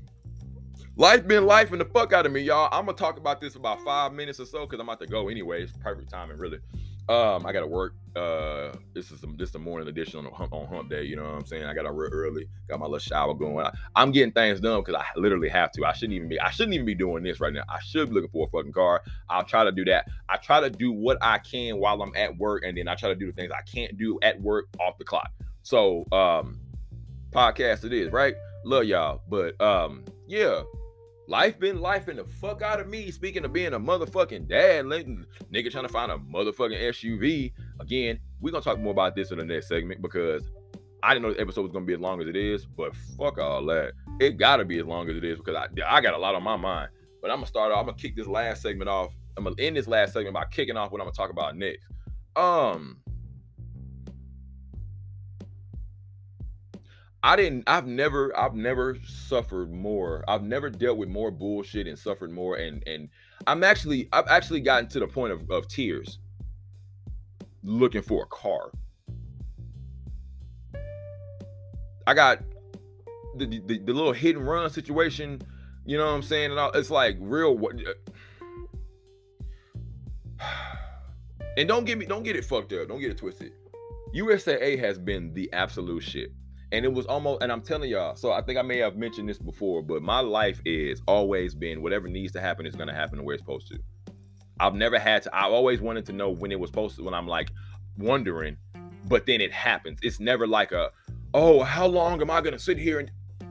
life 0.96 1.26
been 1.26 1.46
life 1.46 1.70
and 1.70 1.80
the 1.80 1.84
fuck 1.86 2.12
out 2.12 2.26
of 2.26 2.32
me, 2.32 2.40
y'all. 2.40 2.68
I'm 2.72 2.86
gonna 2.86 2.98
talk 2.98 3.18
about 3.18 3.40
this 3.40 3.54
about 3.54 3.80
five 3.82 4.12
minutes 4.12 4.40
or 4.40 4.46
so 4.46 4.66
because 4.66 4.80
I'm 4.80 4.88
about 4.88 5.00
to 5.00 5.06
go 5.06 5.28
anyway. 5.28 5.62
It's 5.62 5.72
perfect 5.80 6.10
timing, 6.10 6.38
really. 6.38 6.58
Um, 7.08 7.46
I 7.46 7.52
gotta 7.52 7.66
work. 7.66 7.94
Uh, 8.16 8.72
this 8.94 9.12
is 9.12 9.20
some, 9.20 9.36
this 9.36 9.48
is 9.48 9.52
the 9.52 9.58
morning 9.58 9.86
edition 9.88 10.24
on 10.24 10.32
hump 10.32 10.52
on 10.52 10.66
hump 10.66 10.90
day. 10.90 11.04
You 11.04 11.16
know 11.16 11.22
what 11.22 11.34
I'm 11.34 11.46
saying? 11.46 11.64
I 11.64 11.74
got 11.74 11.86
up 11.86 11.92
real 11.94 12.10
early, 12.10 12.48
got 12.68 12.80
my 12.80 12.86
little 12.86 12.98
shower 12.98 13.32
going. 13.34 13.64
I, 13.94 14.02
am 14.02 14.10
getting 14.10 14.32
things 14.32 14.58
done 14.58 14.80
because 14.80 14.94
I 15.00 15.04
literally 15.18 15.48
have 15.50 15.70
to. 15.72 15.84
I 15.84 15.92
shouldn't 15.92 16.14
even 16.14 16.28
be. 16.28 16.40
I 16.40 16.50
shouldn't 16.50 16.74
even 16.74 16.86
be 16.86 16.94
doing 16.94 17.22
this 17.22 17.38
right 17.38 17.52
now. 17.52 17.62
I 17.68 17.78
should 17.80 18.08
be 18.08 18.14
looking 18.14 18.30
for 18.30 18.46
a 18.46 18.50
fucking 18.50 18.72
car. 18.72 19.02
I'll 19.28 19.44
try 19.44 19.62
to 19.62 19.70
do 19.70 19.84
that. 19.84 20.08
I 20.28 20.36
try 20.36 20.60
to 20.60 20.70
do 20.70 20.90
what 20.90 21.18
I 21.20 21.38
can 21.38 21.78
while 21.78 22.02
I'm 22.02 22.14
at 22.16 22.36
work, 22.38 22.64
and 22.64 22.76
then 22.76 22.88
I 22.88 22.96
try 22.96 23.10
to 23.10 23.14
do 23.14 23.26
the 23.26 23.32
things 23.32 23.52
I 23.52 23.62
can't 23.62 23.96
do 23.96 24.18
at 24.22 24.40
work 24.40 24.66
off 24.80 24.98
the 24.98 25.04
clock. 25.04 25.30
So, 25.62 26.06
um, 26.10 26.58
podcast 27.30 27.84
it 27.84 27.92
is, 27.92 28.10
right? 28.10 28.34
Love 28.64 28.84
y'all, 28.84 29.20
but 29.28 29.60
um, 29.60 30.04
yeah, 30.26 30.62
Life 31.28 31.58
been 31.58 31.80
life 31.80 32.08
in 32.08 32.16
the 32.16 32.24
fuck 32.24 32.62
out 32.62 32.78
of 32.78 32.88
me. 32.88 33.10
Speaking 33.10 33.44
of 33.44 33.52
being 33.52 33.74
a 33.74 33.80
motherfucking 33.80 34.48
dad, 34.48 34.84
nigga 34.84 35.70
trying 35.72 35.86
to 35.86 35.92
find 35.92 36.12
a 36.12 36.18
motherfucking 36.18 36.80
SUV. 36.80 37.52
Again, 37.80 38.20
we're 38.40 38.52
gonna 38.52 38.62
talk 38.62 38.78
more 38.78 38.92
about 38.92 39.16
this 39.16 39.32
in 39.32 39.38
the 39.38 39.44
next 39.44 39.68
segment 39.68 40.02
because 40.02 40.48
I 41.02 41.14
didn't 41.14 41.24
know 41.24 41.34
the 41.34 41.40
episode 41.40 41.62
was 41.62 41.72
gonna 41.72 41.84
be 41.84 41.94
as 41.94 42.00
long 42.00 42.20
as 42.20 42.28
it 42.28 42.36
is, 42.36 42.64
but 42.64 42.94
fuck 43.18 43.38
all 43.38 43.64
that. 43.66 43.92
It 44.20 44.36
gotta 44.36 44.64
be 44.64 44.78
as 44.78 44.86
long 44.86 45.10
as 45.10 45.16
it 45.16 45.24
is 45.24 45.38
because 45.38 45.56
I, 45.56 45.66
I 45.84 46.00
got 46.00 46.14
a 46.14 46.18
lot 46.18 46.36
on 46.36 46.44
my 46.44 46.56
mind. 46.56 46.90
But 47.20 47.32
I'm 47.32 47.38
gonna 47.38 47.46
start 47.46 47.72
off, 47.72 47.80
I'm 47.80 47.86
gonna 47.86 47.98
kick 47.98 48.14
this 48.14 48.28
last 48.28 48.62
segment 48.62 48.88
off. 48.88 49.12
I'm 49.36 49.44
gonna 49.44 49.56
end 49.58 49.76
this 49.76 49.88
last 49.88 50.12
segment 50.12 50.34
by 50.34 50.44
kicking 50.44 50.76
off 50.76 50.92
what 50.92 51.00
I'm 51.00 51.06
gonna 51.06 51.16
talk 51.16 51.30
about 51.30 51.56
next. 51.56 51.86
Um, 52.36 52.98
I 57.26 57.34
didn't 57.34 57.64
I've 57.66 57.88
never 57.88 58.38
I've 58.38 58.54
never 58.54 58.98
suffered 59.04 59.74
more. 59.74 60.22
I've 60.28 60.44
never 60.44 60.70
dealt 60.70 60.96
with 60.96 61.08
more 61.08 61.32
bullshit 61.32 61.88
and 61.88 61.98
suffered 61.98 62.30
more 62.30 62.54
and 62.54 62.86
and 62.86 63.08
I'm 63.48 63.64
actually 63.64 64.08
I've 64.12 64.28
actually 64.28 64.60
gotten 64.60 64.88
to 64.90 65.00
the 65.00 65.08
point 65.08 65.32
of, 65.32 65.50
of 65.50 65.66
tears 65.66 66.20
looking 67.64 68.02
for 68.02 68.22
a 68.22 68.26
car. 68.26 68.70
I 72.06 72.14
got 72.14 72.42
the, 73.34 73.46
the, 73.46 73.78
the 73.78 73.92
little 73.92 74.12
hit 74.12 74.36
and 74.36 74.46
run 74.46 74.70
situation, 74.70 75.42
you 75.84 75.98
know 75.98 76.06
what 76.06 76.12
I'm 76.12 76.22
saying? 76.22 76.52
And 76.52 76.60
all, 76.60 76.70
it's 76.70 76.90
like 76.90 77.16
real 77.18 77.58
and 81.56 81.66
don't 81.66 81.86
get 81.86 81.98
me 81.98 82.06
don't 82.06 82.22
get 82.22 82.36
it 82.36 82.44
fucked 82.44 82.72
up. 82.72 82.86
Don't 82.86 83.00
get 83.00 83.10
it 83.10 83.18
twisted. 83.18 83.50
USAA 84.14 84.78
has 84.78 84.96
been 84.96 85.34
the 85.34 85.52
absolute 85.52 86.04
shit 86.04 86.30
and 86.72 86.84
it 86.84 86.92
was 86.92 87.06
almost 87.06 87.42
and 87.42 87.52
i'm 87.52 87.62
telling 87.62 87.88
y'all 87.88 88.16
so 88.16 88.32
i 88.32 88.42
think 88.42 88.58
i 88.58 88.62
may 88.62 88.78
have 88.78 88.96
mentioned 88.96 89.28
this 89.28 89.38
before 89.38 89.82
but 89.82 90.02
my 90.02 90.20
life 90.20 90.60
is 90.64 91.00
always 91.06 91.54
been 91.54 91.82
whatever 91.82 92.08
needs 92.08 92.32
to 92.32 92.40
happen 92.40 92.66
is 92.66 92.74
going 92.74 92.88
to 92.88 92.94
happen 92.94 93.18
the 93.18 93.24
way 93.24 93.34
it's 93.34 93.42
supposed 93.42 93.68
to. 93.68 93.78
I've 94.58 94.74
never 94.74 94.98
had 94.98 95.22
to 95.24 95.36
i've 95.36 95.52
always 95.52 95.80
wanted 95.80 96.06
to 96.06 96.12
know 96.12 96.30
when 96.30 96.50
it 96.50 96.58
was 96.58 96.70
supposed 96.70 96.96
to 96.96 97.04
when 97.04 97.14
i'm 97.14 97.28
like 97.28 97.50
wondering 97.98 98.56
but 99.08 99.24
then 99.24 99.40
it 99.40 99.52
happens. 99.52 100.00
It's 100.02 100.18
never 100.18 100.46
like 100.46 100.72
a 100.72 100.90
oh 101.34 101.62
how 101.62 101.86
long 101.86 102.20
am 102.20 102.30
i 102.30 102.40
going 102.40 102.54
to 102.54 102.58
sit 102.58 102.78
here 102.78 102.98
and 102.98 103.10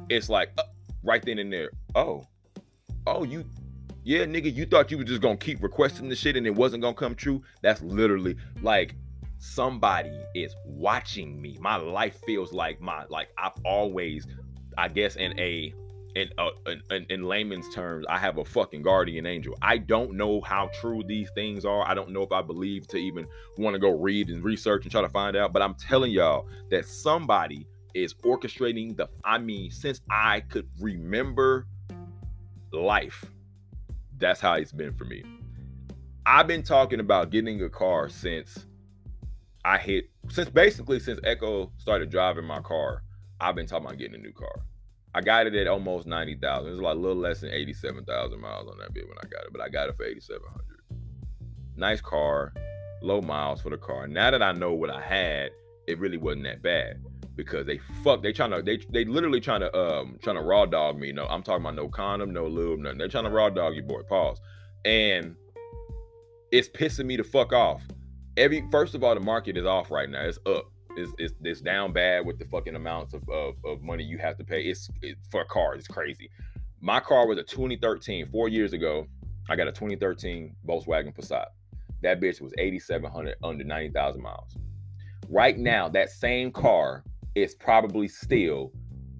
it's 0.09 0.29
like 0.29 0.51
uh, 0.57 0.63
right 1.03 1.23
then 1.23 1.39
and 1.39 1.51
there 1.51 1.69
oh 1.95 2.23
oh 3.07 3.23
you 3.23 3.45
yeah 4.03 4.25
nigga 4.25 4.53
you 4.53 4.65
thought 4.65 4.91
you 4.91 4.97
were 4.97 5.03
just 5.03 5.21
gonna 5.21 5.37
keep 5.37 5.63
requesting 5.63 6.09
the 6.09 6.15
shit 6.15 6.35
and 6.35 6.45
it 6.45 6.55
wasn't 6.55 6.81
gonna 6.81 6.93
come 6.93 7.15
true? 7.15 7.41
That's 7.61 7.81
literally 7.81 8.35
like 8.61 8.95
somebody 9.37 10.17
is 10.33 10.55
watching 10.65 11.41
me. 11.41 11.57
My 11.59 11.75
life 11.75 12.19
feels 12.25 12.53
like 12.53 12.81
my 12.81 13.05
like 13.09 13.29
I've 13.37 13.53
always, 13.63 14.27
I 14.77 14.87
guess, 14.87 15.15
in 15.15 15.39
a 15.39 15.73
in, 16.15 16.29
uh, 16.37 16.51
in, 16.91 17.05
in 17.09 17.23
layman's 17.23 17.67
terms, 17.73 18.05
I 18.09 18.17
have 18.17 18.37
a 18.37 18.45
fucking 18.45 18.81
guardian 18.81 19.25
angel. 19.25 19.57
I 19.61 19.77
don't 19.77 20.13
know 20.13 20.39
how 20.41 20.69
true 20.79 21.03
these 21.05 21.29
things 21.31 21.65
are. 21.65 21.85
I 21.85 21.93
don't 21.93 22.11
know 22.11 22.23
if 22.23 22.31
I 22.31 22.41
believe 22.41 22.87
to 22.87 22.97
even 22.97 23.27
want 23.57 23.73
to 23.73 23.79
go 23.79 23.89
read 23.89 24.29
and 24.29 24.43
research 24.43 24.83
and 24.83 24.91
try 24.91 25.01
to 25.01 25.09
find 25.09 25.35
out. 25.35 25.51
But 25.51 25.61
I'm 25.61 25.75
telling 25.75 26.11
y'all 26.11 26.47
that 26.71 26.85
somebody 26.85 27.67
is 27.93 28.13
orchestrating 28.25 28.95
the. 28.95 29.07
I 29.23 29.37
mean, 29.39 29.71
since 29.71 30.01
I 30.09 30.39
could 30.41 30.69
remember 30.79 31.67
life, 32.71 33.25
that's 34.17 34.39
how 34.39 34.53
it's 34.53 34.71
been 34.71 34.93
for 34.93 35.05
me. 35.05 35.23
I've 36.25 36.47
been 36.47 36.63
talking 36.63 37.01
about 37.01 37.29
getting 37.29 37.61
a 37.61 37.69
car 37.69 38.09
since 38.09 38.65
I 39.65 39.79
hit 39.79 40.11
since 40.29 40.47
basically 40.47 40.99
since 40.99 41.19
Echo 41.23 41.71
started 41.77 42.11
driving 42.11 42.45
my 42.45 42.59
car, 42.59 43.01
I've 43.41 43.55
been 43.55 43.65
talking 43.65 43.87
about 43.87 43.97
getting 43.97 44.13
a 44.13 44.19
new 44.19 44.31
car. 44.31 44.61
I 45.15 45.21
got 45.21 45.47
it 45.47 45.55
at 45.55 45.67
almost 45.67 46.05
ninety 46.05 46.35
thousand. 46.35 46.73
It's 46.73 46.81
like 46.81 46.95
a 46.95 46.99
little 46.99 47.17
less 47.17 47.41
than 47.41 47.49
eighty-seven 47.49 48.05
thousand 48.05 48.39
miles 48.39 48.69
on 48.69 48.77
that 48.77 48.93
bit 48.93 49.07
when 49.07 49.17
I 49.17 49.27
got 49.27 49.45
it, 49.45 49.51
but 49.51 49.61
I 49.61 49.69
got 49.69 49.89
it 49.89 49.97
for 49.97 50.05
eighty-seven 50.05 50.43
hundred. 50.47 51.01
Nice 51.75 51.99
car, 51.99 52.53
low 53.01 53.21
miles 53.21 53.59
for 53.59 53.71
the 53.71 53.77
car. 53.77 54.07
Now 54.07 54.29
that 54.29 54.43
I 54.43 54.51
know 54.51 54.73
what 54.73 54.91
I 54.91 55.01
had, 55.01 55.49
it 55.87 55.97
really 55.97 56.17
wasn't 56.17 56.43
that 56.43 56.61
bad 56.61 57.01
because 57.35 57.65
they 57.65 57.79
fuck 58.03 58.21
they 58.21 58.31
trying 58.31 58.51
to 58.51 58.61
they 58.61 58.77
they 58.91 59.03
literally 59.03 59.41
trying 59.41 59.61
to 59.61 59.75
um 59.75 60.19
trying 60.21 60.35
to 60.35 60.43
raw 60.43 60.67
dog 60.67 60.99
me. 60.99 61.11
No, 61.11 61.25
I'm 61.25 61.41
talking 61.41 61.63
about 61.63 61.73
no 61.73 61.89
condom, 61.89 62.31
no 62.31 62.45
lube, 62.45 62.81
nothing. 62.81 62.99
They're 62.99 63.07
trying 63.07 63.23
to 63.23 63.31
raw 63.31 63.49
dog 63.49 63.75
you, 63.75 63.81
boy. 63.81 64.03
Pause. 64.03 64.39
And 64.85 65.35
it's 66.51 66.69
pissing 66.69 67.07
me 67.07 67.17
the 67.17 67.23
fuck 67.23 67.51
off 67.51 67.81
every 68.37 68.65
first 68.71 68.95
of 68.95 69.03
all, 69.03 69.13
the 69.13 69.21
market 69.21 69.57
is 69.57 69.65
off 69.65 69.91
right 69.91 70.09
now. 70.09 70.23
It's 70.23 70.39
up. 70.45 70.65
It's, 70.97 71.11
it's, 71.17 71.33
it's 71.43 71.61
down 71.61 71.91
bad 71.91 72.25
with 72.25 72.39
the 72.39 72.45
fucking 72.45 72.75
amounts 72.75 73.13
of, 73.13 73.27
of, 73.27 73.55
of 73.65 73.81
money 73.81 74.03
you 74.03 74.17
have 74.17 74.37
to 74.37 74.45
pay. 74.45 74.61
It's 74.61 74.89
it, 75.01 75.17
for 75.29 75.41
a 75.41 75.45
car. 75.45 75.75
It's 75.75 75.87
crazy. 75.87 76.29
My 76.79 77.01
car 77.01 77.27
was 77.27 77.37
a 77.37 77.43
2013. 77.43 78.27
Four 78.27 78.47
years 78.47 78.71
ago, 78.71 79.05
I 79.49 79.57
got 79.57 79.67
a 79.67 79.73
2013 79.73 80.55
Volkswagen 80.65 81.13
Passat. 81.13 81.47
That 82.01 82.21
bitch 82.21 82.39
was 82.39 82.53
8,700 82.57 83.35
under 83.43 83.63
90,000 83.63 84.21
miles. 84.21 84.55
Right 85.27 85.57
now, 85.57 85.89
that 85.89 86.09
same 86.11 86.51
car 86.51 87.03
is 87.33 87.55
probably 87.55 88.07
still, 88.07 88.71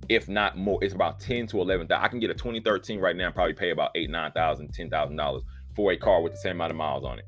if 0.07 0.29
not 0.29 0.57
more, 0.57 0.81
it's 0.81 0.93
about 0.93 1.19
10 1.19 1.47
to 1.47 1.59
11. 1.59 1.91
I 1.91 2.07
can 2.07 2.19
get 2.19 2.29
a 2.29 2.33
2013 2.33 2.99
right 2.99 3.15
now 3.15 3.25
and 3.25 3.35
probably 3.35 3.53
pay 3.53 3.71
about 3.71 3.91
eight, 3.95 4.09
nine 4.09 4.31
thousand, 4.31 4.73
ten 4.73 4.89
thousand 4.89 5.17
dollars 5.17 5.43
for 5.75 5.91
a 5.91 5.97
car 5.97 6.21
with 6.21 6.33
the 6.33 6.39
same 6.39 6.53
amount 6.53 6.71
of 6.71 6.77
miles 6.77 7.03
on 7.03 7.19
it. 7.19 7.25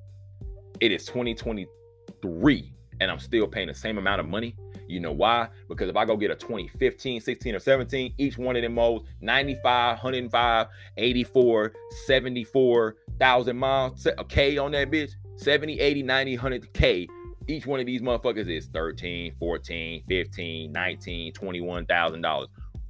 It 0.79 0.91
is 0.91 1.05
2023 1.05 2.73
and 2.99 3.11
I'm 3.11 3.19
still 3.19 3.47
paying 3.47 3.67
the 3.67 3.73
same 3.73 3.97
amount 3.97 4.19
of 4.19 4.27
money. 4.27 4.55
You 4.87 4.99
know 4.99 5.11
why? 5.11 5.49
Because 5.67 5.89
if 5.89 5.95
I 5.95 6.05
go 6.05 6.15
get 6.15 6.31
a 6.31 6.35
2015, 6.35 7.19
16, 7.21 7.55
or 7.55 7.59
17, 7.59 8.13
each 8.17 8.37
one 8.37 8.55
of 8.55 8.61
them 8.61 8.75
modes 8.75 9.05
95, 9.21 9.97
105, 9.97 10.67
84, 10.95 11.73
74,000 12.05 13.57
miles, 13.57 14.05
a 14.05 14.23
K 14.23 14.57
on 14.57 14.71
that 14.71 14.89
bitch, 14.89 15.11
70, 15.35 15.79
80, 15.79 16.03
90, 16.03 16.37
100K. 16.37 17.07
Each 17.49 17.65
one 17.65 17.79
of 17.79 17.85
these 17.85 18.01
motherfuckers 18.01 18.49
is 18.49 18.67
13, 18.67 19.33
14, 19.39 20.03
15, 20.07 20.71
19, 20.71 21.33
21,000 21.33 22.21
dollars. 22.21 22.49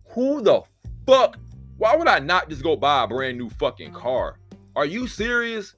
Who 0.09 0.41
the 0.41 0.61
fuck 1.05 1.38
Why 1.77 1.95
would 1.95 2.07
I 2.07 2.19
not 2.19 2.49
just 2.49 2.63
go 2.63 2.75
buy 2.75 3.03
a 3.03 3.07
brand 3.07 3.38
new 3.38 3.49
fucking 3.49 3.93
car? 3.93 4.39
Are 4.75 4.85
you 4.85 5.07
serious? 5.07 5.75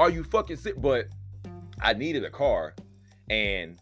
Are 0.00 0.08
you 0.08 0.24
fucking 0.24 0.56
sick? 0.56 0.80
But 0.80 1.08
I 1.82 1.92
needed 1.92 2.24
a 2.24 2.30
car, 2.30 2.74
and 3.28 3.78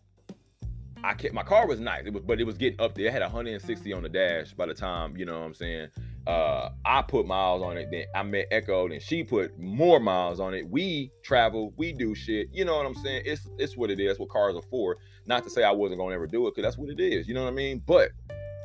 I 1.04 1.14
kept 1.14 1.32
my 1.32 1.44
car 1.44 1.68
was 1.68 1.78
nice. 1.78 2.06
It 2.06 2.12
was, 2.12 2.24
but 2.24 2.40
it 2.40 2.44
was 2.44 2.58
getting 2.58 2.80
up 2.80 2.96
there. 2.96 3.06
It 3.06 3.12
had 3.12 3.22
160 3.22 3.92
on 3.92 4.02
the 4.02 4.08
dash 4.08 4.52
by 4.52 4.66
the 4.66 4.74
time 4.74 5.16
you 5.16 5.24
know 5.24 5.38
what 5.38 5.46
I'm 5.46 5.54
saying. 5.54 5.90
Uh, 6.26 6.70
I 6.84 7.02
put 7.02 7.24
miles 7.24 7.62
on 7.62 7.78
it. 7.78 7.92
Then 7.92 8.06
I 8.16 8.24
met 8.24 8.46
Echo, 8.50 8.88
and 8.88 9.00
she 9.00 9.22
put 9.22 9.56
more 9.60 10.00
miles 10.00 10.40
on 10.40 10.54
it. 10.54 10.68
We 10.68 11.12
travel, 11.22 11.72
we 11.76 11.92
do 11.92 12.16
shit. 12.16 12.48
You 12.52 12.64
know 12.64 12.76
what 12.76 12.86
I'm 12.86 12.96
saying? 12.96 13.22
It's 13.24 13.48
it's 13.56 13.76
what 13.76 13.88
it 13.88 14.00
is. 14.00 14.18
What 14.18 14.28
cars 14.28 14.56
are 14.56 14.62
for. 14.62 14.96
Not 15.24 15.44
to 15.44 15.50
say 15.50 15.62
I 15.62 15.70
wasn't 15.70 16.00
gonna 16.00 16.16
ever 16.16 16.26
do 16.26 16.48
it, 16.48 16.56
because 16.56 16.66
that's 16.66 16.78
what 16.78 16.90
it 16.90 16.98
is. 16.98 17.28
You 17.28 17.34
know 17.34 17.44
what 17.44 17.52
I 17.52 17.54
mean? 17.54 17.80
But 17.86 18.10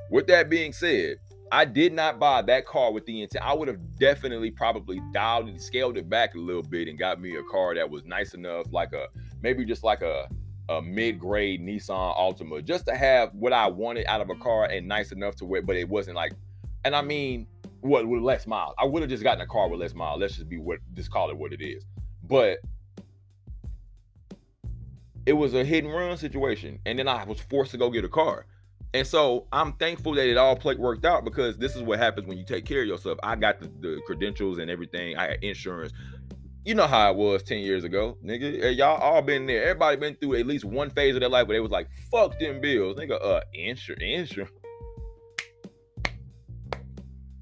with 0.10 0.26
that 0.26 0.50
being 0.50 0.74
said, 0.74 1.18
I 1.54 1.66
did 1.66 1.94
not 1.94 2.20
buy 2.20 2.42
that 2.42 2.66
car 2.66 2.92
with 2.92 3.06
the 3.06 3.22
intent. 3.22 3.46
I 3.46 3.54
would 3.54 3.68
have 3.68 4.00
definitely 4.00 4.50
probably 4.50 5.00
dialed 5.14 5.48
and 5.50 5.62
scaled 5.62 5.98
it 5.98 6.10
back 6.10 6.34
a 6.34 6.40
little 6.40 6.64
bit 6.64 6.88
and 6.88 6.98
got 6.98 7.22
me 7.22 7.36
a 7.36 7.44
car 7.44 7.76
that 7.76 7.88
was 7.88 8.04
nice 8.06 8.34
enough, 8.34 8.66
like 8.72 8.92
a 8.92 9.06
maybe 9.44 9.64
just 9.64 9.84
like 9.84 10.02
a 10.02 10.28
a 10.70 10.82
mid-grade 10.82 11.62
Nissan 11.62 12.18
Altima, 12.18 12.66
just 12.66 12.88
to 12.88 12.96
have 12.96 13.36
what 13.36 13.54
I 13.54 13.68
wanted 13.68 14.08
out 14.08 14.20
of 14.20 14.32
a 14.32 14.36
car 14.36 14.66
and 14.66 14.88
nice 14.88 15.12
enough 15.12 15.36
to 15.36 15.46
wear, 15.46 15.62
but 15.62 15.76
it 15.76 15.88
wasn't 15.88 16.16
like, 16.16 16.34
and 16.86 16.96
I 16.96 17.04
mean, 17.04 17.46
what 17.82 18.08
with 18.08 18.24
less 18.24 18.48
miles. 18.48 18.74
I 18.80 18.86
would 18.86 19.04
have 19.04 19.10
just 19.10 19.22
gotten 19.22 19.42
a 19.42 19.46
car 19.46 19.70
with 19.70 19.80
less 19.80 19.94
miles. 19.94 20.22
Let's 20.22 20.38
just 20.38 20.50
be 20.50 20.58
what 20.58 20.80
just 20.96 21.12
call 21.12 21.30
it 21.30 21.38
what 21.38 21.54
it 21.54 21.62
is. 21.62 21.86
But 22.24 22.62
it 25.28 25.34
was 25.34 25.54
a 25.54 25.64
hit 25.64 25.84
and 25.84 25.94
run 25.94 26.18
situation, 26.18 26.80
and 26.88 26.98
then 26.98 27.08
I 27.08 27.26
was 27.26 27.40
forced 27.40 27.70
to 27.72 27.78
go 27.78 27.92
get 27.92 28.04
a 28.06 28.10
car. 28.10 28.48
And 28.94 29.08
so 29.08 29.48
I'm 29.52 29.74
thankful 29.74 30.14
that 30.14 30.28
it 30.28 30.38
all 30.38 30.56
played 30.56 30.78
worked 30.78 31.04
out 31.04 31.26
because 31.26 31.58
this 31.58 31.76
is 31.76 31.82
what 31.82 31.98
happens 31.98 32.28
when 32.28 32.38
you 32.38 32.46
take 32.46 32.66
care 32.66 32.82
of 32.82 32.88
yourself. 32.88 33.18
I 33.24 33.36
got 33.36 33.60
the, 33.60 33.68
the 33.80 34.02
credentials 34.06 34.60
and 34.60 34.70
everything. 34.70 35.18
I 35.18 35.32
had 35.32 35.44
insurance. 35.44 35.92
You 36.64 36.76
know 36.76 36.88
how 36.88 37.12
it 37.12 37.18
was 37.18 37.44
10 37.44 37.60
years 37.60 37.84
ago, 37.84 38.18
nigga. 38.24 38.78
Y'all 38.78 39.02
all 39.02 39.22
been 39.22 39.48
there. 39.48 39.64
Everybody 39.64 39.98
been 39.98 40.16
through 40.16 40.36
at 40.36 40.46
least 40.46 40.64
one 40.64 40.92
phase 40.92 41.16
of 41.16 41.22
their 41.22 41.30
life 41.30 41.48
where 41.48 41.58
they 41.58 41.60
was 41.62 41.72
like, 41.72 41.90
fuck 42.12 42.40
them 42.40 42.62
bills. 42.62 42.96
Nigga, 42.98 43.22
uh, 43.22 43.42
insurance, 43.54 44.04
insurance. 44.04 44.52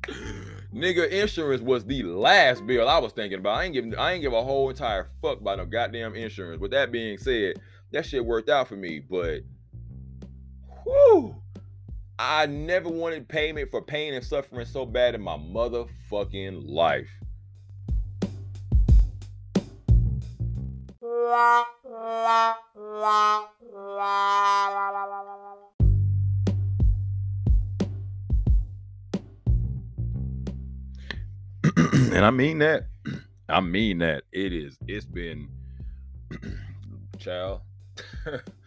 nigga, 0.74 1.10
insurance 1.10 1.62
was 1.62 1.86
the 1.86 2.04
last 2.04 2.66
bill 2.66 2.88
I 2.88 2.98
was 2.98 3.12
thinking 3.12 3.40
about. 3.40 3.58
I 3.58 3.66
ain't 3.66 3.74
giving 3.74 3.96
I 3.96 4.14
ain't 4.14 4.22
give 4.22 4.34
a 4.34 4.42
whole 4.42 4.70
entire 4.70 5.10
fuck 5.22 5.42
about 5.42 5.58
no 5.58 5.66
goddamn 5.66 6.16
insurance. 6.16 6.62
With 6.62 6.72
that 6.72 6.92
being 6.92 7.18
said, 7.18 7.56
that 7.92 8.06
shit 8.06 8.26
worked 8.26 8.50
out 8.50 8.70
for 8.70 8.78
me, 8.78 9.00
but 9.00 9.42
whew, 10.84 11.36
I 12.20 12.46
never 12.46 12.90
wanted 12.90 13.28
payment 13.28 13.72
for 13.72 13.82
pain 13.82 14.14
and 14.14 14.24
suffering 14.24 14.66
so 14.66 14.86
bad 14.86 15.16
in 15.16 15.22
my 15.22 15.38
motherfucking 15.38 16.70
life. 16.70 17.10
and 32.14 32.26
I 32.26 32.32
mean 32.32 32.60
that. 32.60 32.88
I 33.50 33.62
mean 33.62 33.98
that. 34.00 34.24
It 34.32 34.54
is. 34.54 34.78
It's 34.88 35.06
been, 35.06 35.50
child. 37.20 37.62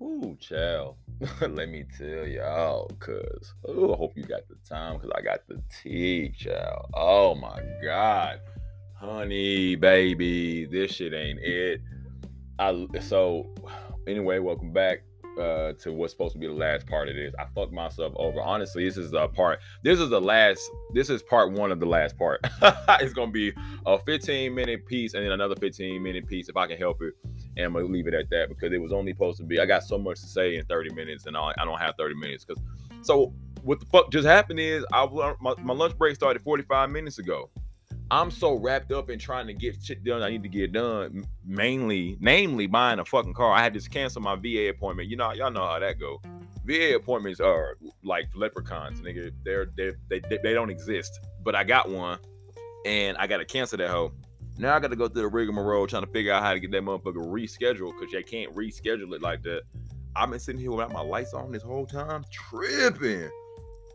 Whoo, 0.00 0.36
child. 0.40 0.96
Let 1.40 1.68
me 1.68 1.84
tell 1.96 2.26
y'all, 2.26 2.90
cause 2.98 3.54
oh, 3.68 3.94
I 3.94 3.96
hope 3.96 4.12
you 4.16 4.24
got 4.24 4.48
the 4.48 4.56
time, 4.68 4.98
cause 4.98 5.10
I 5.14 5.20
got 5.20 5.46
the 5.46 5.62
tea, 5.70 6.30
child. 6.30 6.86
Oh 6.94 7.36
my 7.36 7.60
god, 7.82 8.40
honey, 8.98 9.76
baby, 9.76 10.64
this 10.66 10.92
shit 10.92 11.14
ain't 11.14 11.38
it. 11.40 11.80
I 12.58 12.86
so 13.00 13.54
anyway, 14.08 14.40
welcome 14.40 14.72
back 14.72 15.04
uh 15.38 15.72
to 15.74 15.92
what's 15.92 16.12
supposed 16.12 16.32
to 16.32 16.38
be 16.38 16.48
the 16.48 16.52
last 16.52 16.88
part 16.88 17.08
of 17.08 17.14
this. 17.14 17.32
I 17.38 17.46
fucked 17.54 17.72
myself 17.72 18.12
over. 18.16 18.40
Honestly, 18.40 18.84
this 18.84 18.96
is 18.96 19.12
a 19.12 19.28
part. 19.28 19.60
This 19.84 20.00
is 20.00 20.10
the 20.10 20.20
last. 20.20 20.68
This 20.92 21.08
is 21.08 21.22
part 21.22 21.52
one 21.52 21.70
of 21.70 21.78
the 21.78 21.86
last 21.86 22.18
part. 22.18 22.40
it's 23.00 23.12
gonna 23.12 23.30
be 23.30 23.52
a 23.86 23.98
15 24.00 24.52
minute 24.52 24.86
piece 24.86 25.14
and 25.14 25.24
then 25.24 25.30
another 25.30 25.54
15 25.54 26.02
minute 26.02 26.26
piece 26.26 26.48
if 26.48 26.56
I 26.56 26.66
can 26.66 26.78
help 26.78 27.00
it. 27.00 27.14
And 27.56 27.66
I'm 27.66 27.72
gonna 27.72 27.86
leave 27.86 28.06
it 28.06 28.14
at 28.14 28.30
that 28.30 28.48
because 28.48 28.72
it 28.72 28.80
was 28.80 28.92
only 28.92 29.12
supposed 29.12 29.38
to 29.38 29.44
be. 29.44 29.60
I 29.60 29.66
got 29.66 29.84
so 29.84 29.98
much 29.98 30.20
to 30.20 30.26
say 30.26 30.56
in 30.56 30.64
30 30.66 30.94
minutes, 30.94 31.26
and 31.26 31.36
I, 31.36 31.52
I 31.58 31.64
don't 31.64 31.78
have 31.78 31.94
30 31.98 32.16
minutes 32.16 32.44
because. 32.44 32.62
So 33.02 33.34
what 33.62 33.80
the 33.80 33.86
fuck 33.86 34.10
just 34.10 34.26
happened 34.26 34.60
is 34.60 34.84
I 34.92 35.06
my, 35.40 35.54
my 35.60 35.74
lunch 35.74 35.96
break 35.96 36.14
started 36.14 36.42
45 36.42 36.90
minutes 36.90 37.18
ago. 37.18 37.50
I'm 38.10 38.30
so 38.30 38.54
wrapped 38.54 38.92
up 38.92 39.10
in 39.10 39.18
trying 39.18 39.46
to 39.46 39.54
get 39.54 39.82
shit 39.82 40.04
done 40.04 40.22
I 40.22 40.30
need 40.30 40.42
to 40.42 40.48
get 40.48 40.72
done, 40.72 41.24
mainly, 41.44 42.16
namely 42.20 42.66
buying 42.66 42.98
a 42.98 43.04
fucking 43.04 43.34
car. 43.34 43.52
I 43.52 43.62
had 43.62 43.74
to 43.74 43.80
cancel 43.88 44.20
my 44.20 44.36
VA 44.36 44.68
appointment. 44.68 45.08
You 45.08 45.16
know, 45.16 45.32
y'all 45.32 45.50
know 45.50 45.66
how 45.66 45.78
that 45.78 45.98
go. 45.98 46.20
VA 46.64 46.94
appointments 46.94 47.40
are 47.40 47.76
like 48.02 48.28
leprechauns, 48.34 49.00
nigga. 49.00 49.32
They're, 49.44 49.66
they're 49.76 49.96
they 50.08 50.20
they 50.20 50.54
don't 50.54 50.70
exist. 50.70 51.20
But 51.42 51.54
I 51.54 51.64
got 51.64 51.90
one, 51.90 52.18
and 52.86 53.16
I 53.16 53.26
got 53.26 53.38
to 53.38 53.44
cancel 53.44 53.78
that 53.78 53.90
hoe. 53.90 54.12
Now 54.58 54.76
I 54.76 54.80
got 54.80 54.88
to 54.88 54.96
go 54.96 55.08
through 55.08 55.22
the 55.22 55.28
rigmarole 55.28 55.86
trying 55.86 56.04
to 56.04 56.10
figure 56.12 56.32
out 56.32 56.42
how 56.42 56.52
to 56.52 56.60
get 56.60 56.70
that 56.70 56.82
motherfucker 56.82 57.16
rescheduled 57.16 57.98
because 57.98 58.12
they 58.12 58.22
can't 58.22 58.54
reschedule 58.54 59.14
it 59.14 59.22
like 59.22 59.42
that. 59.42 59.62
I've 60.16 60.30
been 60.30 60.38
sitting 60.38 60.60
here 60.60 60.70
without 60.70 60.92
my 60.92 61.00
lights 61.00 61.34
on 61.34 61.50
this 61.50 61.62
whole 61.62 61.86
time, 61.86 62.24
tripping. 62.30 63.30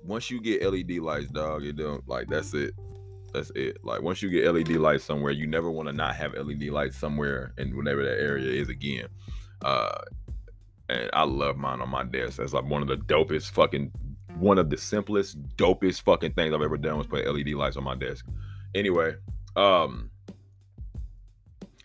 Once 0.03 0.29
you 0.29 0.41
get 0.41 0.61
LED 0.63 0.99
lights, 0.99 1.29
dog, 1.29 1.63
it 1.63 1.77
don't 1.77 2.05
like 2.07 2.27
that's 2.27 2.53
it. 2.53 2.73
That's 3.33 3.51
it. 3.55 3.77
Like 3.83 4.01
once 4.01 4.21
you 4.21 4.29
get 4.29 4.53
LED 4.53 4.69
lights 4.71 5.03
somewhere, 5.03 5.31
you 5.31 5.47
never 5.47 5.71
want 5.71 5.87
to 5.87 5.93
not 5.93 6.15
have 6.15 6.33
LED 6.33 6.63
lights 6.63 6.97
somewhere 6.97 7.53
and 7.57 7.75
whatever 7.75 8.03
that 8.03 8.19
area 8.19 8.61
is 8.61 8.69
again. 8.69 9.07
Uh 9.63 9.97
and 10.89 11.09
I 11.13 11.23
love 11.23 11.55
mine 11.55 11.81
on 11.81 11.89
my 11.89 12.03
desk. 12.03 12.37
That's 12.37 12.53
like 12.53 12.65
one 12.65 12.81
of 12.81 12.87
the 12.87 12.97
dopest 12.97 13.51
fucking 13.51 13.91
one 14.37 14.57
of 14.57 14.69
the 14.69 14.77
simplest, 14.77 15.41
dopest 15.55 16.01
fucking 16.01 16.33
things 16.33 16.53
I've 16.53 16.61
ever 16.61 16.77
done 16.77 16.97
was 16.97 17.07
put 17.07 17.27
LED 17.27 17.49
lights 17.49 17.77
on 17.77 17.83
my 17.83 17.95
desk. 17.95 18.25
Anyway, 18.75 19.15
um 19.55 20.09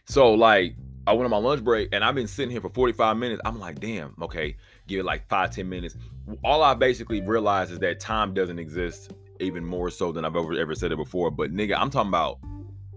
so 0.06 0.32
like 0.32 0.76
I 1.06 1.12
went 1.12 1.24
on 1.24 1.31
my 1.31 1.36
lunch 1.36 1.62
break 1.62 1.90
and 1.93 2.05
I've 2.05 2.14
been 2.14 2.26
sitting 2.26 2.51
here 2.51 2.60
for 2.60 2.70
45 2.70 3.16
minutes. 3.16 3.43
I'm 3.44 3.59
like, 3.59 3.78
damn, 3.78 4.14
okay, 4.22 4.56
give 4.86 5.01
it 5.01 5.05
like 5.05 5.28
five, 5.28 5.51
10 5.51 5.68
minutes. 5.68 5.97
All 6.43 6.62
I 6.62 6.74
basically 6.74 7.20
realized 7.20 7.72
is 7.72 7.78
that 7.81 8.01
time 8.01 8.32
doesn't 8.32 8.59
exist 8.59 9.12
even 9.40 9.64
more 9.64 9.90
so 9.90 10.12
than 10.12 10.24
I've 10.24 10.36
ever 10.36 10.59
ever 10.59 10.74
said 10.74 10.93
it 10.93 10.97
before. 10.97 11.31
But 11.31 11.52
nigga, 11.52 11.76
I'm 11.78 11.90
talking 11.90 12.09
about 12.09 12.39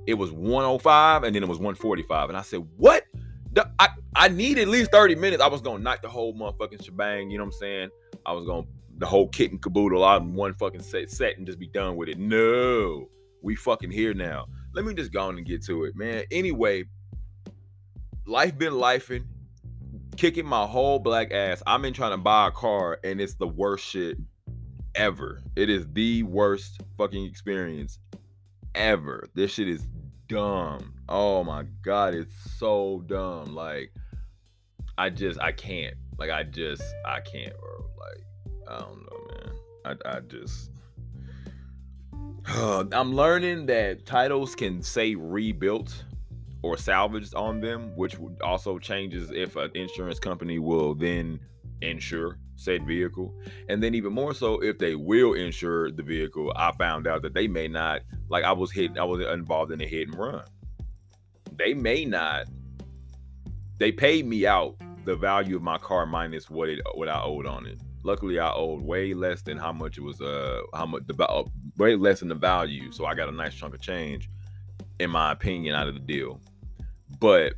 it 0.05 0.13
was 0.13 0.31
105 0.31 1.23
and 1.23 1.35
then 1.35 1.43
it 1.43 1.49
was 1.49 1.57
145. 1.57 2.29
And 2.29 2.37
I 2.37 2.41
said, 2.41 2.65
what? 2.77 3.03
The, 3.51 3.69
I, 3.79 3.89
I 4.15 4.27
need 4.29 4.57
at 4.57 4.67
least 4.67 4.91
30 4.91 5.15
minutes. 5.15 5.41
I 5.41 5.47
was 5.47 5.61
gonna 5.61 5.83
knock 5.83 6.01
the 6.01 6.09
whole 6.09 6.33
motherfucking 6.33 6.83
shebang, 6.83 7.29
you 7.29 7.37
know 7.37 7.43
what 7.43 7.55
I'm 7.55 7.59
saying? 7.59 7.89
I 8.25 8.31
was 8.31 8.45
gonna 8.45 8.67
the 8.99 9.05
whole 9.05 9.27
kit 9.29 9.51
and 9.51 9.61
caboodle 9.61 10.03
out 10.03 10.21
in 10.21 10.33
one 10.33 10.53
fucking 10.55 10.81
set 10.81 11.09
set 11.11 11.37
and 11.37 11.45
just 11.45 11.59
be 11.59 11.67
done 11.67 11.95
with 11.95 12.09
it. 12.09 12.17
No, 12.17 13.09
we 13.41 13.55
fucking 13.55 13.91
here 13.91 14.13
now. 14.13 14.47
Let 14.73 14.85
me 14.85 14.93
just 14.93 15.11
go 15.11 15.21
on 15.21 15.37
and 15.37 15.45
get 15.45 15.63
to 15.65 15.85
it, 15.85 15.95
man. 15.95 16.23
Anyway, 16.31 16.85
life 18.27 18.57
been 18.57 18.73
lifing, 18.73 19.25
kicking 20.17 20.45
my 20.45 20.65
whole 20.65 20.99
black 20.99 21.31
ass. 21.31 21.63
I've 21.65 21.81
been 21.81 21.93
trying 21.93 22.11
to 22.11 22.17
buy 22.17 22.47
a 22.47 22.51
car 22.51 22.99
and 23.03 23.21
it's 23.21 23.35
the 23.35 23.47
worst 23.47 23.85
shit 23.85 24.17
ever. 24.95 25.41
It 25.55 25.69
is 25.69 25.87
the 25.93 26.23
worst 26.23 26.81
fucking 26.97 27.25
experience 27.25 27.99
ever. 28.75 29.27
This 29.33 29.53
shit 29.53 29.69
is 29.69 29.87
dumb. 30.27 30.93
Oh 31.07 31.43
my 31.43 31.63
god, 31.81 32.13
it's 32.13 32.33
so 32.57 33.03
dumb. 33.05 33.55
Like 33.55 33.91
I 34.97 35.09
just 35.09 35.39
I 35.39 35.53
can't. 35.53 35.95
Like 36.17 36.29
I 36.29 36.43
just 36.43 36.83
I 37.05 37.21
can't, 37.21 37.53
bro. 37.57 37.89
Like 37.97 38.69
I 38.69 38.79
don't 38.79 39.01
know, 39.03 39.27
man. 39.31 39.97
I 40.03 40.17
I 40.17 40.19
just 40.21 40.71
I'm 42.93 43.13
learning 43.15 43.67
that 43.67 44.05
titles 44.05 44.55
can 44.55 44.81
say 44.81 45.15
rebuilt 45.15 46.03
or 46.61 46.77
salvaged 46.77 47.35
on 47.35 47.61
them, 47.61 47.95
which 47.95 48.17
also 48.43 48.79
changes 48.79 49.31
if 49.31 49.55
an 49.55 49.71
insurance 49.75 50.19
company 50.19 50.59
will 50.59 50.95
then 50.95 51.39
insure 51.81 52.37
said 52.57 52.85
vehicle. 52.85 53.33
And 53.69 53.81
then 53.81 53.95
even 53.95 54.13
more 54.13 54.33
so, 54.33 54.61
if 54.61 54.77
they 54.77 54.95
will 54.95 55.33
insure 55.33 55.91
the 55.91 56.03
vehicle, 56.03 56.51
I 56.55 56.71
found 56.73 57.07
out 57.07 57.21
that 57.21 57.33
they 57.33 57.47
may 57.47 57.67
not, 57.67 58.01
like 58.29 58.43
I 58.43 58.51
was 58.51 58.71
hit, 58.71 58.97
I 58.97 59.03
was 59.03 59.25
involved 59.25 59.71
in 59.71 59.81
a 59.81 59.87
hit 59.87 60.09
and 60.09 60.17
run. 60.17 60.43
They 61.55 61.73
may 61.73 62.05
not, 62.05 62.47
they 63.77 63.91
paid 63.91 64.25
me 64.25 64.45
out 64.45 64.75
the 65.05 65.15
value 65.15 65.55
of 65.55 65.61
my 65.61 65.77
car 65.77 66.05
minus 66.05 66.49
what 66.49 66.67
it 66.69 66.81
what 66.95 67.07
I 67.07 67.21
owed 67.21 67.45
on 67.45 67.65
it. 67.65 67.79
Luckily, 68.03 68.39
I 68.39 68.51
owed 68.51 68.81
way 68.81 69.13
less 69.13 69.41
than 69.41 69.57
how 69.57 69.71
much 69.71 69.97
it 69.97 70.01
was. 70.01 70.19
Uh, 70.21 70.61
how 70.73 70.85
much 70.85 71.03
the 71.07 71.25
uh, 71.25 71.43
way 71.77 71.95
less 71.95 72.19
than 72.19 72.29
the 72.29 72.35
value. 72.35 72.91
So 72.91 73.05
I 73.05 73.13
got 73.13 73.29
a 73.29 73.31
nice 73.31 73.55
chunk 73.55 73.73
of 73.73 73.81
change, 73.81 74.29
in 74.99 75.09
my 75.09 75.31
opinion, 75.31 75.75
out 75.75 75.87
of 75.87 75.93
the 75.93 75.99
deal. 75.99 76.39
But 77.19 77.53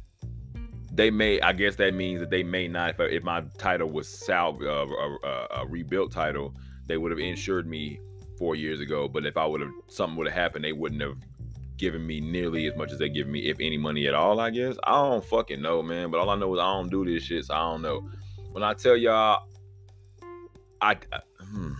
they 0.91 1.11
may 1.11 1.39
i 1.41 1.53
guess 1.53 1.75
that 1.75 1.93
means 1.93 2.19
that 2.19 2.31
they 2.31 2.41
may 2.41 2.67
not 2.67 2.89
if, 2.89 2.99
if 2.99 3.23
my 3.23 3.41
title 3.59 3.87
was 3.87 4.07
sal 4.07 4.57
uh, 4.59 4.65
a, 4.65 5.17
a, 5.23 5.47
a, 5.61 5.67
rebuilt 5.67 6.11
title 6.11 6.53
they 6.87 6.97
would 6.97 7.11
have 7.11 7.19
insured 7.19 7.67
me 7.67 7.99
four 8.39 8.55
years 8.55 8.79
ago. 8.79 9.07
But 9.07 9.25
if 9.25 9.37
I 9.37 9.45
would 9.45 9.61
have 9.61 9.71
something 9.87 10.17
would 10.17 10.27
have 10.27 10.35
happened, 10.35 10.63
they 10.63 10.71
wouldn't 10.71 11.01
have 11.01 11.17
given 11.77 12.05
me 12.07 12.19
nearly 12.19 12.67
as 12.67 12.75
much 12.75 12.91
as 12.91 12.97
they 12.97 13.09
give 13.09 13.27
me, 13.27 13.41
if 13.41 13.57
any 13.59 13.77
money 13.77 14.07
at 14.07 14.15
all. 14.15 14.39
I 14.39 14.49
guess 14.49 14.75
I 14.83 14.93
don't 14.93 15.23
fucking 15.23 15.61
know, 15.61 15.83
man. 15.83 16.09
But 16.09 16.19
all 16.19 16.29
I 16.29 16.35
know 16.35 16.53
is 16.55 16.59
I 16.59 16.63
don't 16.63 16.89
do 16.89 17.05
this 17.05 17.23
shit, 17.23 17.45
so 17.45 17.53
I 17.53 17.59
don't 17.59 17.81
know. 17.81 18.09
When 18.51 18.63
I 18.63 18.73
tell 18.73 18.97
y'all, 18.97 19.43
I. 20.81 20.97
I 21.11 21.19
hmm. 21.43 21.73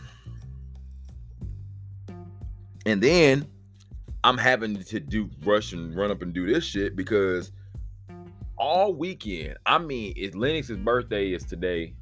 And 2.86 3.02
then 3.02 3.48
I'm 4.24 4.38
having 4.38 4.84
to 4.84 5.00
do 5.00 5.30
rush 5.44 5.74
and 5.74 5.96
run 5.96 6.12
up 6.12 6.22
and 6.22 6.34
do 6.34 6.52
this 6.52 6.66
shit 6.66 6.96
because 6.96 7.52
all 8.58 8.94
weekend, 8.94 9.58
I 9.66 9.78
mean, 9.78 10.14
it's 10.18 10.36
Lennox's 10.36 10.78
birthday 10.78 11.32
is 11.32 11.46
today. 11.46 11.96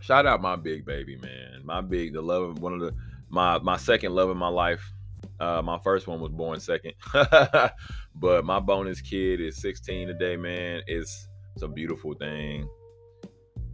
Shout 0.00 0.26
out 0.26 0.40
my 0.40 0.56
big 0.56 0.84
baby, 0.84 1.16
man. 1.16 1.62
My 1.64 1.80
big, 1.80 2.12
the 2.12 2.22
love 2.22 2.42
of 2.42 2.58
one 2.60 2.72
of 2.74 2.80
the 2.80 2.94
my 3.30 3.58
my 3.58 3.76
second 3.76 4.14
love 4.14 4.30
in 4.30 4.36
my 4.36 4.48
life. 4.48 4.92
Uh, 5.40 5.60
my 5.62 5.78
first 5.78 6.06
one 6.06 6.20
was 6.20 6.30
born 6.30 6.60
second, 6.60 6.92
but 8.14 8.44
my 8.44 8.60
bonus 8.60 9.00
kid 9.00 9.40
is 9.40 9.60
16 9.60 10.06
today, 10.06 10.36
man. 10.36 10.82
It's 10.86 11.28
it's 11.54 11.62
a 11.62 11.68
beautiful 11.68 12.14
thing 12.14 12.68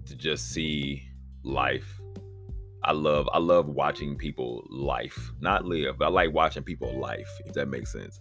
to 0.07 0.17
just 0.17 0.51
see 0.51 1.03
life 1.43 2.00
I 2.83 2.93
love 2.93 3.29
I 3.33 3.39
love 3.39 3.67
watching 3.69 4.17
people 4.17 4.65
life, 4.71 5.33
not 5.41 5.65
live. 5.65 6.01
I 6.01 6.09
like 6.09 6.33
watching 6.33 6.63
people 6.63 6.99
life, 6.99 7.29
if 7.45 7.55
that 7.55 7.69
makes 7.69 7.93
sense. 7.93 8.21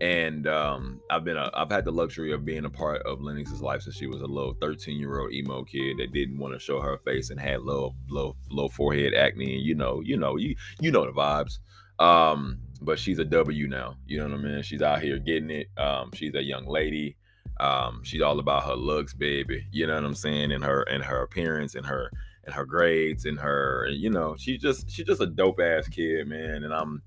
And 0.00 0.46
um, 0.46 1.00
I've 1.10 1.24
been 1.24 1.36
a, 1.36 1.50
I've 1.52 1.70
had 1.70 1.84
the 1.84 1.92
luxury 1.92 2.32
of 2.32 2.44
being 2.44 2.64
a 2.64 2.70
part 2.70 3.02
of 3.02 3.20
Lennox's 3.20 3.60
life 3.60 3.82
since 3.82 3.96
she 3.96 4.06
was 4.06 4.22
a 4.22 4.26
little 4.26 4.54
13 4.60 4.98
year 4.98 5.20
old 5.20 5.32
emo 5.32 5.62
kid 5.64 5.98
that 5.98 6.12
didn't 6.12 6.38
want 6.38 6.54
to 6.54 6.58
show 6.58 6.80
her 6.80 6.98
face 7.04 7.30
and 7.30 7.38
had 7.38 7.60
low 7.62 7.94
low 8.08 8.34
low 8.50 8.68
forehead 8.68 9.14
acne. 9.14 9.56
And 9.56 9.64
you 9.64 9.74
know, 9.74 10.00
you 10.00 10.16
know, 10.16 10.36
you 10.36 10.56
you 10.80 10.90
know 10.90 11.04
the 11.04 11.12
vibes. 11.12 11.58
Um, 12.02 12.60
but 12.80 12.98
she's 12.98 13.18
a 13.18 13.24
W 13.24 13.68
now. 13.68 13.96
You 14.06 14.18
know 14.18 14.24
what 14.24 14.40
I 14.40 14.42
mean? 14.42 14.62
She's 14.62 14.80
out 14.82 15.02
here 15.02 15.18
getting 15.18 15.50
it. 15.50 15.68
Um, 15.76 16.10
she's 16.14 16.34
a 16.34 16.42
young 16.42 16.66
lady. 16.66 17.16
Um, 17.60 18.00
she's 18.02 18.22
all 18.22 18.38
about 18.40 18.64
her 18.64 18.74
looks, 18.74 19.12
baby. 19.12 19.66
You 19.70 19.86
know 19.86 19.94
what 19.96 20.04
I'm 20.04 20.14
saying? 20.14 20.50
And 20.50 20.64
her 20.64 20.82
and 20.82 21.04
her 21.04 21.22
appearance 21.22 21.74
and 21.74 21.84
her 21.84 22.10
and 22.44 22.54
her 22.54 22.64
grades 22.64 23.26
and 23.26 23.38
her, 23.38 23.88
you 23.90 24.10
know, 24.10 24.36
she's 24.38 24.60
just 24.60 24.90
she's 24.90 25.06
just 25.06 25.20
a 25.20 25.26
dope 25.26 25.60
ass 25.60 25.88
kid, 25.88 26.26
man. 26.28 26.64
And 26.64 26.72
I'm 26.72 27.02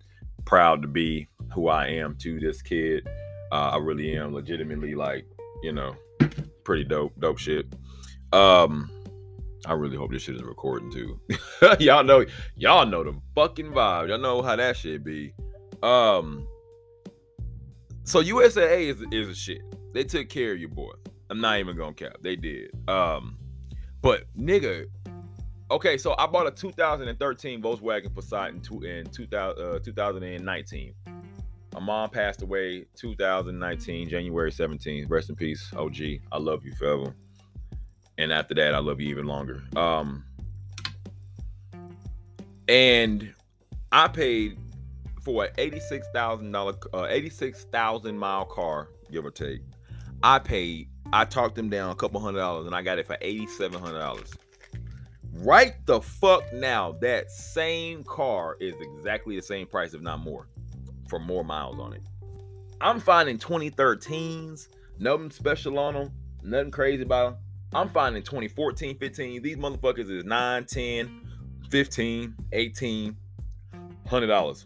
proud 0.45 0.81
to 0.81 0.87
be 0.87 1.27
who 1.53 1.67
I 1.67 1.87
am 1.87 2.15
to 2.17 2.39
this 2.39 2.61
kid. 2.61 3.07
Uh, 3.51 3.71
I 3.73 3.77
really 3.77 4.15
am 4.17 4.33
legitimately 4.33 4.95
like, 4.95 5.25
you 5.61 5.71
know, 5.71 5.95
pretty 6.63 6.83
dope, 6.83 7.13
dope 7.19 7.37
shit. 7.37 7.65
Um, 8.31 8.89
I 9.65 9.73
really 9.73 9.95
hope 9.95 10.11
this 10.11 10.23
shit 10.23 10.35
is 10.35 10.43
recording 10.43 10.91
too. 10.91 11.19
y'all 11.79 12.03
know, 12.03 12.25
y'all 12.55 12.85
know 12.85 13.03
the 13.03 13.15
fucking 13.35 13.71
vibe. 13.71 14.09
Y'all 14.09 14.17
know 14.17 14.41
how 14.41 14.55
that 14.55 14.75
shit 14.75 15.03
be. 15.03 15.33
Um, 15.81 16.47
so 18.03 18.21
USAA 18.21 18.89
is 18.89 19.03
is 19.11 19.29
a 19.29 19.35
shit. 19.35 19.61
They 19.93 20.03
took 20.03 20.29
care 20.29 20.53
of 20.53 20.59
your 20.59 20.69
boy. 20.69 20.91
I'm 21.29 21.39
not 21.39 21.59
even 21.59 21.77
gonna 21.77 21.93
cap. 21.93 22.17
They 22.21 22.35
did. 22.35 22.71
Um, 22.87 23.37
but 24.01 24.25
nigga, 24.37 24.85
Okay, 25.73 25.97
so 25.97 26.13
I 26.19 26.27
bought 26.27 26.45
a 26.45 26.51
2013 26.51 27.59
Volkswagen 27.59 28.09
Passat 28.09 28.49
in, 28.49 28.85
in 28.87 29.05
2000, 29.07 29.65
uh, 29.65 29.79
2019. 29.79 30.93
My 31.73 31.79
mom 31.79 32.11
passed 32.11 32.43
away 32.43 32.85
2019, 32.95 34.07
January 34.07 34.51
17th. 34.51 35.09
Rest 35.09 35.31
in 35.31 35.35
peace, 35.35 35.73
OG. 35.75 35.97
I 36.31 36.37
love 36.37 36.63
you 36.63 36.73
forever. 36.73 37.15
And 38.19 38.31
after 38.31 38.53
that, 38.53 38.75
I 38.75 38.77
love 38.77 39.01
you 39.01 39.09
even 39.09 39.25
longer. 39.25 39.63
Um, 39.75 40.23
and 42.67 43.33
I 43.91 44.09
paid 44.09 44.59
for 45.23 45.45
an 45.45 45.53
eighty-six 45.57 46.05
thousand 46.13 46.51
dollar, 46.51 46.75
uh, 46.93 47.07
eighty-six 47.09 47.63
thousand 47.71 48.15
mile 48.19 48.45
car, 48.45 48.89
give 49.11 49.25
or 49.25 49.31
take. 49.31 49.61
I 50.21 50.37
paid. 50.37 50.89
I 51.11 51.25
talked 51.25 51.55
them 51.55 51.71
down 51.71 51.89
a 51.89 51.95
couple 51.95 52.19
hundred 52.19 52.41
dollars, 52.41 52.67
and 52.67 52.75
I 52.75 52.83
got 52.83 52.99
it 52.99 53.07
for 53.07 53.17
eighty-seven 53.21 53.81
hundred 53.81 53.99
dollars. 53.99 54.31
Right 55.35 55.73
the 55.85 55.99
fuck 56.01 56.51
now, 56.53 56.93
that 57.01 57.31
same 57.31 58.03
car 58.03 58.55
is 58.59 58.75
exactly 58.79 59.35
the 59.35 59.41
same 59.41 59.67
price, 59.67 59.93
if 59.93 60.01
not 60.01 60.19
more, 60.19 60.47
for 61.09 61.19
more 61.19 61.43
miles 61.43 61.79
on 61.79 61.93
it. 61.93 62.01
I'm 62.79 62.99
finding 62.99 63.37
2013s, 63.37 64.67
nothing 64.99 65.31
special 65.31 65.79
on 65.79 65.93
them, 65.93 66.11
nothing 66.43 66.71
crazy 66.71 67.03
about 67.03 67.31
them. 67.31 67.39
I'm 67.73 67.89
finding 67.89 68.21
2014, 68.21 68.97
15. 68.99 69.41
These 69.41 69.57
motherfuckers 69.57 70.11
is 70.11 70.23
9, 70.23 70.65
10, 70.65 71.21
15, 71.69 72.35
18, 72.51 73.17
$100. 74.05 74.65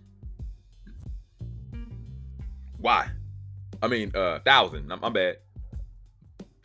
Why? 2.79 3.09
I 3.81 3.87
mean, 3.87 4.11
uh, 4.15 4.39
thousand. 4.39 4.91
I'm, 4.91 5.03
I'm 5.03 5.13
bad. 5.13 5.37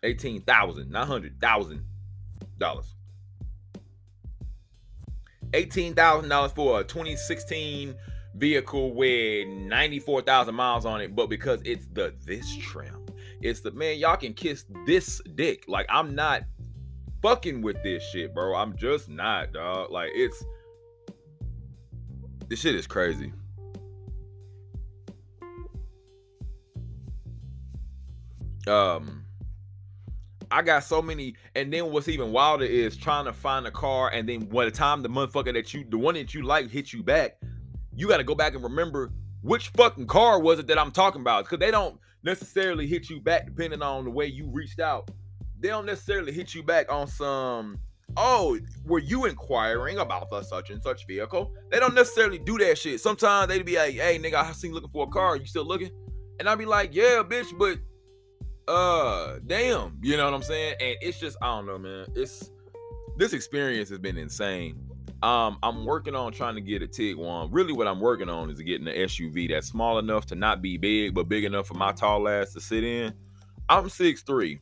Eighteen 0.02 0.42
thousand, 0.42 0.90
not 0.90 1.08
dollars. 2.58 2.94
$18,000 5.52 6.54
for 6.54 6.80
a 6.80 6.84
2016 6.84 7.94
vehicle 8.34 8.94
with 8.94 9.46
94,000 9.48 10.54
miles 10.54 10.86
on 10.86 11.00
it, 11.00 11.14
but 11.14 11.28
because 11.28 11.60
it's 11.64 11.86
the 11.92 12.14
this 12.24 12.56
trim, 12.56 13.06
it's 13.40 13.60
the 13.60 13.70
man, 13.72 13.98
y'all 13.98 14.16
can 14.16 14.34
kiss 14.34 14.64
this 14.86 15.20
dick. 15.34 15.64
Like, 15.68 15.86
I'm 15.88 16.14
not 16.14 16.42
fucking 17.20 17.62
with 17.62 17.82
this 17.82 18.02
shit, 18.02 18.34
bro. 18.34 18.54
I'm 18.54 18.76
just 18.76 19.08
not, 19.08 19.52
dog. 19.52 19.90
Like, 19.90 20.10
it's 20.14 20.44
this 22.48 22.60
shit 22.60 22.74
is 22.74 22.86
crazy. 22.86 23.32
Um, 28.66 29.21
I 30.52 30.60
got 30.60 30.84
so 30.84 31.00
many, 31.00 31.34
and 31.54 31.72
then 31.72 31.90
what's 31.90 32.08
even 32.08 32.30
wilder 32.30 32.66
is 32.66 32.96
trying 32.96 33.24
to 33.24 33.32
find 33.32 33.66
a 33.66 33.70
car, 33.70 34.10
and 34.10 34.28
then 34.28 34.40
by 34.40 34.66
the 34.66 34.70
time 34.70 35.02
the 35.02 35.08
motherfucker 35.08 35.54
that 35.54 35.72
you, 35.72 35.84
the 35.88 35.96
one 35.96 36.14
that 36.14 36.34
you 36.34 36.42
like, 36.42 36.70
hits 36.70 36.92
you 36.92 37.02
back, 37.02 37.38
you 37.96 38.06
got 38.06 38.18
to 38.18 38.24
go 38.24 38.34
back 38.34 38.54
and 38.54 38.62
remember 38.62 39.12
which 39.40 39.68
fucking 39.70 40.06
car 40.06 40.38
was 40.38 40.58
it 40.58 40.66
that 40.66 40.78
I'm 40.78 40.90
talking 40.90 41.22
about, 41.22 41.44
because 41.44 41.58
they 41.58 41.70
don't 41.70 41.98
necessarily 42.22 42.86
hit 42.86 43.08
you 43.08 43.18
back 43.20 43.46
depending 43.46 43.82
on 43.82 44.04
the 44.04 44.10
way 44.10 44.26
you 44.26 44.46
reached 44.50 44.78
out. 44.78 45.10
They 45.58 45.68
don't 45.68 45.86
necessarily 45.86 46.32
hit 46.32 46.54
you 46.54 46.62
back 46.62 46.92
on 46.92 47.06
some. 47.06 47.78
Oh, 48.16 48.58
were 48.84 48.98
you 48.98 49.24
inquiring 49.24 49.98
about 49.98 50.28
the 50.28 50.42
such 50.42 50.68
and 50.68 50.82
such 50.82 51.06
vehicle? 51.06 51.54
They 51.70 51.80
don't 51.80 51.94
necessarily 51.94 52.38
do 52.38 52.58
that 52.58 52.76
shit. 52.76 53.00
Sometimes 53.00 53.48
they'd 53.48 53.64
be 53.64 53.76
like, 53.76 53.94
"Hey, 53.94 54.18
nigga, 54.18 54.34
I 54.34 54.52
seen 54.52 54.74
looking 54.74 54.90
for 54.90 55.06
a 55.06 55.10
car. 55.10 55.36
You 55.36 55.46
still 55.46 55.64
looking?" 55.64 55.90
And 56.38 56.48
I'd 56.48 56.58
be 56.58 56.66
like, 56.66 56.94
"Yeah, 56.94 57.22
bitch, 57.26 57.56
but 57.56 57.78
uh 58.72 59.38
damn 59.46 59.98
you 60.02 60.16
know 60.16 60.24
what 60.24 60.34
i'm 60.34 60.42
saying? 60.42 60.74
And 60.80 60.96
it's 61.00 61.18
just 61.18 61.36
i 61.42 61.46
don't 61.46 61.66
know 61.66 61.78
man. 61.78 62.06
It's 62.14 62.50
this 63.16 63.32
experience 63.32 63.90
has 63.90 63.98
been 63.98 64.16
insane. 64.16 64.78
Um 65.22 65.58
i'm 65.62 65.84
working 65.84 66.14
on 66.14 66.32
trying 66.32 66.54
to 66.54 66.60
get 66.60 66.82
a 66.82 66.86
tiguan. 66.86 67.48
Really 67.52 67.72
what 67.72 67.86
i'm 67.86 68.00
working 68.00 68.28
on 68.28 68.50
is 68.50 68.60
getting 68.60 68.88
an 68.88 68.94
suv 68.94 69.48
that's 69.50 69.68
small 69.68 69.98
enough 69.98 70.26
to 70.26 70.34
not 70.34 70.62
be 70.62 70.76
big 70.78 71.14
but 71.14 71.28
big 71.28 71.44
enough 71.44 71.66
for 71.66 71.74
my 71.74 71.92
tall 71.92 72.28
ass 72.28 72.54
to 72.54 72.60
sit 72.60 72.82
in. 72.84 73.12
I'm 73.68 73.84
6'3 73.84 74.58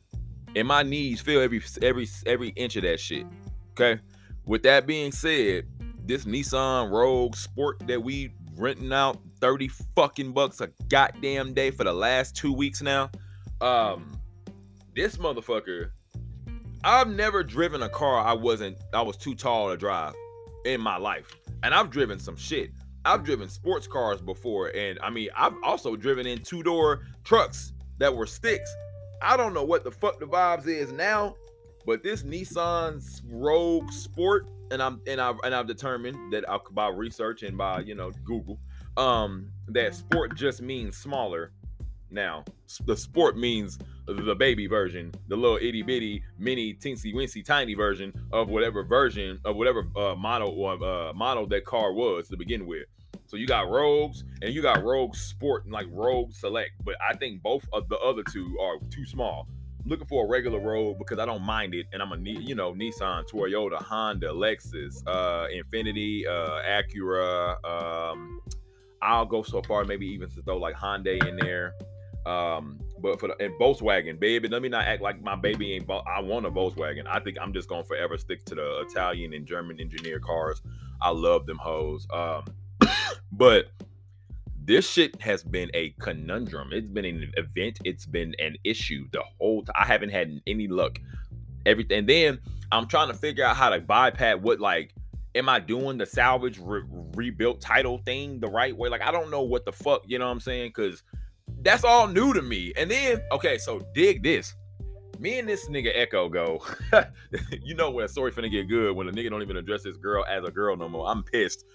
and 0.55 0.67
my 0.67 0.83
knees 0.83 1.21
feel 1.21 1.41
every 1.41 1.61
every 1.81 2.07
every 2.25 2.49
inch 2.49 2.75
of 2.75 2.83
that 2.83 2.99
shit 2.99 3.25
okay? 3.71 4.01
With 4.45 4.63
that 4.63 4.85
being 4.85 5.11
said 5.11 5.67
this 6.05 6.25
nissan 6.25 6.91
rogue 6.91 7.35
sport 7.35 7.81
that 7.87 8.01
we 8.01 8.33
renting 8.57 8.91
out 8.91 9.19
30 9.39 9.69
fucking 9.95 10.33
bucks 10.33 10.61
a 10.61 10.67
goddamn 10.89 11.53
day 11.53 11.71
for 11.71 11.83
the 11.83 11.93
last 11.93 12.35
two 12.35 12.53
weeks 12.53 12.81
now 12.81 13.09
um, 13.61 14.11
this 14.95 15.17
motherfucker, 15.17 15.91
I've 16.83 17.07
never 17.07 17.43
driven 17.43 17.83
a 17.83 17.89
car 17.89 18.19
I 18.19 18.33
wasn't 18.33 18.77
I 18.93 19.01
was 19.01 19.15
too 19.15 19.35
tall 19.35 19.69
to 19.69 19.77
drive 19.77 20.13
in 20.65 20.81
my 20.81 20.97
life. 20.97 21.35
And 21.63 21.73
I've 21.73 21.91
driven 21.91 22.17
some 22.17 22.35
shit. 22.35 22.71
I've 23.05 23.23
driven 23.23 23.49
sports 23.49 23.87
cars 23.87 24.21
before 24.21 24.75
and 24.75 24.99
I 25.01 25.09
mean, 25.09 25.29
I've 25.35 25.53
also 25.63 25.95
driven 25.95 26.25
in 26.25 26.39
two-door 26.39 27.01
trucks 27.23 27.73
that 27.99 28.15
were 28.15 28.25
sticks. 28.25 28.73
I 29.21 29.37
don't 29.37 29.53
know 29.53 29.63
what 29.63 29.83
the 29.83 29.91
fuck 29.91 30.19
the 30.19 30.25
vibes 30.25 30.67
is 30.67 30.91
now, 30.91 31.35
but 31.85 32.03
this 32.03 32.23
Nissan's 32.23 33.21
Rogue 33.27 33.91
Sport 33.91 34.49
and 34.71 34.81
I'm 34.81 35.01
and 35.05 35.21
I've 35.21 35.37
and 35.43 35.53
I've 35.53 35.67
determined 35.67 36.33
that 36.33 36.49
I'll, 36.49 36.63
by 36.71 36.87
research 36.87 37.43
and 37.43 37.57
by, 37.57 37.81
you 37.81 37.93
know, 37.93 38.11
Google 38.25 38.59
um 38.97 39.51
that 39.67 39.95
sport 39.95 40.35
just 40.35 40.61
means 40.61 40.97
smaller 40.97 41.53
now. 42.11 42.43
The 42.85 42.95
sport 42.95 43.37
means 43.37 43.79
the 44.07 44.35
baby 44.35 44.67
version, 44.67 45.13
the 45.27 45.35
little 45.35 45.57
itty 45.57 45.81
bitty, 45.81 46.23
mini, 46.37 46.73
teensy, 46.73 47.13
wincy, 47.13 47.43
tiny 47.43 47.73
version 47.73 48.13
of 48.31 48.49
whatever 48.49 48.83
version 48.83 49.39
of 49.45 49.55
whatever 49.55 49.87
uh, 49.95 50.15
model 50.15 50.49
or 50.49 50.83
uh, 50.83 51.13
model 51.13 51.47
that 51.47 51.65
car 51.65 51.93
was 51.93 52.27
to 52.29 52.37
begin 52.37 52.65
with. 52.65 52.85
So 53.27 53.37
you 53.37 53.47
got 53.47 53.69
Rogues 53.69 54.25
and 54.41 54.53
you 54.53 54.61
got 54.61 54.83
Rogue 54.83 55.15
Sport 55.15 55.63
and 55.63 55.73
like 55.73 55.87
Rogue 55.89 56.33
Select, 56.33 56.71
but 56.83 56.95
I 57.07 57.15
think 57.15 57.41
both 57.41 57.63
of 57.71 57.87
the 57.87 57.97
other 57.99 58.23
two 58.23 58.57
are 58.61 58.77
too 58.89 59.05
small. 59.05 59.47
looking 59.85 60.05
for 60.05 60.25
a 60.25 60.27
regular 60.27 60.59
Rogue 60.59 60.97
because 60.99 61.19
I 61.19 61.25
don't 61.25 61.43
mind 61.43 61.73
it, 61.73 61.87
and 61.93 62.01
I'm 62.01 62.11
a 62.11 62.17
you 62.17 62.55
know 62.55 62.73
Nissan, 62.73 63.23
Toyota, 63.29 63.81
Honda, 63.81 64.27
Lexus, 64.27 65.01
uh, 65.07 65.47
Infiniti, 65.47 66.27
uh, 66.27 66.61
Acura. 66.61 67.63
Um, 67.65 68.41
I'll 69.01 69.25
go 69.25 69.41
so 69.41 69.61
far, 69.61 69.83
maybe 69.83 70.05
even 70.07 70.29
to 70.31 70.41
throw 70.43 70.57
like 70.57 70.75
Hyundai 70.75 71.25
in 71.27 71.37
there. 71.37 71.73
Um, 72.25 72.79
but 72.99 73.19
for 73.19 73.27
the 73.27 73.43
and 73.43 73.53
Volkswagen, 73.59 74.19
baby, 74.19 74.47
let 74.47 74.61
me 74.61 74.69
not 74.69 74.85
act 74.85 75.01
like 75.01 75.21
my 75.21 75.35
baby 75.35 75.73
ain't. 75.73 75.89
I 75.89 76.21
want 76.21 76.45
a 76.45 76.51
Volkswagen. 76.51 77.07
I 77.07 77.19
think 77.19 77.37
I'm 77.41 77.53
just 77.53 77.67
gonna 77.67 77.83
forever 77.83 78.17
stick 78.17 78.45
to 78.45 78.55
the 78.55 78.81
Italian 78.81 79.33
and 79.33 79.45
German 79.45 79.79
engineer 79.79 80.19
cars. 80.19 80.61
I 81.01 81.09
love 81.09 81.45
them 81.45 81.57
hoes. 81.57 82.07
Um, 82.11 82.45
but 83.31 83.71
this 84.63 84.87
shit 84.87 85.19
has 85.21 85.43
been 85.43 85.71
a 85.73 85.89
conundrum. 85.99 86.69
It's 86.71 86.89
been 86.89 87.05
an 87.05 87.31
event. 87.37 87.79
It's 87.83 88.05
been 88.05 88.35
an 88.39 88.55
issue 88.63 89.07
the 89.11 89.23
whole 89.39 89.63
time. 89.63 89.75
I 89.77 89.85
haven't 89.85 90.09
had 90.09 90.39
any 90.45 90.67
luck. 90.67 90.99
Everything. 91.65 92.05
Then 92.05 92.39
I'm 92.71 92.87
trying 92.87 93.07
to 93.07 93.15
figure 93.15 93.43
out 93.43 93.55
how 93.55 93.69
to 93.69 93.79
bypass 93.79 94.37
what 94.39 94.59
like. 94.59 94.93
Am 95.33 95.47
I 95.47 95.59
doing 95.59 95.97
the 95.97 96.05
salvage 96.05 96.59
re- 96.59 96.83
rebuilt 97.15 97.61
title 97.61 97.99
thing 97.99 98.41
the 98.41 98.49
right 98.49 98.75
way? 98.75 98.89
Like 98.89 99.01
I 99.01 99.11
don't 99.11 99.31
know 99.31 99.43
what 99.43 99.63
the 99.63 99.71
fuck, 99.71 100.03
you 100.05 100.19
know 100.19 100.25
what 100.25 100.33
I'm 100.33 100.41
saying? 100.41 100.69
Because 100.75 101.03
that's 101.61 101.83
all 101.83 102.07
new 102.07 102.33
to 102.33 102.41
me. 102.41 102.73
And 102.77 102.89
then, 102.89 103.21
okay, 103.31 103.57
so 103.57 103.79
dig 103.93 104.23
this. 104.23 104.55
Me 105.19 105.37
and 105.37 105.47
this 105.47 105.69
nigga 105.69 105.91
Echo 105.93 106.29
go. 106.29 106.63
you 107.63 107.75
know 107.75 107.91
when 107.91 108.05
a 108.05 108.07
story 108.07 108.31
finna 108.31 108.49
get 108.49 108.67
good 108.67 108.95
when 108.95 109.07
a 109.07 109.11
nigga 109.11 109.29
don't 109.29 109.43
even 109.43 109.57
address 109.57 109.83
this 109.83 109.97
girl 109.97 110.25
as 110.27 110.43
a 110.43 110.51
girl 110.51 110.75
no 110.75 110.89
more. 110.89 111.07
I'm 111.07 111.23
pissed. 111.23 111.65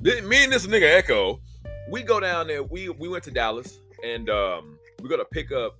Me 0.00 0.44
and 0.44 0.52
this 0.52 0.66
nigga 0.66 0.96
Echo, 0.96 1.40
we 1.88 2.02
go 2.02 2.18
down 2.18 2.48
there. 2.48 2.62
We 2.64 2.88
we 2.88 3.08
went 3.08 3.22
to 3.24 3.30
Dallas 3.30 3.80
and 4.04 4.28
um 4.28 4.78
we 5.00 5.08
got 5.08 5.16
to 5.16 5.24
pick 5.26 5.52
up 5.52 5.78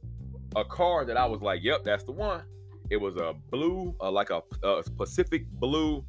a 0.55 0.64
car 0.64 1.05
that 1.05 1.16
I 1.16 1.26
was 1.26 1.40
like, 1.40 1.62
yep, 1.62 1.84
that's 1.84 2.05
the 2.05 2.12
one. 2.12 2.43
It 2.90 2.97
was 2.97 3.16
a 3.16 3.34
blue, 3.51 3.94
uh, 4.01 4.10
like 4.10 4.30
a, 4.30 4.43
a, 4.62 4.82
Pacific 4.97 5.47
blue, 5.52 6.05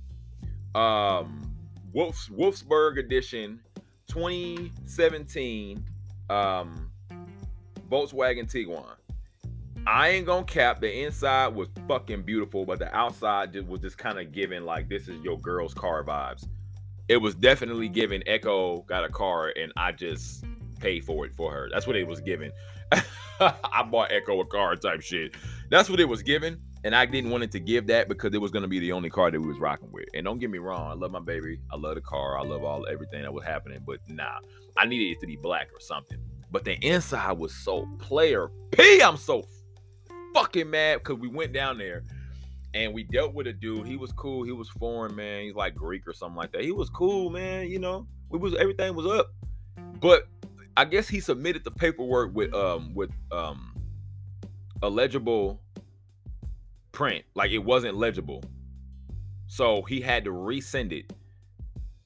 um, 0.75 1.51
Wolfs 1.91 2.29
Wolfsburg 2.29 2.99
edition, 2.99 3.59
2017, 4.07 5.83
um, 6.29 6.86
Volkswagen 7.87 8.51
Tiguan. 8.51 8.95
I 9.85 10.09
ain't 10.09 10.25
gonna 10.25 10.43
cap. 10.43 10.81
The 10.81 11.03
inside 11.05 11.47
was 11.55 11.69
fucking 11.87 12.23
beautiful, 12.23 12.65
but 12.65 12.77
the 12.77 12.93
outside 12.93 13.55
was 13.67 13.79
just 13.79 13.97
kind 13.97 14.19
of 14.19 14.33
giving 14.33 14.63
like 14.63 14.89
this 14.89 15.07
is 15.07 15.21
your 15.23 15.39
girl's 15.39 15.73
car 15.73 16.03
vibes. 16.03 16.45
It 17.07 17.17
was 17.17 17.35
definitely 17.35 17.87
giving 17.87 18.21
Echo 18.27 18.81
got 18.81 19.05
a 19.05 19.09
car 19.09 19.53
and 19.55 19.71
I 19.77 19.93
just 19.93 20.43
paid 20.81 21.05
for 21.05 21.25
it 21.25 21.33
for 21.33 21.53
her. 21.53 21.69
That's 21.71 21.87
what 21.87 21.95
it 21.95 22.05
was 22.05 22.19
giving. 22.19 22.51
I 23.39 23.83
bought 23.89 24.11
Echo 24.11 24.41
a 24.41 24.45
car 24.45 24.75
type 24.75 25.01
shit. 25.01 25.35
That's 25.69 25.89
what 25.89 26.01
it 26.01 26.05
was 26.05 26.21
giving. 26.21 26.57
And 26.83 26.93
I 26.93 27.05
didn't 27.05 27.31
want 27.31 27.43
it 27.43 27.51
to 27.51 27.59
give 27.59 27.87
that 27.87 28.09
because 28.09 28.33
it 28.33 28.41
was 28.41 28.51
gonna 28.51 28.67
be 28.67 28.79
the 28.79 28.91
only 28.91 29.09
car 29.09 29.31
that 29.31 29.39
we 29.39 29.47
was 29.47 29.59
rocking 29.59 29.91
with. 29.93 30.05
And 30.13 30.25
don't 30.25 30.39
get 30.39 30.49
me 30.49 30.57
wrong, 30.57 30.91
I 30.91 30.95
love 30.95 31.11
my 31.11 31.21
baby. 31.21 31.59
I 31.71 31.77
love 31.77 31.95
the 31.95 32.01
car. 32.01 32.37
I 32.37 32.43
love 32.43 32.65
all 32.65 32.85
everything 32.87 33.21
that 33.21 33.33
was 33.33 33.45
happening. 33.45 33.79
But 33.85 33.99
nah, 34.09 34.39
I 34.75 34.85
needed 34.85 35.11
it 35.11 35.19
to 35.21 35.27
be 35.27 35.37
black 35.37 35.69
or 35.73 35.79
something. 35.79 36.19
But 36.49 36.63
the 36.63 36.73
inside 36.85 37.33
was 37.33 37.53
so 37.53 37.87
player 37.99 38.49
P. 38.71 39.01
I'm 39.01 39.17
so 39.17 39.45
fucking 40.33 40.69
mad 40.69 40.99
because 40.99 41.17
we 41.17 41.27
went 41.27 41.53
down 41.53 41.77
there 41.77 42.03
and 42.73 42.93
we 42.93 43.03
dealt 43.03 43.33
with 43.33 43.47
a 43.47 43.53
dude. 43.53 43.87
He 43.87 43.97
was 43.97 44.11
cool. 44.11 44.43
He 44.43 44.51
was 44.51 44.69
foreign, 44.69 45.15
man. 45.15 45.43
He's 45.43 45.55
like 45.55 45.75
Greek 45.75 46.07
or 46.07 46.13
something 46.13 46.37
like 46.37 46.51
that. 46.51 46.61
He 46.61 46.71
was 46.71 46.89
cool, 46.89 47.29
man. 47.29 47.67
You 47.69 47.79
know, 47.79 48.07
we 48.29 48.39
was 48.39 48.55
everything 48.55 48.95
was 48.95 49.05
up. 49.07 49.33
But 49.99 50.27
I 50.75 50.85
guess 50.85 51.07
he 51.07 51.19
submitted 51.19 51.63
the 51.63 51.71
paperwork 51.71 52.35
with 52.35 52.53
um 52.53 52.93
with 52.93 53.11
um 53.31 53.75
a 54.81 54.89
legible 54.89 55.61
print. 56.91 57.25
Like 57.35 57.51
it 57.51 57.59
wasn't 57.59 57.95
legible. 57.95 58.43
So 59.47 59.81
he 59.83 60.01
had 60.01 60.23
to 60.25 60.31
resend 60.31 60.91
it. 60.91 61.11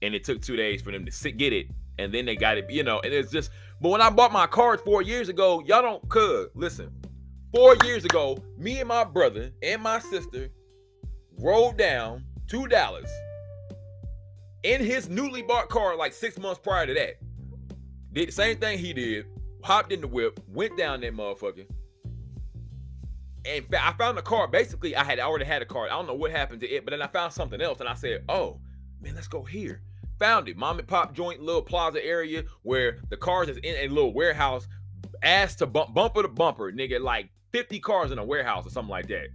And 0.02 0.16
it 0.16 0.24
took 0.24 0.42
two 0.42 0.56
days 0.56 0.82
for 0.82 0.92
them 0.92 1.06
to 1.06 1.12
sit, 1.12 1.38
get 1.38 1.54
it. 1.54 1.68
And 2.00 2.14
then 2.14 2.26
they 2.26 2.36
got 2.36 2.58
it, 2.58 2.70
you 2.70 2.84
know, 2.84 3.00
and 3.02 3.14
it's 3.14 3.32
just 3.32 3.52
but 3.82 3.90
when 3.90 4.02
I 4.02 4.12
bought 4.12 4.32
my 4.32 4.46
cars 4.46 4.80
four 4.82 5.02
years 5.02 5.28
ago, 5.28 5.60
y'all 5.66 5.82
don't 5.82 6.08
could 6.08 6.50
listen. 6.54 6.94
Four 7.52 7.76
years 7.84 8.06
ago, 8.06 8.38
me 8.56 8.80
and 8.80 8.88
my 8.88 9.04
brother 9.04 9.52
and 9.64 9.82
my 9.82 9.98
sister 9.98 10.50
rode 11.40 11.78
down 11.78 12.24
to 12.50 12.68
Dallas 12.68 13.12
in 14.64 14.82
his 14.82 15.10
newly 15.10 15.42
bought 15.42 15.70
car 15.70 15.98
like 15.98 16.14
six 16.14 16.38
months 16.38 16.62
prior 16.64 16.86
to 16.86 16.94
that. 16.94 17.16
Did 18.14 18.28
the 18.28 18.32
same 18.32 18.58
thing 18.58 18.78
he 18.78 18.94
did, 18.94 19.26
hopped 19.64 19.92
in 19.92 20.02
the 20.02 20.08
whip, 20.08 20.40
went 20.48 20.78
down 20.78 21.02
that 21.02 21.16
motherfucker. 21.16 21.66
And 23.46 23.66
I 23.74 23.94
found 23.94 24.16
the 24.16 24.22
car. 24.22 24.48
Basically, 24.48 24.96
I 24.96 25.04
had 25.04 25.20
already 25.20 25.46
had 25.46 25.64
a 25.64 25.66
car. 25.66 25.86
I 25.86 25.90
don't 25.90 26.06
know 26.06 26.14
what 26.14 26.30
happened 26.30 26.62
to 26.62 26.70
it, 26.70 26.86
but 26.86 26.92
then 26.92 27.02
I 27.02 27.08
found 27.08 27.34
something 27.34 27.60
else 27.60 27.80
and 27.80 27.90
I 27.90 27.96
said, 27.96 28.26
oh, 28.30 28.60
man, 29.02 29.16
let's 29.16 29.28
go 29.28 29.44
here 29.44 29.82
found 30.22 30.48
it. 30.48 30.56
Mom 30.56 30.78
and 30.78 30.88
pop 30.88 31.14
joint, 31.14 31.42
little 31.42 31.64
plaza 31.64 32.04
area 32.06 32.44
where 32.62 33.00
the 33.10 33.18
cars 33.18 33.50
is 33.50 33.58
in 33.58 33.76
a 33.78 33.88
little 33.88 34.14
warehouse, 34.14 34.68
ass 35.24 35.56
to 35.56 35.66
bump, 35.66 35.94
bumper 35.94 36.22
to 36.22 36.28
bumper, 36.28 36.72
nigga, 36.72 37.02
like 37.02 37.30
50 37.54 37.80
cars 37.80 38.12
in 38.12 38.20
a 38.20 38.24
warehouse 38.24 38.68
or 38.68 38.70
something 38.70 38.92
like 38.92 39.08
that. 39.08 39.28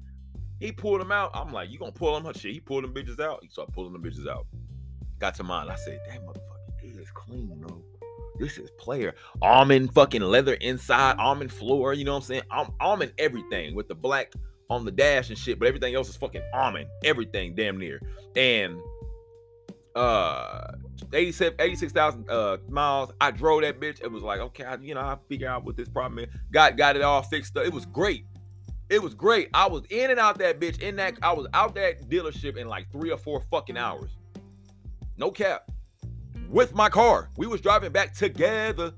He 0.60 0.70
pulled 0.72 1.00
them 1.00 1.10
out. 1.12 1.32
I'm 1.34 1.52
like, 1.52 1.70
you 1.70 1.78
gonna 1.78 1.92
pull 1.92 2.18
them? 2.18 2.32
Shit. 2.32 2.52
He 2.52 2.60
pulled 2.60 2.84
them 2.84 2.94
bitches 2.94 3.20
out. 3.20 3.40
He 3.42 3.48
started 3.48 3.72
pulling 3.72 3.92
them 3.92 4.02
bitches 4.02 4.28
out. 4.28 4.46
Got 5.18 5.34
to 5.34 5.42
mine. 5.42 5.68
I 5.68 5.74
said, 5.74 5.98
that 6.08 6.24
motherfucker 6.24 6.56
this 6.82 6.96
is 6.96 7.10
clean, 7.10 7.52
bro. 7.58 7.82
This 8.38 8.58
is 8.58 8.70
player. 8.78 9.14
Almond 9.42 9.92
fucking 9.92 10.22
leather 10.22 10.54
inside, 10.54 11.16
almond 11.18 11.50
floor. 11.50 11.94
You 11.94 12.04
know 12.04 12.12
what 12.12 12.18
I'm 12.18 12.22
saying? 12.22 12.42
Alm- 12.50 12.74
almond 12.80 13.12
everything 13.18 13.74
with 13.74 13.88
the 13.88 13.94
black 13.94 14.32
on 14.70 14.84
the 14.84 14.90
dash 14.90 15.30
and 15.30 15.38
shit, 15.38 15.58
but 15.58 15.68
everything 15.68 15.94
else 15.94 16.08
is 16.08 16.16
fucking 16.16 16.42
almond. 16.52 16.88
Everything 17.04 17.54
damn 17.54 17.78
near. 17.78 18.00
And 18.36 18.78
uh 19.96 20.72
87 21.12 21.56
86,000 21.58 22.30
uh 22.30 22.58
miles. 22.68 23.12
I 23.20 23.30
drove 23.30 23.62
that 23.62 23.80
bitch. 23.80 24.00
It 24.02 24.10
was 24.10 24.22
like, 24.22 24.40
okay, 24.40 24.64
I, 24.64 24.76
you 24.76 24.94
know, 24.94 25.00
I 25.00 25.16
figure 25.28 25.48
out 25.48 25.64
what 25.64 25.76
this 25.76 25.88
problem 25.88 26.18
is. 26.18 26.28
Got 26.52 26.76
got 26.76 26.96
it 26.96 27.02
all 27.02 27.22
fixed 27.22 27.56
up. 27.56 27.64
It 27.64 27.72
was 27.72 27.86
great. 27.86 28.26
It 28.88 29.02
was 29.02 29.14
great. 29.14 29.48
I 29.52 29.66
was 29.66 29.82
in 29.90 30.10
and 30.10 30.20
out 30.20 30.38
that 30.38 30.60
bitch 30.60 30.80
in 30.80 30.96
that 30.96 31.14
I 31.22 31.32
was 31.32 31.48
out 31.54 31.74
that 31.74 32.08
dealership 32.08 32.56
in 32.56 32.68
like 32.68 32.90
3 32.92 33.10
or 33.10 33.18
4 33.18 33.40
fucking 33.50 33.76
hours. 33.76 34.16
No 35.16 35.30
cap. 35.30 35.70
With 36.48 36.74
my 36.74 36.88
car. 36.88 37.30
We 37.36 37.46
was 37.46 37.60
driving 37.60 37.90
back 37.90 38.14
together. 38.14 38.92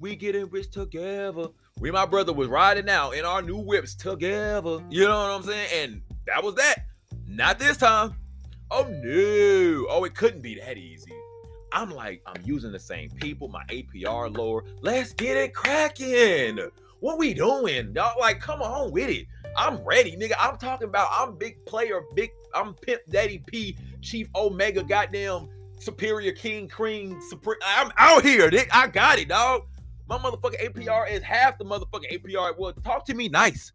We 0.00 0.16
getting 0.16 0.48
rich 0.48 0.70
together. 0.70 1.48
We 1.80 1.90
my 1.90 2.06
brother 2.06 2.32
was 2.32 2.48
riding 2.48 2.88
out 2.88 3.12
in 3.12 3.24
our 3.24 3.42
new 3.42 3.58
whips 3.58 3.94
together. 3.94 4.82
You 4.88 5.04
know 5.04 5.22
what 5.22 5.30
I'm 5.30 5.42
saying? 5.42 5.68
And 5.74 6.02
that 6.26 6.42
was 6.42 6.54
that. 6.54 6.84
Not 7.26 7.58
this 7.58 7.76
time. 7.76 8.14
Oh 8.70 8.86
no. 8.88 9.86
Oh, 9.90 10.04
it 10.04 10.14
couldn't 10.14 10.42
be 10.42 10.58
that 10.60 10.76
easy. 10.76 11.12
I'm 11.72 11.90
like, 11.90 12.22
I'm 12.26 12.42
using 12.44 12.72
the 12.72 12.78
same 12.78 13.10
people, 13.10 13.48
my 13.48 13.62
APR 13.68 14.34
lower. 14.36 14.64
Let's 14.80 15.12
get 15.12 15.36
it 15.36 15.54
cracking. 15.54 16.58
What 17.00 17.18
we 17.18 17.34
doing? 17.34 17.92
Dog, 17.92 18.16
like, 18.18 18.40
come 18.40 18.62
on 18.62 18.90
with 18.90 19.08
it. 19.08 19.26
I'm 19.56 19.82
ready, 19.84 20.16
nigga. 20.16 20.34
I'm 20.38 20.56
talking 20.56 20.88
about 20.88 21.08
I'm 21.12 21.36
big 21.36 21.64
player, 21.64 22.02
big, 22.14 22.30
I'm 22.54 22.74
Pimp 22.74 23.02
Daddy 23.08 23.42
P, 23.46 23.76
Chief 24.02 24.28
Omega, 24.34 24.82
goddamn 24.82 25.48
Superior 25.78 26.32
King 26.32 26.68
Cream, 26.68 27.20
Supreme. 27.28 27.58
I'm 27.64 27.92
out 27.98 28.24
here, 28.24 28.50
nigga. 28.50 28.68
I 28.72 28.88
got 28.88 29.18
it, 29.18 29.28
dog. 29.28 29.62
My 30.08 30.18
motherfucking 30.18 30.72
APR 30.72 31.10
is 31.10 31.22
half 31.22 31.58
the 31.58 31.64
motherfucking 31.64 32.10
APR 32.12 32.56
was. 32.58 32.74
Talk 32.82 33.04
to 33.06 33.14
me 33.14 33.28
nice. 33.28 33.72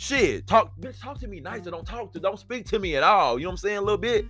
Shit, 0.00 0.46
talk, 0.46 0.72
bitch, 0.80 0.98
talk 0.98 1.20
to 1.20 1.28
me 1.28 1.40
nice. 1.40 1.60
Don't 1.60 1.86
talk 1.86 2.10
to, 2.14 2.20
don't 2.20 2.38
speak 2.38 2.64
to 2.68 2.78
me 2.78 2.96
at 2.96 3.02
all. 3.02 3.38
You 3.38 3.44
know 3.44 3.50
what 3.50 3.52
I'm 3.52 3.58
saying? 3.58 3.76
A 3.76 3.82
little 3.82 3.98
bit, 3.98 4.24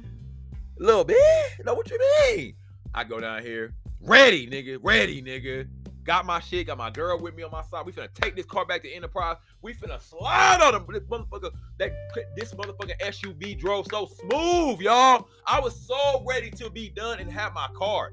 a 0.80 0.82
little 0.82 1.04
bit. 1.04 1.16
Know 1.64 1.74
what 1.74 1.88
you 1.88 1.98
mean? 2.26 2.54
I 2.92 3.04
go 3.04 3.20
down 3.20 3.40
here, 3.42 3.72
ready, 4.00 4.48
nigga, 4.48 4.80
ready, 4.82 5.22
nigga. 5.22 5.68
Got 6.02 6.26
my 6.26 6.40
shit, 6.40 6.66
got 6.66 6.76
my 6.76 6.90
girl 6.90 7.20
with 7.20 7.36
me 7.36 7.44
on 7.44 7.52
my 7.52 7.62
side. 7.62 7.86
We 7.86 7.92
finna 7.92 8.12
take 8.12 8.34
this 8.34 8.46
car 8.46 8.66
back 8.66 8.82
to 8.82 8.92
Enterprise. 8.92 9.36
We 9.62 9.72
finna 9.72 10.00
slide 10.02 10.60
on 10.60 10.72
them. 10.72 10.86
This 10.92 11.04
motherfucker, 11.04 11.52
that 11.78 11.92
this 12.34 12.52
motherfucking 12.52 12.98
SUV 12.98 13.56
drove 13.56 13.86
so 13.92 14.06
smooth, 14.06 14.80
y'all. 14.80 15.28
I 15.46 15.60
was 15.60 15.80
so 15.86 16.24
ready 16.28 16.50
to 16.50 16.68
be 16.68 16.88
done 16.88 17.20
and 17.20 17.30
have 17.30 17.54
my 17.54 17.68
car. 17.76 18.12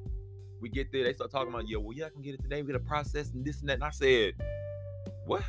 We 0.62 0.70
get 0.70 0.92
there, 0.92 1.06
they 1.06 1.14
start 1.14 1.32
talking 1.32 1.52
about, 1.52 1.68
yo, 1.68 1.80
well, 1.80 1.98
yeah, 1.98 2.06
I 2.06 2.10
can 2.10 2.22
get 2.22 2.36
it 2.36 2.44
today. 2.44 2.62
We 2.62 2.72
got 2.72 2.82
a 2.82 2.86
process 2.86 3.34
and 3.34 3.44
this 3.44 3.62
and 3.62 3.70
that. 3.70 3.74
And 3.74 3.84
I 3.84 3.90
said, 3.90 4.36
what? 5.26 5.42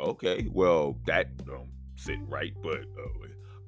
Okay, 0.00 0.48
well, 0.52 0.96
that 1.06 1.36
don't 1.44 1.68
sit 1.96 2.18
right, 2.28 2.52
but 2.62 2.80
uh, 2.98 3.20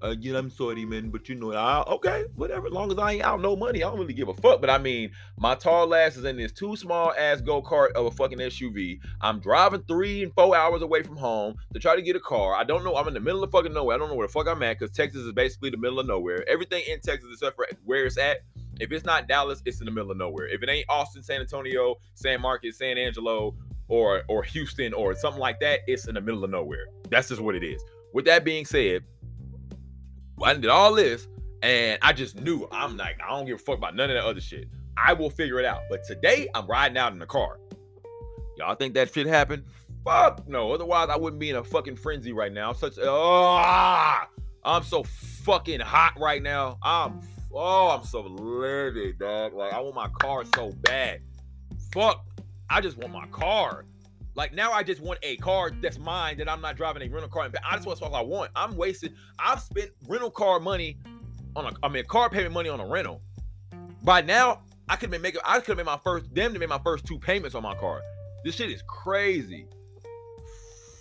uh, 0.03 0.17
yeah, 0.19 0.37
I'm 0.37 0.51
sorry, 0.51 0.85
man, 0.85 1.11
but 1.11 1.29
you 1.29 1.37
know, 1.37 1.53
I, 1.53 1.83
okay, 1.83 2.25
whatever. 2.35 2.67
As 2.67 2.73
long 2.73 2.91
as 2.91 2.99
I 2.99 3.13
ain't 3.13 3.23
out 3.23 3.41
no 3.41 3.55
money, 3.55 3.85
I 3.85 3.89
don't 3.89 4.01
really 4.01 4.15
give 4.15 4.29
a 4.29 4.35
fuck. 4.35 4.61
But 4.61 4.69
I 4.69 4.79
mean, 4.79 5.13
my 5.39 5.55
tall 5.55 5.95
ass 5.95 6.17
is 6.17 6.25
in 6.25 6.37
this 6.37 6.51
too 6.51 6.75
small 6.75 7.13
ass 7.17 7.41
go 7.41 7.63
kart 7.63 7.93
of 7.93 8.07
a 8.07 8.11
fucking 8.11 8.39
SUV. 8.39 8.99
I'm 9.21 9.39
driving 9.39 9.85
three 9.87 10.25
and 10.25 10.35
four 10.35 10.57
hours 10.57 10.83
away 10.83 11.05
from 11.05 11.17
home 11.17 11.55
to 11.73 11.79
try 11.79 11.95
to 11.95 12.03
get 12.03 12.17
a 12.17 12.21
car. 12.21 12.55
I 12.55 12.65
don't 12.65 12.83
know. 12.83 12.97
I'm 12.97 13.07
in 13.07 13.15
the 13.15 13.21
middle 13.21 13.45
of 13.45 13.53
fucking 13.53 13.73
nowhere. 13.73 13.95
I 13.95 13.99
don't 13.99 14.09
know 14.09 14.17
where 14.17 14.27
the 14.27 14.33
fuck 14.33 14.49
I'm 14.49 14.63
at 14.65 14.79
because 14.79 14.95
Texas 14.95 15.23
is 15.23 15.33
basically 15.33 15.71
the 15.71 15.77
middle 15.77 16.01
of 16.01 16.07
nowhere. 16.07 16.45
Everything 16.49 16.83
in 16.89 17.01
Texas, 17.01 17.29
except 17.33 17.55
for 17.55 17.69
where 17.85 18.05
it's 18.05 18.19
at, 18.19 18.39
if 18.81 18.91
it's 18.91 19.05
not 19.05 19.29
Dallas, 19.29 19.63
it's 19.65 19.79
in 19.79 19.87
the 19.87 19.93
middle 19.93 20.11
of 20.11 20.17
nowhere. 20.17 20.49
If 20.49 20.65
it 20.65 20.69
ain't 20.69 20.87
Austin, 20.89 21.23
San 21.23 21.41
Antonio, 21.41 21.95
San 22.15 22.41
Marcos, 22.41 22.79
San 22.79 22.99
Angelo, 22.99 23.55
or 23.89 24.23
or 24.29 24.43
Houston 24.43 24.95
or 24.95 25.15
something 25.15 25.41
like 25.41 25.61
that, 25.61 25.81
it's 25.87 26.07
in 26.07 26.15
the 26.15 26.21
middle 26.21 26.45
of 26.45 26.51
nowhere. 26.51 26.87
That's 27.11 27.29
just 27.29 27.41
what 27.41 27.55
it 27.55 27.65
is. 27.65 27.83
With 28.13 28.25
that 28.27 28.45
being 28.45 28.65
said, 28.65 29.05
I 30.43 30.55
did 30.55 30.67
all 30.67 30.95
this 30.95 31.29
and 31.63 31.99
I 32.03 32.13
just 32.13 32.41
knew 32.41 32.69
I'm 32.73 32.97
like, 32.97 33.19
I 33.25 33.31
don't 33.31 33.47
give 33.47 33.57
a 33.57 33.59
fuck 33.59 33.79
about 33.79 33.95
none 33.95 34.11
of 34.11 34.15
that 34.15 34.25
other 34.25 34.41
shit. 34.41 34.69
I 34.97 35.13
will 35.13 35.31
figure 35.31 35.59
it 35.59 35.65
out. 35.65 35.83
But 35.89 36.05
today 36.05 36.49
I'm 36.55 36.67
riding 36.67 36.99
out 36.99 37.13
in 37.13 37.19
the 37.19 37.27
car. 37.27 37.59
Y'all 38.57 38.75
think 38.75 38.95
that 38.95 39.13
shit 39.13 39.27
happened? 39.27 39.65
Fuck 40.05 40.47
no. 40.49 40.73
Otherwise, 40.73 41.09
I 41.11 41.17
wouldn't 41.17 41.41
be 41.41 41.51
in 41.51 41.57
a 41.57 41.65
fucking 41.65 41.97
frenzy 41.97 42.33
right 42.33 42.53
now. 42.53 42.71
I'm 42.71 42.75
Such 42.75 42.95
oh, 43.01 44.25
I'm 44.65 44.83
so 44.83 45.05
fucking 45.05 45.81
hot 45.81 46.19
right 46.19 46.43
now. 46.43 46.79
I'm 46.83 47.21
oh, 47.53 47.91
I'm 47.91 48.05
so 48.05 48.23
livid, 48.23 49.19
dog. 49.19 49.55
Like 49.55 49.73
I 49.73 49.81
want 49.81 49.95
my 49.95 50.09
car 50.09 50.45
so 50.55 50.73
bad. 50.83 51.21
Fuck. 51.93 52.25
I 52.73 52.81
just 52.81 52.97
want 52.97 53.13
my 53.13 53.27
car. 53.27 53.85
Like 54.35 54.55
now, 54.55 54.73
I 54.73 54.83
just 54.83 55.03
want 55.03 55.19
a 55.23 55.37
car 55.37 55.73
that's 55.83 55.99
mine 55.99 56.39
that 56.39 56.51
I'm 56.51 56.63
not 56.63 56.75
driving 56.75 57.03
a 57.03 57.13
rental 57.13 57.29
car. 57.29 57.45
And 57.45 57.55
I 57.69 57.77
just 57.77 57.87
want 57.87 58.01
what 58.01 58.15
I 58.15 58.23
want. 58.23 58.51
I'm 58.57 58.77
wasting. 58.77 59.15
I've 59.39 59.61
spent 59.61 59.91
rental 60.09 60.31
car 60.31 60.59
money 60.59 60.97
on 61.55 61.67
a. 61.67 61.73
I 61.83 61.89
mean, 61.89 62.05
car 62.07 62.31
payment 62.31 62.55
money 62.55 62.71
on 62.71 62.81
a 62.81 62.87
rental. 62.87 63.21
By 64.03 64.23
now, 64.23 64.63
I 64.89 64.95
could 64.95 65.03
have 65.03 65.11
been 65.11 65.21
making. 65.21 65.43
I 65.45 65.59
could 65.59 65.69
have 65.69 65.77
made 65.77 65.85
my 65.85 65.99
first. 66.03 66.35
Them 66.35 66.55
to 66.55 66.59
make 66.59 66.71
my 66.71 66.81
first 66.83 67.05
two 67.05 67.19
payments 67.19 67.55
on 67.55 67.63
my 67.63 67.75
car. 67.75 68.01
This 68.43 68.55
shit 68.55 68.71
is 68.71 68.83
crazy. 68.87 69.67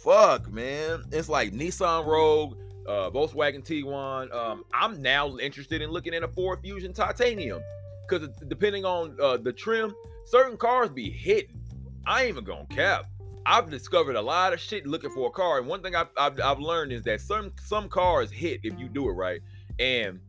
Fuck, 0.04 0.52
man. 0.52 1.06
It's 1.14 1.30
like 1.30 1.54
Nissan 1.54 2.06
Rogue, 2.06 2.58
uh, 2.86 3.12
Volkswagen 3.12 3.64
Tiguan. 3.64 4.34
Um, 4.36 4.66
I'm 4.74 5.02
now 5.02 5.38
interested 5.38 5.82
in 5.82 5.90
looking 5.90 6.14
at 6.14 6.24
a 6.24 6.28
Ford 6.28 6.60
Fusion 6.62 6.92
Titanium 6.92 7.62
because 8.10 8.28
depending 8.50 8.84
on 8.84 9.16
uh, 9.22 9.38
the 9.38 9.54
trim, 9.54 9.96
certain 10.26 10.58
cars 10.58 10.90
be 10.90 11.10
hitting. 11.10 11.61
I 12.06 12.22
ain't 12.22 12.30
even 12.30 12.44
gonna 12.44 12.66
cap. 12.68 13.06
I've 13.46 13.70
discovered 13.70 14.16
a 14.16 14.22
lot 14.22 14.54
of 14.54 14.60
shit 14.60 14.86
looking 14.86 15.10
for 15.10 15.28
a 15.28 15.32
car, 15.32 15.58
and 15.58 15.68
one 15.68 15.82
thing 15.82 15.96
I've, 15.96 16.10
I've, 16.18 16.40
I've 16.40 16.60
learned 16.60 16.92
is 16.92 17.04
that 17.04 17.22
some 17.22 17.52
some 17.64 17.90
cars 17.90 18.32
hit 18.32 18.62
if 18.64 18.78
you 18.80 18.88
do 18.88 19.10
it 19.10 19.14
right. 19.14 19.42
And 19.80 20.20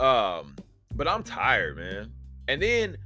um, 0.00 0.56
but 0.94 1.08
I'm 1.08 1.22
tired, 1.22 1.76
man. 1.76 2.12
And 2.48 2.60
then, 2.60 2.96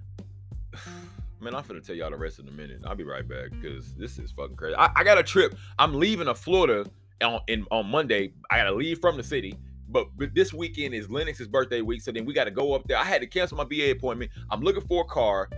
man, 1.41 1.55
I'm 1.55 1.65
gonna 1.67 1.81
tell 1.81 1.95
y'all 1.95 2.11
the 2.11 2.17
rest 2.17 2.39
in 2.39 2.49
a 2.49 2.53
minute. 2.53 2.81
I'll 2.85 2.95
be 2.95 3.05
right 3.05 3.27
back 3.27 3.51
because 3.51 3.95
this 3.95 4.19
is 4.19 4.31
fucking 4.31 4.57
crazy. 4.57 4.77
I, 4.77 4.91
I, 4.95 5.05
got 5.05 5.19
a 5.19 5.23
trip. 5.23 5.57
I'm 5.79 5.95
leaving 5.95 6.29
a 6.29 6.35
Florida 6.35 6.87
on 7.23 7.41
in 7.49 7.67
on 7.71 7.87
Monday. 7.87 8.33
I 8.51 8.59
gotta 8.59 8.75
leave 8.75 8.99
from 9.01 9.17
the 9.17 9.25
city. 9.25 9.57
But, 9.89 10.09
but 10.17 10.35
this 10.35 10.53
weekend 10.53 10.95
is 10.95 11.09
Lennox's 11.09 11.47
birthday 11.47 11.81
week, 11.81 12.01
so 12.01 12.11
then 12.11 12.25
we 12.25 12.35
got 12.35 12.45
to 12.45 12.51
go 12.51 12.75
up 12.75 12.89
there. 12.89 12.97
I 12.97 13.05
had 13.05 13.21
to 13.21 13.27
cancel 13.29 13.57
my 13.57 13.65
VA 13.65 13.93
appointment. 13.93 14.33
I'm 14.51 14.61
looking 14.61 14.83
for 14.83 15.03
a 15.03 15.05
car. 15.05 15.49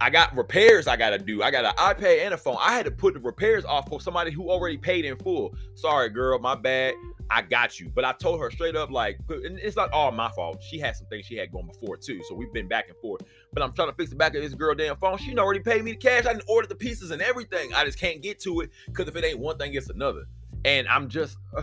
I 0.00 0.10
got 0.10 0.36
repairs 0.36 0.86
I 0.86 0.96
gotta 0.96 1.18
do. 1.18 1.42
I 1.42 1.50
got 1.50 1.64
an 1.64 1.72
iPad 1.76 2.24
and 2.24 2.34
a 2.34 2.36
phone. 2.36 2.56
I 2.60 2.72
had 2.72 2.84
to 2.84 2.90
put 2.90 3.14
the 3.14 3.20
repairs 3.20 3.64
off 3.64 3.88
for 3.88 4.00
somebody 4.00 4.30
who 4.30 4.50
already 4.50 4.76
paid 4.76 5.04
in 5.04 5.16
full. 5.16 5.54
Sorry, 5.74 6.10
girl, 6.10 6.38
my 6.38 6.54
bad. 6.54 6.94
I 7.30 7.42
got 7.42 7.80
you. 7.80 7.88
But 7.88 8.04
I 8.04 8.12
told 8.12 8.40
her 8.40 8.50
straight 8.50 8.76
up, 8.76 8.90
like, 8.90 9.18
and 9.28 9.58
it's 9.58 9.76
not 9.76 9.90
all 9.92 10.12
my 10.12 10.30
fault. 10.32 10.62
She 10.62 10.78
had 10.78 10.94
some 10.94 11.06
things 11.06 11.26
she 11.26 11.36
had 11.36 11.50
going 11.50 11.66
before 11.66 11.96
too. 11.96 12.20
So 12.28 12.34
we've 12.34 12.52
been 12.52 12.68
back 12.68 12.88
and 12.88 12.96
forth. 12.98 13.22
But 13.52 13.62
I'm 13.62 13.72
trying 13.72 13.88
to 13.88 13.94
fix 13.94 14.10
the 14.10 14.16
back 14.16 14.34
of 14.34 14.42
this 14.42 14.54
girl 14.54 14.74
damn 14.74 14.96
phone. 14.96 15.16
She 15.18 15.36
already 15.38 15.60
paid 15.60 15.82
me 15.84 15.92
the 15.92 15.96
cash. 15.96 16.26
I 16.26 16.32
didn't 16.32 16.48
order 16.48 16.66
the 16.66 16.74
pieces 16.74 17.10
and 17.10 17.22
everything. 17.22 17.72
I 17.74 17.84
just 17.84 17.98
can't 17.98 18.22
get 18.22 18.40
to 18.40 18.60
it 18.60 18.70
because 18.86 19.08
if 19.08 19.16
it 19.16 19.24
ain't 19.24 19.38
one 19.38 19.58
thing, 19.58 19.74
it's 19.74 19.90
another. 19.90 20.24
And 20.64 20.86
I'm 20.88 21.08
just. 21.08 21.38
Uh, 21.56 21.62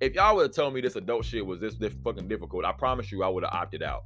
if 0.00 0.14
y'all 0.14 0.36
would 0.36 0.42
have 0.42 0.52
told 0.52 0.74
me 0.74 0.80
this 0.80 0.96
adult 0.96 1.24
shit 1.24 1.44
was 1.44 1.60
this, 1.60 1.76
this 1.76 1.94
fucking 2.04 2.28
difficult, 2.28 2.64
I 2.64 2.72
promise 2.72 3.10
you 3.12 3.22
I 3.22 3.28
would 3.28 3.44
have 3.44 3.54
opted 3.54 3.82
out. 3.82 4.04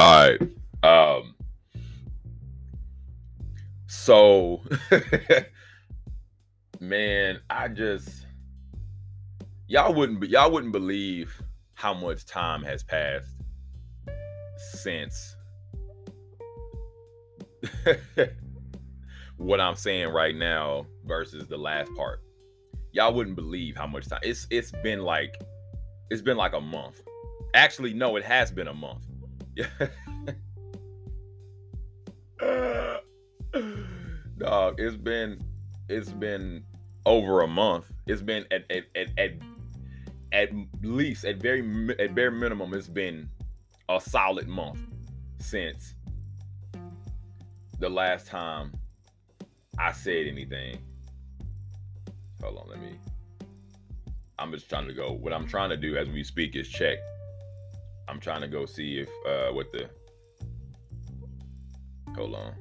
All 0.00 0.30
right. 0.30 0.40
Um 0.82 1.34
so 3.86 4.62
man, 6.80 7.38
I 7.50 7.68
just 7.68 8.26
y'all 9.68 9.92
wouldn't 9.92 10.26
y'all 10.30 10.50
wouldn't 10.50 10.72
believe 10.72 11.42
how 11.74 11.92
much 11.92 12.24
time 12.24 12.62
has 12.62 12.82
passed 12.82 13.28
since 14.72 15.36
what 19.36 19.60
I'm 19.60 19.74
saying 19.74 20.08
right 20.08 20.34
now 20.34 20.86
versus 21.04 21.46
the 21.46 21.58
last 21.58 21.94
part. 21.94 22.22
Y'all 22.92 23.12
wouldn't 23.12 23.36
believe 23.36 23.76
how 23.76 23.86
much 23.86 24.08
time. 24.08 24.20
It's 24.22 24.46
it's 24.50 24.72
been 24.82 25.02
like 25.02 25.38
it's 26.08 26.22
been 26.22 26.38
like 26.38 26.54
a 26.54 26.60
month. 26.60 27.02
Actually, 27.52 27.92
no, 27.92 28.16
it 28.16 28.24
has 28.24 28.50
been 28.50 28.68
a 28.68 28.74
month. 28.74 29.09
Dog, 34.38 34.80
it's 34.80 34.96
been 34.96 35.40
it's 35.88 36.12
been 36.12 36.64
over 37.06 37.42
a 37.42 37.48
month. 37.48 37.92
It's 38.06 38.22
been 38.22 38.46
at 38.50 38.70
at, 38.70 38.84
at, 38.94 39.08
at 39.18 39.32
at 40.32 40.50
least 40.82 41.24
at 41.24 41.36
very 41.36 41.60
at 41.98 42.14
bare 42.14 42.30
minimum 42.30 42.72
it's 42.74 42.86
been 42.88 43.28
a 43.88 44.00
solid 44.00 44.46
month 44.46 44.78
since 45.40 45.94
the 47.80 47.88
last 47.88 48.26
time 48.26 48.72
I 49.78 49.92
said 49.92 50.26
anything. 50.26 50.78
Hold 52.42 52.58
on, 52.58 52.68
let 52.68 52.80
me. 52.80 52.98
I'm 54.38 54.52
just 54.52 54.68
trying 54.68 54.86
to 54.86 54.94
go. 54.94 55.12
What 55.12 55.32
I'm 55.32 55.46
trying 55.46 55.70
to 55.70 55.76
do 55.76 55.96
as 55.96 56.08
we 56.08 56.22
speak 56.22 56.56
is 56.56 56.68
check. 56.68 56.98
I'm 58.10 58.18
trying 58.18 58.40
to 58.40 58.48
go 58.48 58.66
see 58.66 58.98
if 58.98 59.08
uh 59.24 59.52
what 59.52 59.70
the. 59.70 59.88
Hold 62.16 62.34
on. 62.34 62.54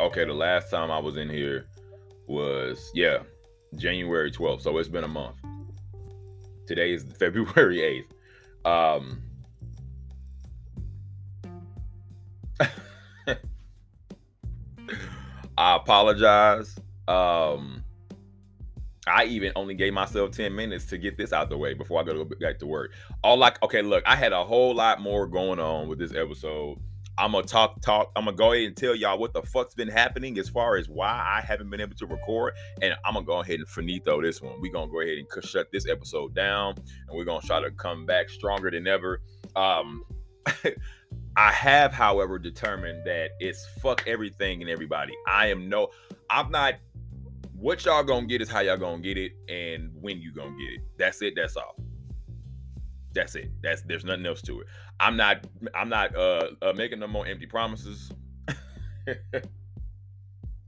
Okay, 0.00 0.24
the 0.24 0.32
last 0.32 0.70
time 0.70 0.90
I 0.90 0.98
was 0.98 1.18
in 1.18 1.28
here 1.28 1.66
was 2.26 2.90
yeah, 2.94 3.18
January 3.76 4.32
12th. 4.32 4.62
So 4.62 4.78
it's 4.78 4.88
been 4.88 5.04
a 5.04 5.08
month. 5.08 5.36
Today 6.66 6.92
is 6.94 7.04
February 7.18 8.04
8th. 8.64 8.70
Um 8.70 9.22
I 15.58 15.76
apologize. 15.76 16.74
Um 17.06 17.84
I 19.10 19.24
even 19.24 19.52
only 19.56 19.74
gave 19.74 19.92
myself 19.92 20.30
10 20.32 20.54
minutes 20.54 20.86
to 20.86 20.98
get 20.98 21.16
this 21.16 21.32
out 21.32 21.50
the 21.50 21.58
way 21.58 21.74
before 21.74 22.00
I 22.00 22.04
go 22.04 22.24
back 22.24 22.58
to 22.60 22.66
work. 22.66 22.92
All 23.22 23.36
like 23.36 23.62
okay, 23.62 23.82
look, 23.82 24.04
I 24.06 24.16
had 24.16 24.32
a 24.32 24.44
whole 24.44 24.74
lot 24.74 25.00
more 25.00 25.26
going 25.26 25.58
on 25.58 25.88
with 25.88 25.98
this 25.98 26.14
episode 26.14 26.78
I'm 27.20 27.32
gonna 27.32 27.46
talk 27.46 27.80
talk. 27.82 28.10
I'm 28.16 28.24
gonna 28.24 28.36
go 28.36 28.52
ahead 28.52 28.66
and 28.66 28.76
tell 28.76 28.94
y'all 28.94 29.18
what 29.18 29.34
the 29.34 29.42
fuck's 29.42 29.74
been 29.74 29.88
happening 29.88 30.38
as 30.38 30.48
far 30.48 30.76
as 30.76 30.88
why 30.88 31.08
I 31.08 31.42
haven't 31.46 31.68
been 31.68 31.80
able 31.80 31.94
to 31.96 32.06
record, 32.06 32.54
and 32.80 32.94
I'm 33.04 33.12
gonna 33.14 33.26
go 33.26 33.40
ahead 33.40 33.58
and 33.58 33.68
finito 33.68 34.22
this 34.22 34.40
one. 34.40 34.58
We're 34.60 34.72
gonna 34.72 34.90
go 34.90 35.02
ahead 35.02 35.18
and 35.18 35.44
shut 35.44 35.70
this 35.70 35.86
episode 35.86 36.34
down, 36.34 36.76
and 36.76 37.16
we're 37.16 37.24
gonna 37.24 37.46
try 37.46 37.60
to 37.60 37.70
come 37.72 38.06
back 38.06 38.30
stronger 38.30 38.70
than 38.70 38.86
ever. 38.86 39.20
Um, 39.54 40.04
I 41.36 41.52
have, 41.52 41.92
however, 41.92 42.38
determined 42.38 43.04
that 43.04 43.32
it's 43.38 43.66
fuck 43.82 44.04
everything 44.06 44.62
and 44.62 44.70
everybody. 44.70 45.12
I 45.28 45.48
am 45.48 45.68
no, 45.68 45.88
I'm 46.30 46.50
not. 46.50 46.74
What 47.60 47.84
y'all 47.84 48.02
gonna 48.02 48.26
get 48.26 48.40
is 48.40 48.48
how 48.48 48.60
y'all 48.60 48.78
gonna 48.78 49.02
get 49.02 49.18
it, 49.18 49.32
and 49.46 49.90
when 49.92 50.18
you 50.18 50.32
gonna 50.32 50.56
get 50.56 50.72
it. 50.72 50.80
That's 50.96 51.20
it. 51.20 51.34
That's 51.36 51.58
all. 51.58 51.76
That's 53.12 53.34
it. 53.34 53.50
That's 53.62 53.82
there's 53.82 54.02
nothing 54.02 54.24
else 54.24 54.40
to 54.42 54.62
it. 54.62 54.66
I'm 54.98 55.14
not 55.14 55.46
I'm 55.74 55.90
not 55.90 56.16
uh, 56.16 56.52
uh 56.62 56.72
making 56.74 57.00
no 57.00 57.06
more 57.06 57.26
empty 57.26 57.44
promises. 57.44 58.12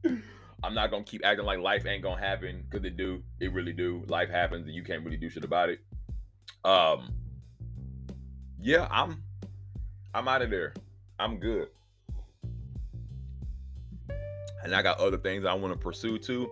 I'm 0.05 0.74
not 0.74 0.90
gonna 0.90 1.05
keep 1.05 1.24
acting 1.24 1.47
like 1.47 1.60
life 1.60 1.86
ain't 1.86 2.02
gonna 2.02 2.20
happen 2.20 2.62
because 2.69 2.85
it 2.85 2.98
do. 2.98 3.23
It 3.40 3.55
really 3.55 3.73
do. 3.73 4.05
Life 4.09 4.28
happens 4.28 4.66
and 4.66 4.74
you 4.74 4.85
can't 4.85 5.02
really 5.02 5.16
do 5.16 5.31
shit 5.31 5.44
about 5.44 5.70
it. 5.70 5.81
Um 6.62 7.14
yeah, 8.60 8.86
I'm 8.90 9.23
I'm 10.14 10.28
out 10.28 10.43
of 10.43 10.51
there. 10.51 10.74
I'm 11.19 11.39
good. 11.39 11.69
And 14.62 14.74
I 14.74 14.82
got 14.82 15.01
other 15.01 15.16
things 15.16 15.47
I 15.47 15.55
want 15.55 15.73
to 15.73 15.78
pursue 15.78 16.19
too. 16.19 16.51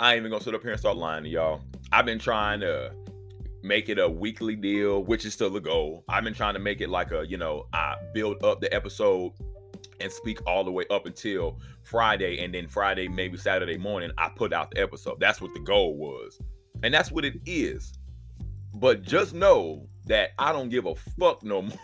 I 0.00 0.14
ain't 0.14 0.20
even 0.20 0.30
gonna 0.30 0.42
sit 0.42 0.54
up 0.54 0.62
here 0.62 0.70
and 0.70 0.80
start 0.80 0.96
lying 0.96 1.24
to 1.24 1.28
y'all. 1.28 1.60
I've 1.92 2.06
been 2.06 2.18
trying 2.18 2.60
to 2.60 2.90
make 3.62 3.90
it 3.90 3.98
a 3.98 4.08
weekly 4.08 4.56
deal, 4.56 5.04
which 5.04 5.26
is 5.26 5.34
still 5.34 5.50
the 5.50 5.60
goal. 5.60 6.04
I've 6.08 6.24
been 6.24 6.32
trying 6.32 6.54
to 6.54 6.58
make 6.58 6.80
it 6.80 6.88
like 6.88 7.12
a, 7.12 7.26
you 7.28 7.36
know, 7.36 7.66
I 7.74 7.96
build 8.14 8.42
up 8.42 8.62
the 8.62 8.72
episode 8.74 9.32
and 10.00 10.10
speak 10.10 10.40
all 10.46 10.64
the 10.64 10.72
way 10.72 10.86
up 10.88 11.04
until 11.04 11.60
Friday, 11.82 12.42
and 12.42 12.54
then 12.54 12.66
Friday, 12.66 13.08
maybe 13.08 13.36
Saturday 13.36 13.76
morning, 13.76 14.10
I 14.16 14.30
put 14.30 14.54
out 14.54 14.70
the 14.70 14.80
episode. 14.80 15.20
That's 15.20 15.42
what 15.42 15.52
the 15.52 15.60
goal 15.60 15.94
was. 15.98 16.40
And 16.82 16.94
that's 16.94 17.12
what 17.12 17.26
it 17.26 17.38
is. 17.44 17.92
But 18.72 19.02
just 19.02 19.34
know 19.34 19.86
that 20.06 20.30
I 20.38 20.50
don't 20.54 20.70
give 20.70 20.86
a 20.86 20.94
fuck 20.94 21.42
no 21.42 21.60
more. 21.60 21.78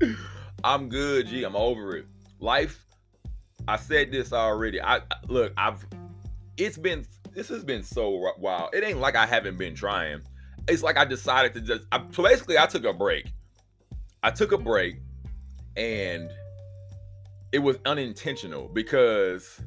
I'm 0.64 0.88
good, 0.88 1.28
G. 1.28 1.44
I'm 1.44 1.54
over 1.54 1.96
it. 1.96 2.06
Life 2.40 2.84
I 3.68 3.76
said 3.76 4.10
this 4.10 4.32
already. 4.32 4.80
I 4.80 5.02
look, 5.28 5.52
I've 5.58 5.86
it's 6.58 6.76
been 6.76 7.06
this 7.32 7.48
has 7.48 7.64
been 7.64 7.82
so 7.82 8.32
wild. 8.38 8.74
It 8.74 8.84
ain't 8.84 8.98
like 8.98 9.16
I 9.16 9.26
haven't 9.26 9.56
been 9.56 9.74
trying. 9.74 10.20
It's 10.66 10.82
like 10.82 10.98
I 10.98 11.04
decided 11.04 11.54
to 11.54 11.60
just 11.60 11.84
I, 11.92 12.02
so 12.10 12.22
basically 12.22 12.58
I 12.58 12.66
took 12.66 12.84
a 12.84 12.92
break. 12.92 13.32
I 14.22 14.30
took 14.30 14.52
a 14.52 14.58
break 14.58 14.96
and 15.76 16.30
it 17.52 17.60
was 17.60 17.78
unintentional 17.86 18.68
because 18.68 19.60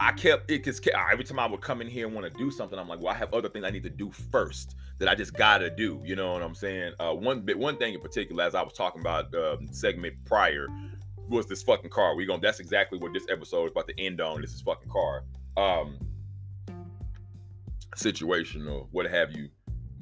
I 0.00 0.12
kept 0.12 0.50
it 0.50 0.64
because 0.64 0.80
every 1.10 1.24
time 1.24 1.38
I 1.38 1.46
would 1.46 1.60
come 1.60 1.80
in 1.80 1.88
here 1.88 2.06
and 2.06 2.14
want 2.14 2.32
to 2.32 2.38
do 2.38 2.50
something, 2.50 2.78
I'm 2.78 2.88
like, 2.88 3.00
well, 3.00 3.12
I 3.12 3.16
have 3.16 3.32
other 3.34 3.48
things 3.48 3.64
I 3.64 3.70
need 3.70 3.82
to 3.82 3.90
do 3.90 4.10
first 4.30 4.76
that 4.98 5.08
I 5.08 5.14
just 5.14 5.34
gotta 5.34 5.70
do. 5.70 6.00
You 6.04 6.14
know 6.16 6.32
what 6.32 6.42
I'm 6.42 6.54
saying? 6.54 6.92
Uh, 6.98 7.14
one 7.14 7.40
bit, 7.40 7.58
one 7.58 7.76
thing 7.76 7.94
in 7.94 8.00
particular, 8.00 8.44
as 8.44 8.54
I 8.54 8.62
was 8.62 8.72
talking 8.72 9.00
about 9.00 9.34
uh, 9.34 9.56
segment 9.72 10.14
prior, 10.24 10.68
was 11.28 11.46
this 11.46 11.62
fucking 11.62 11.90
car. 11.90 12.14
We 12.14 12.26
going 12.26 12.40
that's 12.40 12.60
exactly 12.60 12.98
what 12.98 13.12
this 13.12 13.26
episode 13.30 13.66
is 13.66 13.70
about 13.72 13.88
to 13.88 14.00
end 14.00 14.20
on. 14.20 14.40
This 14.40 14.52
is 14.52 14.60
fucking 14.60 14.90
car. 14.90 15.24
Um, 15.56 15.98
situation 17.96 18.66
or 18.68 18.86
what 18.90 19.06
have 19.06 19.32
you. 19.32 19.48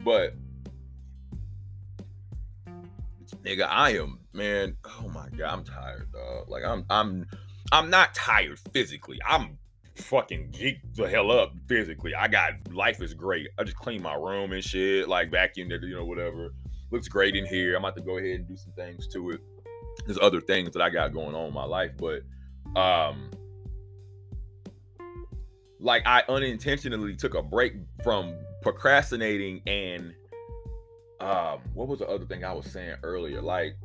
But 0.04 0.34
nigga, 3.44 3.66
I 3.68 3.90
am 3.96 4.20
man. 4.32 4.76
Oh 4.84 5.08
my 5.08 5.28
god, 5.36 5.52
I'm 5.52 5.64
tired, 5.64 6.12
dog. 6.12 6.48
Like 6.48 6.64
I'm 6.64 6.84
I'm 6.90 7.26
I'm 7.70 7.90
not 7.90 8.14
tired 8.14 8.58
physically. 8.72 9.18
I'm 9.26 9.58
fucking 9.94 10.50
geeked 10.52 10.96
the 10.96 11.08
hell 11.08 11.30
up 11.30 11.52
physically. 11.68 12.14
I 12.14 12.28
got 12.28 12.52
life 12.72 13.00
is 13.02 13.14
great. 13.14 13.48
I 13.58 13.64
just 13.64 13.76
clean 13.76 14.02
my 14.02 14.14
room 14.14 14.52
and 14.52 14.64
shit, 14.64 15.08
like 15.08 15.30
vacuum 15.30 15.70
it, 15.70 15.82
you 15.82 15.94
know, 15.94 16.04
whatever. 16.04 16.50
Looks 16.90 17.08
great 17.08 17.36
in 17.36 17.46
here. 17.46 17.74
I'm 17.74 17.84
about 17.84 17.96
to 17.96 18.02
go 18.02 18.18
ahead 18.18 18.40
and 18.40 18.48
do 18.48 18.56
some 18.56 18.72
things 18.72 19.06
to 19.08 19.30
it. 19.30 19.40
There's 20.06 20.18
other 20.20 20.40
things 20.40 20.72
that 20.72 20.82
I 20.82 20.90
got 20.90 21.12
going 21.12 21.34
on 21.34 21.48
in 21.48 21.54
my 21.54 21.64
life, 21.64 21.92
but 21.96 22.22
um 22.78 23.30
like 25.80 26.02
I 26.06 26.22
unintentionally 26.28 27.16
took 27.16 27.34
a 27.34 27.42
break 27.42 27.74
from 28.02 28.34
procrastinating 28.62 29.62
and 29.66 30.14
um 31.20 31.60
what 31.74 31.88
was 31.88 31.98
the 31.98 32.08
other 32.08 32.24
thing 32.24 32.44
I 32.44 32.52
was 32.52 32.66
saying 32.66 32.96
earlier? 33.02 33.40
Like 33.42 33.76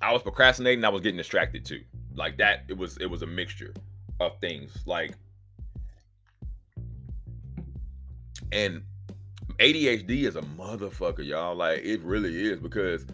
I 0.00 0.12
was 0.12 0.22
procrastinating, 0.22 0.84
I 0.84 0.88
was 0.88 1.00
getting 1.00 1.16
distracted 1.16 1.64
too. 1.64 1.82
Like 2.14 2.36
that, 2.38 2.64
it 2.68 2.76
was 2.76 2.96
it 2.98 3.06
was 3.06 3.22
a 3.22 3.26
mixture 3.26 3.72
of 4.20 4.38
things. 4.40 4.70
Like 4.84 5.12
and 8.50 8.82
ADHD 9.58 10.24
is 10.24 10.36
a 10.36 10.42
motherfucker, 10.42 11.24
y'all. 11.24 11.54
Like 11.54 11.82
it 11.82 12.00
really 12.02 12.48
is 12.48 12.60
because 12.60 13.06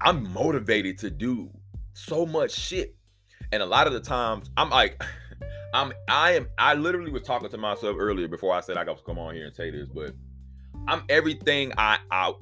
I'm 0.00 0.32
motivated 0.32 0.98
to 0.98 1.10
do 1.10 1.50
so 1.94 2.26
much 2.26 2.52
shit. 2.52 2.94
And 3.52 3.62
a 3.62 3.66
lot 3.66 3.86
of 3.86 3.92
the 3.92 4.00
times 4.00 4.50
I'm 4.56 4.70
like, 4.70 5.02
I'm 5.74 5.92
I 6.08 6.32
am 6.32 6.48
I 6.58 6.74
literally 6.74 7.10
was 7.10 7.22
talking 7.22 7.48
to 7.48 7.58
myself 7.58 7.96
earlier 7.98 8.28
before 8.28 8.54
I 8.54 8.60
said 8.60 8.76
I 8.76 8.84
got 8.84 8.98
to 8.98 9.04
come 9.04 9.18
on 9.18 9.34
here 9.34 9.46
and 9.46 9.54
say 9.54 9.70
this, 9.70 9.88
but 9.88 10.14
I'm 10.86 11.02
everything 11.08 11.72
I 11.76 11.98
I 12.10 12.32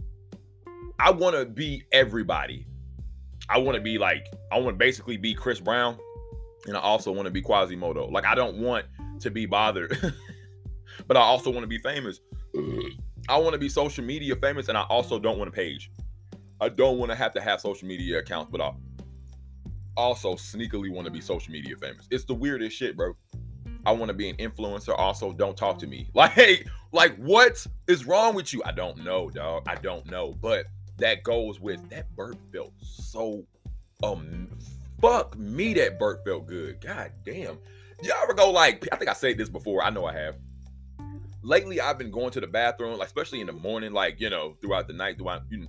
I 0.98 1.10
want 1.10 1.36
to 1.36 1.46
be 1.46 1.82
everybody. 1.92 2.66
I 3.48 3.58
want 3.58 3.76
to 3.76 3.80
be 3.82 3.98
like 3.98 4.26
I 4.50 4.56
want 4.58 4.74
to 4.74 4.78
basically 4.78 5.16
be 5.16 5.34
Chris 5.34 5.60
Brown, 5.60 5.98
and 6.66 6.76
I 6.76 6.80
also 6.80 7.10
want 7.10 7.26
to 7.26 7.32
be 7.32 7.42
Quasimodo. 7.42 8.06
Like 8.08 8.26
I 8.26 8.34
don't 8.34 8.58
want 8.58 8.86
to 9.20 9.30
be 9.30 9.46
bothered, 9.46 9.96
but 11.06 11.16
I 11.16 11.20
also 11.20 11.50
want 11.50 11.62
to 11.62 11.68
be 11.68 11.78
famous. 11.78 12.20
I 13.28 13.36
want 13.38 13.52
to 13.52 13.58
be 13.58 13.68
social 13.68 14.04
media 14.04 14.36
famous, 14.36 14.68
and 14.68 14.76
I 14.76 14.82
also 14.82 15.18
don't 15.18 15.38
want 15.38 15.48
a 15.48 15.52
page. 15.52 15.90
I 16.60 16.68
don't 16.68 16.98
want 16.98 17.10
to 17.10 17.16
have 17.16 17.32
to 17.34 17.40
have 17.40 17.60
social 17.60 17.88
media 17.88 18.18
accounts, 18.18 18.50
but 18.50 18.60
I 18.60 18.72
also 19.96 20.34
sneakily 20.34 20.92
want 20.92 21.06
to 21.06 21.10
be 21.10 21.20
social 21.20 21.52
media 21.52 21.76
famous. 21.76 22.06
It's 22.10 22.24
the 22.24 22.34
weirdest 22.34 22.76
shit, 22.76 22.96
bro. 22.96 23.14
I 23.84 23.92
want 23.92 24.08
to 24.08 24.14
be 24.14 24.28
an 24.28 24.36
influencer. 24.36 24.96
Also, 24.96 25.32
don't 25.32 25.56
talk 25.56 25.78
to 25.80 25.86
me. 25.86 26.08
Like, 26.14 26.66
like 26.92 27.16
what 27.16 27.66
is 27.88 28.06
wrong 28.06 28.34
with 28.34 28.52
you? 28.52 28.62
I 28.64 28.72
don't 28.72 28.98
know, 28.98 29.30
dog. 29.30 29.66
I 29.66 29.74
don't 29.76 30.08
know. 30.10 30.34
But 30.40 30.66
that 30.98 31.22
goes 31.22 31.58
with 31.58 31.88
that 31.90 32.14
burp 32.14 32.36
felt 32.52 32.72
so 32.80 33.44
um 34.02 34.48
fuck 35.00 35.36
me 35.36 35.74
that 35.74 35.98
burp 35.98 36.24
felt 36.24 36.46
good. 36.46 36.80
God 36.80 37.10
damn. 37.24 37.58
Y'all 38.02 38.16
ever 38.22 38.34
go 38.34 38.50
like 38.50 38.86
I 38.92 38.96
think 38.96 39.10
I 39.10 39.14
said 39.14 39.38
this 39.38 39.48
before. 39.48 39.82
I 39.82 39.90
know 39.90 40.04
I 40.04 40.12
have. 40.12 40.36
Lately, 41.42 41.80
I've 41.80 41.98
been 41.98 42.10
going 42.10 42.30
to 42.30 42.40
the 42.40 42.46
bathroom, 42.46 42.98
like 42.98 43.08
especially 43.08 43.40
in 43.40 43.46
the 43.48 43.52
morning, 43.52 43.92
like 43.92 44.20
you 44.20 44.30
know, 44.30 44.56
throughout 44.60 44.86
the 44.86 44.94
night. 44.94 45.18
Throughout 45.18 45.42
you, 45.50 45.66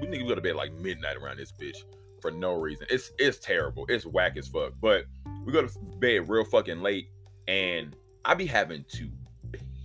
we 0.00 0.06
need 0.06 0.18
to 0.18 0.24
go 0.24 0.34
to 0.34 0.40
bed 0.40 0.54
like 0.54 0.72
midnight 0.74 1.16
around 1.16 1.38
this 1.38 1.52
bitch 1.52 1.84
for 2.20 2.30
no 2.30 2.54
reason. 2.54 2.86
It's 2.88 3.10
it's 3.18 3.38
terrible. 3.38 3.84
It's 3.88 4.06
whack 4.06 4.36
as 4.36 4.48
fuck. 4.48 4.72
But 4.80 5.04
we 5.44 5.52
go 5.52 5.66
to 5.66 5.78
bed 5.98 6.28
real 6.28 6.44
fucking 6.44 6.80
late, 6.82 7.08
and 7.48 7.96
I 8.24 8.34
be 8.34 8.46
having 8.46 8.84
to 8.92 9.10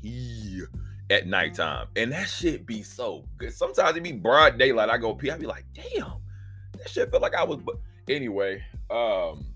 pee 0.01 0.61
at 1.09 1.25
nighttime. 1.25 1.87
And 1.95 2.11
that 2.11 2.29
shit 2.29 2.65
be 2.65 2.83
so 2.83 3.25
good. 3.37 3.53
Sometimes 3.53 3.97
it 3.97 4.03
be 4.03 4.11
broad 4.11 4.57
daylight. 4.57 4.89
I 4.89 4.97
go 4.97 5.15
pee. 5.15 5.31
I 5.31 5.37
be 5.37 5.47
like, 5.47 5.65
damn, 5.73 6.21
that 6.77 6.89
shit 6.89 7.09
felt 7.09 7.23
like 7.23 7.35
I 7.35 7.43
was. 7.43 7.57
But 7.57 7.77
anyway, 8.07 8.63
um, 8.89 9.47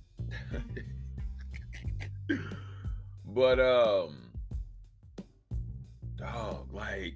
but 3.25 3.59
um, 3.59 4.30
dog, 6.21 6.71
like 6.71 7.15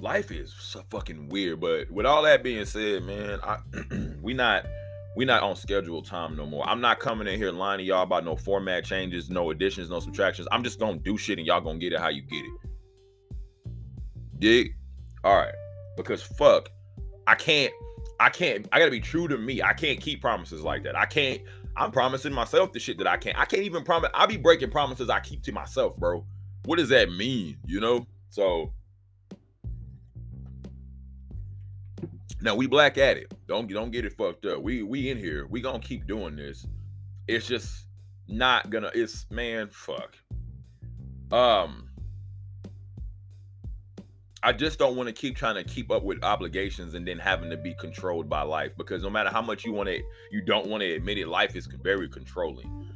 life 0.00 0.30
is 0.30 0.52
so 0.52 0.82
fucking 0.90 1.28
weird. 1.28 1.60
But 1.60 1.90
with 1.90 2.06
all 2.06 2.22
that 2.22 2.42
being 2.42 2.64
said, 2.64 3.04
man, 3.04 3.40
I 3.42 3.58
we 4.22 4.34
not 4.34 4.66
we 5.16 5.24
not 5.24 5.42
on 5.42 5.56
schedule 5.56 6.02
time 6.02 6.36
no 6.36 6.46
more. 6.46 6.68
I'm 6.68 6.80
not 6.80 6.98
coming 6.98 7.28
in 7.28 7.38
here 7.38 7.52
lying 7.52 7.78
to 7.78 7.84
y'all 7.84 8.02
about 8.02 8.24
no 8.24 8.36
format 8.36 8.84
changes, 8.84 9.30
no 9.30 9.50
additions, 9.50 9.90
no 9.90 10.00
subtractions. 10.00 10.48
I'm 10.50 10.64
just 10.64 10.78
gonna 10.78 10.98
do 10.98 11.16
shit 11.16 11.38
and 11.38 11.46
y'all 11.46 11.60
gonna 11.60 11.78
get 11.78 11.92
it 11.92 12.00
how 12.00 12.08
you 12.08 12.22
get 12.22 12.44
it. 12.44 13.70
Dig? 14.40 14.74
All 15.22 15.36
right. 15.36 15.54
Because 15.96 16.22
fuck, 16.22 16.68
I 17.26 17.36
can't, 17.36 17.72
I 18.18 18.28
can't, 18.28 18.66
I 18.72 18.80
gotta 18.80 18.90
be 18.90 19.00
true 19.00 19.28
to 19.28 19.38
me. 19.38 19.62
I 19.62 19.72
can't 19.72 20.00
keep 20.00 20.20
promises 20.20 20.62
like 20.62 20.82
that. 20.82 20.96
I 20.96 21.06
can't, 21.06 21.40
I'm 21.76 21.92
promising 21.92 22.32
myself 22.32 22.72
the 22.72 22.80
shit 22.80 22.98
that 22.98 23.06
I 23.06 23.16
can't. 23.16 23.38
I 23.38 23.44
can't 23.44 23.62
even 23.62 23.84
promise, 23.84 24.10
I'll 24.14 24.26
be 24.26 24.36
breaking 24.36 24.70
promises 24.70 25.08
I 25.08 25.20
keep 25.20 25.44
to 25.44 25.52
myself, 25.52 25.96
bro. 25.96 26.26
What 26.64 26.78
does 26.78 26.88
that 26.88 27.10
mean? 27.12 27.58
You 27.66 27.80
know? 27.80 28.06
So 28.34 28.72
now 32.40 32.56
we 32.56 32.66
black 32.66 32.98
at 32.98 33.16
it. 33.16 33.32
Don't 33.46 33.68
don't 33.68 33.92
get 33.92 34.04
it 34.04 34.12
fucked 34.12 34.44
up. 34.44 34.60
We 34.60 34.82
we 34.82 35.08
in 35.08 35.18
here. 35.18 35.46
We 35.46 35.60
gonna 35.60 35.78
keep 35.78 36.08
doing 36.08 36.34
this. 36.34 36.66
It's 37.28 37.46
just 37.46 37.86
not 38.26 38.70
gonna, 38.70 38.90
it's 38.92 39.30
man, 39.30 39.68
fuck. 39.70 40.16
Um 41.30 41.88
I 44.42 44.52
just 44.52 44.80
don't 44.80 44.96
want 44.96 45.06
to 45.06 45.12
keep 45.12 45.36
trying 45.36 45.54
to 45.54 45.62
keep 45.62 45.92
up 45.92 46.02
with 46.02 46.24
obligations 46.24 46.94
and 46.94 47.06
then 47.06 47.20
having 47.20 47.50
to 47.50 47.56
be 47.56 47.72
controlled 47.74 48.28
by 48.28 48.42
life 48.42 48.72
because 48.76 49.04
no 49.04 49.10
matter 49.10 49.30
how 49.30 49.42
much 49.42 49.64
you 49.64 49.72
want 49.72 49.88
to, 49.90 50.02
you 50.32 50.42
don't 50.44 50.66
want 50.66 50.80
to 50.80 50.92
admit 50.92 51.18
it, 51.18 51.28
life 51.28 51.54
is 51.54 51.66
very 51.66 52.08
controlling. 52.08 52.88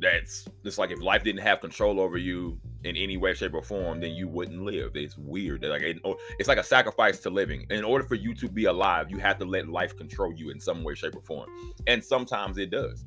That's 0.00 0.48
it's 0.64 0.78
like 0.78 0.90
if 0.90 1.02
life 1.02 1.22
didn't 1.22 1.42
have 1.42 1.60
control 1.60 2.00
over 2.00 2.16
you 2.16 2.58
in 2.86 2.96
any 2.96 3.16
way, 3.16 3.34
shape, 3.34 3.54
or 3.54 3.62
form, 3.62 4.00
then 4.00 4.12
you 4.12 4.28
wouldn't 4.28 4.62
live. 4.62 4.92
It's 4.94 5.18
weird. 5.18 5.64
Like 5.64 5.82
it's 5.82 6.48
like 6.48 6.58
a 6.58 6.64
sacrifice 6.64 7.18
to 7.20 7.30
living. 7.30 7.66
In 7.70 7.84
order 7.84 8.04
for 8.04 8.14
you 8.14 8.34
to 8.34 8.48
be 8.48 8.64
alive, 8.66 9.10
you 9.10 9.18
have 9.18 9.38
to 9.38 9.44
let 9.44 9.68
life 9.68 9.96
control 9.96 10.32
you 10.32 10.50
in 10.50 10.60
some 10.60 10.82
way, 10.82 10.94
shape, 10.94 11.16
or 11.16 11.22
form. 11.22 11.50
And 11.86 12.02
sometimes 12.02 12.58
it 12.58 12.70
does 12.70 13.04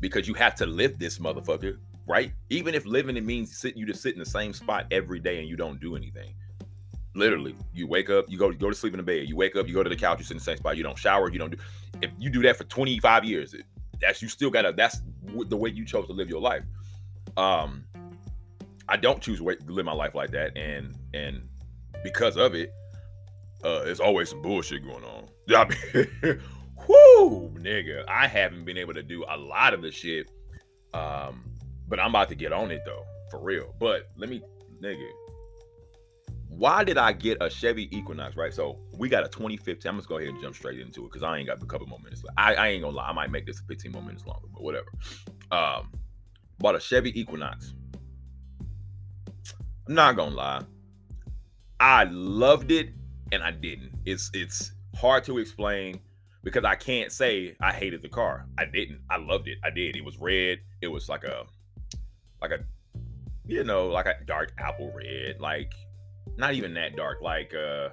because 0.00 0.28
you 0.28 0.34
have 0.34 0.54
to 0.56 0.66
live 0.66 0.98
this 0.98 1.18
motherfucker 1.18 1.78
right? 2.10 2.32
Even 2.50 2.74
if 2.74 2.84
living 2.86 3.16
it 3.16 3.24
means 3.24 3.56
sit 3.56 3.76
you 3.76 3.86
to 3.86 3.94
sit 3.94 4.14
in 4.14 4.18
the 4.18 4.26
same 4.26 4.52
spot 4.52 4.86
every 4.90 5.20
day 5.20 5.38
and 5.38 5.48
you 5.48 5.56
don't 5.56 5.80
do 5.80 5.94
anything. 5.94 6.34
Literally, 7.14 7.54
you 7.72 7.86
wake 7.86 8.10
up, 8.10 8.28
you 8.28 8.36
go 8.36 8.50
go 8.52 8.68
to 8.68 8.74
sleep 8.74 8.92
in 8.92 8.98
the 8.98 9.04
bed, 9.04 9.28
you 9.28 9.36
wake 9.36 9.54
up, 9.54 9.68
you 9.68 9.74
go 9.74 9.82
to 9.82 9.90
the 9.90 9.96
couch, 9.96 10.18
you 10.18 10.24
sit 10.24 10.32
in 10.32 10.38
the 10.38 10.44
same 10.44 10.56
spot, 10.56 10.76
you 10.76 10.82
don't 10.82 10.98
shower, 10.98 11.30
you 11.30 11.38
don't 11.38 11.50
do. 11.50 11.58
If 12.02 12.10
you 12.18 12.28
do 12.30 12.42
that 12.42 12.56
for 12.56 12.64
25 12.64 13.24
years, 13.24 13.54
that's 14.00 14.22
you 14.22 14.28
still 14.28 14.50
gotta. 14.50 14.72
That's 14.72 15.00
the 15.24 15.56
way 15.56 15.70
you 15.70 15.84
chose 15.84 16.06
to 16.06 16.12
live 16.12 16.28
your 16.28 16.40
life. 16.40 16.64
Um, 17.36 17.84
I 18.90 18.96
don't 18.96 19.22
choose 19.22 19.38
to 19.38 19.56
live 19.66 19.86
my 19.86 19.92
life 19.92 20.14
like 20.14 20.30
that, 20.32 20.56
and 20.56 20.94
and 21.14 21.48
because 22.02 22.36
of 22.36 22.54
it, 22.54 22.72
uh, 23.64 23.84
there's 23.84 24.00
always 24.00 24.28
some 24.28 24.42
bullshit 24.42 24.84
going 24.84 25.04
on. 25.04 25.28
I 25.50 25.64
mean, 25.64 26.40
whoo, 26.88 27.50
nigga, 27.58 28.04
I 28.08 28.26
haven't 28.26 28.64
been 28.64 28.78
able 28.78 28.94
to 28.94 29.02
do 29.02 29.24
a 29.28 29.36
lot 29.36 29.74
of 29.74 29.82
the 29.82 29.90
shit 29.90 30.30
um 30.92 31.44
but 31.90 31.98
I'm 31.98 32.10
about 32.10 32.28
to 32.30 32.34
get 32.34 32.52
on 32.52 32.70
it 32.70 32.82
though, 32.86 33.04
for 33.30 33.40
real. 33.40 33.74
But 33.78 34.08
let 34.16 34.30
me, 34.30 34.40
nigga, 34.80 35.08
why 36.48 36.84
did 36.84 36.96
I 36.96 37.12
get 37.12 37.38
a 37.40 37.50
Chevy 37.50 37.94
Equinox, 37.94 38.36
right? 38.36 38.54
So 38.54 38.78
we 38.96 39.08
got 39.08 39.24
a 39.24 39.28
2015. 39.28 39.90
I'm 39.90 39.96
just 39.96 40.08
gonna 40.08 40.20
go 40.20 40.24
ahead 40.24 40.34
and 40.34 40.42
jump 40.42 40.54
straight 40.54 40.78
into 40.78 41.04
it 41.04 41.08
because 41.08 41.24
I 41.24 41.36
ain't 41.36 41.48
got 41.48 41.60
a 41.60 41.66
couple 41.66 41.88
more 41.88 41.98
minutes. 41.98 42.22
I, 42.38 42.54
I, 42.54 42.68
ain't 42.68 42.82
gonna 42.82 42.96
lie, 42.96 43.08
I 43.08 43.12
might 43.12 43.32
make 43.32 43.44
this 43.44 43.60
15 43.68 43.90
more 43.90 44.02
minutes 44.02 44.24
longer, 44.24 44.46
but 44.54 44.62
whatever. 44.62 44.86
Um, 45.50 45.90
bought 46.58 46.76
a 46.76 46.80
Chevy 46.80 47.18
Equinox. 47.18 47.74
I'm 49.90 49.96
not 49.96 50.14
gonna 50.14 50.36
lie, 50.36 50.62
I 51.80 52.04
loved 52.04 52.70
it 52.70 52.90
and 53.32 53.42
I 53.42 53.50
didn't. 53.50 53.90
It's 54.04 54.30
it's 54.34 54.70
hard 54.94 55.24
to 55.24 55.38
explain 55.38 55.98
because 56.44 56.64
I 56.64 56.76
can't 56.76 57.10
say 57.10 57.56
I 57.60 57.72
hated 57.72 58.00
the 58.00 58.08
car. 58.08 58.46
I 58.56 58.66
didn't. 58.66 59.00
I 59.10 59.16
loved 59.16 59.48
it. 59.48 59.58
I 59.64 59.70
did. 59.70 59.96
It 59.96 60.04
was 60.04 60.16
red. 60.16 60.60
It 60.80 60.86
was 60.86 61.08
like 61.08 61.24
a 61.24 61.44
like 62.40 62.52
a 62.52 62.60
you 63.48 63.64
know, 63.64 63.88
like 63.88 64.06
a 64.06 64.14
dark 64.26 64.52
apple 64.58 64.92
red, 64.94 65.40
like 65.40 65.72
not 66.36 66.54
even 66.54 66.72
that 66.74 66.94
dark, 66.94 67.20
like 67.20 67.52
uh 67.52 67.88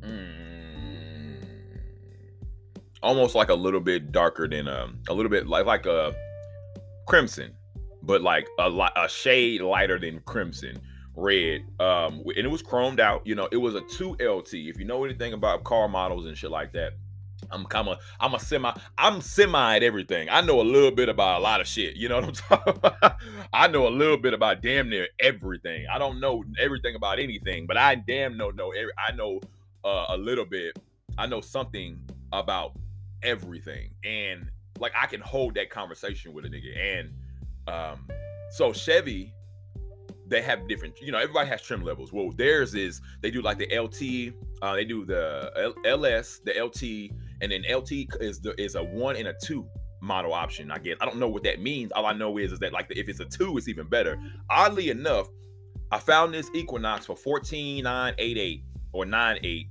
mm, 0.00 1.36
almost 3.02 3.34
like 3.34 3.50
a 3.50 3.54
little 3.54 3.80
bit 3.80 4.10
darker 4.10 4.48
than 4.48 4.68
um 4.68 5.00
a 5.10 5.12
little 5.12 5.30
bit 5.30 5.46
like 5.46 5.66
like 5.66 5.84
a 5.84 6.14
crimson, 7.06 7.52
but 8.02 8.22
like 8.22 8.48
a 8.58 8.68
lot 8.68 8.92
a 8.96 9.08
shade 9.08 9.60
lighter 9.60 9.98
than 9.98 10.20
crimson 10.20 10.80
red 11.14 11.60
um 11.80 12.22
and 12.26 12.46
it 12.46 12.50
was 12.50 12.62
chromed 12.62 13.00
out 13.00 13.26
you 13.26 13.34
know 13.34 13.48
it 13.52 13.56
was 13.56 13.74
a 13.74 13.82
2 13.82 14.16
lt 14.20 14.54
if 14.54 14.78
you 14.78 14.84
know 14.84 15.04
anything 15.04 15.32
about 15.32 15.62
car 15.64 15.88
models 15.88 16.26
and 16.26 16.36
shit 16.36 16.50
like 16.50 16.72
that 16.72 16.92
I'm 17.50 17.64
kind 17.66 17.88
of 17.88 17.98
I'm 18.20 18.34
a 18.34 18.38
semi 18.38 18.72
I'm 18.98 19.20
semi 19.20 19.76
at 19.76 19.82
everything. 19.82 20.28
I 20.30 20.40
know 20.40 20.60
a 20.60 20.62
little 20.62 20.90
bit 20.90 21.08
about 21.08 21.40
a 21.40 21.42
lot 21.42 21.60
of 21.60 21.66
shit. 21.66 21.96
You 21.96 22.08
know 22.08 22.20
what 22.20 22.24
I'm 22.24 22.32
talking 22.58 22.74
about? 22.76 23.16
I 23.52 23.68
know 23.68 23.88
a 23.88 23.90
little 23.90 24.16
bit 24.16 24.34
about 24.34 24.62
damn 24.62 24.88
near 24.88 25.08
everything. 25.20 25.86
I 25.92 25.98
don't 25.98 26.20
know 26.20 26.44
everything 26.58 26.94
about 26.94 27.18
anything, 27.18 27.66
but 27.66 27.76
I 27.76 27.96
damn 27.96 28.36
know 28.36 28.50
know 28.50 28.70
every, 28.70 28.92
I 28.98 29.12
know 29.12 29.40
uh, 29.84 30.06
a 30.10 30.16
little 30.16 30.44
bit. 30.44 30.78
I 31.18 31.26
know 31.26 31.40
something 31.40 31.98
about 32.32 32.72
everything, 33.22 33.90
and 34.04 34.50
like 34.78 34.92
I 35.00 35.06
can 35.06 35.20
hold 35.20 35.54
that 35.56 35.70
conversation 35.70 36.32
with 36.32 36.44
a 36.44 36.48
nigga. 36.48 36.78
And 36.78 37.12
um, 37.66 38.08
so 38.50 38.72
Chevy, 38.72 39.34
they 40.26 40.42
have 40.42 40.68
different. 40.68 41.00
You 41.00 41.12
know, 41.12 41.18
everybody 41.18 41.48
has 41.48 41.62
trim 41.62 41.82
levels. 41.82 42.12
Well, 42.12 42.30
theirs 42.32 42.74
is 42.74 43.00
they 43.20 43.30
do 43.30 43.42
like 43.42 43.58
the 43.58 43.68
LT. 43.78 44.34
Uh, 44.62 44.74
they 44.74 44.84
do 44.84 45.04
the 45.04 45.52
L- 45.56 45.74
LS, 45.84 46.40
the 46.44 46.52
LT 46.62 47.10
and 47.42 47.50
then 47.50 47.64
LT 47.68 47.92
is 48.20 48.40
the 48.40 48.58
is 48.58 48.76
a 48.76 48.82
one 48.82 49.16
and 49.16 49.28
a 49.28 49.34
two 49.34 49.66
model 50.00 50.32
option. 50.32 50.70
I 50.70 50.78
guess 50.78 50.96
I 51.00 51.04
don't 51.04 51.18
know 51.18 51.28
what 51.28 51.42
that 51.42 51.60
means. 51.60 51.92
All 51.92 52.06
I 52.06 52.12
know 52.12 52.38
is 52.38 52.52
is 52.52 52.60
that 52.60 52.72
like 52.72 52.86
if 52.90 53.08
it's 53.08 53.20
a 53.20 53.26
two, 53.26 53.58
it's 53.58 53.68
even 53.68 53.86
better. 53.88 54.18
Oddly 54.48 54.90
enough, 54.90 55.28
I 55.90 55.98
found 55.98 56.32
this 56.32 56.48
Equinox 56.54 57.04
for 57.04 57.16
fourteen 57.16 57.84
nine 57.84 58.14
eight 58.18 58.38
eight 58.38 58.62
or 58.92 59.04
nine 59.04 59.38
eight, 59.42 59.66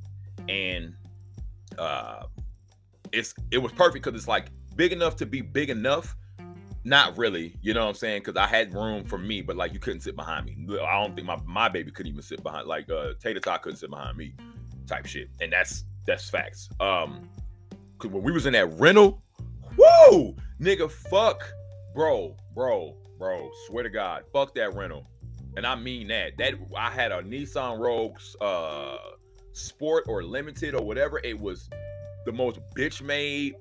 and 0.50 0.94
uh, 1.80 2.26
it's 3.14 3.34
it 3.52 3.58
was 3.58 3.72
perfect 3.72 4.04
because 4.04 4.20
it's 4.20 4.28
like 4.28 4.48
big 4.76 4.92
enough 4.92 5.16
to 5.16 5.26
be 5.26 5.42
big 5.42 5.70
enough. 5.70 6.16
Not 6.84 7.18
really, 7.18 7.56
you 7.62 7.74
know 7.74 7.82
what 7.82 7.90
I'm 7.90 7.96
saying? 7.96 8.24
Because 8.24 8.38
I 8.38 8.48
had 8.48 8.74
room 8.74 9.04
for 9.04 9.20
me, 9.20 9.42
but 9.42 9.56
like 9.56 9.72
you 9.74 9.80
couldn't 9.80 10.02
sit 10.02 10.16
behind 10.16 10.46
me. 10.48 10.58
I 10.82 11.02
don't 11.02 11.16
think 11.16 11.28
my 11.28 11.38
my 11.46 11.70
baby 11.70 11.92
could 11.92 12.08
even 12.08 12.24
sit 12.24 12.42
behind 12.42 12.68
like 12.68 12.90
uh 12.90 13.14
Tater 13.20 13.40
Tot 13.40 13.62
couldn't 13.62 13.78
sit 13.78 13.92
behind 13.92 14.18
me, 14.18 14.34
type 14.88 15.06
shit. 15.06 15.30
And 15.40 15.54
that's 15.54 15.86
that's 16.08 16.30
facts. 16.30 16.70
Um, 16.80 17.30
Cause 18.00 18.10
when 18.10 18.24
we 18.24 18.32
was 18.32 18.48
in 18.48 18.54
that 18.54 18.66
rental, 18.80 19.22
whoo, 19.78 20.36
nigga, 20.60 20.90
fuck, 20.90 21.44
bro, 21.94 22.36
bro, 22.56 22.96
bro. 23.20 23.52
Swear 23.68 23.84
to 23.84 23.92
God, 23.92 24.24
fuck 24.34 24.56
that 24.56 24.74
rental, 24.74 25.06
and 25.56 25.68
I 25.68 25.76
mean 25.76 26.08
that. 26.08 26.36
That 26.40 26.56
I 26.76 26.90
had 26.90 27.12
a 27.12 27.22
Nissan 27.22 27.78
Rogue, 27.78 28.18
uh, 28.42 28.98
Sport 29.54 30.06
or 30.08 30.24
Limited 30.24 30.74
or 30.74 30.84
whatever. 30.84 31.22
It 31.24 31.40
was 31.40 31.70
the 32.26 32.32
most 32.32 32.60
bitch 32.76 33.04
made 33.04 33.54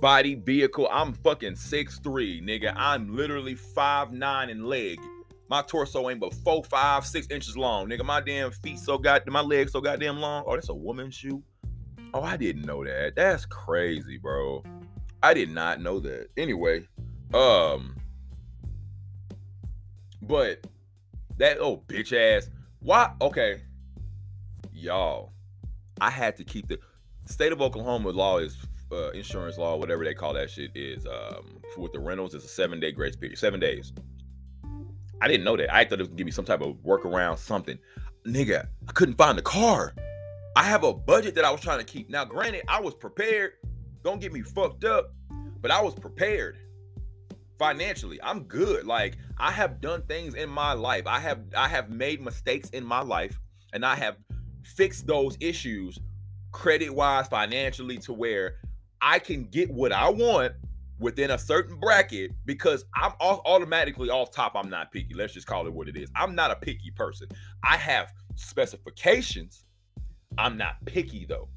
body 0.00 0.34
vehicle. 0.34 0.88
I'm 0.90 1.12
fucking 1.12 1.56
six 1.56 1.98
three, 1.98 2.40
nigga. 2.40 2.72
I'm 2.76 3.14
literally 3.14 3.54
five 3.54 4.12
nine 4.12 4.50
in 4.50 4.64
leg. 4.64 5.00
My 5.48 5.62
torso 5.62 6.08
ain't 6.08 6.20
but 6.20 6.32
four, 6.32 6.62
five, 6.64 7.04
six 7.04 7.26
inches 7.28 7.56
long, 7.56 7.88
nigga. 7.88 8.04
My 8.04 8.20
damn 8.20 8.50
feet 8.52 8.78
so 8.78 8.96
got 8.98 9.26
my 9.26 9.40
legs 9.40 9.72
so 9.72 9.80
goddamn 9.80 10.20
long. 10.20 10.44
Oh, 10.46 10.54
that's 10.54 10.68
a 10.68 10.74
woman's 10.74 11.14
shoe. 11.14 11.42
Oh, 12.14 12.22
I 12.22 12.36
didn't 12.36 12.62
know 12.62 12.84
that. 12.84 13.14
That's 13.16 13.46
crazy, 13.46 14.16
bro. 14.16 14.62
I 15.22 15.34
did 15.34 15.50
not 15.50 15.80
know 15.80 16.00
that. 16.00 16.28
Anyway, 16.36 16.86
um, 17.34 17.96
but 20.22 20.66
that 21.38 21.58
oh 21.60 21.82
bitch 21.88 22.12
ass. 22.12 22.48
Why? 22.80 23.12
Okay, 23.20 23.62
y'all. 24.72 25.32
I 26.00 26.10
had 26.10 26.36
to 26.36 26.44
keep 26.44 26.68
the 26.68 26.78
state 27.26 27.52
of 27.52 27.60
Oklahoma 27.60 28.10
law 28.10 28.38
is 28.38 28.56
uh, 28.92 29.10
insurance 29.10 29.58
law, 29.58 29.76
whatever 29.76 30.04
they 30.04 30.14
call 30.14 30.34
that 30.34 30.50
shit 30.50 30.70
is. 30.74 31.06
Um, 31.06 31.60
with 31.76 31.92
the 31.92 32.00
rentals, 32.00 32.34
it's 32.34 32.44
a 32.44 32.48
seven 32.48 32.80
day 32.80 32.92
grace 32.92 33.16
period, 33.16 33.38
seven 33.38 33.60
days. 33.60 33.92
I 35.22 35.28
didn't 35.28 35.44
know 35.44 35.56
that. 35.56 35.72
I 35.74 35.84
thought 35.84 36.00
it 36.00 36.04
gonna 36.04 36.16
give 36.16 36.24
me 36.24 36.32
some 36.32 36.44
type 36.44 36.62
of 36.62 36.76
workaround, 36.76 37.38
something. 37.38 37.78
Nigga, 38.26 38.66
I 38.88 38.92
couldn't 38.92 39.16
find 39.16 39.36
the 39.36 39.42
car. 39.42 39.94
I 40.56 40.64
have 40.64 40.84
a 40.84 40.92
budget 40.92 41.34
that 41.36 41.44
I 41.44 41.50
was 41.50 41.60
trying 41.60 41.78
to 41.78 41.84
keep. 41.84 42.10
Now, 42.10 42.24
granted, 42.24 42.64
I 42.68 42.80
was 42.80 42.94
prepared. 42.94 43.52
Don't 44.02 44.20
get 44.20 44.32
me 44.32 44.42
fucked 44.42 44.84
up, 44.84 45.14
but 45.60 45.70
I 45.70 45.80
was 45.80 45.94
prepared 45.94 46.58
financially. 47.60 48.18
I'm 48.22 48.44
good. 48.44 48.86
Like 48.86 49.18
I 49.38 49.52
have 49.52 49.80
done 49.80 50.02
things 50.02 50.34
in 50.34 50.48
my 50.48 50.72
life. 50.72 51.06
I 51.06 51.20
have 51.20 51.40
I 51.56 51.68
have 51.68 51.90
made 51.90 52.20
mistakes 52.20 52.70
in 52.70 52.84
my 52.84 53.02
life 53.02 53.38
and 53.72 53.84
I 53.84 53.94
have 53.94 54.16
fixed 54.64 55.06
those 55.06 55.36
issues 55.40 55.98
credit 56.52 56.90
wise 56.90 57.28
financially 57.28 57.98
to 57.98 58.12
where 58.12 58.56
I 59.02 59.18
can 59.18 59.44
get 59.44 59.70
what 59.70 59.92
I 59.92 60.08
want 60.08 60.52
within 60.98 61.30
a 61.30 61.38
certain 61.38 61.78
bracket 61.78 62.32
because 62.44 62.84
I'm 62.94 63.12
automatically 63.20 64.10
off 64.10 64.30
top. 64.30 64.52
I'm 64.54 64.68
not 64.68 64.92
picky. 64.92 65.14
Let's 65.14 65.32
just 65.32 65.46
call 65.46 65.66
it 65.66 65.72
what 65.72 65.88
it 65.88 65.96
is. 65.96 66.10
I'm 66.14 66.34
not 66.34 66.50
a 66.50 66.56
picky 66.56 66.90
person. 66.90 67.28
I 67.64 67.76
have 67.76 68.12
specifications 68.34 69.64
I'm 70.38 70.56
not 70.56 70.84
picky 70.84 71.26
though. 71.26 71.48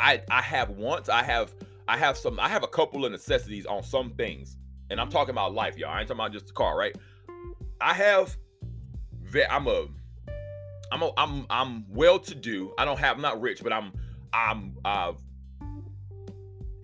I 0.00 0.22
I 0.30 0.42
have 0.42 0.70
wants. 0.70 1.08
I 1.08 1.22
have 1.22 1.54
I 1.88 1.96
have 1.96 2.16
some. 2.16 2.40
I 2.40 2.48
have 2.48 2.62
a 2.62 2.68
couple 2.68 3.04
of 3.04 3.12
necessities 3.12 3.66
on 3.66 3.82
some 3.82 4.10
things, 4.10 4.56
and 4.90 5.00
I'm 5.00 5.10
talking 5.10 5.30
about 5.30 5.54
life, 5.54 5.76
y'all. 5.76 5.90
I 5.90 6.00
ain't 6.00 6.08
talking 6.08 6.20
about 6.20 6.32
just 6.32 6.48
the 6.48 6.52
car, 6.52 6.76
right? 6.76 6.96
I 7.80 7.94
have. 7.94 8.36
I'm 9.50 9.66
a. 9.66 9.86
I'm 10.92 11.02
a. 11.02 11.12
I'm 11.16 11.46
I'm 11.50 11.86
well 11.88 12.18
to 12.20 12.34
do. 12.34 12.72
I 12.78 12.84
don't 12.84 12.98
have. 12.98 13.16
I'm 13.16 13.22
not 13.22 13.40
rich, 13.40 13.62
but 13.62 13.72
I'm. 13.72 13.92
I'm. 14.32 14.76
Uh, 14.84 15.12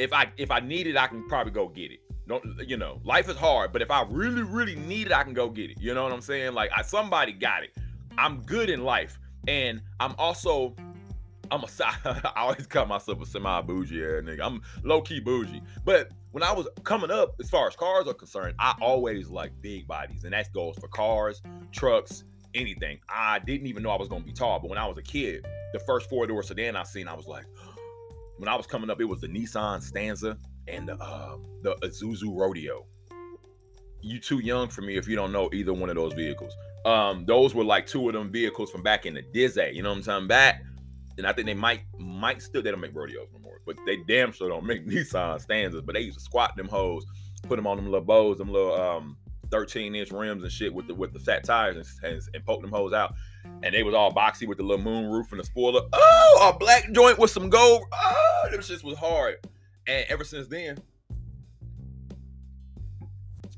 if 0.01 0.13
I 0.13 0.33
if 0.37 0.51
I 0.51 0.61
need 0.61 0.87
it, 0.87 0.97
I 0.97 1.07
can 1.07 1.27
probably 1.29 1.53
go 1.53 1.69
get 1.69 1.93
it. 1.93 2.01
Don't 2.27 2.45
you 2.67 2.77
know? 2.77 3.01
Life 3.05 3.29
is 3.29 3.37
hard, 3.37 3.73
but 3.73 3.83
if 3.83 3.91
I 3.91 4.05
really 4.09 4.43
really 4.43 4.77
need 4.77 5.09
it, 5.09 5.13
I 5.13 5.23
can 5.23 5.35
go 5.35 5.49
get 5.49 5.71
it. 5.71 5.81
You 5.81 5.95
know 5.95 6.03
what 6.03 6.13
I'm 6.13 6.23
saying? 6.23 6.55
Like 6.55 6.71
I, 6.75 6.83
somebody 6.83 7.33
got 7.33 7.63
it. 7.63 7.71
I'm 8.17 8.43
good 8.43 8.71
in 8.71 8.83
life, 8.83 9.19
and 9.47 9.81
I'm 10.01 10.15
also 10.19 10.75
I'm 11.51 11.63
a 11.63 11.67
I 12.05 12.33
always 12.37 12.67
call 12.67 12.87
myself 12.87 13.21
a 13.21 13.27
semi 13.27 13.61
bougie 13.63 13.97
nigga. 13.97 14.41
I'm 14.41 14.63
low 14.85 15.03
key 15.03 15.21
bougie. 15.21 15.63
But 15.85 16.13
when 16.33 16.43
I 16.43 16.53
was 16.53 16.69
coming 16.85 17.11
up, 17.11 17.35
as 17.41 17.51
far 17.51 17.69
as 17.69 17.77
cars 17.77 18.07
are 18.07 18.15
concerned, 18.15 18.55
I 18.59 18.75
always 18.81 19.29
like 19.29 19.53
big 19.61 19.87
bodies, 19.87 20.25
and 20.25 20.33
that 20.33 20.53
goes 20.53 20.77
for 20.79 20.89
cars, 20.89 21.43
trucks, 21.73 22.25
anything. 22.55 23.01
I 23.09 23.39
didn't 23.41 23.67
even 23.67 23.83
know 23.83 23.91
I 23.91 23.99
was 23.99 24.09
gonna 24.09 24.25
be 24.25 24.33
tall, 24.33 24.61
but 24.61 24.71
when 24.71 24.79
I 24.79 24.87
was 24.87 24.97
a 24.99 25.03
kid, 25.03 25.47
the 25.73 25.81
first 25.81 26.09
four 26.09 26.27
door 26.27 26.43
sedan 26.43 26.77
I 26.77 26.85
seen, 26.85 27.09
I 27.09 27.15
was 27.15 27.27
like, 27.27 27.45
when 28.41 28.49
I 28.49 28.57
was 28.57 28.67
coming 28.67 28.91
up, 28.91 29.01
it 29.01 29.05
was 29.05 29.21
the 29.21 29.29
Nissan 29.29 29.83
Stanza 29.83 30.37
and 30.67 30.89
the 30.89 30.97
uh, 30.97 31.37
the 31.63 31.75
Isuzu 31.77 32.37
Rodeo. 32.37 32.87
You 34.03 34.19
too 34.19 34.39
young 34.39 34.69
for 34.69 34.81
me 34.81 34.97
if 34.97 35.07
you 35.07 35.15
don't 35.15 35.31
know 35.31 35.51
either 35.53 35.75
one 35.75 35.91
of 35.91 35.97
those 35.97 36.15
vehicles. 36.15 36.55
Um, 36.87 37.27
those 37.27 37.55
were 37.55 37.65
like 37.65 37.87
two 37.87 38.09
of 38.09 38.15
them 38.15 38.33
vehicles 38.33 38.71
from 38.71 38.83
back 38.83 39.05
in 39.05 39.13
the 39.13 39.21
Dizzy. 39.21 39.73
You 39.75 39.83
know 39.83 39.91
what 39.91 39.99
I'm 39.99 40.03
talking 40.03 40.25
about? 40.25 40.55
and 41.21 41.27
I 41.27 41.33
think 41.33 41.47
they 41.47 41.55
might 41.55 41.83
might 41.99 42.41
still 42.41 42.63
they 42.63 42.71
don't 42.71 42.81
make 42.81 42.95
rodeos 42.95 43.29
no 43.33 43.41
more, 43.41 43.61
but 43.67 43.77
they 43.87 43.99
damn 44.09 44.33
sure 44.33 44.49
don't 44.49 44.65
make 44.65 44.87
Nissan 44.89 45.41
stanzas. 45.41 45.83
But 45.83 45.95
they 45.95 46.01
used 46.01 46.19
to 46.19 46.25
squat 46.25 46.57
them 46.57 46.67
hoes, 46.67 47.05
put 47.43 47.57
them 47.57 47.67
on 47.67 47.77
them 47.77 47.87
little 47.87 48.01
bows, 48.01 48.39
them 48.39 48.51
little 48.51 48.75
um 48.75 49.17
13 49.51 49.95
inch 49.95 50.11
rims 50.13 50.43
and 50.43 50.51
shit 50.53 50.73
with 50.73 50.87
the 50.87 50.95
with 50.95 51.13
the 51.13 51.19
fat 51.19 51.45
tires 51.45 51.77
and, 51.77 52.13
and, 52.13 52.23
and 52.35 52.45
poke 52.45 52.63
them 52.63 52.73
hoes 52.73 52.93
out. 52.93 53.15
And 53.63 53.75
they 53.75 53.83
was 53.83 53.95
all 53.95 54.13
boxy 54.13 54.47
with 54.49 54.59
the 54.59 54.65
little 54.65 54.85
moon 54.85 55.11
roof 55.11 55.33
and 55.33 55.41
the 55.41 55.45
spoiler. 55.45 55.83
Oh, 55.93 56.53
a 56.55 56.59
black 56.59 56.91
joint 56.93 57.19
with 57.19 57.31
some 57.31 57.51
gold. 57.51 57.83
Oh, 57.93 58.49
them 58.51 58.63
shit 58.63 58.83
was 58.83 58.97
hard. 58.97 59.47
And 59.87 60.07
ever 60.09 60.25
since 60.25 60.49
then, 60.49 60.79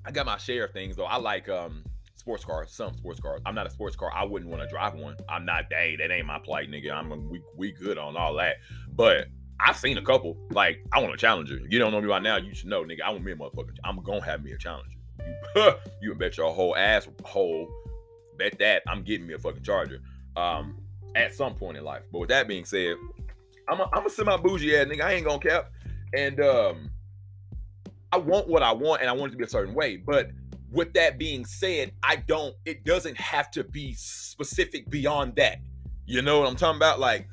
I 0.05 0.11
got 0.11 0.27
my 0.27 0.37
share 0.39 0.65
of 0.65 0.73
things 0.73 0.97
though. 0.97 1.05
I 1.05 1.17
like 1.17 1.49
um 1.49 1.85
sports 2.17 2.45
cars, 2.45 2.73
some 2.73 2.97
sports 2.97 3.21
cars. 3.21 3.41
I'm 3.47 3.55
not 3.55 3.67
a 3.67 3.71
sports 3.71 3.97
car. 3.97 4.13
I 4.15 4.25
wouldn't 4.25 4.51
want 4.51 4.63
to 4.63 4.69
drive 4.69 4.95
one. 4.95 5.17
I'm 5.29 5.45
not. 5.45 5.65
Hey, 5.71 5.97
that 5.97 6.11
ain't 6.11 6.27
my 6.27 6.39
plight, 6.39 6.71
nigga. 6.71 6.93
I'm 6.93 7.13
a, 7.13 7.17
we 7.17 7.43
we 7.57 7.73
good 7.73 7.99
on 7.99 8.17
all 8.17 8.35
that. 8.35 8.57
But 8.95 9.27
I've 9.61 9.77
seen 9.77 9.99
a 9.99 10.03
couple. 10.03 10.37
Like 10.51 10.85
I 10.93 11.01
want 11.01 11.15
a 11.15 11.17
Challenger. 11.17 11.59
You 11.69 11.79
don't 11.79 11.93
know 11.93 12.01
me 12.01 12.09
right 12.09 12.23
now. 12.23 12.37
You 12.37 12.55
should 12.55 12.69
know, 12.69 12.85
nigga. 12.85 13.03
I 13.05 13.11
want 13.11 13.25
me 13.25 13.33
a 13.33 13.37
motherfucker. 13.37 13.75
I'm 13.85 14.03
gonna 14.03 14.25
have 14.25 14.43
me 14.43 14.53
a 14.53 14.59
Challenger. 14.59 14.97
You, 15.55 15.73
you 16.03 16.15
bet 16.15 16.37
your 16.37 16.53
whole 16.53 16.77
ass 16.77 17.09
hole. 17.25 17.69
Bet 18.39 18.59
that 18.59 18.83
I'm 18.87 19.03
getting 19.03 19.27
me 19.27 19.35
a 19.35 19.39
fucking 19.39 19.63
Charger. 19.63 20.01
Um, 20.37 20.83
at 21.15 21.35
some 21.35 21.55
point 21.55 21.77
in 21.77 21.85
life. 21.85 22.03
But 22.11 22.21
with 22.21 22.29
that 22.31 22.49
being 22.49 22.65
said, 22.65 22.97
I'm 23.69 23.81
a, 23.81 23.89
I'm 23.93 24.07
a 24.07 24.11
semi 24.11 24.37
bougie 24.37 24.77
ass 24.77 24.87
nigga. 24.87 25.03
I 25.03 25.13
ain't 25.13 25.27
gonna 25.27 25.39
cap. 25.39 25.71
And 26.15 26.41
um, 26.41 26.91
I 28.13 28.19
want 28.19 28.49
what 28.49 28.63
I 28.63 28.73
want, 28.73 29.01
and 29.01 29.11
I 29.11 29.13
want 29.13 29.31
it 29.31 29.33
to 29.33 29.39
be 29.39 29.45
a 29.45 29.49
certain 29.49 29.75
way. 29.75 29.97
But 29.97 30.31
with 30.71 30.93
that 30.95 31.19
being 31.19 31.45
said, 31.45 31.93
I 32.03 32.17
don't, 32.17 32.55
it 32.65 32.85
doesn't 32.85 33.19
have 33.19 33.51
to 33.53 33.65
be 33.65 33.95
specific 33.95 34.89
beyond 34.91 35.37
that. 35.37 35.59
You 36.07 36.23
know 36.23 36.41
what 36.41 36.49
I'm 36.49 36.57
talking 36.57 36.79
about? 36.79 36.99
Like, 36.99 37.29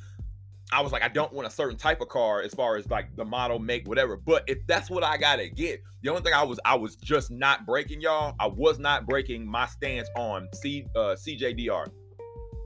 I 0.71 0.81
was 0.81 0.91
like, 0.91 1.01
I 1.01 1.07
don't 1.07 1.33
want 1.33 1.47
a 1.47 1.51
certain 1.51 1.77
type 1.77 1.99
of 2.01 2.09
car 2.09 2.41
as 2.41 2.53
far 2.53 2.75
as 2.75 2.87
like 2.89 3.15
the 3.15 3.25
model, 3.25 3.57
make, 3.59 3.87
whatever. 3.87 4.17
But 4.17 4.43
if 4.47 4.59
that's 4.67 4.89
what 4.89 5.03
I 5.03 5.17
gotta 5.17 5.49
get, 5.49 5.81
the 6.03 6.09
only 6.09 6.21
thing 6.21 6.33
I 6.33 6.43
was 6.43 6.59
I 6.63 6.75
was 6.75 6.95
just 6.95 7.31
not 7.31 7.65
breaking, 7.65 8.01
y'all. 8.01 8.35
I 8.39 8.47
was 8.47 8.77
not 8.79 9.07
breaking 9.07 9.47
my 9.47 9.65
stance 9.65 10.07
on 10.15 10.47
C 10.53 10.85
uh, 10.95 11.15
CJDR 11.15 11.87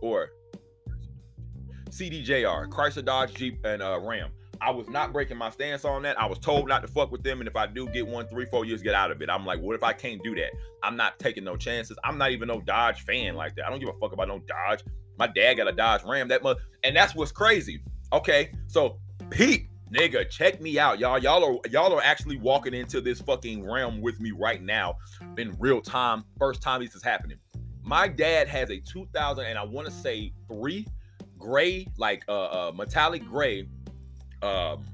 or 0.01 0.29
CDJR, 1.89 2.67
Chrysler 2.69 3.05
Dodge 3.05 3.33
Jeep 3.35 3.59
and 3.63 3.81
uh, 3.81 3.99
Ram. 4.01 4.31
I 4.59 4.71
was 4.71 4.89
not 4.89 5.11
breaking 5.11 5.37
my 5.37 5.49
stance 5.49 5.83
on 5.83 6.03
that. 6.03 6.19
I 6.19 6.25
was 6.25 6.39
told 6.39 6.69
not 6.69 6.81
to 6.83 6.87
fuck 6.87 7.11
with 7.11 7.21
them, 7.21 7.41
and 7.41 7.47
if 7.47 7.55
I 7.55 7.67
do 7.67 7.87
get 7.89 8.07
one, 8.07 8.27
three, 8.27 8.45
four 8.45 8.63
years, 8.65 8.81
get 8.81 8.95
out 8.95 9.11
of 9.11 9.21
it. 9.21 9.29
I'm 9.29 9.45
like, 9.45 9.59
what 9.59 9.75
if 9.75 9.83
I 9.83 9.91
can't 9.91 10.23
do 10.23 10.35
that? 10.35 10.51
I'm 10.81 10.95
not 10.95 11.19
taking 11.19 11.43
no 11.43 11.57
chances. 11.57 11.97
I'm 12.03 12.17
not 12.17 12.31
even 12.31 12.47
no 12.47 12.61
Dodge 12.61 13.01
fan 13.01 13.35
like 13.35 13.55
that. 13.55 13.65
I 13.65 13.69
don't 13.69 13.79
give 13.79 13.89
a 13.89 13.99
fuck 13.99 14.13
about 14.13 14.29
no 14.29 14.39
Dodge. 14.39 14.83
My 15.17 15.27
dad 15.27 15.55
got 15.55 15.67
a 15.67 15.73
Dodge 15.73 16.03
Ram. 16.05 16.29
That 16.29 16.43
much, 16.43 16.57
and 16.83 16.95
that's 16.95 17.13
what's 17.13 17.31
crazy. 17.31 17.81
Okay, 18.13 18.51
so 18.67 18.99
Pete, 19.31 19.69
nigga, 19.91 20.29
check 20.29 20.61
me 20.61 20.77
out, 20.77 20.99
y'all. 20.99 21.17
Y'all 21.17 21.43
are 21.43 21.69
y'all 21.71 21.91
are 21.91 22.03
actually 22.03 22.37
walking 22.37 22.71
into 22.71 23.01
this 23.01 23.19
fucking 23.19 23.67
realm 23.67 24.01
with 24.01 24.19
me 24.19 24.29
right 24.29 24.61
now 24.61 24.97
in 25.39 25.55
real 25.57 25.81
time. 25.81 26.23
First 26.37 26.61
time 26.61 26.83
this 26.83 26.93
is 26.93 27.01
happening. 27.01 27.39
My 27.81 28.07
dad 28.07 28.47
has 28.47 28.69
a 28.69 28.77
2000 28.77 29.45
and 29.45 29.57
I 29.57 29.63
want 29.63 29.87
to 29.87 29.91
say 29.91 30.31
three 30.47 30.85
gray, 31.39 31.87
like 31.97 32.23
uh, 32.29 32.43
uh 32.67 32.71
metallic 32.75 33.25
gray, 33.25 33.67
um, 34.43 34.85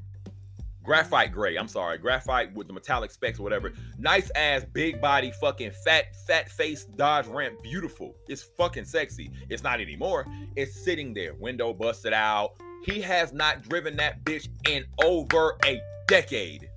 graphite 0.82 1.34
gray. 1.34 1.58
I'm 1.58 1.68
sorry, 1.68 1.98
graphite 1.98 2.54
with 2.56 2.68
the 2.68 2.74
metallic 2.74 3.12
specs 3.12 3.38
or 3.38 3.44
whatever. 3.44 3.74
Nice 3.98 4.32
ass, 4.34 4.64
big 4.72 5.02
body, 5.02 5.34
fucking 5.42 5.72
fat, 5.84 6.16
fat 6.26 6.50
face 6.50 6.86
Dodge 6.86 7.28
Ram. 7.28 7.58
Beautiful. 7.62 8.16
It's 8.30 8.44
fucking 8.44 8.86
sexy. 8.86 9.30
It's 9.50 9.62
not 9.62 9.82
anymore. 9.82 10.26
It's 10.56 10.86
sitting 10.86 11.14
there, 11.14 11.34
window 11.34 11.74
busted 11.74 12.14
out. 12.14 12.54
He 12.84 13.02
has 13.02 13.34
not 13.34 13.62
driven 13.68 13.98
that 13.98 14.24
bitch 14.24 14.48
in 14.68 14.86
over 15.04 15.58
a 15.66 15.82
decade. 16.08 16.70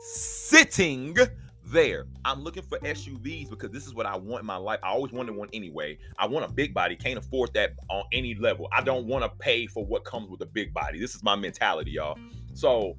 Sitting 0.00 1.16
there. 1.64 2.06
I'm 2.24 2.42
looking 2.42 2.62
for 2.62 2.78
SUVs 2.78 3.50
because 3.50 3.70
this 3.70 3.86
is 3.86 3.94
what 3.94 4.06
I 4.06 4.16
want 4.16 4.40
in 4.40 4.46
my 4.46 4.56
life. 4.56 4.80
I 4.82 4.88
always 4.88 5.12
wanted 5.12 5.34
one 5.36 5.48
anyway. 5.52 5.98
I 6.18 6.26
want 6.26 6.44
a 6.44 6.52
big 6.52 6.72
body. 6.74 6.96
Can't 6.96 7.18
afford 7.18 7.52
that 7.54 7.74
on 7.88 8.04
any 8.12 8.34
level. 8.34 8.68
I 8.72 8.82
don't 8.82 9.06
want 9.06 9.24
to 9.24 9.30
pay 9.38 9.66
for 9.66 9.84
what 9.84 10.04
comes 10.04 10.30
with 10.30 10.40
a 10.40 10.46
big 10.46 10.72
body. 10.72 10.98
This 10.98 11.14
is 11.14 11.22
my 11.22 11.36
mentality, 11.36 11.92
y'all. 11.92 12.18
So 12.54 12.96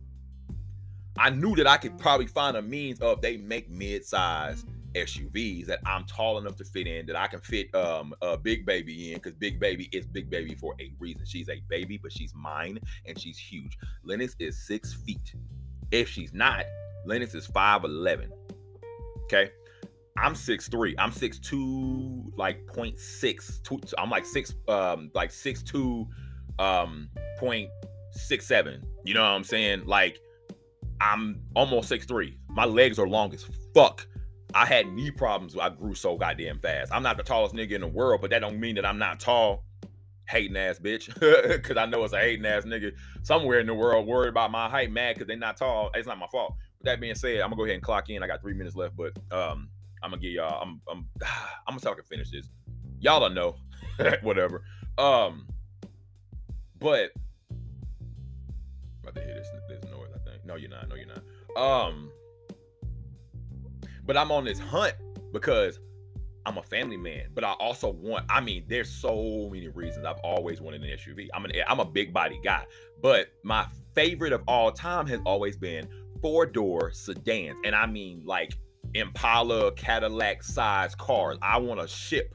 I 1.17 1.29
knew 1.29 1.55
that 1.55 1.67
I 1.67 1.77
could 1.77 1.97
probably 1.97 2.27
find 2.27 2.57
a 2.57 2.61
means 2.61 2.99
of 3.01 3.21
they 3.21 3.37
make 3.37 3.69
mid-size 3.69 4.65
SUVs 4.93 5.65
that 5.67 5.79
I'm 5.85 6.05
tall 6.05 6.37
enough 6.37 6.55
to 6.57 6.65
fit 6.65 6.87
in, 6.87 7.05
that 7.07 7.15
I 7.15 7.27
can 7.27 7.39
fit 7.41 7.73
um 7.75 8.13
a 8.21 8.37
big 8.37 8.65
baby 8.65 9.11
in, 9.11 9.15
because 9.15 9.33
big 9.33 9.59
baby 9.59 9.89
is 9.91 10.05
big 10.05 10.29
baby 10.29 10.55
for 10.55 10.75
a 10.79 10.91
reason. 10.99 11.25
She's 11.25 11.49
a 11.49 11.61
baby, 11.67 11.97
but 11.97 12.11
she's 12.11 12.33
mine 12.35 12.79
and 13.05 13.19
she's 13.19 13.37
huge. 13.37 13.77
Lennox 14.03 14.35
is 14.39 14.65
six 14.65 14.93
feet. 14.93 15.33
If 15.91 16.09
she's 16.09 16.33
not, 16.33 16.65
Lennox 17.05 17.33
is 17.33 17.47
5'11. 17.47 18.29
Okay. 19.23 19.51
I'm 20.17 20.35
six 20.35 20.67
three. 20.67 20.95
I'm 20.97 21.11
six 21.11 21.39
two, 21.39 22.31
like 22.35 22.67
point 22.67 22.99
six. 22.99 23.59
Two, 23.59 23.79
I'm 23.97 24.09
like 24.09 24.25
six, 24.25 24.53
um, 24.67 25.11
like 25.13 25.31
six 25.31 25.63
two, 25.63 26.07
um, 26.57 27.09
point 27.37 27.69
six 28.11 28.45
seven. 28.45 28.83
You 29.05 29.13
know 29.13 29.21
what 29.21 29.29
I'm 29.29 29.43
saying? 29.45 29.85
Like 29.85 30.19
I'm 30.99 31.41
almost 31.55 31.87
six 31.87 32.05
three. 32.05 32.37
My 32.49 32.65
legs 32.65 32.99
are 32.99 33.07
long 33.07 33.33
as 33.33 33.45
fuck. 33.73 34.05
I 34.53 34.65
had 34.65 34.91
knee 34.91 35.11
problems. 35.11 35.57
I 35.57 35.69
grew 35.69 35.93
so 35.93 36.17
goddamn 36.17 36.59
fast. 36.59 36.91
I'm 36.93 37.03
not 37.03 37.17
the 37.17 37.23
tallest 37.23 37.55
nigga 37.55 37.71
in 37.71 37.81
the 37.81 37.87
world, 37.87 38.21
but 38.21 38.31
that 38.31 38.39
don't 38.39 38.59
mean 38.59 38.75
that 38.75 38.85
I'm 38.85 38.97
not 38.97 39.19
tall. 39.19 39.63
Hating 40.27 40.57
ass 40.57 40.77
bitch, 40.77 41.07
because 41.47 41.75
I 41.75 41.87
know 41.87 42.03
it's 42.03 42.13
a 42.13 42.19
hating 42.19 42.45
ass 42.45 42.63
nigga 42.63 42.91
somewhere 43.23 43.59
in 43.59 43.65
the 43.65 43.73
world 43.73 44.05
worried 44.05 44.29
about 44.29 44.51
my 44.51 44.69
height, 44.69 44.91
mad 44.91 45.15
because 45.15 45.27
they're 45.27 45.35
not 45.35 45.57
tall. 45.57 45.89
It's 45.95 46.07
not 46.07 46.19
my 46.19 46.27
fault 46.27 46.53
With 46.77 46.85
that 46.85 46.99
being 47.01 47.15
said, 47.15 47.37
I'm 47.37 47.49
gonna 47.49 47.55
go 47.55 47.63
ahead 47.63 47.73
and 47.73 47.83
clock 47.83 48.11
in. 48.11 48.21
I 48.21 48.27
got 48.27 48.39
three 48.39 48.53
minutes 48.53 48.75
left, 48.75 48.95
but 48.95 49.17
um, 49.31 49.69
I'm 50.03 50.11
gonna 50.11 50.21
give 50.21 50.31
y'all. 50.33 50.61
I'm 50.61 50.81
I'm 50.87 51.07
I'm 51.67 51.77
gonna 51.77 51.79
talk 51.79 51.97
and 51.97 52.05
finish 52.05 52.29
this. 52.29 52.47
Y'all 52.99 53.19
don't 53.19 53.33
know, 53.33 53.55
whatever. 54.21 54.63
Um, 54.99 55.47
but 56.79 57.11
about 59.01 59.15
to 59.15 59.21
hear 59.21 59.33
this 59.33 59.47
this 59.67 59.83
noise. 59.89 60.11
I 60.13 60.29
think. 60.29 60.45
No, 60.45 60.57
you're 60.57 60.69
not. 60.69 60.89
No, 60.89 60.95
you're 60.95 61.07
not. 61.07 61.87
Um, 61.87 62.11
but 64.09 64.17
I'm 64.17 64.31
on 64.31 64.43
this 64.43 64.57
hunt 64.57 64.95
because 65.31 65.79
I'm 66.47 66.57
a 66.57 66.63
family 66.63 66.97
man, 66.97 67.27
but 67.35 67.43
I 67.43 67.51
also 67.51 67.91
want. 67.91 68.25
I 68.27 68.41
mean, 68.41 68.63
there's 68.67 68.89
so 68.89 69.47
many 69.53 69.67
reasons 69.67 70.03
I've 70.03 70.17
always 70.23 70.61
wanted 70.61 70.81
an 70.81 70.89
SUV. 70.97 71.27
I'm 71.31 71.45
an 71.45 71.51
I'm 71.67 71.79
a 71.79 71.85
big 71.85 72.11
body 72.11 72.39
guy, 72.43 72.65
but 73.03 73.27
my 73.43 73.67
favorite 73.93 74.33
of 74.33 74.41
all 74.47 74.71
time 74.71 75.05
has 75.05 75.19
always 75.27 75.57
been 75.57 75.87
four 76.23 76.47
door 76.47 76.91
sedans, 76.91 77.59
and 77.63 77.75
I 77.75 77.85
mean 77.85 78.23
like 78.25 78.57
Impala, 78.95 79.73
Cadillac 79.73 80.41
size 80.41 80.95
cars. 80.95 81.37
I 81.43 81.59
want 81.59 81.79
to 81.79 81.87
ship. 81.87 82.33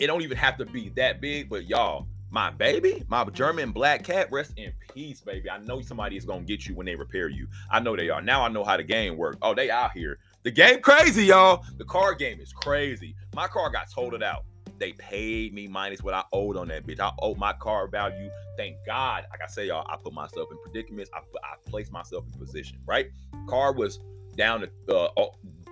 It 0.00 0.08
don't 0.08 0.22
even 0.22 0.38
have 0.38 0.56
to 0.56 0.66
be 0.66 0.88
that 0.96 1.20
big, 1.20 1.48
but 1.48 1.68
y'all, 1.68 2.08
my 2.36 2.50
baby, 2.50 3.02
my 3.08 3.24
German 3.24 3.72
black 3.72 4.04
cat, 4.04 4.30
rest 4.30 4.52
in 4.58 4.70
peace, 4.92 5.22
baby. 5.22 5.48
I 5.48 5.56
know 5.56 5.80
somebody 5.80 6.18
is 6.18 6.26
gonna 6.26 6.42
get 6.42 6.66
you 6.66 6.74
when 6.74 6.84
they 6.84 6.94
repair 6.94 7.30
you. 7.30 7.48
I 7.70 7.80
know 7.80 7.96
they 7.96 8.10
are. 8.10 8.20
Now 8.20 8.44
I 8.44 8.50
know 8.50 8.62
how 8.62 8.76
the 8.76 8.82
game 8.82 9.16
works. 9.16 9.38
Oh, 9.40 9.54
they 9.54 9.70
out 9.70 9.92
here. 9.92 10.18
The 10.42 10.50
game 10.50 10.82
crazy, 10.82 11.24
y'all. 11.24 11.64
The 11.78 11.86
car 11.86 12.14
game 12.14 12.38
is 12.38 12.52
crazy. 12.52 13.16
My 13.34 13.46
car 13.46 13.70
got 13.70 13.90
totaled 13.90 14.22
out. 14.22 14.44
They 14.76 14.92
paid 14.92 15.54
me 15.54 15.66
minus 15.66 16.02
what 16.02 16.12
I 16.12 16.24
owed 16.30 16.58
on 16.58 16.68
that 16.68 16.86
bitch. 16.86 17.00
I 17.00 17.10
owed 17.22 17.38
my 17.38 17.54
car 17.54 17.88
value. 17.88 18.28
Thank 18.58 18.76
God. 18.84 19.24
Like 19.30 19.40
I 19.42 19.46
say, 19.46 19.68
y'all, 19.68 19.86
I 19.88 19.96
put 19.96 20.12
myself 20.12 20.50
in 20.50 20.58
predicaments. 20.62 21.10
I, 21.14 21.20
I 21.42 21.54
placed 21.64 21.90
myself 21.90 22.24
in 22.30 22.38
position, 22.38 22.80
right? 22.84 23.06
Car 23.48 23.72
was 23.72 23.98
down 24.36 24.60
to 24.60 24.94
uh, 24.94 25.24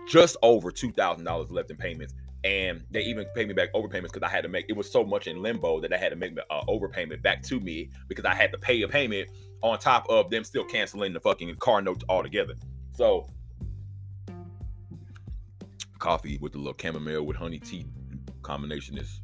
just 0.09 0.39
over 0.41 0.71
$2,000 0.71 1.53
left 1.53 1.71
in 1.71 1.77
payments. 1.77 2.15
And 2.45 2.85
they 2.91 3.01
even 3.03 3.25
paid 3.35 3.49
me 3.49 3.55
back 3.55 3.73
overpayments 3.73 4.13
because 4.13 4.23
I 4.23 4.29
had 4.29 4.43
to 4.43 4.49
make 4.49 4.67
it 4.69 4.77
was 4.77 4.91
so 4.91 5.03
much 5.03 5.27
in 5.27 5.41
limbo 5.41 5.81
that 5.81 5.93
I 5.95 5.97
had 5.97 6.11
to 6.11 6.17
make 6.17 6.33
an 6.33 6.41
uh, 6.51 6.61
overpayment 6.69 7.23
back 7.23 7.43
to 7.45 7.59
me 7.59 7.91
because 8.07 8.27
I 8.27 8.35
had 8.35 8.53
to 8.53 8.59
pay 8.59 8.83
a 8.83 8.89
payment 8.89 9.31
on 9.63 9.79
top 9.79 10.07
of 10.11 10.31
them 10.31 10.45
still 10.45 10.65
canceling 10.65 11.15
the 11.15 11.21
fucking 11.21 11.55
car 11.57 11.81
note 11.81 12.05
altogether. 12.09 12.55
So 12.93 13.27
coffee 15.99 16.37
with 16.43 16.55
a 16.55 16.59
little 16.59 16.77
chamomile 16.79 17.25
with 17.25 17.37
honey 17.37 17.59
tea 17.59 17.87
combination 18.43 18.99
is 18.99 19.23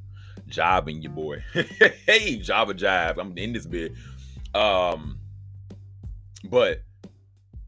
jiving 0.48 1.02
your 1.02 1.12
boy. 1.12 1.44
hey, 2.06 2.36
Java 2.36 2.72
Jive. 2.72 3.18
I'm 3.18 3.36
in 3.36 3.52
this 3.52 3.66
bit. 3.66 3.92
Um, 4.54 5.18
but 6.44 6.82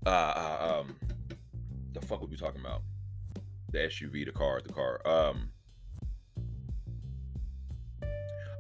uh, 0.07 0.09
uh 0.09 0.81
um, 0.81 0.97
the 1.93 2.01
fuck 2.01 2.23
would 2.23 2.31
we 2.31 2.37
talking 2.37 2.61
about? 2.61 2.83
The 3.73 3.79
SUV, 3.79 4.27
the 4.27 4.33
car, 4.33 4.61
the 4.65 4.73
car. 4.73 5.01
Um, 5.07 5.51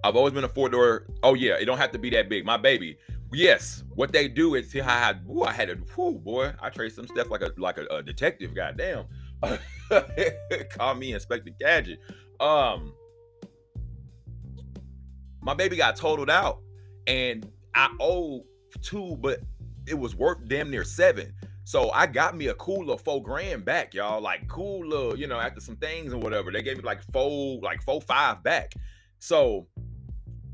I've 0.05 0.17
always 0.17 0.33
been 0.33 0.45
a 0.45 0.49
four 0.49 0.69
door. 0.69 1.07
Oh 1.23 1.35
yeah, 1.35 1.55
it 1.55 1.67
don't 1.67 1.79
have 1.79 1.93
to 1.93 1.99
be 1.99 2.11
that 2.11 2.29
big. 2.29 2.45
My 2.45 2.57
baby. 2.57 2.99
Yes, 3.35 3.83
what 3.95 4.13
they 4.13 4.29
do 4.29 4.57
is 4.57 4.75
I 4.77 4.83
had, 4.83 5.25
ooh, 5.31 5.43
I 5.43 5.53
had 5.53 5.71
a, 5.71 5.77
whoo, 5.97 6.19
boy, 6.19 6.53
I 6.61 6.69
traced 6.69 6.97
some 6.97 7.07
stuff 7.07 7.31
like 7.31 7.41
a 7.41 7.51
like 7.57 7.79
a, 7.79 7.87
a 7.87 8.03
detective. 8.03 8.55
Goddamn, 8.55 9.07
call 10.71 10.95
me 10.95 11.13
Inspector 11.13 11.51
Gadget. 11.59 12.01
Um, 12.41 12.93
my 15.41 15.55
baby 15.55 15.77
got 15.77 15.97
totaled 15.97 16.31
out, 16.31 16.61
and 17.07 17.51
I 17.75 17.95
owe 18.01 18.45
two, 18.83 19.17
but 19.21 19.41
it 19.87 19.99
was 19.99 20.15
worth 20.15 20.47
damn 20.47 20.71
near 20.71 20.85
seven. 20.85 21.33
So 21.73 21.90
I 21.93 22.07
got 22.07 22.36
me 22.36 22.49
a 22.49 22.55
cooler 22.57 22.99
four 22.99 23.23
grand 23.23 23.65
back, 23.65 23.94
y'all. 23.94 24.20
Like 24.20 24.47
cooler, 24.47 25.16
you 25.16 25.27
know, 25.27 25.40
after 25.40 25.59
some 25.59 25.77
things 25.77 26.12
and 26.12 26.23
whatever. 26.23 26.53
They 26.53 26.61
gave 26.61 26.77
me 26.77 26.82
like 26.82 27.03
four, 27.15 27.61
like 27.62 27.82
four 27.82 28.03
five 28.03 28.43
back. 28.43 28.74
So, 29.20 29.66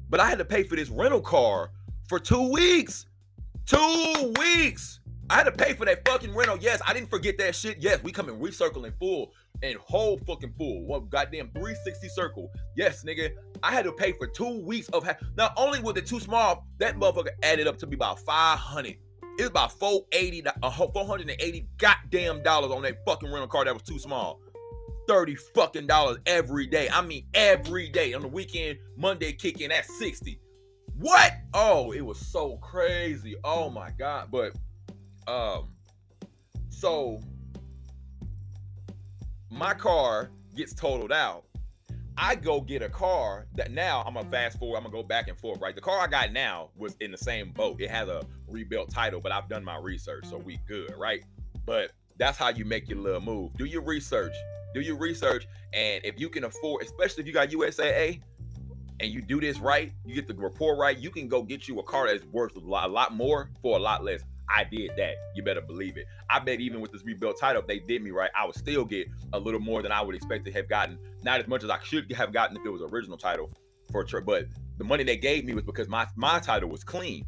but 0.08 0.20
I 0.20 0.28
had 0.28 0.38
to 0.38 0.44
pay 0.44 0.62
for 0.62 0.76
this 0.76 0.90
rental 0.90 1.20
car 1.20 1.72
for 2.08 2.20
two 2.20 2.52
weeks. 2.52 3.06
Two 3.66 4.32
weeks. 4.38 5.00
I 5.28 5.34
had 5.34 5.46
to 5.46 5.50
pay 5.50 5.72
for 5.72 5.84
that 5.86 6.08
fucking 6.08 6.32
rental. 6.36 6.56
Yes, 6.60 6.80
I 6.86 6.94
didn't 6.94 7.10
forget 7.10 7.36
that 7.38 7.56
shit. 7.56 7.78
Yes, 7.80 8.00
we 8.04 8.12
come 8.12 8.28
in 8.28 8.38
recircling 8.38 8.96
full 9.00 9.32
and 9.64 9.76
whole 9.78 10.18
fucking 10.18 10.54
full. 10.56 10.84
One 10.86 11.08
goddamn 11.08 11.48
360 11.48 12.10
circle. 12.10 12.48
Yes, 12.76 13.02
nigga. 13.02 13.32
I 13.64 13.72
had 13.72 13.86
to 13.86 13.92
pay 13.92 14.12
for 14.12 14.28
two 14.28 14.60
weeks 14.60 14.88
of 14.90 15.04
ha- 15.04 15.16
not 15.36 15.52
only 15.56 15.80
was 15.80 15.96
it 15.96 16.06
too 16.06 16.20
small, 16.20 16.64
that 16.78 16.96
motherfucker 16.96 17.30
added 17.42 17.66
up 17.66 17.76
to 17.78 17.88
be 17.88 17.96
about 17.96 18.20
500. 18.20 18.98
It 19.38 19.42
was 19.42 19.50
about 19.50 19.72
480, 19.78 20.48
uh, 20.64 20.70
480 20.70 21.68
goddamn 21.78 22.42
dollars 22.42 22.72
on 22.72 22.82
that 22.82 23.04
fucking 23.06 23.30
rental 23.30 23.46
car 23.46 23.64
that 23.64 23.72
was 23.72 23.84
too 23.84 24.00
small. 24.00 24.40
30 25.06 25.36
fucking 25.36 25.86
dollars 25.86 26.18
every 26.26 26.66
day. 26.66 26.88
I 26.92 27.02
mean 27.02 27.24
every 27.34 27.88
day. 27.88 28.14
On 28.14 28.22
the 28.22 28.28
weekend, 28.28 28.80
Monday 28.96 29.32
kicking 29.32 29.70
at 29.70 29.86
60. 29.86 30.40
What? 30.98 31.32
Oh, 31.54 31.92
it 31.92 32.00
was 32.00 32.18
so 32.18 32.56
crazy. 32.56 33.36
Oh 33.44 33.70
my 33.70 33.90
god. 33.92 34.28
But 34.32 34.54
um 35.28 35.68
so 36.68 37.20
my 39.50 39.72
car 39.72 40.30
gets 40.56 40.74
totaled 40.74 41.12
out. 41.12 41.44
I 42.20 42.34
go 42.34 42.60
get 42.60 42.82
a 42.82 42.88
car 42.88 43.46
that 43.54 43.70
now 43.70 44.00
I'm 44.00 44.14
gonna 44.14 44.24
mm-hmm. 44.24 44.32
fast 44.32 44.58
forward, 44.58 44.76
I'm 44.76 44.82
gonna 44.82 44.92
go 44.92 45.02
back 45.04 45.28
and 45.28 45.38
forth, 45.38 45.60
right? 45.60 45.74
The 45.74 45.80
car 45.80 46.00
I 46.00 46.08
got 46.08 46.32
now 46.32 46.70
was 46.76 46.96
in 47.00 47.12
the 47.12 47.16
same 47.16 47.52
boat. 47.52 47.80
It 47.80 47.90
has 47.90 48.08
a 48.08 48.26
rebuilt 48.48 48.90
title, 48.90 49.20
but 49.20 49.30
I've 49.30 49.48
done 49.48 49.64
my 49.64 49.78
research, 49.78 50.24
so 50.26 50.36
we 50.36 50.54
mm-hmm. 50.54 50.66
good, 50.66 50.94
right? 50.98 51.22
But 51.64 51.92
that's 52.18 52.36
how 52.36 52.48
you 52.48 52.64
make 52.64 52.88
your 52.88 52.98
little 52.98 53.20
move. 53.20 53.56
Do 53.56 53.64
your 53.64 53.82
research. 53.82 54.34
Do 54.74 54.80
your 54.80 54.96
research. 54.96 55.46
And 55.72 56.04
if 56.04 56.18
you 56.18 56.28
can 56.28 56.44
afford, 56.44 56.82
especially 56.82 57.22
if 57.22 57.26
you 57.28 57.32
got 57.32 57.50
USAA 57.50 58.20
and 59.00 59.12
you 59.12 59.22
do 59.22 59.40
this 59.40 59.60
right, 59.60 59.92
you 60.04 60.14
get 60.14 60.26
the 60.26 60.34
report 60.34 60.78
right, 60.78 60.98
you 60.98 61.10
can 61.10 61.28
go 61.28 61.42
get 61.42 61.68
you 61.68 61.78
a 61.78 61.82
car 61.84 62.08
that's 62.08 62.24
worth 62.26 62.56
a 62.56 62.60
lot, 62.60 62.90
a 62.90 62.92
lot 62.92 63.14
more 63.14 63.50
for 63.62 63.78
a 63.78 63.80
lot 63.80 64.02
less. 64.02 64.22
I 64.50 64.64
did 64.64 64.90
that. 64.96 65.14
You 65.34 65.42
better 65.42 65.60
believe 65.60 65.96
it. 65.96 66.06
I 66.30 66.38
bet 66.38 66.60
even 66.60 66.80
with 66.80 66.92
this 66.92 67.04
rebuilt 67.04 67.38
title, 67.38 67.62
if 67.62 67.68
they 67.68 67.78
did 67.78 68.02
me 68.02 68.10
right, 68.10 68.30
I 68.36 68.46
would 68.46 68.54
still 68.54 68.84
get 68.84 69.08
a 69.32 69.38
little 69.38 69.60
more 69.60 69.82
than 69.82 69.92
I 69.92 70.00
would 70.00 70.14
expect 70.14 70.44
to 70.46 70.52
have 70.52 70.68
gotten. 70.68 70.98
Not 71.22 71.40
as 71.40 71.48
much 71.48 71.64
as 71.64 71.70
I 71.70 71.78
should 71.82 72.10
have 72.12 72.32
gotten 72.32 72.56
if 72.56 72.64
it 72.64 72.70
was 72.70 72.82
original 72.82 73.18
title 73.18 73.50
for 73.90 74.04
trip. 74.04 74.24
But 74.24 74.46
the 74.78 74.84
money 74.84 75.04
they 75.04 75.16
gave 75.16 75.44
me 75.44 75.54
was 75.54 75.64
because 75.64 75.88
my 75.88 76.06
my 76.16 76.38
title 76.38 76.68
was 76.68 76.84
clean. 76.84 77.26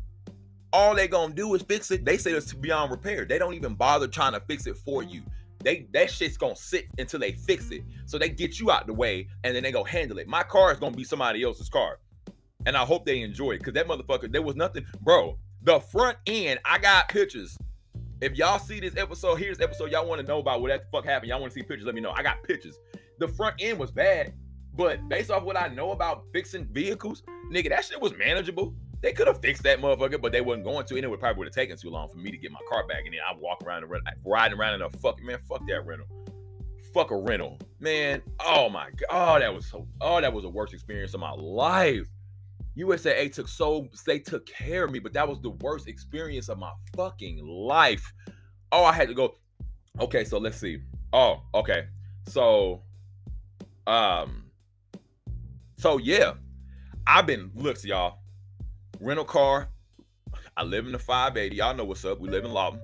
All 0.72 0.94
they 0.94 1.09
gonna 1.09 1.34
do 1.34 1.55
is 1.55 1.62
fix 1.62 1.90
it. 1.90 2.05
They 2.05 2.16
say 2.16 2.32
it's 2.32 2.52
beyond 2.52 2.90
repair. 2.90 3.24
They 3.24 3.38
don't 3.38 3.55
even 3.55 3.74
bother 3.74 4.06
trying 4.06 4.32
to 4.32 4.40
fix 4.40 4.66
it 4.66 4.76
for 4.76 5.02
you. 5.02 5.22
They 5.62 5.86
that 5.92 6.10
shit's 6.10 6.36
gonna 6.36 6.56
sit 6.56 6.86
until 6.98 7.20
they 7.20 7.32
fix 7.32 7.70
it. 7.70 7.82
So 8.06 8.18
they 8.18 8.28
get 8.28 8.59
you 8.59 8.70
out 8.70 8.86
the 8.86 8.94
way 8.94 9.28
and 9.44 9.55
then 9.55 9.62
they 9.62 9.72
go 9.72 9.84
handle 9.84 10.18
it. 10.18 10.28
My 10.28 10.42
car 10.42 10.72
is 10.72 10.78
gonna 10.78 10.97
be 10.97 11.05
somebody 11.05 11.42
else's 11.42 11.68
car. 11.68 11.98
And 12.66 12.76
I 12.76 12.84
hope 12.84 13.05
they 13.05 13.20
enjoy 13.20 13.52
it. 13.52 13.64
Cause 13.64 13.74
that 13.74 13.88
motherfucker, 13.88 14.30
there 14.30 14.42
was 14.42 14.55
nothing, 14.55 14.84
bro. 15.01 15.38
The 15.62 15.78
front 15.78 16.16
end, 16.26 16.58
I 16.64 16.78
got 16.78 17.08
pictures. 17.10 17.56
If 18.22 18.34
y'all 18.34 18.58
see 18.58 18.80
this 18.80 18.96
episode, 18.96 19.34
here's 19.36 19.60
episode 19.60 19.90
y'all 19.90 20.06
want 20.06 20.20
to 20.20 20.26
know 20.26 20.38
about 20.38 20.62
what 20.62 20.68
that 20.68 20.90
fuck 20.90 21.04
happened. 21.04 21.28
Y'all 21.28 21.40
want 21.40 21.52
to 21.52 21.58
see 21.58 21.62
pictures, 21.62 21.84
let 21.84 21.94
me 21.94 22.00
know. 22.00 22.12
I 22.12 22.22
got 22.22 22.42
pictures. 22.42 22.78
The 23.18 23.28
front 23.28 23.56
end 23.60 23.78
was 23.78 23.90
bad, 23.90 24.32
but 24.74 25.06
based 25.08 25.30
off 25.30 25.42
what 25.42 25.58
I 25.58 25.68
know 25.68 25.90
about 25.90 26.24
fixing 26.32 26.64
vehicles, 26.64 27.22
nigga, 27.52 27.68
that 27.68 27.84
shit 27.84 28.00
was 28.00 28.16
manageable. 28.16 28.74
They 29.02 29.12
could 29.12 29.26
have 29.26 29.42
fixed 29.42 29.62
that 29.64 29.80
motherfucker, 29.80 30.20
but 30.20 30.32
they 30.32 30.40
wasn't 30.40 30.64
going 30.64 30.86
to, 30.86 30.94
and 30.94 31.04
it 31.04 31.08
would 31.08 31.20
probably 31.20 31.38
would 31.40 31.48
have 31.48 31.54
taken 31.54 31.76
too 31.76 31.90
long 31.90 32.08
for 32.08 32.16
me 32.16 32.30
to 32.30 32.38
get 32.38 32.50
my 32.52 32.60
car 32.70 32.86
back. 32.86 33.02
And 33.04 33.12
then 33.12 33.20
I 33.28 33.36
walk 33.38 33.62
around 33.64 33.82
and 33.82 33.90
ride 33.90 34.02
riding 34.24 34.58
around 34.58 34.74
in 34.74 34.82
a 34.82 34.90
fucking 34.90 35.26
man, 35.26 35.38
fuck 35.46 35.66
that 35.68 35.86
rental. 35.86 36.06
Fuck 36.94 37.10
a 37.10 37.16
rental. 37.16 37.58
Man, 37.80 38.22
oh 38.44 38.70
my 38.70 38.88
god. 39.08 39.36
Oh, 39.36 39.38
that 39.38 39.54
was 39.54 39.66
so 39.66 39.86
oh, 40.00 40.20
that 40.20 40.32
was 40.32 40.42
the 40.42 40.48
worst 40.48 40.72
experience 40.72 41.12
of 41.12 41.20
my 41.20 41.32
life. 41.32 42.06
USAA 42.81 43.32
took 43.32 43.48
so 43.48 43.89
they 44.07 44.19
took 44.19 44.47
care 44.47 44.85
of 44.85 44.90
me, 44.90 44.98
but 44.98 45.12
that 45.12 45.28
was 45.28 45.40
the 45.40 45.51
worst 45.51 45.89
experience 45.89 46.48
of 46.48 46.59
my 46.59 46.73
fucking 46.97 47.44
life. 47.47 48.12
Oh, 48.73 48.85
I 48.85 48.93
had 48.93 49.09
to 49.09 49.15
go. 49.15 49.35
Okay, 50.01 50.24
so 50.24 50.39
let's 50.39 50.59
see. 50.59 50.78
Oh, 51.12 51.43
okay. 51.55 51.86
So 52.27 52.82
um 53.86 54.44
so 55.78 55.98
yeah. 55.98 56.35
I've 57.07 57.27
been 57.27 57.51
looks, 57.55 57.85
y'all. 57.85 58.19
Rental 59.01 59.24
car. 59.24 59.69
I 60.57 60.62
live 60.62 60.86
in 60.86 60.93
the 60.93 60.98
580. 60.98 61.57
Y'all 61.57 61.74
know 61.74 61.85
what's 61.85 62.05
up. 62.05 62.20
We 62.20 62.28
live 62.28 62.44
in 62.44 62.52
Lawton. 62.52 62.81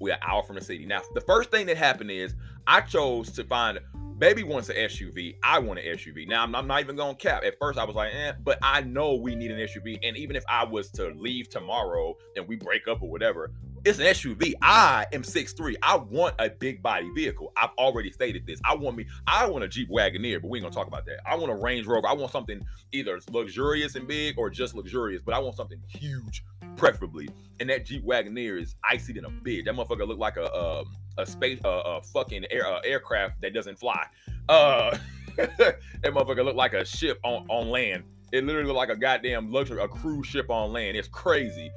We're 0.00 0.14
an 0.14 0.20
hour 0.22 0.42
from 0.42 0.56
the 0.56 0.62
city. 0.62 0.86
Now, 0.86 1.02
the 1.14 1.20
first 1.20 1.50
thing 1.50 1.66
that 1.66 1.76
happened 1.76 2.10
is 2.10 2.34
I 2.66 2.80
chose 2.80 3.32
to 3.32 3.44
find 3.44 3.78
Baby 4.18 4.44
wants 4.44 4.68
an 4.68 4.76
SUV. 4.76 5.36
I 5.42 5.58
want 5.58 5.80
an 5.80 5.86
SUV. 5.86 6.28
Now 6.28 6.44
I'm, 6.44 6.54
I'm 6.54 6.68
not 6.68 6.80
even 6.80 6.94
going 6.94 7.16
to 7.16 7.20
cap. 7.22 7.42
At 7.44 7.58
first 7.58 7.78
I 7.78 7.84
was 7.84 7.96
like, 7.96 8.14
eh, 8.14 8.32
but 8.44 8.58
I 8.62 8.80
know 8.82 9.14
we 9.14 9.34
need 9.34 9.50
an 9.50 9.58
SUV. 9.58 9.98
And 10.04 10.16
even 10.16 10.36
if 10.36 10.44
I 10.48 10.64
was 10.64 10.90
to 10.92 11.08
leave 11.16 11.48
tomorrow 11.48 12.16
and 12.36 12.46
we 12.46 12.54
break 12.54 12.86
up 12.86 13.02
or 13.02 13.10
whatever, 13.10 13.50
it's 13.84 13.98
an 13.98 14.06
SUV. 14.06 14.54
I 14.62 15.04
am 15.12 15.22
6'3. 15.22 15.74
I 15.82 15.96
want 15.96 16.36
a 16.38 16.48
big 16.48 16.82
body 16.82 17.10
vehicle. 17.14 17.52
I've 17.56 17.70
already 17.76 18.10
stated 18.12 18.46
this. 18.46 18.60
I 18.64 18.74
want 18.74 18.96
me, 18.96 19.06
I 19.26 19.46
want 19.46 19.64
a 19.64 19.68
Jeep 19.68 19.90
Wagoneer, 19.90 20.40
but 20.40 20.48
we 20.48 20.58
ain't 20.58 20.64
gonna 20.64 20.74
talk 20.74 20.86
about 20.86 21.04
that. 21.06 21.18
I 21.28 21.34
want 21.34 21.52
a 21.52 21.56
Range 21.56 21.86
Rover. 21.86 22.06
I 22.06 22.14
want 22.14 22.32
something 22.32 22.64
either 22.92 23.18
luxurious 23.30 23.94
and 23.96 24.06
big 24.06 24.38
or 24.38 24.48
just 24.48 24.74
luxurious, 24.74 25.22
but 25.22 25.34
I 25.34 25.38
want 25.40 25.56
something 25.56 25.80
huge, 25.88 26.42
preferably. 26.76 27.28
And 27.60 27.70
that 27.70 27.86
Jeep 27.86 28.04
Wagoneer 28.04 28.60
is 28.60 28.74
icy 28.88 29.12
than 29.12 29.24
a 29.24 29.30
bitch. 29.30 29.64
That 29.64 29.74
motherfucker 29.74 30.06
look 30.06 30.18
like 30.18 30.36
a 30.36 30.52
um, 30.54 30.96
a 31.18 31.26
space 31.26 31.60
uh, 31.64 31.82
a 31.84 32.02
fucking 32.02 32.44
air 32.50 32.66
uh, 32.66 32.80
aircraft 32.84 33.40
that 33.42 33.54
doesn't 33.54 33.78
fly. 33.78 34.04
Uh 34.48 34.96
that 35.36 35.78
motherfucker 36.04 36.44
look 36.44 36.56
like 36.56 36.74
a 36.74 36.84
ship 36.84 37.18
on, 37.24 37.46
on 37.48 37.68
land. 37.68 38.04
It 38.32 38.44
literally 38.44 38.66
look 38.66 38.76
like 38.76 38.88
a 38.88 38.96
goddamn 38.96 39.52
luxury, 39.52 39.80
a 39.82 39.88
cruise 39.88 40.26
ship 40.26 40.50
on 40.50 40.72
land. 40.72 40.96
It's 40.96 41.08
crazy. 41.08 41.70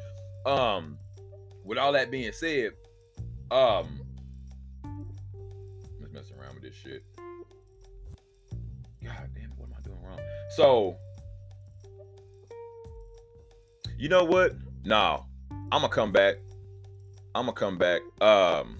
Um 0.45 0.98
with 1.64 1.78
all 1.78 1.91
that 1.91 2.10
being 2.10 2.32
said, 2.32 2.72
um, 3.52 4.02
let's 5.99 6.14
mess 6.14 6.32
around 6.32 6.56
with 6.56 6.64
this 6.64 6.76
shit. 6.76 7.03
God 9.03 9.30
damn, 9.36 9.52
what 9.57 9.68
am 9.68 9.76
I 9.78 9.82
doing 9.82 10.02
wrong? 10.02 10.19
So, 10.56 10.98
you 13.98 14.10
know 14.10 14.24
what? 14.24 14.53
No, 14.88 15.26
I'm 15.70 15.82
gonna 15.82 15.90
come 15.90 16.14
back. 16.14 16.38
I'm 17.36 17.44
gonna 17.44 17.52
come 17.52 17.78
back. 17.78 18.02
Um, 18.22 18.78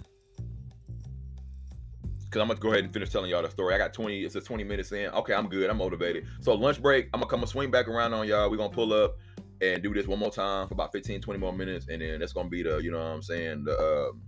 because 2.24 2.42
I'm 2.42 2.48
gonna 2.48 2.56
go 2.62 2.70
ahead 2.70 2.86
and 2.86 2.94
finish 2.94 3.10
telling 3.10 3.30
y'all 3.30 3.42
the 3.42 3.50
story. 3.50 3.76
I 3.76 3.78
got 3.78 3.94
20, 3.94 4.24
it's 4.24 4.36
a 4.36 4.40
20 4.40 4.64
minutes 4.64 4.94
in. 4.94 5.10
Okay, 5.10 5.34
I'm 5.34 5.50
good. 5.50 5.70
I'm 5.70 5.78
motivated. 5.78 6.26
So 6.40 6.54
lunch 6.54 6.82
break, 6.82 7.10
I'm 7.14 7.20
gonna 7.20 7.30
come 7.30 7.42
and 7.42 7.50
swing 7.50 7.72
back 7.72 7.90
around 7.90 8.14
on 8.14 8.26
y'all. 8.26 8.50
We're 8.50 8.56
gonna 8.56 8.74
pull 8.74 8.94
up 8.94 9.18
and 9.60 9.84
do 9.84 9.94
this 9.94 10.08
one 10.08 10.20
more 10.20 10.32
time 10.32 10.70
for 10.70 10.76
about 10.76 10.94
15, 10.94 11.20
20 11.20 11.40
more 11.42 11.52
minutes, 11.52 11.88
and 11.90 12.02
then 12.02 12.20
that's 12.22 12.32
gonna 12.32 12.48
be 12.48 12.64
the, 12.64 12.78
you 12.78 12.90
know 12.90 13.00
what 13.00 13.08
I'm 13.08 13.22
saying, 13.22 13.66
the 13.66 13.78
um, 13.78 14.22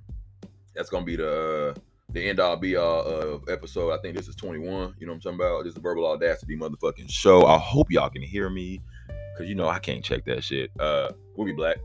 that's 0.75 0.89
gonna 0.89 1.05
be 1.05 1.15
the 1.15 1.69
uh, 1.69 1.79
the 2.11 2.27
end 2.27 2.41
all 2.41 2.57
be 2.57 2.75
all 2.75 3.03
of 3.03 3.47
episode. 3.47 3.91
I 3.91 4.01
think 4.01 4.17
this 4.17 4.27
is 4.27 4.35
21. 4.35 4.95
You 4.99 5.07
know 5.07 5.13
what 5.13 5.15
I'm 5.15 5.21
talking 5.21 5.39
about? 5.39 5.63
This 5.63 5.75
is 5.75 5.81
verbal 5.81 6.07
audacity 6.07 6.57
motherfucking 6.57 7.09
show. 7.09 7.45
I 7.45 7.57
hope 7.57 7.89
y'all 7.89 8.09
can 8.09 8.21
hear 8.21 8.49
me, 8.49 8.81
cause 9.39 9.47
you 9.47 9.55
know 9.55 9.69
I 9.69 9.79
can't 9.79 10.03
check 10.03 10.25
that 10.25 10.43
shit. 10.43 10.69
Uh, 10.79 11.11
we'll 11.35 11.47
be 11.47 11.53
black. 11.53 11.77